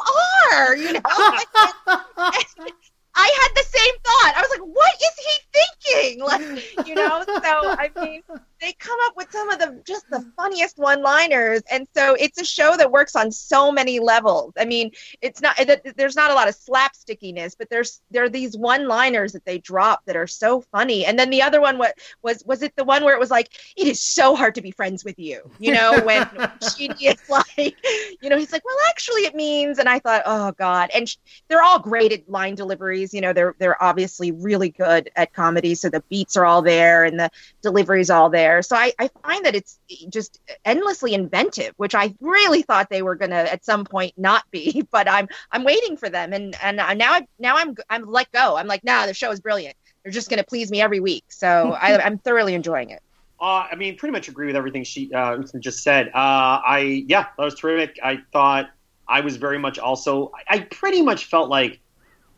are?" 0.54 0.76
You 0.76 0.92
know. 0.92 1.00
I 3.18 3.32
had 3.40 3.50
the 3.56 3.64
same 3.64 3.94
thought. 4.04 4.34
I 4.36 4.40
was 4.40 4.50
like, 4.50 4.60
"What 4.60 4.94
is 4.94 5.16
he 5.26 5.34
thinking?" 5.52 6.20
Like, 6.26 6.86
you 6.86 6.94
know. 6.94 7.24
So 7.26 7.32
I 7.42 7.90
mean, 7.96 8.22
they 8.60 8.72
come 8.72 8.98
up 9.04 9.16
with 9.16 9.30
some 9.30 9.50
of 9.50 9.58
the 9.58 9.82
just 9.86 10.08
the 10.10 10.24
funniest 10.36 10.78
one-liners, 10.78 11.62
and 11.70 11.86
so 11.94 12.14
it's 12.18 12.40
a 12.40 12.44
show 12.44 12.76
that 12.76 12.90
works 12.90 13.14
on 13.14 13.30
so 13.30 13.70
many 13.70 14.00
levels. 14.00 14.52
I 14.58 14.64
mean, 14.64 14.92
it's 15.20 15.40
not 15.40 15.58
there's 15.96 16.16
not 16.16 16.30
a 16.30 16.34
lot 16.34 16.48
of 16.48 16.56
slapstickiness, 16.56 17.54
but 17.58 17.68
there's 17.68 18.00
there 18.10 18.24
are 18.24 18.28
these 18.28 18.56
one-liners 18.56 19.32
that 19.32 19.44
they 19.44 19.58
drop 19.58 20.04
that 20.06 20.16
are 20.16 20.26
so 20.26 20.62
funny. 20.72 21.04
And 21.04 21.18
then 21.18 21.30
the 21.30 21.42
other 21.42 21.60
one, 21.60 21.78
what 21.78 21.98
was 22.22 22.42
was 22.46 22.62
it 22.62 22.74
the 22.76 22.84
one 22.84 23.04
where 23.04 23.14
it 23.14 23.20
was 23.20 23.30
like, 23.30 23.50
"It 23.76 23.86
is 23.86 24.00
so 24.00 24.34
hard 24.34 24.54
to 24.54 24.62
be 24.62 24.70
friends 24.70 25.04
with 25.04 25.18
you," 25.18 25.50
you 25.58 25.72
know, 25.72 26.00
when 26.04 26.26
she 26.76 26.86
is 27.00 27.28
like, 27.28 27.76
you 28.22 28.30
know, 28.30 28.38
he's 28.38 28.52
like, 28.52 28.64
"Well, 28.64 28.76
actually, 28.88 29.22
it 29.22 29.34
means," 29.34 29.78
and 29.78 29.88
I 29.88 29.98
thought, 29.98 30.22
"Oh 30.24 30.52
God," 30.52 30.90
and 30.94 31.08
sh- 31.08 31.16
they're 31.48 31.62
all 31.62 31.78
great 31.78 32.12
at 32.12 32.28
line 32.28 32.54
deliveries. 32.54 33.12
You 33.12 33.20
know, 33.20 33.32
they're 33.32 33.54
they're 33.58 33.82
obviously 33.82 34.32
really 34.32 34.70
good 34.70 35.10
at 35.14 35.32
comedy, 35.34 35.74
so 35.74 35.90
the 35.90 36.02
beats 36.08 36.36
are 36.36 36.46
all 36.46 36.62
there 36.62 37.04
and 37.04 37.20
the 37.20 37.30
delivery's 37.62 38.10
all 38.10 38.30
there. 38.30 38.45
So 38.62 38.76
I, 38.76 38.92
I 38.98 39.08
find 39.22 39.44
that 39.44 39.54
it's 39.54 39.78
just 40.08 40.40
endlessly 40.64 41.14
inventive, 41.14 41.72
which 41.76 41.94
I 41.94 42.14
really 42.20 42.62
thought 42.62 42.88
they 42.90 43.02
were 43.02 43.14
gonna 43.14 43.34
at 43.36 43.64
some 43.64 43.84
point 43.84 44.14
not 44.16 44.44
be, 44.50 44.86
but 44.92 45.08
I'm 45.08 45.28
I'm 45.50 45.64
waiting 45.64 45.96
for 45.96 46.08
them, 46.08 46.32
and 46.32 46.56
and 46.62 46.76
now 46.76 47.12
I 47.12 47.26
now 47.38 47.56
I'm 47.56 47.76
I'm 47.90 48.04
let 48.04 48.30
go. 48.32 48.56
I'm 48.56 48.66
like, 48.66 48.84
nah, 48.84 49.06
the 49.06 49.14
show 49.14 49.30
is 49.30 49.40
brilliant. 49.40 49.76
They're 50.02 50.12
just 50.12 50.30
gonna 50.30 50.44
please 50.44 50.70
me 50.70 50.80
every 50.80 51.00
week, 51.00 51.24
so 51.28 51.72
I, 51.80 51.98
I'm 52.00 52.18
thoroughly 52.18 52.54
enjoying 52.54 52.90
it. 52.90 53.02
Uh, 53.38 53.66
I 53.70 53.74
mean, 53.74 53.96
pretty 53.98 54.12
much 54.12 54.28
agree 54.28 54.46
with 54.46 54.56
everything 54.56 54.82
she 54.82 55.12
uh, 55.12 55.38
just 55.60 55.82
said. 55.82 56.08
Uh, 56.08 56.60
I 56.64 57.04
yeah, 57.06 57.26
that 57.36 57.44
was 57.44 57.54
terrific. 57.54 57.98
I 58.02 58.22
thought 58.32 58.70
I 59.08 59.20
was 59.20 59.36
very 59.36 59.58
much 59.58 59.78
also. 59.78 60.32
I, 60.48 60.56
I 60.56 60.58
pretty 60.60 61.02
much 61.02 61.26
felt 61.26 61.50
like 61.50 61.80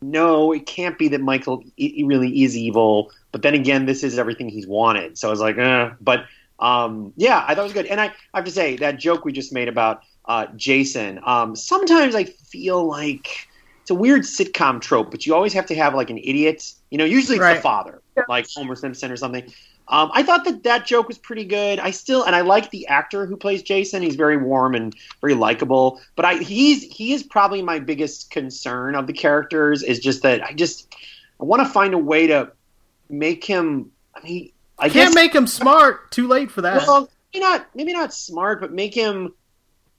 no, 0.01 0.53
it 0.53 0.65
can't 0.65 0.97
be 0.97 1.09
that 1.09 1.21
Michael 1.21 1.63
he 1.75 2.03
really 2.03 2.43
is 2.43 2.55
evil. 2.55 3.11
But 3.31 3.41
then 3.41 3.53
again, 3.53 3.85
this 3.85 4.03
is 4.03 4.17
everything 4.17 4.49
he's 4.49 4.67
wanted. 4.67 5.17
So 5.17 5.27
I 5.27 5.31
was 5.31 5.39
like, 5.39 5.57
eh. 5.57 5.91
but 6.01 6.25
um, 6.59 7.13
yeah, 7.15 7.43
I 7.47 7.55
thought 7.55 7.61
it 7.61 7.63
was 7.63 7.73
good. 7.73 7.85
And 7.85 8.01
I, 8.01 8.05
I 8.05 8.37
have 8.37 8.45
to 8.45 8.51
say 8.51 8.75
that 8.77 8.99
joke 8.99 9.25
we 9.25 9.31
just 9.31 9.53
made 9.53 9.67
about 9.67 10.03
uh, 10.25 10.47
Jason. 10.55 11.19
Um, 11.23 11.55
sometimes 11.55 12.15
I 12.15 12.25
feel 12.25 12.83
like 12.83 13.47
it's 13.81 13.91
a 13.91 13.95
weird 13.95 14.21
sitcom 14.23 14.81
trope, 14.81 15.09
but 15.11 15.25
you 15.25 15.33
always 15.33 15.53
have 15.53 15.65
to 15.67 15.75
have 15.75 15.95
like 15.95 16.09
an 16.09 16.17
idiot. 16.17 16.73
You 16.91 16.97
know, 16.97 17.05
usually 17.05 17.37
it's 17.37 17.43
Right. 17.43 17.55
the 17.55 17.61
father, 17.61 18.01
like 18.27 18.45
Homer 18.55 18.75
Simpson 18.75 19.11
or 19.11 19.17
something. 19.17 19.51
Um, 19.87 20.11
I 20.13 20.21
thought 20.21 20.45
that 20.45 20.61
that 20.63 20.85
joke 20.85 21.07
was 21.07 21.17
pretty 21.17 21.45
good. 21.45 21.79
I 21.79 21.89
still 21.89 22.23
and 22.23 22.35
I 22.35 22.41
like 22.41 22.69
the 22.69 22.85
actor 22.87 23.25
who 23.25 23.35
plays 23.35 23.63
Jason. 23.63 24.03
He's 24.03 24.15
very 24.15 24.37
warm 24.37 24.75
and 24.75 24.95
very 25.19 25.33
likable. 25.33 25.99
But 26.15 26.25
I 26.25 26.35
he's 26.35 26.83
he 26.83 27.13
is 27.13 27.23
probably 27.23 27.63
my 27.63 27.79
biggest 27.79 28.29
concern 28.29 28.93
of 28.93 29.07
the 29.07 29.13
characters 29.13 29.81
is 29.81 29.97
just 29.99 30.21
that 30.21 30.43
I 30.43 30.53
just 30.53 30.93
I 31.41 31.45
want 31.45 31.65
to 31.65 31.69
find 31.69 31.95
a 31.95 31.97
way 31.97 32.27
to 32.27 32.51
make 33.09 33.43
him. 33.43 33.91
I 34.15 34.21
mean, 34.21 34.51
I 34.77 34.89
Can't 34.89 35.07
guess 35.09 35.15
make 35.15 35.33
him 35.33 35.47
smart. 35.47 36.11
Too 36.11 36.27
late 36.27 36.51
for 36.51 36.61
that. 36.61 36.87
well, 36.87 37.09
maybe 37.33 37.43
not 37.43 37.67
maybe 37.75 37.93
not 37.93 38.13
smart, 38.13 38.61
but 38.61 38.71
make 38.71 38.93
him 38.93 39.33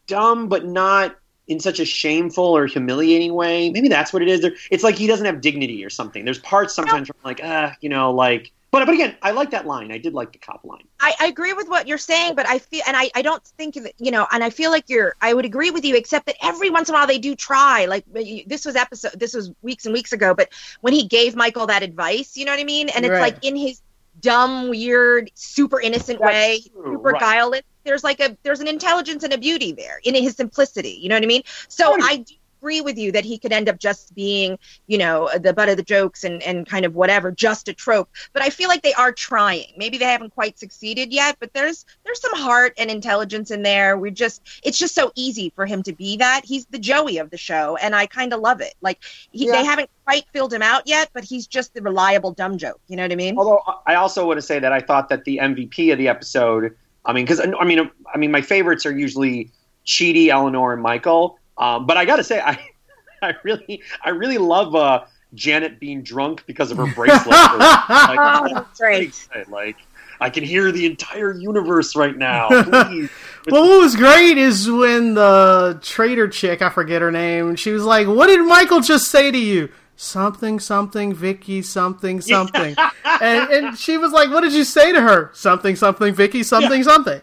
dumb, 0.07 0.49
but 0.49 0.67
not 0.67 1.17
in 1.47 1.61
such 1.61 1.81
a 1.81 1.85
shameful 1.85 2.45
or 2.45 2.67
humiliating 2.67 3.35
way. 3.35 3.71
Maybe 3.71 3.89
that's 3.89 4.13
what 4.13 4.23
it 4.23 4.29
is. 4.29 4.47
It's 4.71 4.85
like 4.85 4.95
he 4.95 5.07
doesn't 5.07 5.27
have 5.27 5.41
dignity 5.41 5.85
or 5.85 5.91
something. 5.91 6.25
There's 6.25 6.39
parts 6.39 6.75
sometimes 6.75 7.09
where 7.09 7.17
I'm 7.23 7.29
like, 7.29 7.41
ah, 7.43 7.77
you 7.81 7.89
know, 7.89 8.13
like. 8.13 8.53
But 8.73 8.87
but 8.87 8.95
again, 8.95 9.17
I 9.21 9.33
like 9.33 9.51
that 9.51 9.67
line. 9.67 9.91
I 9.91 9.99
did 9.99 10.15
like 10.15 10.33
the 10.33 10.39
cop 10.39 10.65
line. 10.65 10.85
I, 11.01 11.15
I 11.21 11.27
agree 11.27 11.53
with 11.53 11.69
what 11.69 11.89
you're 11.89 11.99
saying, 11.99 12.35
but 12.37 12.47
I 12.47 12.59
feel, 12.59 12.83
and 12.87 12.97
I, 12.97 13.11
I 13.15 13.23
don't 13.23 13.43
think 13.59 13.75
that, 13.75 13.95
you 13.99 14.11
know, 14.11 14.27
and 14.31 14.45
I 14.45 14.51
feel 14.51 14.71
like 14.71 14.85
you're, 14.89 15.17
I 15.21 15.35
would 15.35 15.45
agree 15.45 15.71
with 15.71 15.85
you, 15.85 15.97
except 15.97 16.27
that 16.27 16.37
every 16.43 16.71
once 16.71 16.89
in 16.89 16.95
a 16.95 16.99
while 16.99 17.07
they 17.07 17.19
do 17.19 17.35
try. 17.35 17.87
Like 17.87 18.05
this 18.47 18.65
was 18.65 18.77
episode, 18.77 19.19
this 19.19 19.35
was 19.35 19.51
weeks 19.63 19.87
and 19.87 19.93
weeks 19.93 20.13
ago, 20.13 20.35
but 20.35 20.51
when 20.83 20.93
he 20.93 21.09
gave 21.09 21.35
Michael 21.35 21.67
that 21.67 21.83
advice, 21.83 22.37
you 22.37 22.45
know 22.45 22.53
what 22.53 22.61
I 22.61 22.65
mean? 22.65 22.91
And 22.91 23.05
it's 23.05 23.13
Right. 23.13 23.35
like 23.35 23.45
in 23.45 23.57
his 23.57 23.81
dumb, 24.21 24.69
weird, 24.69 25.31
super 25.35 25.81
innocent 25.81 26.21
That's 26.21 26.33
way, 26.33 26.61
true, 26.73 26.93
super 26.93 27.11
right. 27.11 27.21
guileless. 27.21 27.63
There's 27.85 28.05
like 28.05 28.21
a, 28.21 28.37
there's 28.45 28.61
an 28.61 28.69
intelligence 28.69 29.25
and 29.25 29.33
a 29.33 29.39
beauty 29.39 29.73
there 29.73 29.99
in 30.05 30.15
his 30.15 30.37
simplicity. 30.37 30.99
You 31.01 31.09
know 31.09 31.17
what 31.17 31.25
I 31.25 31.27
mean? 31.27 31.43
So 31.69 31.93
Right. 31.93 32.03
I 32.05 32.17
do 32.19 32.35
agree 32.61 32.81
with 32.83 32.99
you 32.99 33.11
that 33.13 33.25
he 33.25 33.39
could 33.39 33.53
end 33.53 33.69
up 33.69 33.79
just 33.79 34.15
being, 34.15 34.59
you 34.87 34.99
know, 34.99 35.31
the 35.41 35.53
butt 35.53 35.69
of 35.71 35.77
the 35.79 35.83
jokes 35.83 36.25
and, 36.25 36.43
and 36.43 36.67
kind 36.69 36.85
of 36.85 36.95
whatever, 36.95 37.33
just 37.33 37.69
a 37.69 37.73
trope. 37.73 38.11
But 38.35 38.43
I 38.43 38.51
feel 38.51 38.69
like 38.69 38.83
they 38.83 38.93
are 38.95 39.13
trying. 39.13 39.73
Maybe 39.77 39.97
they 39.97 40.05
haven't 40.05 40.35
quite 40.35 40.59
succeeded 40.59 41.13
yet, 41.13 41.37
but 41.41 41.53
there's 41.55 41.87
there's 42.05 42.21
some 42.21 42.37
heart 42.37 42.75
and 42.79 42.91
intelligence 42.91 43.51
in 43.51 43.63
there. 43.63 43.97
We 43.97 44.11
just 44.11 44.43
it's 44.63 44.77
just 44.79 44.95
so 44.95 45.11
easy 45.15 45.53
for 45.57 45.65
him 45.65 45.83
to 45.85 45.93
be 45.93 46.19
that. 46.19 46.43
He's 46.45 46.67
the 46.67 46.79
Joey 46.79 47.17
of 47.19 47.31
the 47.31 47.39
show, 47.39 47.77
and 47.77 47.95
I 47.95 48.07
kind 48.07 48.33
of 48.35 48.41
love 48.41 48.61
it. 48.61 48.75
Like 48.83 48.99
he, 49.33 49.47
Yeah. 49.47 49.53
they 49.53 49.65
haven't 49.65 49.91
quite 50.05 50.25
filled 50.33 50.53
him 50.53 50.63
out 50.63 50.87
yet, 50.87 51.11
but 51.15 51.25
he's 51.25 51.47
just 51.47 51.73
the 51.73 51.81
reliable 51.83 52.33
dumb 52.33 52.59
joke. 52.59 52.81
You 52.89 52.97
know 52.97 53.05
what 53.05 53.13
I 53.13 53.17
mean? 53.17 53.39
Although 53.39 53.63
I 53.87 53.95
also 53.95 54.27
want 54.27 54.39
to 54.39 54.43
say 54.43 54.59
that 54.59 54.73
I 54.73 54.81
thought 54.81 55.09
that 55.09 55.25
the 55.25 55.39
MVP 55.39 55.93
of 55.93 55.99
the 55.99 56.09
episode, 56.09 56.77
I 57.07 57.13
mean, 57.15 57.25
because 57.25 57.41
I 57.41 57.65
mean, 57.65 57.91
I 58.13 58.19
mean, 58.19 58.31
my 58.31 58.43
favorites 58.43 58.85
are 58.85 58.97
usually 58.97 59.51
Chidi, 59.87 60.29
Eleanor, 60.29 60.75
and 60.75 60.83
Michael. 60.83 61.39
Um, 61.61 61.87
but 61.87 61.97
I 61.97 62.05
got 62.05 62.17
to 62.17 62.25
say, 62.25 62.41
I, 62.41 62.59
I 63.23 63.35
really, 63.45 63.83
I 64.03 64.09
really 64.11 64.39
love 64.39 64.75
uh, 64.75 65.05
Janet 65.35 65.79
being 65.79 66.03
drunk 66.03 66.45
because 66.47 66.73
of 66.73 66.79
her 66.79 66.93
bracelet. 66.95 67.27
like, 67.29 68.19
Oh, 68.19 68.49
that's 68.53 68.79
pretty 68.79 69.13
great. 69.33 69.49
Like, 69.49 69.77
I 70.21 70.29
can 70.29 70.45
hear 70.45 70.71
the 70.71 70.85
entire 70.87 71.33
universe 71.33 71.95
right 71.97 72.17
now. 72.17 72.49
Well, 73.51 73.63
what 73.63 73.81
was 73.81 73.97
great 73.97 74.37
is 74.37 74.71
when 74.71 75.15
the 75.15 75.79
trader 75.83 76.29
chick, 76.29 76.61
I 76.61 76.69
forget 76.69 77.01
her 77.01 77.11
name, 77.11 77.57
she 77.57 77.73
was 77.73 77.85
like, 77.85 78.07
"What 78.07 78.27
did 78.27 78.47
Michael 78.47 78.81
just 78.81 79.11
say 79.11 79.31
to 79.31 79.39
you?" 79.39 79.71
Something, 79.97 80.61
something, 80.61 81.15
Vicky, 81.15 81.63
something, 81.63 82.21
something, 82.21 82.77
and 83.05 83.51
and 83.51 83.79
she 83.79 83.97
was 83.97 84.13
like, 84.13 84.29
"What 84.29 84.43
did 84.43 84.53
you 84.53 84.65
say 84.65 84.93
to 84.93 85.01
her?" 85.01 85.31
Something, 85.33 85.75
something, 85.75 86.13
Vicky, 86.13 86.43
something, 86.43 86.83
something. 86.83 87.23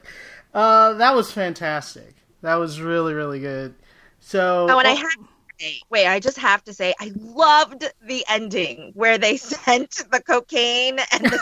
Uh, 0.56 0.94
that 0.94 1.14
was 1.14 1.32
fantastic. 1.32 2.16
That 2.42 2.56
was 2.56 2.82
really, 2.82 3.14
really 3.14 3.40
good. 3.40 3.76
So, 4.28 4.68
Oh, 4.70 4.78
and 4.78 4.86
I 4.86 4.92
oh. 4.92 4.96
have 4.98 5.14
to 5.14 5.26
say, 5.58 5.80
wait, 5.90 6.06
I 6.06 6.20
just 6.20 6.38
have 6.38 6.62
to 6.66 6.74
say, 6.74 6.94
I 7.00 7.14
loved 7.16 7.86
the 8.06 8.26
ending 8.28 8.92
where 8.94 9.18
they 9.18 9.38
sent 9.38 10.04
the 10.12 10.22
cocaine 10.22 11.00
and 11.14 11.24
the 11.24 11.40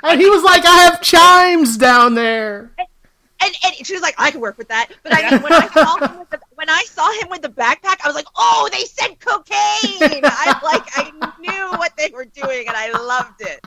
and 0.04 0.18
he 0.18 0.30
was 0.30 0.42
like, 0.42 0.64
"I 0.64 0.76
have 0.84 1.02
chimes 1.02 1.76
down 1.76 2.14
there." 2.14 2.72
and, 2.78 3.54
and 3.62 3.86
she 3.86 3.92
was 3.92 4.00
like, 4.00 4.14
I 4.16 4.30
can 4.30 4.40
work 4.40 4.56
with 4.56 4.68
that. 4.68 4.88
But 5.02 5.12
I 5.14 5.30
mean, 5.30 5.42
when 5.42 5.52
I 5.52 5.68
saw 5.68 5.96
him 5.98 6.18
with 6.18 6.30
the, 6.30 6.40
when 6.54 6.70
I 6.70 6.82
saw 6.86 7.12
him 7.20 7.28
with 7.28 7.42
the 7.42 7.50
backpack, 7.50 7.98
I 8.02 8.06
was 8.06 8.14
like, 8.14 8.26
oh, 8.34 8.70
they 8.72 8.84
sent 8.86 9.20
cocaine. 9.20 10.22
I 10.24 10.58
like, 10.64 10.88
I 10.96 11.12
knew 11.38 11.78
what 11.78 11.94
they 11.98 12.08
were 12.08 12.24
doing, 12.24 12.68
and 12.68 12.74
I 12.74 12.90
loved 12.92 13.42
it. 13.42 13.60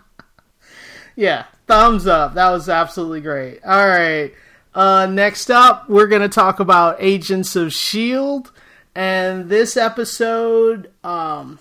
Yeah, 1.15 1.45
thumbs 1.67 2.07
up. 2.07 2.33
That 2.33 2.49
was 2.49 2.69
absolutely 2.69 3.21
great. 3.21 3.63
All 3.63 3.87
right. 3.87 4.33
Uh, 4.73 5.05
next 5.05 5.51
up, 5.51 5.89
we're 5.89 6.07
going 6.07 6.21
to 6.21 6.29
talk 6.29 6.59
about 6.59 6.95
Agents 6.99 7.55
of 7.55 7.67
S.H.I.E.L.D. 7.67 8.49
And 8.95 9.49
this 9.49 9.75
episode, 9.77 10.91
um, 11.03 11.59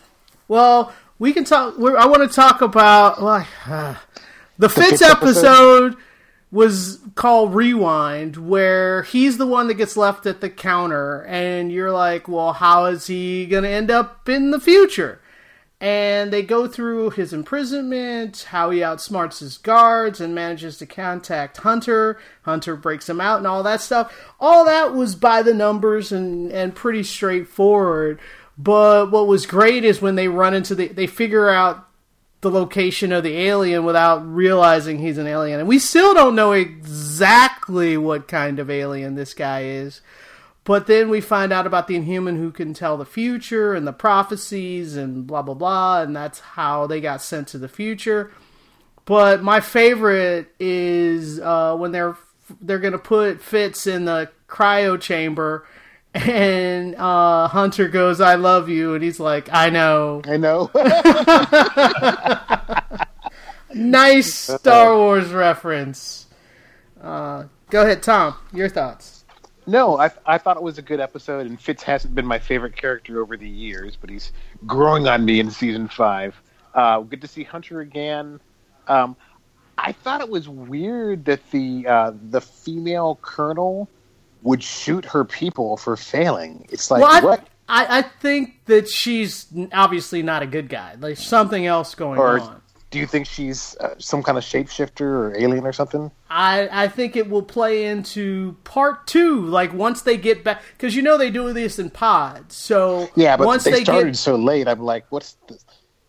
well, 0.48 0.92
we 1.18 1.32
can 1.32 1.44
talk. 1.44 1.78
We're, 1.78 1.96
I 1.96 2.06
want 2.06 2.28
to 2.28 2.34
talk 2.34 2.60
about 2.60 3.22
like, 3.22 3.46
uh, 3.66 3.94
the 4.58 4.68
Fitz 4.68 4.90
Fitz 4.90 5.02
episode? 5.02 5.92
episode 5.92 5.96
was 6.52 6.98
called 7.14 7.54
Rewind, 7.54 8.36
where 8.36 9.02
he's 9.04 9.38
the 9.38 9.46
one 9.46 9.68
that 9.68 9.74
gets 9.74 9.96
left 9.96 10.26
at 10.26 10.40
the 10.40 10.50
counter, 10.50 11.24
and 11.26 11.70
you're 11.70 11.92
like, 11.92 12.26
well, 12.26 12.52
how 12.52 12.86
is 12.86 13.06
he 13.06 13.46
going 13.46 13.62
to 13.62 13.68
end 13.68 13.90
up 13.90 14.28
in 14.28 14.50
the 14.50 14.58
future? 14.60 15.19
And 15.80 16.30
they 16.30 16.42
go 16.42 16.68
through 16.68 17.10
his 17.10 17.32
imprisonment, 17.32 18.48
how 18.50 18.68
he 18.68 18.80
outsmarts 18.80 19.38
his 19.38 19.56
guards 19.56 20.20
and 20.20 20.34
manages 20.34 20.76
to 20.78 20.86
contact 20.86 21.56
Hunter. 21.58 22.18
Hunter 22.42 22.76
breaks 22.76 23.08
him 23.08 23.18
out 23.18 23.38
and 23.38 23.46
all 23.46 23.62
that 23.62 23.80
stuff. 23.80 24.14
All 24.38 24.66
that 24.66 24.94
was 24.94 25.14
by 25.14 25.40
the 25.42 25.54
numbers 25.54 26.12
and, 26.12 26.52
and 26.52 26.74
pretty 26.74 27.02
straightforward. 27.02 28.20
But 28.58 29.10
what 29.10 29.26
was 29.26 29.46
great 29.46 29.84
is 29.84 30.02
when 30.02 30.16
they 30.16 30.28
run 30.28 30.52
into 30.52 30.74
the, 30.74 30.88
they 30.88 31.06
figure 31.06 31.48
out 31.48 31.88
the 32.42 32.50
location 32.50 33.12
of 33.12 33.22
the 33.22 33.36
alien 33.36 33.84
without 33.84 34.18
realizing 34.18 34.98
he's 34.98 35.18
an 35.18 35.26
alien. 35.26 35.60
And 35.60 35.68
we 35.68 35.78
still 35.78 36.12
don't 36.12 36.34
know 36.34 36.52
exactly 36.52 37.96
what 37.96 38.28
kind 38.28 38.58
of 38.58 38.70
alien 38.70 39.14
this 39.14 39.32
guy 39.32 39.64
is. 39.64 40.02
But 40.64 40.86
then 40.86 41.08
we 41.08 41.20
find 41.20 41.52
out 41.52 41.66
about 41.66 41.88
the 41.88 41.96
Inhuman 41.96 42.36
who 42.36 42.50
can 42.50 42.74
tell 42.74 42.96
the 42.96 43.06
future 43.06 43.74
and 43.74 43.86
the 43.86 43.92
prophecies 43.92 44.96
and 44.96 45.26
blah 45.26 45.42
blah 45.42 45.54
blah, 45.54 46.02
and 46.02 46.14
that's 46.14 46.40
how 46.40 46.86
they 46.86 47.00
got 47.00 47.22
sent 47.22 47.48
to 47.48 47.58
the 47.58 47.68
future. 47.68 48.30
But 49.04 49.42
my 49.42 49.60
favorite 49.60 50.54
is 50.60 51.40
uh, 51.40 51.76
when 51.76 51.92
they're 51.92 52.16
they're 52.60 52.78
gonna 52.78 52.98
put 52.98 53.40
Fitz 53.40 53.86
in 53.86 54.04
the 54.04 54.30
cryo 54.48 55.00
chamber, 55.00 55.66
and 56.14 56.94
uh, 56.94 57.48
Hunter 57.48 57.88
goes, 57.88 58.20
"I 58.20 58.34
love 58.34 58.68
you," 58.68 58.94
and 58.94 59.02
he's 59.02 59.18
like, 59.18 59.48
"I 59.52 59.70
know." 59.70 60.22
I 60.26 60.36
know. 60.36 60.70
Nice 63.72 64.34
Star 64.34 64.96
Wars 64.96 65.32
reference. 65.32 66.26
Uh, 67.00 67.44
go 67.70 67.82
ahead, 67.82 68.02
Tom. 68.02 68.34
Your 68.52 68.68
thoughts? 68.68 69.19
No, 69.66 69.98
I 69.98 70.10
I 70.26 70.38
thought 70.38 70.56
it 70.56 70.62
was 70.62 70.78
a 70.78 70.82
good 70.82 71.00
episode, 71.00 71.46
and 71.46 71.60
Fitz 71.60 71.82
hasn't 71.82 72.14
been 72.14 72.26
my 72.26 72.38
favorite 72.38 72.76
character 72.76 73.20
over 73.20 73.36
the 73.36 73.48
years, 73.48 73.96
but 74.00 74.10
he's 74.10 74.32
growing 74.66 75.06
on 75.06 75.24
me 75.24 75.40
in 75.40 75.50
season 75.50 75.88
five. 75.88 76.40
Uh, 76.74 77.00
good 77.00 77.20
to 77.20 77.28
see 77.28 77.42
Hunter 77.42 77.80
again. 77.80 78.40
Um, 78.88 79.16
I 79.78 79.92
thought 79.92 80.20
it 80.20 80.28
was 80.28 80.48
weird 80.48 81.24
that 81.24 81.40
the 81.50 81.86
uh, 81.86 82.12
the 82.30 82.40
female 82.40 83.18
colonel 83.22 83.88
would 84.42 84.62
shoot 84.62 85.04
her 85.04 85.24
people 85.24 85.76
for 85.76 85.96
failing. 85.96 86.66
It's 86.70 86.90
like 86.90 87.02
well, 87.02 87.12
I, 87.12 87.20
what? 87.20 87.48
I, 87.68 87.98
I 87.98 88.02
think 88.02 88.64
that 88.66 88.88
she's 88.88 89.46
obviously 89.72 90.22
not 90.22 90.42
a 90.42 90.46
good 90.46 90.68
guy. 90.68 90.96
There's 90.96 91.24
something 91.24 91.66
else 91.66 91.94
going 91.94 92.18
Or 92.18 92.40
on. 92.40 92.59
Do 92.90 92.98
you 92.98 93.06
think 93.06 93.26
she's 93.26 93.76
uh, 93.78 93.94
some 93.98 94.22
kind 94.22 94.36
of 94.36 94.44
shapeshifter 94.44 95.00
or 95.00 95.36
alien 95.36 95.64
or 95.64 95.72
something? 95.72 96.10
I, 96.28 96.68
I 96.84 96.88
think 96.88 97.16
it 97.16 97.30
will 97.30 97.42
play 97.42 97.86
into 97.86 98.56
part 98.64 99.06
two. 99.06 99.46
Like 99.46 99.72
once 99.72 100.02
they 100.02 100.16
get 100.16 100.42
back, 100.42 100.62
because 100.76 100.96
you 100.96 101.02
know 101.02 101.16
they 101.16 101.30
do 101.30 101.52
this 101.52 101.78
in 101.78 101.90
pods. 101.90 102.56
So 102.56 103.08
Yeah, 103.14 103.36
but 103.36 103.46
once 103.46 103.64
they, 103.64 103.70
they, 103.70 103.84
started 103.84 104.10
get, 104.10 104.16
so 104.16 104.34
late. 104.36 104.66
I'm 104.66 104.80
like, 104.80 105.06
what's 105.10 105.36
the 105.46 105.58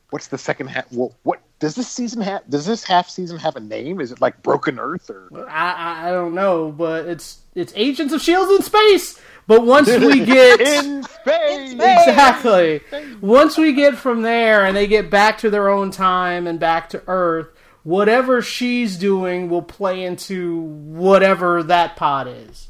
what's 0.09 0.27
the 0.27 0.37
second 0.37 0.67
half? 0.67 0.91
What, 0.91 1.13
what 1.23 1.41
does 1.59 1.75
this 1.75 1.87
season 1.87 2.21
have? 2.21 2.49
Does 2.49 2.65
this 2.65 2.83
half 2.83 3.09
season 3.09 3.37
have 3.37 3.55
a 3.55 3.59
name? 3.59 4.01
Is 4.01 4.11
it 4.11 4.19
like 4.19 4.41
Broken 4.41 4.79
Earth 4.79 5.09
or? 5.09 5.47
I, 5.47 5.71
I 5.71 6.07
I 6.09 6.11
don't 6.11 6.33
know, 6.33 6.71
but 6.71 7.05
it's 7.05 7.41
it's 7.53 7.73
Agents 7.75 8.13
of 8.13 8.21
Shields 8.21 8.51
in 8.51 8.63
space. 8.63 9.21
But 9.51 9.65
once 9.65 9.89
we 9.89 10.23
get 10.25 10.61
in 10.61 11.03
space. 11.03 11.73
exactly, 11.73 12.79
once 13.19 13.57
we 13.57 13.73
get 13.73 13.97
from 13.97 14.21
there 14.21 14.63
and 14.65 14.77
they 14.77 14.87
get 14.87 15.09
back 15.09 15.39
to 15.39 15.49
their 15.49 15.67
own 15.67 15.91
time 15.91 16.47
and 16.47 16.57
back 16.57 16.87
to 16.91 17.03
Earth, 17.05 17.47
whatever 17.83 18.41
she's 18.41 18.95
doing 18.95 19.49
will 19.49 19.61
play 19.61 20.05
into 20.05 20.61
whatever 20.61 21.63
that 21.63 21.97
pod 21.97 22.29
is. 22.29 22.69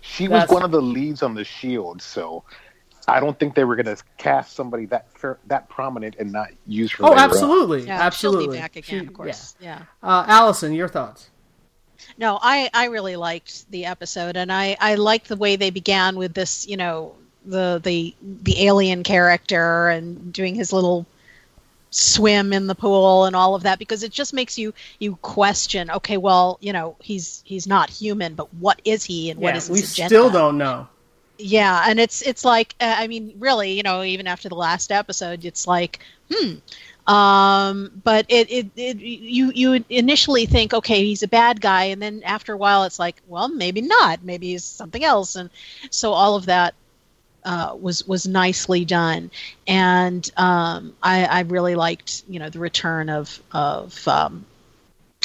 She 0.00 0.26
was 0.26 0.48
one 0.48 0.64
of 0.64 0.72
the 0.72 0.82
leads 0.82 1.22
on 1.22 1.34
the 1.34 1.44
Shield, 1.44 2.02
so 2.02 2.42
I 3.06 3.20
don't 3.20 3.38
think 3.38 3.54
they 3.54 3.62
were 3.62 3.76
going 3.76 3.96
to 3.96 4.02
cast 4.18 4.56
somebody 4.56 4.86
that 4.86 5.16
fair, 5.16 5.38
that 5.46 5.68
prominent 5.68 6.16
and 6.18 6.32
not 6.32 6.48
use 6.66 6.90
her. 6.94 7.04
Oh, 7.04 7.10
later 7.10 7.20
on. 7.20 7.30
absolutely, 7.30 7.86
Yeah, 7.86 8.00
absolutely. 8.00 8.44
she'll 8.46 8.52
be 8.52 8.58
back 8.58 8.74
again, 8.74 9.00
She- 9.00 9.06
of 9.06 9.12
course. 9.12 9.54
Yeah. 9.60 9.78
yeah. 9.78 9.84
Uh, 10.02 10.24
Allison, 10.26 10.72
your 10.72 10.88
thoughts? 10.88 11.30
No, 12.18 12.38
I, 12.40 12.70
I 12.72 12.86
really 12.86 13.16
liked 13.16 13.70
the 13.70 13.86
episode, 13.86 14.36
and 14.36 14.52
I, 14.52 14.76
I 14.80 14.94
liked 14.96 15.28
the 15.28 15.36
way 15.36 15.56
they 15.56 15.70
began 15.70 16.16
with 16.16 16.34
this, 16.34 16.66
you 16.66 16.76
know, 16.76 17.14
the 17.44 17.80
the 17.82 18.14
the 18.22 18.66
alien 18.66 19.02
character 19.02 19.88
and 19.88 20.32
doing 20.32 20.54
his 20.54 20.72
little 20.72 21.06
swim 21.90 22.52
in 22.52 22.66
the 22.66 22.74
pool 22.74 23.24
and 23.24 23.34
all 23.34 23.54
of 23.54 23.62
that 23.62 23.78
because 23.78 24.02
it 24.02 24.12
just 24.12 24.34
makes 24.34 24.58
you 24.58 24.74
you 24.98 25.16
question. 25.16 25.90
Okay, 25.90 26.16
well, 26.16 26.58
you 26.60 26.72
know, 26.72 26.96
he's 27.00 27.42
he's 27.44 27.66
not 27.66 27.88
human, 27.90 28.34
but 28.34 28.52
what 28.54 28.80
is 28.84 29.04
he 29.04 29.30
and 29.30 29.40
what 29.40 29.54
yeah, 29.54 29.58
is 29.58 29.70
we 29.70 29.78
agenda? 29.80 30.08
still 30.08 30.30
don't 30.30 30.58
know. 30.58 30.88
Yeah, 31.38 31.84
and 31.86 32.00
it's 32.00 32.22
it's 32.22 32.44
like 32.44 32.74
uh, 32.80 32.94
I 32.96 33.06
mean, 33.08 33.34
really, 33.38 33.72
you 33.72 33.82
know, 33.82 34.02
even 34.02 34.26
after 34.26 34.48
the 34.48 34.54
last 34.54 34.90
episode, 34.90 35.44
it's 35.44 35.66
like, 35.66 36.00
hmm. 36.32 36.54
Um, 37.06 38.00
but 38.02 38.26
it, 38.28 38.50
it 38.50 38.66
it 38.76 38.96
you 38.98 39.52
you 39.54 39.84
initially 39.88 40.46
think, 40.46 40.74
okay, 40.74 41.04
he's 41.04 41.22
a 41.22 41.28
bad 41.28 41.60
guy, 41.60 41.84
and 41.84 42.02
then 42.02 42.22
after 42.24 42.52
a 42.52 42.56
while, 42.56 42.82
it's 42.82 42.98
like, 42.98 43.22
well, 43.28 43.48
maybe 43.48 43.80
not, 43.80 44.24
maybe 44.24 44.48
he's 44.48 44.64
something 44.64 45.04
else, 45.04 45.36
and 45.36 45.48
so 45.90 46.12
all 46.12 46.34
of 46.34 46.46
that 46.46 46.74
uh, 47.44 47.76
was 47.80 48.06
was 48.08 48.26
nicely 48.26 48.84
done, 48.84 49.30
and 49.68 50.28
um, 50.36 50.94
I, 51.00 51.24
I 51.26 51.40
really 51.42 51.76
liked 51.76 52.24
you 52.28 52.40
know 52.40 52.50
the 52.50 52.58
return 52.58 53.08
of 53.08 53.40
of 53.52 54.08
um, 54.08 54.44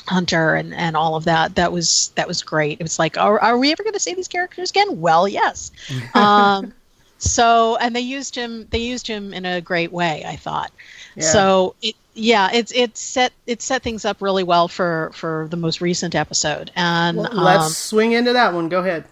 Hunter 0.08 0.56
and, 0.56 0.74
and 0.74 0.96
all 0.96 1.16
of 1.16 1.24
that. 1.26 1.56
That 1.56 1.72
was 1.72 2.12
that 2.16 2.28
was 2.28 2.44
great. 2.44 2.80
It 2.80 2.84
was 2.84 3.00
like, 3.00 3.18
are, 3.18 3.40
are 3.40 3.58
we 3.58 3.72
ever 3.72 3.84
going 3.84 3.94
to 3.94 4.00
see 4.00 4.14
these 4.14 4.28
characters 4.28 4.70
again? 4.70 5.02
Well, 5.02 5.28
yes. 5.28 5.72
um, 6.14 6.74
so 7.18 7.76
and 7.78 7.96
they 7.96 8.02
used 8.02 8.36
him 8.36 8.68
they 8.72 8.80
used 8.80 9.08
him 9.08 9.34
in 9.34 9.46
a 9.46 9.62
great 9.62 9.92
way. 9.92 10.24
I 10.26 10.36
thought. 10.36 10.72
Yeah. 11.16 11.24
So 11.24 11.76
it, 11.82 11.96
yeah, 12.14 12.50
it's 12.54 12.72
it 12.74 12.98
set 12.98 13.34
it 13.48 13.62
set 13.62 13.84
things 13.84 14.06
up 14.06 14.22
really 14.22 14.44
well 14.44 14.68
for 14.68 15.12
for 15.14 15.48
the 15.50 15.58
most 15.58 15.82
recent 15.82 16.16
episode, 16.16 16.72
and 16.76 17.18
Well, 17.18 17.30
let's 17.34 17.66
um, 17.66 17.72
swing 17.72 18.12
into 18.14 18.34
that 18.34 18.54
one. 18.54 18.70
Go 18.70 18.80
ahead. 18.80 19.06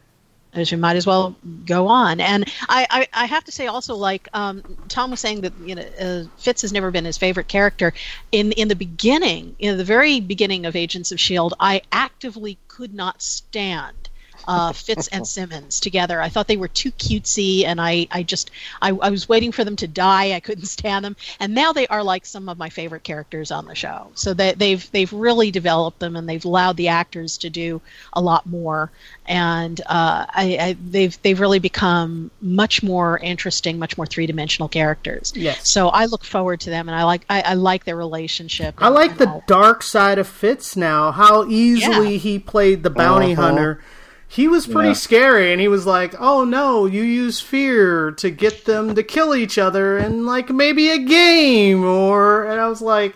as 0.53 0.71
we 0.71 0.77
might 0.77 0.95
as 0.95 1.05
well 1.05 1.35
go 1.65 1.87
on. 1.87 2.19
And 2.19 2.45
I, 2.67 2.87
I, 2.89 3.07
I 3.13 3.25
have 3.25 3.43
to 3.45 3.51
say 3.51 3.67
also, 3.67 3.95
like 3.95 4.27
um, 4.33 4.63
Tom 4.89 5.11
was 5.11 5.19
saying 5.19 5.41
that 5.41 5.53
you 5.63 5.75
know 5.75 5.85
uh, 5.99 6.23
Fitz 6.37 6.61
has 6.63 6.73
never 6.73 6.91
been 6.91 7.05
his 7.05 7.17
favorite 7.17 7.47
character. 7.47 7.93
In 8.31 8.51
in 8.53 8.67
the 8.67 8.75
beginning, 8.75 9.55
in 9.59 9.77
the 9.77 9.85
very 9.85 10.19
beginning 10.19 10.65
of 10.65 10.75
Agents 10.75 11.11
of 11.11 11.19
Shield, 11.19 11.53
I 11.59 11.81
actively 11.91 12.57
could 12.67 12.93
not 12.93 13.21
stand. 13.21 14.08
Uh, 14.49 14.71
Fitz 14.73 15.07
and 15.09 15.27
Simmons 15.35 15.79
together. 15.79 16.21
I 16.21 16.29
thought 16.29 16.47
they 16.47 16.57
were 16.57 16.67
too 16.67 16.91
cutesy, 16.91 17.65
and 17.65 17.79
I, 17.79 18.07
I 18.11 18.23
just, 18.23 18.51
I, 18.81 18.89
I 18.89 19.09
was 19.09 19.29
waiting 19.29 19.51
for 19.51 19.63
them 19.63 19.75
to 19.77 19.87
die. 19.87 20.33
I 20.33 20.39
couldn't 20.39 20.65
stand 20.65 21.05
them, 21.05 21.15
and 21.39 21.53
now 21.53 21.71
they 21.71 21.87
are 21.87 22.03
like 22.03 22.25
some 22.25 22.49
of 22.49 22.57
my 22.57 22.69
favorite 22.69 23.03
characters 23.03 23.51
on 23.51 23.65
the 23.65 23.75
show. 23.75 24.11
So 24.15 24.33
they, 24.33 24.53
they've, 24.53 24.91
they've 24.91 25.11
really 25.13 25.51
developed 25.51 25.99
them, 25.99 26.15
and 26.15 26.27
they've 26.27 26.43
allowed 26.45 26.77
the 26.77 26.87
actors 26.89 27.37
to 27.39 27.49
do 27.49 27.81
a 28.13 28.21
lot 28.21 28.45
more 28.45 28.91
and 29.29 29.79
uh, 29.81 30.25
I, 30.27 30.57
I, 30.59 30.77
they've 30.89 31.21
they've 31.21 31.39
really 31.39 31.59
become 31.59 32.31
much 32.41 32.81
more 32.81 33.19
interesting, 33.19 33.77
much 33.77 33.95
more 33.95 34.07
three 34.07 34.25
dimensional 34.25 34.67
characters. 34.67 35.31
Yes. 35.35 35.69
So 35.69 35.89
I 35.89 36.05
look 36.05 36.23
forward 36.23 36.61
to 36.61 36.71
them, 36.71 36.89
and 36.89 36.95
I 36.95 37.03
like 37.03 37.25
I, 37.29 37.41
I 37.41 37.53
like 37.53 37.83
their 37.85 37.95
relationship. 37.95 38.73
I 38.79 38.87
like 38.89 39.17
the 39.17 39.29
all- 39.29 39.43
dark 39.45 39.83
side 39.83 40.17
of 40.17 40.27
Fitz 40.27 40.75
now. 40.75 41.11
How 41.11 41.45
easily 41.47 42.17
he 42.17 42.39
played 42.39 42.81
the 42.83 42.89
bounty 42.89 43.33
Uh-huh. 43.33 43.41
hunter. 43.43 43.83
He 44.31 44.47
was 44.47 44.67
pretty 44.67 44.89
Yeah. 44.89 44.93
scary, 44.93 45.51
and 45.51 45.59
he 45.59 45.67
was 45.67 45.87
like, 45.87 46.13
"Oh 46.19 46.43
no, 46.43 46.85
you 46.85 47.01
use 47.01 47.39
fear 47.41 48.11
to 48.11 48.29
get 48.29 48.65
them 48.65 48.93
to 48.93 49.01
kill 49.01 49.33
each 49.33 49.57
other, 49.57 49.97
and 49.97 50.25
like 50.27 50.51
maybe 50.51 50.89
a 50.89 50.99
game." 50.99 51.83
Or, 51.83 52.45
and 52.45 52.61
I 52.61 52.67
was 52.67 52.79
like, 52.79 53.15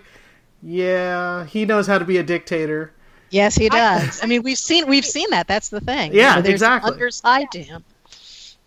"Yeah, 0.63 1.45
he 1.45 1.65
knows 1.65 1.85
how 1.85 1.99
to 1.99 2.05
be 2.05 2.17
a 2.17 2.23
dictator." 2.23 2.91
Yes, 3.29 3.55
he 3.55 3.69
does. 3.69 4.23
I, 4.23 4.25
mean, 4.25 4.41
we've 4.41 4.57
seen 4.57 4.87
we've 4.87 5.05
seen 5.05 5.29
that. 5.29 5.47
That's 5.47 5.69
the 5.69 5.81
thing. 5.81 6.13
Yeah, 6.13 6.41
there's 6.41 6.53
exactly. 6.53 6.89
An 6.89 6.93
underside 6.95 7.51
to 7.51 7.61
him. 7.61 7.83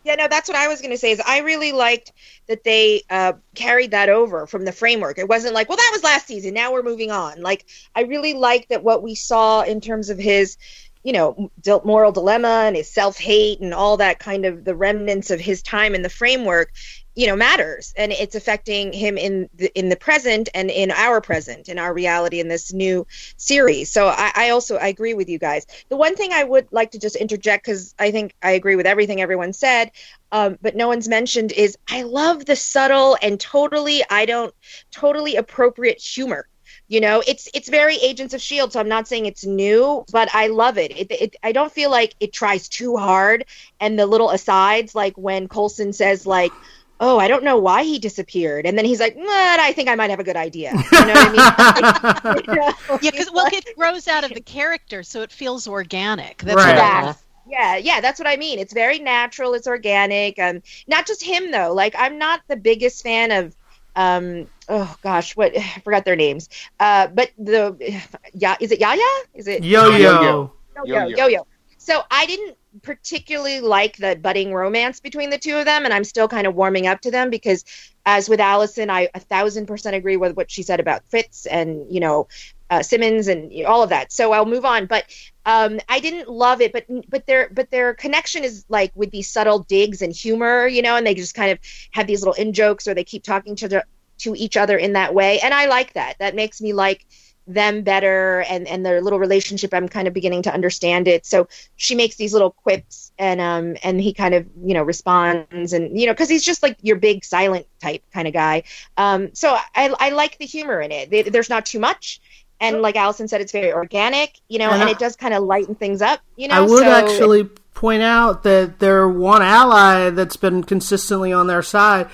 Yeah, 0.04 0.14
no, 0.14 0.28
that's 0.28 0.48
what 0.48 0.56
I 0.56 0.68
was 0.68 0.80
going 0.80 0.92
to 0.92 0.98
say. 0.98 1.10
Is 1.10 1.20
I 1.26 1.40
really 1.40 1.72
liked 1.72 2.12
that 2.46 2.62
they 2.62 3.02
uh, 3.10 3.32
carried 3.56 3.90
that 3.90 4.08
over 4.08 4.46
from 4.46 4.64
the 4.64 4.70
framework. 4.70 5.18
It 5.18 5.28
wasn't 5.28 5.52
like, 5.52 5.68
well, 5.68 5.76
that 5.78 5.90
was 5.92 6.04
last 6.04 6.28
season. 6.28 6.54
Now 6.54 6.72
we're 6.72 6.84
moving 6.84 7.10
on. 7.10 7.42
Like, 7.42 7.66
I 7.96 8.02
really 8.02 8.34
liked 8.34 8.68
that 8.68 8.84
what 8.84 9.02
we 9.02 9.16
saw 9.16 9.62
in 9.62 9.80
terms 9.80 10.08
of 10.08 10.16
his, 10.16 10.58
you 11.06 11.12
know, 11.12 11.52
moral 11.84 12.10
dilemma 12.10 12.64
and 12.66 12.74
his 12.74 12.90
self 12.90 13.16
hate 13.16 13.60
and 13.60 13.72
all 13.72 13.96
that 13.98 14.18
kind 14.18 14.44
of 14.44 14.64
the 14.64 14.74
remnants 14.74 15.30
of 15.30 15.38
his 15.38 15.62
time 15.62 15.94
in 15.94 16.02
the 16.02 16.08
framework. 16.10 16.72
you 17.14 17.26
know 17.28 17.36
matters. 17.36 17.94
And 17.96 18.12
it's 18.12 18.34
affecting 18.34 18.92
him 18.92 19.16
in 19.16 19.48
the 19.54 19.70
in 19.78 19.88
the 19.88 19.96
present 19.96 20.48
and 20.52 20.68
in 20.68 20.90
our 20.90 21.20
present 21.20 21.68
in 21.68 21.78
our 21.78 21.94
reality 21.94 22.40
in 22.40 22.48
this 22.48 22.72
new 22.72 23.06
series. 23.36 23.90
So 23.92 24.08
i, 24.08 24.32
I 24.34 24.50
also 24.50 24.76
i 24.76 24.88
agree 24.88 25.14
with 25.14 25.28
you 25.28 25.38
guys. 25.38 25.64
The 25.88 25.96
one 25.96 26.16
thing 26.16 26.32
i 26.32 26.42
would 26.44 26.66
like 26.72 26.90
to 26.90 26.98
just 26.98 27.16
interject 27.16 27.64
because 27.64 27.94
i 27.98 28.10
think 28.10 28.34
i 28.42 28.50
agree 28.50 28.76
with 28.76 28.86
everything 28.86 29.20
everyone 29.20 29.52
said 29.52 29.92
um, 30.32 30.58
but 30.60 30.76
no 30.76 30.88
one's 30.88 31.08
mentioned 31.08 31.52
is 31.52 31.78
i 31.88 32.02
love 32.02 32.44
the 32.44 32.56
subtle 32.56 33.16
and 33.22 33.38
totally 33.40 34.02
i 34.10 34.26
don't 34.26 34.54
totally 34.90 35.36
appropriate 35.36 36.00
humor 36.00 36.48
you 36.88 37.00
know 37.00 37.22
it's 37.26 37.48
it's 37.54 37.68
very 37.68 37.96
agents 37.96 38.34
of 38.34 38.40
shield 38.40 38.72
so 38.72 38.80
i'm 38.80 38.88
not 38.88 39.08
saying 39.08 39.26
it's 39.26 39.44
new 39.44 40.04
but 40.12 40.28
i 40.34 40.46
love 40.48 40.78
it. 40.78 40.92
It, 40.96 41.10
it 41.10 41.36
i 41.42 41.52
don't 41.52 41.72
feel 41.72 41.90
like 41.90 42.14
it 42.20 42.32
tries 42.32 42.68
too 42.68 42.96
hard 42.96 43.44
and 43.80 43.98
the 43.98 44.06
little 44.06 44.30
asides 44.30 44.94
like 44.94 45.16
when 45.16 45.48
coulson 45.48 45.92
says 45.92 46.26
like 46.26 46.58
oh, 46.98 47.18
I 47.18 47.28
don't 47.28 47.44
know 47.44 47.58
why 47.58 47.82
he 47.82 47.98
disappeared. 47.98 48.64
And 48.66 48.78
then 48.78 48.86
he's 48.86 49.00
like, 49.00 49.14
But 49.14 49.60
I 49.60 49.72
think 49.72 49.88
I 49.88 49.94
might 49.96 50.10
have 50.10 50.20
a 50.20 50.24
good 50.24 50.36
idea. 50.36 50.82
You 50.96 51.04
know 51.06 51.14
what 51.14 51.22
I 51.22 51.28
mean? 51.28 51.52
you 52.34 52.42
know, 52.54 52.72
yeah, 53.00 53.10
because 53.10 53.30
well, 53.32 53.46
it 53.52 53.66
grows 53.76 54.08
out 54.08 54.24
of 54.24 54.32
the 54.34 54.40
character, 54.40 55.02
so 55.02 55.22
it 55.22 55.32
feels 55.32 55.68
organic. 55.68 56.38
That's 56.38 56.56
Right. 56.56 56.66
what 56.66 56.78
I 56.78 57.04
Yeah. 57.04 57.14
yeah, 57.46 57.76
yeah, 57.76 58.00
that's 58.00 58.18
what 58.18 58.28
I 58.28 58.36
mean. 58.36 58.58
It's 58.58 58.72
very 58.72 58.98
natural. 58.98 59.54
It's 59.54 59.66
organic. 59.66 60.38
Um, 60.38 60.62
not 60.88 61.06
just 61.06 61.22
him 61.22 61.50
though. 61.50 61.72
Like 61.74 61.94
I'm 61.98 62.18
not 62.18 62.40
the 62.48 62.56
biggest 62.56 63.02
fan 63.02 63.30
of, 63.30 63.54
um, 63.94 64.48
oh 64.68 64.96
gosh, 65.02 65.36
what 65.36 65.56
I 65.58 65.80
forgot 65.84 66.04
their 66.04 66.16
names. 66.16 66.48
Uh, 66.78 67.08
but 67.08 67.30
the, 67.38 68.02
yeah, 68.34 68.56
is 68.60 68.72
it 68.72 68.80
Yaya? 68.80 69.00
Is 69.34 69.46
it 69.46 69.64
Yo 69.64 69.90
yo. 69.90 69.96
Yo-yo. 69.96 70.52
Yo-yo, 70.76 70.94
Yo-yo. 70.94 71.16
yo-yo. 71.16 71.46
So 71.78 72.02
I 72.10 72.26
didn't 72.26 72.56
particularly 72.82 73.60
like 73.60 73.96
the 73.96 74.16
budding 74.16 74.52
romance 74.52 75.00
between 75.00 75.30
the 75.30 75.38
two 75.38 75.56
of 75.56 75.64
them, 75.64 75.84
and 75.84 75.94
I'm 75.94 76.04
still 76.04 76.28
kind 76.28 76.46
of 76.46 76.54
warming 76.54 76.86
up 76.86 77.00
to 77.02 77.10
them 77.10 77.30
because, 77.30 77.64
as 78.04 78.28
with 78.28 78.40
Allison, 78.40 78.90
I 78.90 79.08
a 79.14 79.20
thousand 79.20 79.66
percent 79.66 79.94
agree 79.96 80.16
with 80.16 80.36
what 80.36 80.50
she 80.50 80.62
said 80.62 80.80
about 80.80 81.04
Fitz 81.08 81.46
and 81.46 81.86
you 81.88 82.00
know 82.00 82.28
uh, 82.70 82.82
Simmons 82.82 83.28
and 83.28 83.52
you 83.52 83.62
know, 83.62 83.70
all 83.70 83.82
of 83.82 83.90
that. 83.90 84.12
So 84.12 84.32
I'll 84.32 84.46
move 84.46 84.64
on, 84.64 84.86
but 84.86 85.04
um, 85.44 85.78
I 85.88 86.00
didn't 86.00 86.28
love 86.28 86.60
it, 86.60 86.72
but 86.72 86.86
but 87.08 87.26
their 87.26 87.48
but 87.50 87.70
their 87.70 87.94
connection 87.94 88.44
is 88.44 88.64
like 88.68 88.92
with 88.94 89.10
these 89.10 89.28
subtle 89.28 89.60
digs 89.60 90.02
and 90.02 90.12
humor, 90.12 90.66
you 90.66 90.82
know, 90.82 90.96
and 90.96 91.06
they 91.06 91.14
just 91.14 91.34
kind 91.34 91.52
of 91.52 91.58
have 91.92 92.06
these 92.06 92.20
little 92.20 92.34
in 92.34 92.52
jokes 92.52 92.88
or 92.88 92.94
they 92.94 93.04
keep 93.04 93.22
talking 93.22 93.54
to 93.56 93.68
the, 93.68 93.84
to 94.18 94.34
each 94.36 94.56
other 94.56 94.76
in 94.76 94.92
that 94.94 95.14
way, 95.14 95.40
and 95.40 95.52
I 95.54 95.66
like 95.66 95.92
that. 95.94 96.16
That 96.18 96.34
makes 96.34 96.60
me 96.60 96.72
like 96.72 97.04
them 97.48 97.82
better 97.82 98.40
and 98.50 98.66
and 98.66 98.84
their 98.84 99.00
little 99.00 99.20
relationship 99.20 99.72
i'm 99.72 99.88
kind 99.88 100.08
of 100.08 100.12
beginning 100.14 100.42
to 100.42 100.52
understand 100.52 101.06
it. 101.06 101.24
So 101.24 101.46
she 101.76 101.94
makes 101.94 102.16
these 102.16 102.32
little 102.32 102.50
quips 102.50 103.12
and 103.20 103.40
um 103.40 103.76
and 103.84 104.00
he 104.00 104.12
kind 104.12 104.34
of 104.34 104.44
you 104.64 104.74
know 104.74 104.82
responds 104.82 105.72
and 105.72 105.96
you 105.96 106.06
know 106.06 106.12
because 106.12 106.28
he's 106.28 106.42
just 106.44 106.60
like 106.64 106.76
your 106.82 106.96
big 106.96 107.24
silent 107.24 107.66
type 107.80 108.02
kind 108.12 108.26
of 108.26 108.34
guy. 108.34 108.64
Um 108.96 109.32
so 109.32 109.56
i 109.76 109.94
i 110.00 110.10
like 110.10 110.38
the 110.38 110.44
humor 110.44 110.80
in 110.80 110.90
it. 110.90 111.08
There- 111.10 111.22
there's 111.30 111.48
not 111.48 111.64
too 111.66 111.78
much. 111.78 112.20
And 112.58 112.82
like 112.82 112.96
allison 112.96 113.28
said 113.28 113.40
it's 113.40 113.52
very 113.52 113.72
organic 113.72 114.40
you 114.48 114.58
know 114.58 114.70
And 114.72 114.80
and, 114.80 114.88
I- 114.88 114.92
it 114.92 114.98
does 114.98 115.14
kind 115.14 115.32
of 115.32 115.44
lighten 115.44 115.76
things 115.76 116.02
up 116.02 116.20
you 116.34 116.48
know 116.48 116.54
I 116.56 116.60
would 116.62 116.82
so 116.84 116.90
actually 116.90 117.44
point 117.74 118.02
out 118.02 118.42
that 118.42 118.80
their 118.80 119.06
one 119.06 119.42
ally 119.42 120.10
that's 120.10 120.36
been 120.36 120.64
consistently 120.64 121.32
on 121.32 121.46
their 121.46 121.62
side 121.62 122.08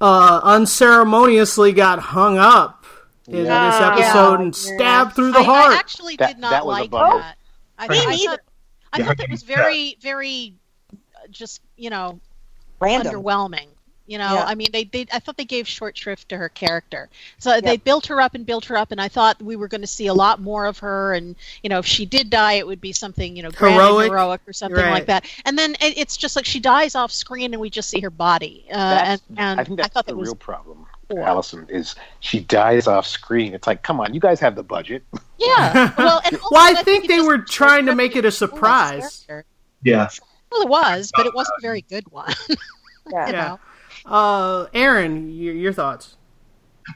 uh, 0.00 0.40
unceremoniously 0.42 1.72
got 1.72 1.98
hung 1.98 2.38
up 2.38 2.84
in 3.26 3.44
Yeah. 3.44 3.70
this 3.70 3.80
Oh, 3.80 3.90
episode 3.92 4.34
yeah. 4.38 4.42
and 4.42 4.56
stabbed 4.56 5.14
through 5.14 5.32
the 5.32 5.38
I, 5.40 5.44
heart. 5.44 5.72
I 5.72 5.76
actually 5.76 6.16
That- 6.16 6.28
did 6.28 6.38
not 6.38 6.50
that 6.50 6.66
like 6.66 6.90
that. 6.90 7.36
I, 7.78 7.88
Me 7.88 7.98
I 8.06 8.16
thought, 8.26 8.40
I 8.92 9.02
thought 9.02 9.16
that 9.18 9.30
was 9.30 9.42
very, 9.42 9.96
very, 10.00 10.54
uh, 10.92 11.26
just 11.30 11.60
you 11.76 11.90
know, 11.90 12.20
random 12.80 13.14
underwhelming. 13.14 13.68
You 14.10 14.18
know, 14.18 14.34
Yeah. 14.34 14.44
I 14.44 14.56
mean, 14.56 14.66
they, 14.72 14.82
they, 14.84 15.06
I 15.12 15.20
thought 15.20 15.36
they 15.36 15.44
gave 15.44 15.68
short 15.68 15.96
shrift 15.96 16.28
to 16.30 16.36
her 16.36 16.48
character. 16.48 17.08
So 17.38 17.60
they 17.60 17.76
built 17.76 18.06
her 18.08 18.20
up 18.20 18.34
and 18.34 18.44
built 18.44 18.64
her 18.64 18.76
up, 18.76 18.90
and 18.90 19.00
I 19.00 19.06
thought 19.06 19.40
we 19.40 19.54
were 19.54 19.68
going 19.68 19.82
to 19.82 19.86
see 19.86 20.08
a 20.08 20.14
lot 20.14 20.40
more 20.40 20.66
of 20.66 20.78
her. 20.80 21.14
And 21.14 21.36
you 21.62 21.70
know, 21.70 21.78
if 21.78 21.86
she 21.86 22.06
did 22.06 22.28
die, 22.28 22.54
it 22.54 22.66
would 22.66 22.80
be 22.80 22.92
something 22.92 23.36
you 23.36 23.44
know 23.44 23.50
grand 23.52 23.76
Heroic. 23.76 24.06
and 24.06 24.10
heroic 24.12 24.40
or 24.48 24.52
something 24.52 24.76
Right. 24.82 24.90
like 24.90 25.06
that. 25.06 25.26
And 25.44 25.56
then 25.56 25.74
it, 25.80 25.96
it's 25.96 26.16
just 26.16 26.34
like 26.34 26.44
she 26.44 26.58
dies 26.58 26.96
off 26.96 27.12
screen, 27.12 27.52
and 27.54 27.60
we 27.60 27.70
just 27.70 27.88
see 27.88 28.00
her 28.00 28.10
body. 28.10 28.66
Uh, 28.68 28.74
and, 28.74 29.20
and 29.36 29.60
I 29.60 29.64
think 29.64 29.76
that's 29.78 29.94
thought 29.94 30.06
the 30.06 30.12
that 30.12 30.18
was 30.18 30.28
real 30.30 30.34
problem. 30.34 30.86
poor. 31.08 31.20
Allison 31.22 31.66
is 31.68 31.94
she 32.18 32.40
dies 32.40 32.88
off 32.88 33.06
screen. 33.06 33.54
It's 33.54 33.68
like, 33.68 33.82
come 33.84 34.00
on, 34.00 34.12
you 34.12 34.18
guys 34.20 34.40
have 34.40 34.56
the 34.56 34.64
budget. 34.64 35.04
yeah. 35.38 35.92
Well, 35.96 36.20
and 36.24 36.34
also, 36.42 36.48
Well, 36.50 36.60
I 36.68 36.82
think 36.82 37.04
think 37.04 37.08
they 37.08 37.20
were 37.20 37.38
trying 37.38 37.86
to 37.86 37.94
make 37.94 38.16
it 38.16 38.24
a 38.24 38.32
surprise. 38.32 39.24
Yeah. 39.84 40.08
Well, 40.50 40.62
it 40.62 40.68
was, 40.68 41.12
but 41.16 41.26
it 41.26 41.34
wasn't 41.34 41.54
a 41.58 41.62
very 41.62 41.82
good 41.82 42.10
one. 42.10 42.34
Yeah. 43.10 43.26
you 43.26 43.32
Yeah. 43.32 43.40
know? 43.48 43.60
Uh, 44.06 44.66
Aaron, 44.72 45.30
your, 45.30 45.54
your 45.54 45.72
thoughts? 45.72 46.16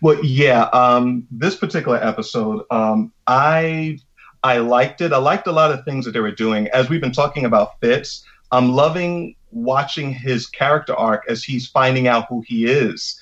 Well, 0.02 0.22
yeah. 0.24 0.64
Um, 0.72 1.26
this 1.30 1.56
particular 1.56 1.98
episode, 2.02 2.64
um, 2.70 3.12
I 3.26 3.98
I 4.42 4.58
liked 4.58 5.00
it. 5.00 5.12
I 5.12 5.18
liked 5.18 5.46
a 5.46 5.52
lot 5.52 5.72
of 5.72 5.84
things 5.84 6.04
that 6.04 6.12
they 6.12 6.20
were 6.20 6.30
doing. 6.30 6.68
As 6.68 6.88
we've 6.88 7.00
been 7.00 7.12
talking 7.12 7.44
about 7.44 7.80
Fitz, 7.80 8.24
I'm 8.52 8.70
loving 8.70 9.36
watching 9.50 10.12
his 10.12 10.46
character 10.46 10.94
arc 10.94 11.24
as 11.28 11.44
he's 11.44 11.68
finding 11.68 12.08
out 12.08 12.26
who 12.28 12.42
he 12.46 12.66
is, 12.66 13.20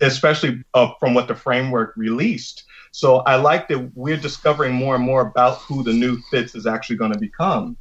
especially 0.00 0.62
uh, 0.74 0.92
from 1.00 1.14
what 1.14 1.28
the 1.28 1.34
framework 1.34 1.94
released. 1.96 2.64
So 2.92 3.16
I 3.18 3.36
like 3.36 3.68
that 3.68 3.96
we're 3.96 4.16
discovering 4.16 4.72
more 4.74 4.94
and 4.94 5.04
more 5.04 5.22
about 5.22 5.58
who 5.58 5.82
the 5.82 5.92
new 5.92 6.18
Fitz 6.30 6.54
is 6.54 6.66
actually 6.66 6.96
going 6.96 7.12
to 7.12 7.18
become. 7.18 7.76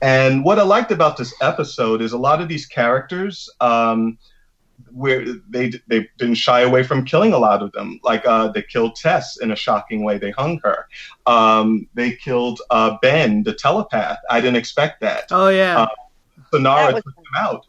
And 0.00 0.44
what 0.44 0.58
I 0.58 0.62
liked 0.62 0.90
about 0.90 1.16
this 1.16 1.34
episode 1.40 2.02
is 2.02 2.12
a 2.12 2.18
lot 2.18 2.40
of 2.40 2.48
these 2.48 2.66
characters. 2.66 3.48
Um, 3.60 4.18
where 4.90 5.24
they 5.48 5.72
they 5.86 6.08
didn't 6.18 6.34
shy 6.36 6.60
away 6.62 6.82
from 6.82 7.04
killing 7.04 7.32
a 7.32 7.38
lot 7.38 7.62
of 7.62 7.72
them. 7.72 8.00
Like 8.02 8.26
uh, 8.26 8.48
they 8.48 8.62
killed 8.62 8.96
Tess 8.96 9.36
in 9.38 9.50
a 9.50 9.56
shocking 9.56 10.02
way. 10.04 10.18
They 10.18 10.30
hung 10.32 10.58
her. 10.64 10.86
Um, 11.26 11.86
they 11.94 12.12
killed 12.12 12.60
uh, 12.70 12.96
Ben, 13.02 13.42
the 13.42 13.52
telepath. 13.54 14.18
I 14.30 14.40
didn't 14.40 14.56
expect 14.56 15.00
that. 15.02 15.26
Oh 15.30 15.48
yeah, 15.48 15.82
Uh, 15.82 15.86
Sinara 16.52 16.94
was- 16.94 17.02
took 17.04 17.16
him 17.16 17.24
out. 17.38 17.66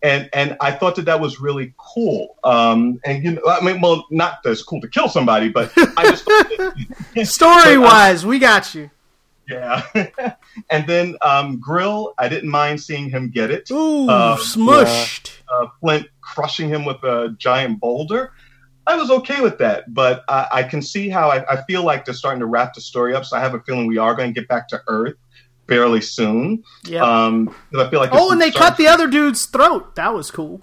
And 0.00 0.30
and 0.32 0.56
I 0.60 0.70
thought 0.70 0.94
that 0.94 1.06
that 1.06 1.18
was 1.20 1.40
really 1.40 1.74
cool. 1.76 2.36
Um, 2.44 3.00
and 3.04 3.24
you 3.24 3.32
know, 3.32 3.42
I 3.48 3.60
mean, 3.60 3.80
well, 3.80 4.06
not 4.12 4.44
that 4.44 4.52
it's 4.52 4.62
cool 4.62 4.80
to 4.82 4.86
kill 4.88 5.08
somebody, 5.08 5.48
but 5.48 5.72
I 5.96 6.04
just 6.10 6.24
thought 6.24 6.48
that- 7.16 7.26
story 7.26 7.78
wise, 7.78 8.24
we 8.24 8.38
got 8.38 8.76
you. 8.76 8.90
yeah. 9.48 9.82
and 10.70 10.86
then 10.86 11.16
um, 11.20 11.58
Grill, 11.58 12.14
I 12.16 12.28
didn't 12.28 12.48
mind 12.50 12.80
seeing 12.80 13.10
him 13.10 13.28
get 13.30 13.50
it. 13.50 13.68
Ooh, 13.72 14.08
Um, 14.08 14.38
smushed. 14.38 15.37
Uh, 15.52 15.66
Flint 15.80 16.06
crushing 16.20 16.68
him 16.68 16.84
with 16.84 17.02
a 17.04 17.34
giant 17.38 17.80
boulder. 17.80 18.32
I 18.86 18.96
was 18.96 19.10
okay 19.10 19.40
with 19.42 19.58
that, 19.58 19.92
but 19.92 20.24
I, 20.28 20.48
I 20.50 20.62
can 20.62 20.80
see 20.80 21.08
how 21.10 21.28
I, 21.30 21.44
I 21.52 21.62
feel 21.64 21.82
like 21.84 22.04
they're 22.06 22.14
starting 22.14 22.40
to 22.40 22.46
wrap 22.46 22.72
the 22.74 22.80
story 22.80 23.14
up. 23.14 23.24
So 23.26 23.36
I 23.36 23.40
have 23.40 23.54
a 23.54 23.60
feeling 23.60 23.86
we 23.86 23.98
are 23.98 24.14
going 24.14 24.32
to 24.32 24.40
get 24.40 24.48
back 24.48 24.66
to 24.68 24.80
Earth 24.88 25.14
fairly 25.66 26.00
soon. 26.00 26.62
Yeah. 26.84 27.02
Um, 27.04 27.48
'cause 27.70 27.86
I 27.86 27.90
feel 27.90 28.00
like 28.00 28.10
oh, 28.12 28.30
and 28.32 28.40
they 28.40 28.50
cut 28.50 28.76
the 28.78 28.86
other 28.88 29.06
dude's 29.06 29.44
throat. 29.46 29.94
That 29.96 30.14
was 30.14 30.30
cool. 30.30 30.62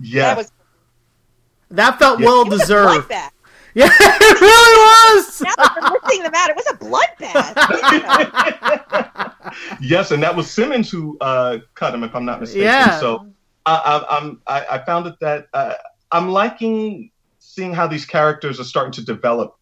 Yeah, 0.00 0.22
that 0.28 0.36
was 0.38 0.52
That 1.70 1.98
felt 1.98 2.18
Yeah. 2.20 2.26
well 2.26 2.42
it 2.42 2.48
was 2.48 2.60
deserved. 2.60 3.08
bloodbath. 3.10 3.30
Yeah, 3.76 3.88
it 3.90 4.40
really 4.40 5.16
was. 5.16 5.40
now 5.40 5.50
that 5.56 5.76
we're 5.82 5.90
lifting 5.94 6.22
them 6.22 6.32
out, 6.36 6.48
it 6.48 6.54
was 6.54 6.66
a 6.70 6.76
bloodbath. 6.78 7.54
yes, 9.80 10.12
and 10.12 10.22
that 10.22 10.34
was 10.36 10.48
Simmons 10.48 10.90
who 10.90 11.18
uh, 11.20 11.58
cut 11.74 11.92
him, 11.92 12.04
if 12.04 12.14
I'm 12.14 12.24
not 12.24 12.40
mistaken. 12.40 12.62
Yeah. 12.62 13.00
So 13.00 13.26
I, 13.66 13.74
I, 13.74 14.18
I'm 14.18 14.42
I, 14.46 14.66
I 14.72 14.84
found 14.84 15.06
it 15.06 15.14
that 15.20 15.48
uh, 15.54 15.74
I'm 16.12 16.30
liking 16.30 17.10
seeing 17.38 17.72
how 17.72 17.86
these 17.86 18.04
characters 18.04 18.58
are 18.60 18.64
starting 18.64 18.92
to 18.92 19.04
develop 19.04 19.56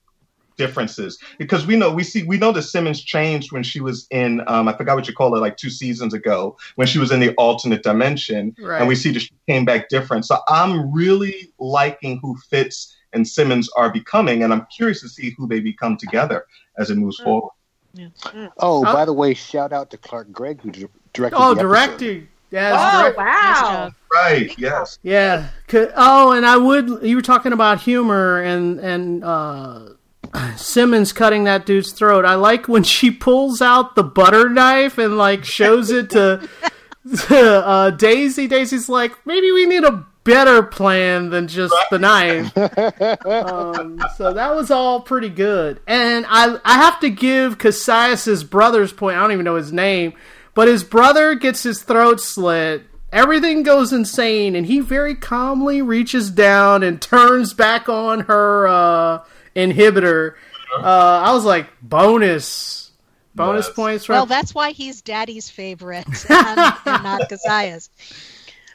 differences 0.58 1.18
because 1.38 1.66
we 1.66 1.76
know 1.76 1.90
we 1.90 2.04
see 2.04 2.22
we 2.24 2.36
know 2.36 2.52
that 2.52 2.62
Simmons 2.62 3.00
changed 3.02 3.52
when 3.52 3.62
she 3.62 3.80
was 3.80 4.06
in 4.10 4.42
um, 4.46 4.68
I 4.68 4.76
forgot 4.76 4.96
what 4.96 5.08
you 5.08 5.14
call 5.14 5.34
it 5.34 5.40
like 5.40 5.56
two 5.56 5.70
seasons 5.70 6.12
ago 6.12 6.56
when 6.74 6.86
she 6.86 6.98
was 6.98 7.10
in 7.10 7.20
the 7.20 7.34
alternate 7.36 7.82
dimension 7.82 8.54
Right. 8.60 8.78
and 8.78 8.86
we 8.88 8.94
see 8.94 9.12
that 9.12 9.20
she 9.20 9.30
came 9.48 9.64
back 9.64 9.88
different. 9.88 10.26
So 10.26 10.38
I'm 10.48 10.92
really 10.92 11.52
liking 11.58 12.18
who 12.20 12.36
Fitz 12.50 12.94
and 13.14 13.26
Simmons 13.26 13.68
are 13.76 13.90
becoming, 13.90 14.42
and 14.42 14.52
I'm 14.54 14.66
curious 14.74 15.00
to 15.02 15.08
see 15.08 15.34
who 15.36 15.46
they 15.46 15.60
become 15.60 15.96
together 15.98 16.46
as 16.78 16.90
it 16.90 16.96
moves 16.96 17.18
forward. 17.18 17.50
Oh, 17.98 18.48
Oh. 18.58 18.82
by 18.84 19.04
the 19.04 19.12
way, 19.12 19.34
shout 19.34 19.70
out 19.72 19.90
to 19.90 19.98
Clark 19.98 20.32
Gregg 20.32 20.62
who 20.62 20.70
directed. 21.12 21.36
Oh, 21.36 21.54
the 21.54 21.60
episode. 21.60 21.62
directing. 21.62 22.28
Yeah, 22.52 22.76
oh 22.76 23.02
direct- 23.02 23.18
Nice 23.18 23.62
wow! 23.62 23.70
job. 23.70 23.94
Right? 24.12 24.58
Yes. 24.58 24.98
Yeah. 25.02 25.48
Oh, 25.96 26.32
and 26.32 26.44
I 26.44 26.58
would. 26.58 27.02
You 27.02 27.16
were 27.16 27.22
talking 27.22 27.52
about 27.52 27.80
humor 27.80 28.40
and 28.42 28.78
and 28.78 29.24
uh, 29.24 29.88
Simmons 30.56 31.12
cutting 31.12 31.44
that 31.44 31.64
dude's 31.66 31.92
throat. 31.92 32.24
I 32.26 32.34
like 32.34 32.68
when 32.68 32.82
she 32.82 33.10
pulls 33.10 33.62
out 33.62 33.94
the 33.94 34.02
butter 34.04 34.48
knife 34.50 34.98
and 34.98 35.16
like 35.16 35.44
shows 35.44 35.90
it 35.90 36.10
to, 36.10 36.46
to 37.28 37.66
uh, 37.66 37.90
Daisy. 37.90 38.46
Daisy's 38.46 38.88
like, 38.88 39.12
maybe 39.26 39.50
we 39.50 39.64
need 39.64 39.84
a 39.84 40.06
better 40.24 40.62
plan 40.62 41.30
than 41.30 41.48
just 41.48 41.74
the 41.90 41.98
knife. 41.98 42.56
um, 43.26 44.00
so 44.16 44.32
that 44.32 44.54
was 44.54 44.70
all 44.70 45.00
pretty 45.00 45.28
good. 45.30 45.80
And 45.86 46.26
I 46.28 46.58
I 46.64 46.74
have 46.74 47.00
to 47.00 47.10
give 47.10 47.58
Kasius's 47.58 48.44
brother's 48.44 48.92
point. 48.92 49.16
I 49.16 49.20
don't 49.20 49.32
even 49.32 49.44
know 49.44 49.56
his 49.56 49.72
name, 49.72 50.12
but 50.54 50.68
his 50.68 50.84
brother 50.84 51.34
gets 51.34 51.62
his 51.62 51.82
throat 51.82 52.20
slit. 52.20 52.82
everything 53.12 53.62
goes 53.62 53.92
insane, 53.92 54.56
and 54.56 54.66
he 54.66 54.80
very 54.80 55.14
calmly 55.14 55.82
reaches 55.82 56.30
down 56.30 56.82
and 56.82 57.00
turns 57.02 57.52
back 57.54 57.88
on 57.88 58.20
her 58.20 58.66
uh, 58.66 59.24
inhibitor. 59.54 60.34
Uh, 60.78 61.20
I 61.24 61.32
was 61.32 61.44
like, 61.44 61.66
bonus, 61.82 62.90
bonus 63.34 63.66
Yes. 63.66 63.74
points. 63.76 64.08
Well, 64.08 64.24
that's 64.26 64.54
why 64.54 64.70
he's 64.70 65.02
Daddy's 65.02 65.50
favorite 65.50 66.06
and, 66.30 66.74
and 66.86 67.02
not 67.02 67.28
Kasius's. 67.28 67.90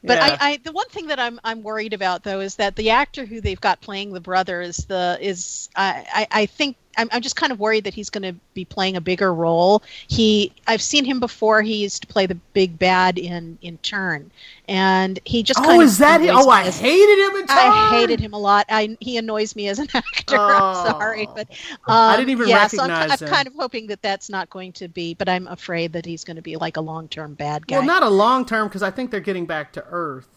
But 0.04 0.18
Yeah. 0.20 0.38
I, 0.40 0.50
I, 0.52 0.58
the 0.58 0.72
one 0.72 0.88
thing 0.90 1.08
that 1.08 1.20
I'm 1.20 1.40
I'm 1.44 1.64
worried 1.64 1.94
about 1.94 2.24
though 2.24 2.40
is 2.40 2.56
that 2.56 2.76
the 2.76 2.92
actor 2.92 3.26
who 3.26 3.42
they've 3.42 3.60
got 3.60 3.82
playing 3.82 4.14
the 4.14 4.22
brother 4.22 4.62
is 4.62 4.78
the 4.78 5.18
is 5.20 5.70
I 5.76 6.06
I, 6.14 6.42
I 6.42 6.46
think 6.46 6.78
I'm, 6.98 7.10
I'm 7.12 7.22
just 7.22 7.36
kind 7.36 7.52
of 7.52 7.60
worried 7.60 7.84
that 7.86 7.94
he's 7.94 8.10
going 8.10 8.24
to 8.24 8.40
be 8.54 8.66
playing 8.66 8.98
a 8.98 9.02
bigger 9.02 9.34
role. 9.34 9.84
He 10.08 10.52
I've 10.68 10.82
seen 10.82 11.06
him 11.06 11.20
before. 11.20 11.62
He 11.62 11.76
used 11.84 12.02
to 12.02 12.08
play 12.08 12.26
the 12.26 12.36
big 12.54 12.78
bad 12.78 13.18
in 13.18 13.58
in 13.62 13.78
Turn, 13.80 14.32
and 14.68 15.20
he 15.26 15.44
just 15.44 15.60
oh, 15.64 15.80
is 15.80 15.98
that? 16.00 16.22
annoys 16.22 16.46
Oh, 16.46 16.50
I 16.50 16.64
as- 16.64 16.80
hated 16.80 17.20
him. 17.20 17.36
In 17.36 17.46
I 17.50 17.90
hated 17.92 18.20
him 18.20 18.34
a 18.34 18.40
lot. 18.40 18.66
I, 18.70 18.98
he 19.00 19.18
annoys 19.18 19.56
me 19.56 19.68
as 19.68 19.80
an 19.80 19.88
actor. 19.94 20.36
Oh. 20.38 20.48
I'm 20.48 20.92
sorry, 20.92 21.28
but 21.34 21.48
um, 21.88 21.96
I 21.96 22.18
didn't 22.18 22.32
even 22.32 22.48
yeah, 22.48 22.68
so 22.68 22.84
I'm, 22.84 22.90
recognize 22.90 23.22
I'm 23.22 23.30
kind 23.30 23.48
of 23.48 23.54
hoping 23.54 23.88
that 23.88 24.02
that's 24.02 24.30
not 24.30 24.50
going 24.50 24.74
to 24.74 24.88
be. 24.88 25.14
But 25.14 25.30
I'm 25.30 25.48
afraid 25.48 25.94
that 25.94 26.06
he's 26.06 26.24
going 26.24 26.36
to 26.38 26.42
be 26.42 26.56
like 26.58 26.78
a 26.78 26.82
long-term 26.82 27.36
bad 27.36 27.68
guy. 27.68 27.78
Well, 27.78 27.86
not 27.86 28.04
a 28.04 28.10
long 28.10 28.46
term 28.46 28.68
because 28.68 28.84
I 28.84 28.92
think 28.92 29.12
they're 29.12 29.20
getting 29.20 29.46
back 29.46 29.74
to 29.74 29.86
Earth. 29.90 30.28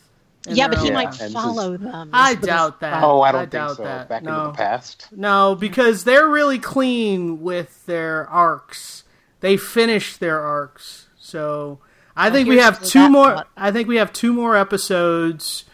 And 0.46 0.56
yeah, 0.56 0.68
but 0.68 0.78
he 0.78 0.88
Yeah, 0.88 0.94
might 0.94 1.20
and 1.20 1.32
follow 1.34 1.76
them. 1.76 2.10
I 2.12 2.34
doubt 2.34 2.80
that. 2.80 3.02
Oh, 3.04 3.20
I 3.20 3.28
I 3.28 3.32
don't 3.32 3.40
think 3.42 3.50
doubt 3.52 3.76
so. 3.76 3.84
that. 3.84 4.08
Back 4.08 4.22
No. 4.22 4.32
into 4.36 4.46
the 4.52 4.56
past. 4.56 5.08
No, 5.12 5.54
because 5.54 6.04
they're 6.04 6.28
really 6.28 6.58
clean 6.58 7.42
with 7.42 7.84
their 7.86 8.26
arcs. 8.28 9.04
They 9.40 9.56
finished 9.58 10.18
their 10.20 10.40
arcs. 10.40 11.06
So 11.18 11.78
I 12.16 12.30
think 12.30 12.48
we 12.48 12.58
have 12.58 12.82
two 12.82 13.08
more 13.10 13.34
thought. 13.34 13.48
I 13.56 13.70
think 13.70 13.86
we 13.88 13.96
have 13.96 14.12
two 14.12 14.32
more 14.32 14.56
episodes 14.56 15.64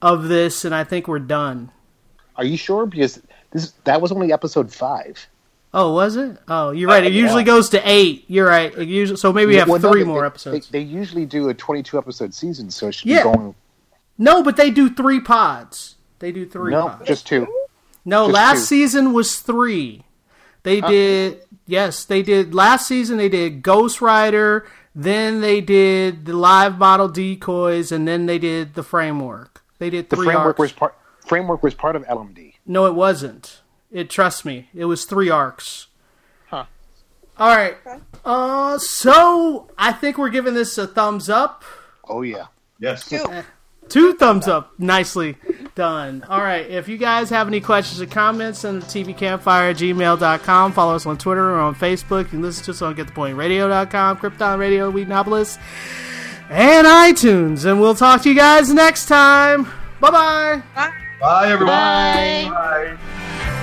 of 0.00 0.28
this 0.28 0.64
and 0.64 0.74
I 0.74 0.84
think 0.84 1.06
we're 1.06 1.18
done. 1.18 1.70
Are 2.36 2.44
you 2.44 2.56
sure? 2.56 2.86
Because 2.86 3.20
this 3.52 3.72
that 3.84 4.00
was 4.00 4.10
only 4.10 4.32
episode 4.32 4.72
five. 4.72 5.26
Oh, 5.72 5.92
was 5.92 6.16
it? 6.16 6.36
Oh, 6.48 6.70
you're 6.70 6.88
right. 6.88 7.02
Uh, 7.02 7.08
it 7.08 7.12
yeah. 7.12 7.20
usually 7.22 7.42
goes 7.44 7.68
to 7.70 7.80
8. 7.88 8.24
You're 8.28 8.46
right. 8.46 8.72
It 8.76 8.88
usually 8.88 9.16
so 9.16 9.32
maybe 9.32 9.50
we 9.50 9.56
have 9.56 9.68
Well, 9.68 9.80
no, 9.80 9.90
3 9.90 10.00
they- 10.02 10.06
more 10.06 10.24
episodes. 10.24 10.68
They, 10.68 10.78
they 10.84 10.84
usually 10.84 11.26
do 11.26 11.48
a 11.48 11.54
twenty-two 11.54 11.98
episode 11.98 12.32
season, 12.32 12.70
so 12.70 12.88
it 12.88 12.92
should 12.94 13.06
Yeah. 13.08 13.18
be 13.24 13.36
going. 13.36 13.54
No, 14.18 14.42
but 14.42 14.56
they 14.56 14.70
do 14.70 14.88
3 14.88 15.20
pods. 15.20 15.96
They 16.18 16.32
do 16.32 16.46
3 16.46 16.70
No, 16.72 16.88
pods. 16.88 17.06
just 17.06 17.26
two. 17.26 17.46
No, 18.04 18.26
Just 18.26 18.34
last 18.34 18.58
two. 18.60 18.64
season 18.66 19.12
was 19.12 19.38
three. 19.40 20.04
They 20.62 20.80
did 20.80 21.42
yes, 21.66 22.04
they 22.04 22.22
did 22.22 22.54
last 22.54 22.86
season 22.88 23.16
they 23.18 23.28
did 23.30 23.62
Ghost 23.62 24.00
Rider, 24.00 24.66
then 24.94 25.40
they 25.40 25.60
did 25.60 26.24
the 26.26 26.34
live 26.34 26.78
model 26.78 27.08
decoys, 27.08 27.90
and 27.92 28.06
then 28.08 28.26
they 28.26 28.38
did 28.38 28.74
the 28.74 28.82
framework. 28.82 29.62
They 29.78 29.90
did 29.90 30.08
The 30.10 30.16
framework 30.16 30.36
arcs. 30.46 30.58
was 30.58 30.72
part. 30.72 30.94
Framework 31.26 31.62
was 31.62 31.74
part 31.74 31.96
of 31.96 32.02
LMD. 32.04 32.54
No, 32.66 32.84
it 32.86 32.94
wasn't. 32.94 33.60
It 33.90 34.10
trust 34.10 34.44
me, 34.44 34.68
it 34.74 34.84
was 34.86 35.04
three 35.06 35.30
arcs. 35.30 35.86
Huh. 36.48 36.64
All 37.38 37.54
right. 37.56 37.76
Uh, 38.24 38.78
so 38.78 39.70
I 39.78 39.92
think 39.92 40.18
we're 40.18 40.28
giving 40.30 40.52
this 40.54 40.76
a 40.78 40.86
thumbs 40.86 41.28
up. 41.30 41.64
Oh 42.08 42.20
yeah. 42.22 42.46
Yes. 42.78 43.10
Two 43.88 44.14
thumbs 44.14 44.48
up. 44.48 44.72
Nicely 44.78 45.36
done. 45.74 46.24
All 46.28 46.40
right. 46.40 46.68
If 46.68 46.88
you 46.88 46.96
guys 46.96 47.30
have 47.30 47.46
any 47.46 47.60
questions 47.60 48.00
or 48.00 48.06
comments, 48.06 48.60
send 48.60 48.82
them 48.82 48.88
to 48.88 49.04
tvcampfire 49.04 49.70
at 49.70 49.76
gmail.com. 49.76 50.72
Follow 50.72 50.94
us 50.94 51.06
on 51.06 51.18
Twitter 51.18 51.50
or 51.50 51.60
on 51.60 51.74
Facebook. 51.74 52.24
You 52.24 52.30
can 52.30 52.42
listen 52.42 52.64
to 52.64 52.70
us 52.72 52.82
on 52.82 52.94
getthepointradio.com, 52.94 54.16
Krypton 54.18 54.58
Radio, 54.58 54.90
Wheatonopolis, 54.90 55.58
and 56.50 56.86
iTunes. 56.86 57.64
And 57.70 57.80
we'll 57.80 57.94
talk 57.94 58.22
to 58.22 58.28
you 58.28 58.34
guys 58.34 58.72
next 58.72 59.06
time. 59.06 59.64
Bye-bye. 60.00 60.62
Bye, 61.20 61.50
everyone. 61.50 61.68
Bye. 61.68 62.50
Bye. 62.50 63.60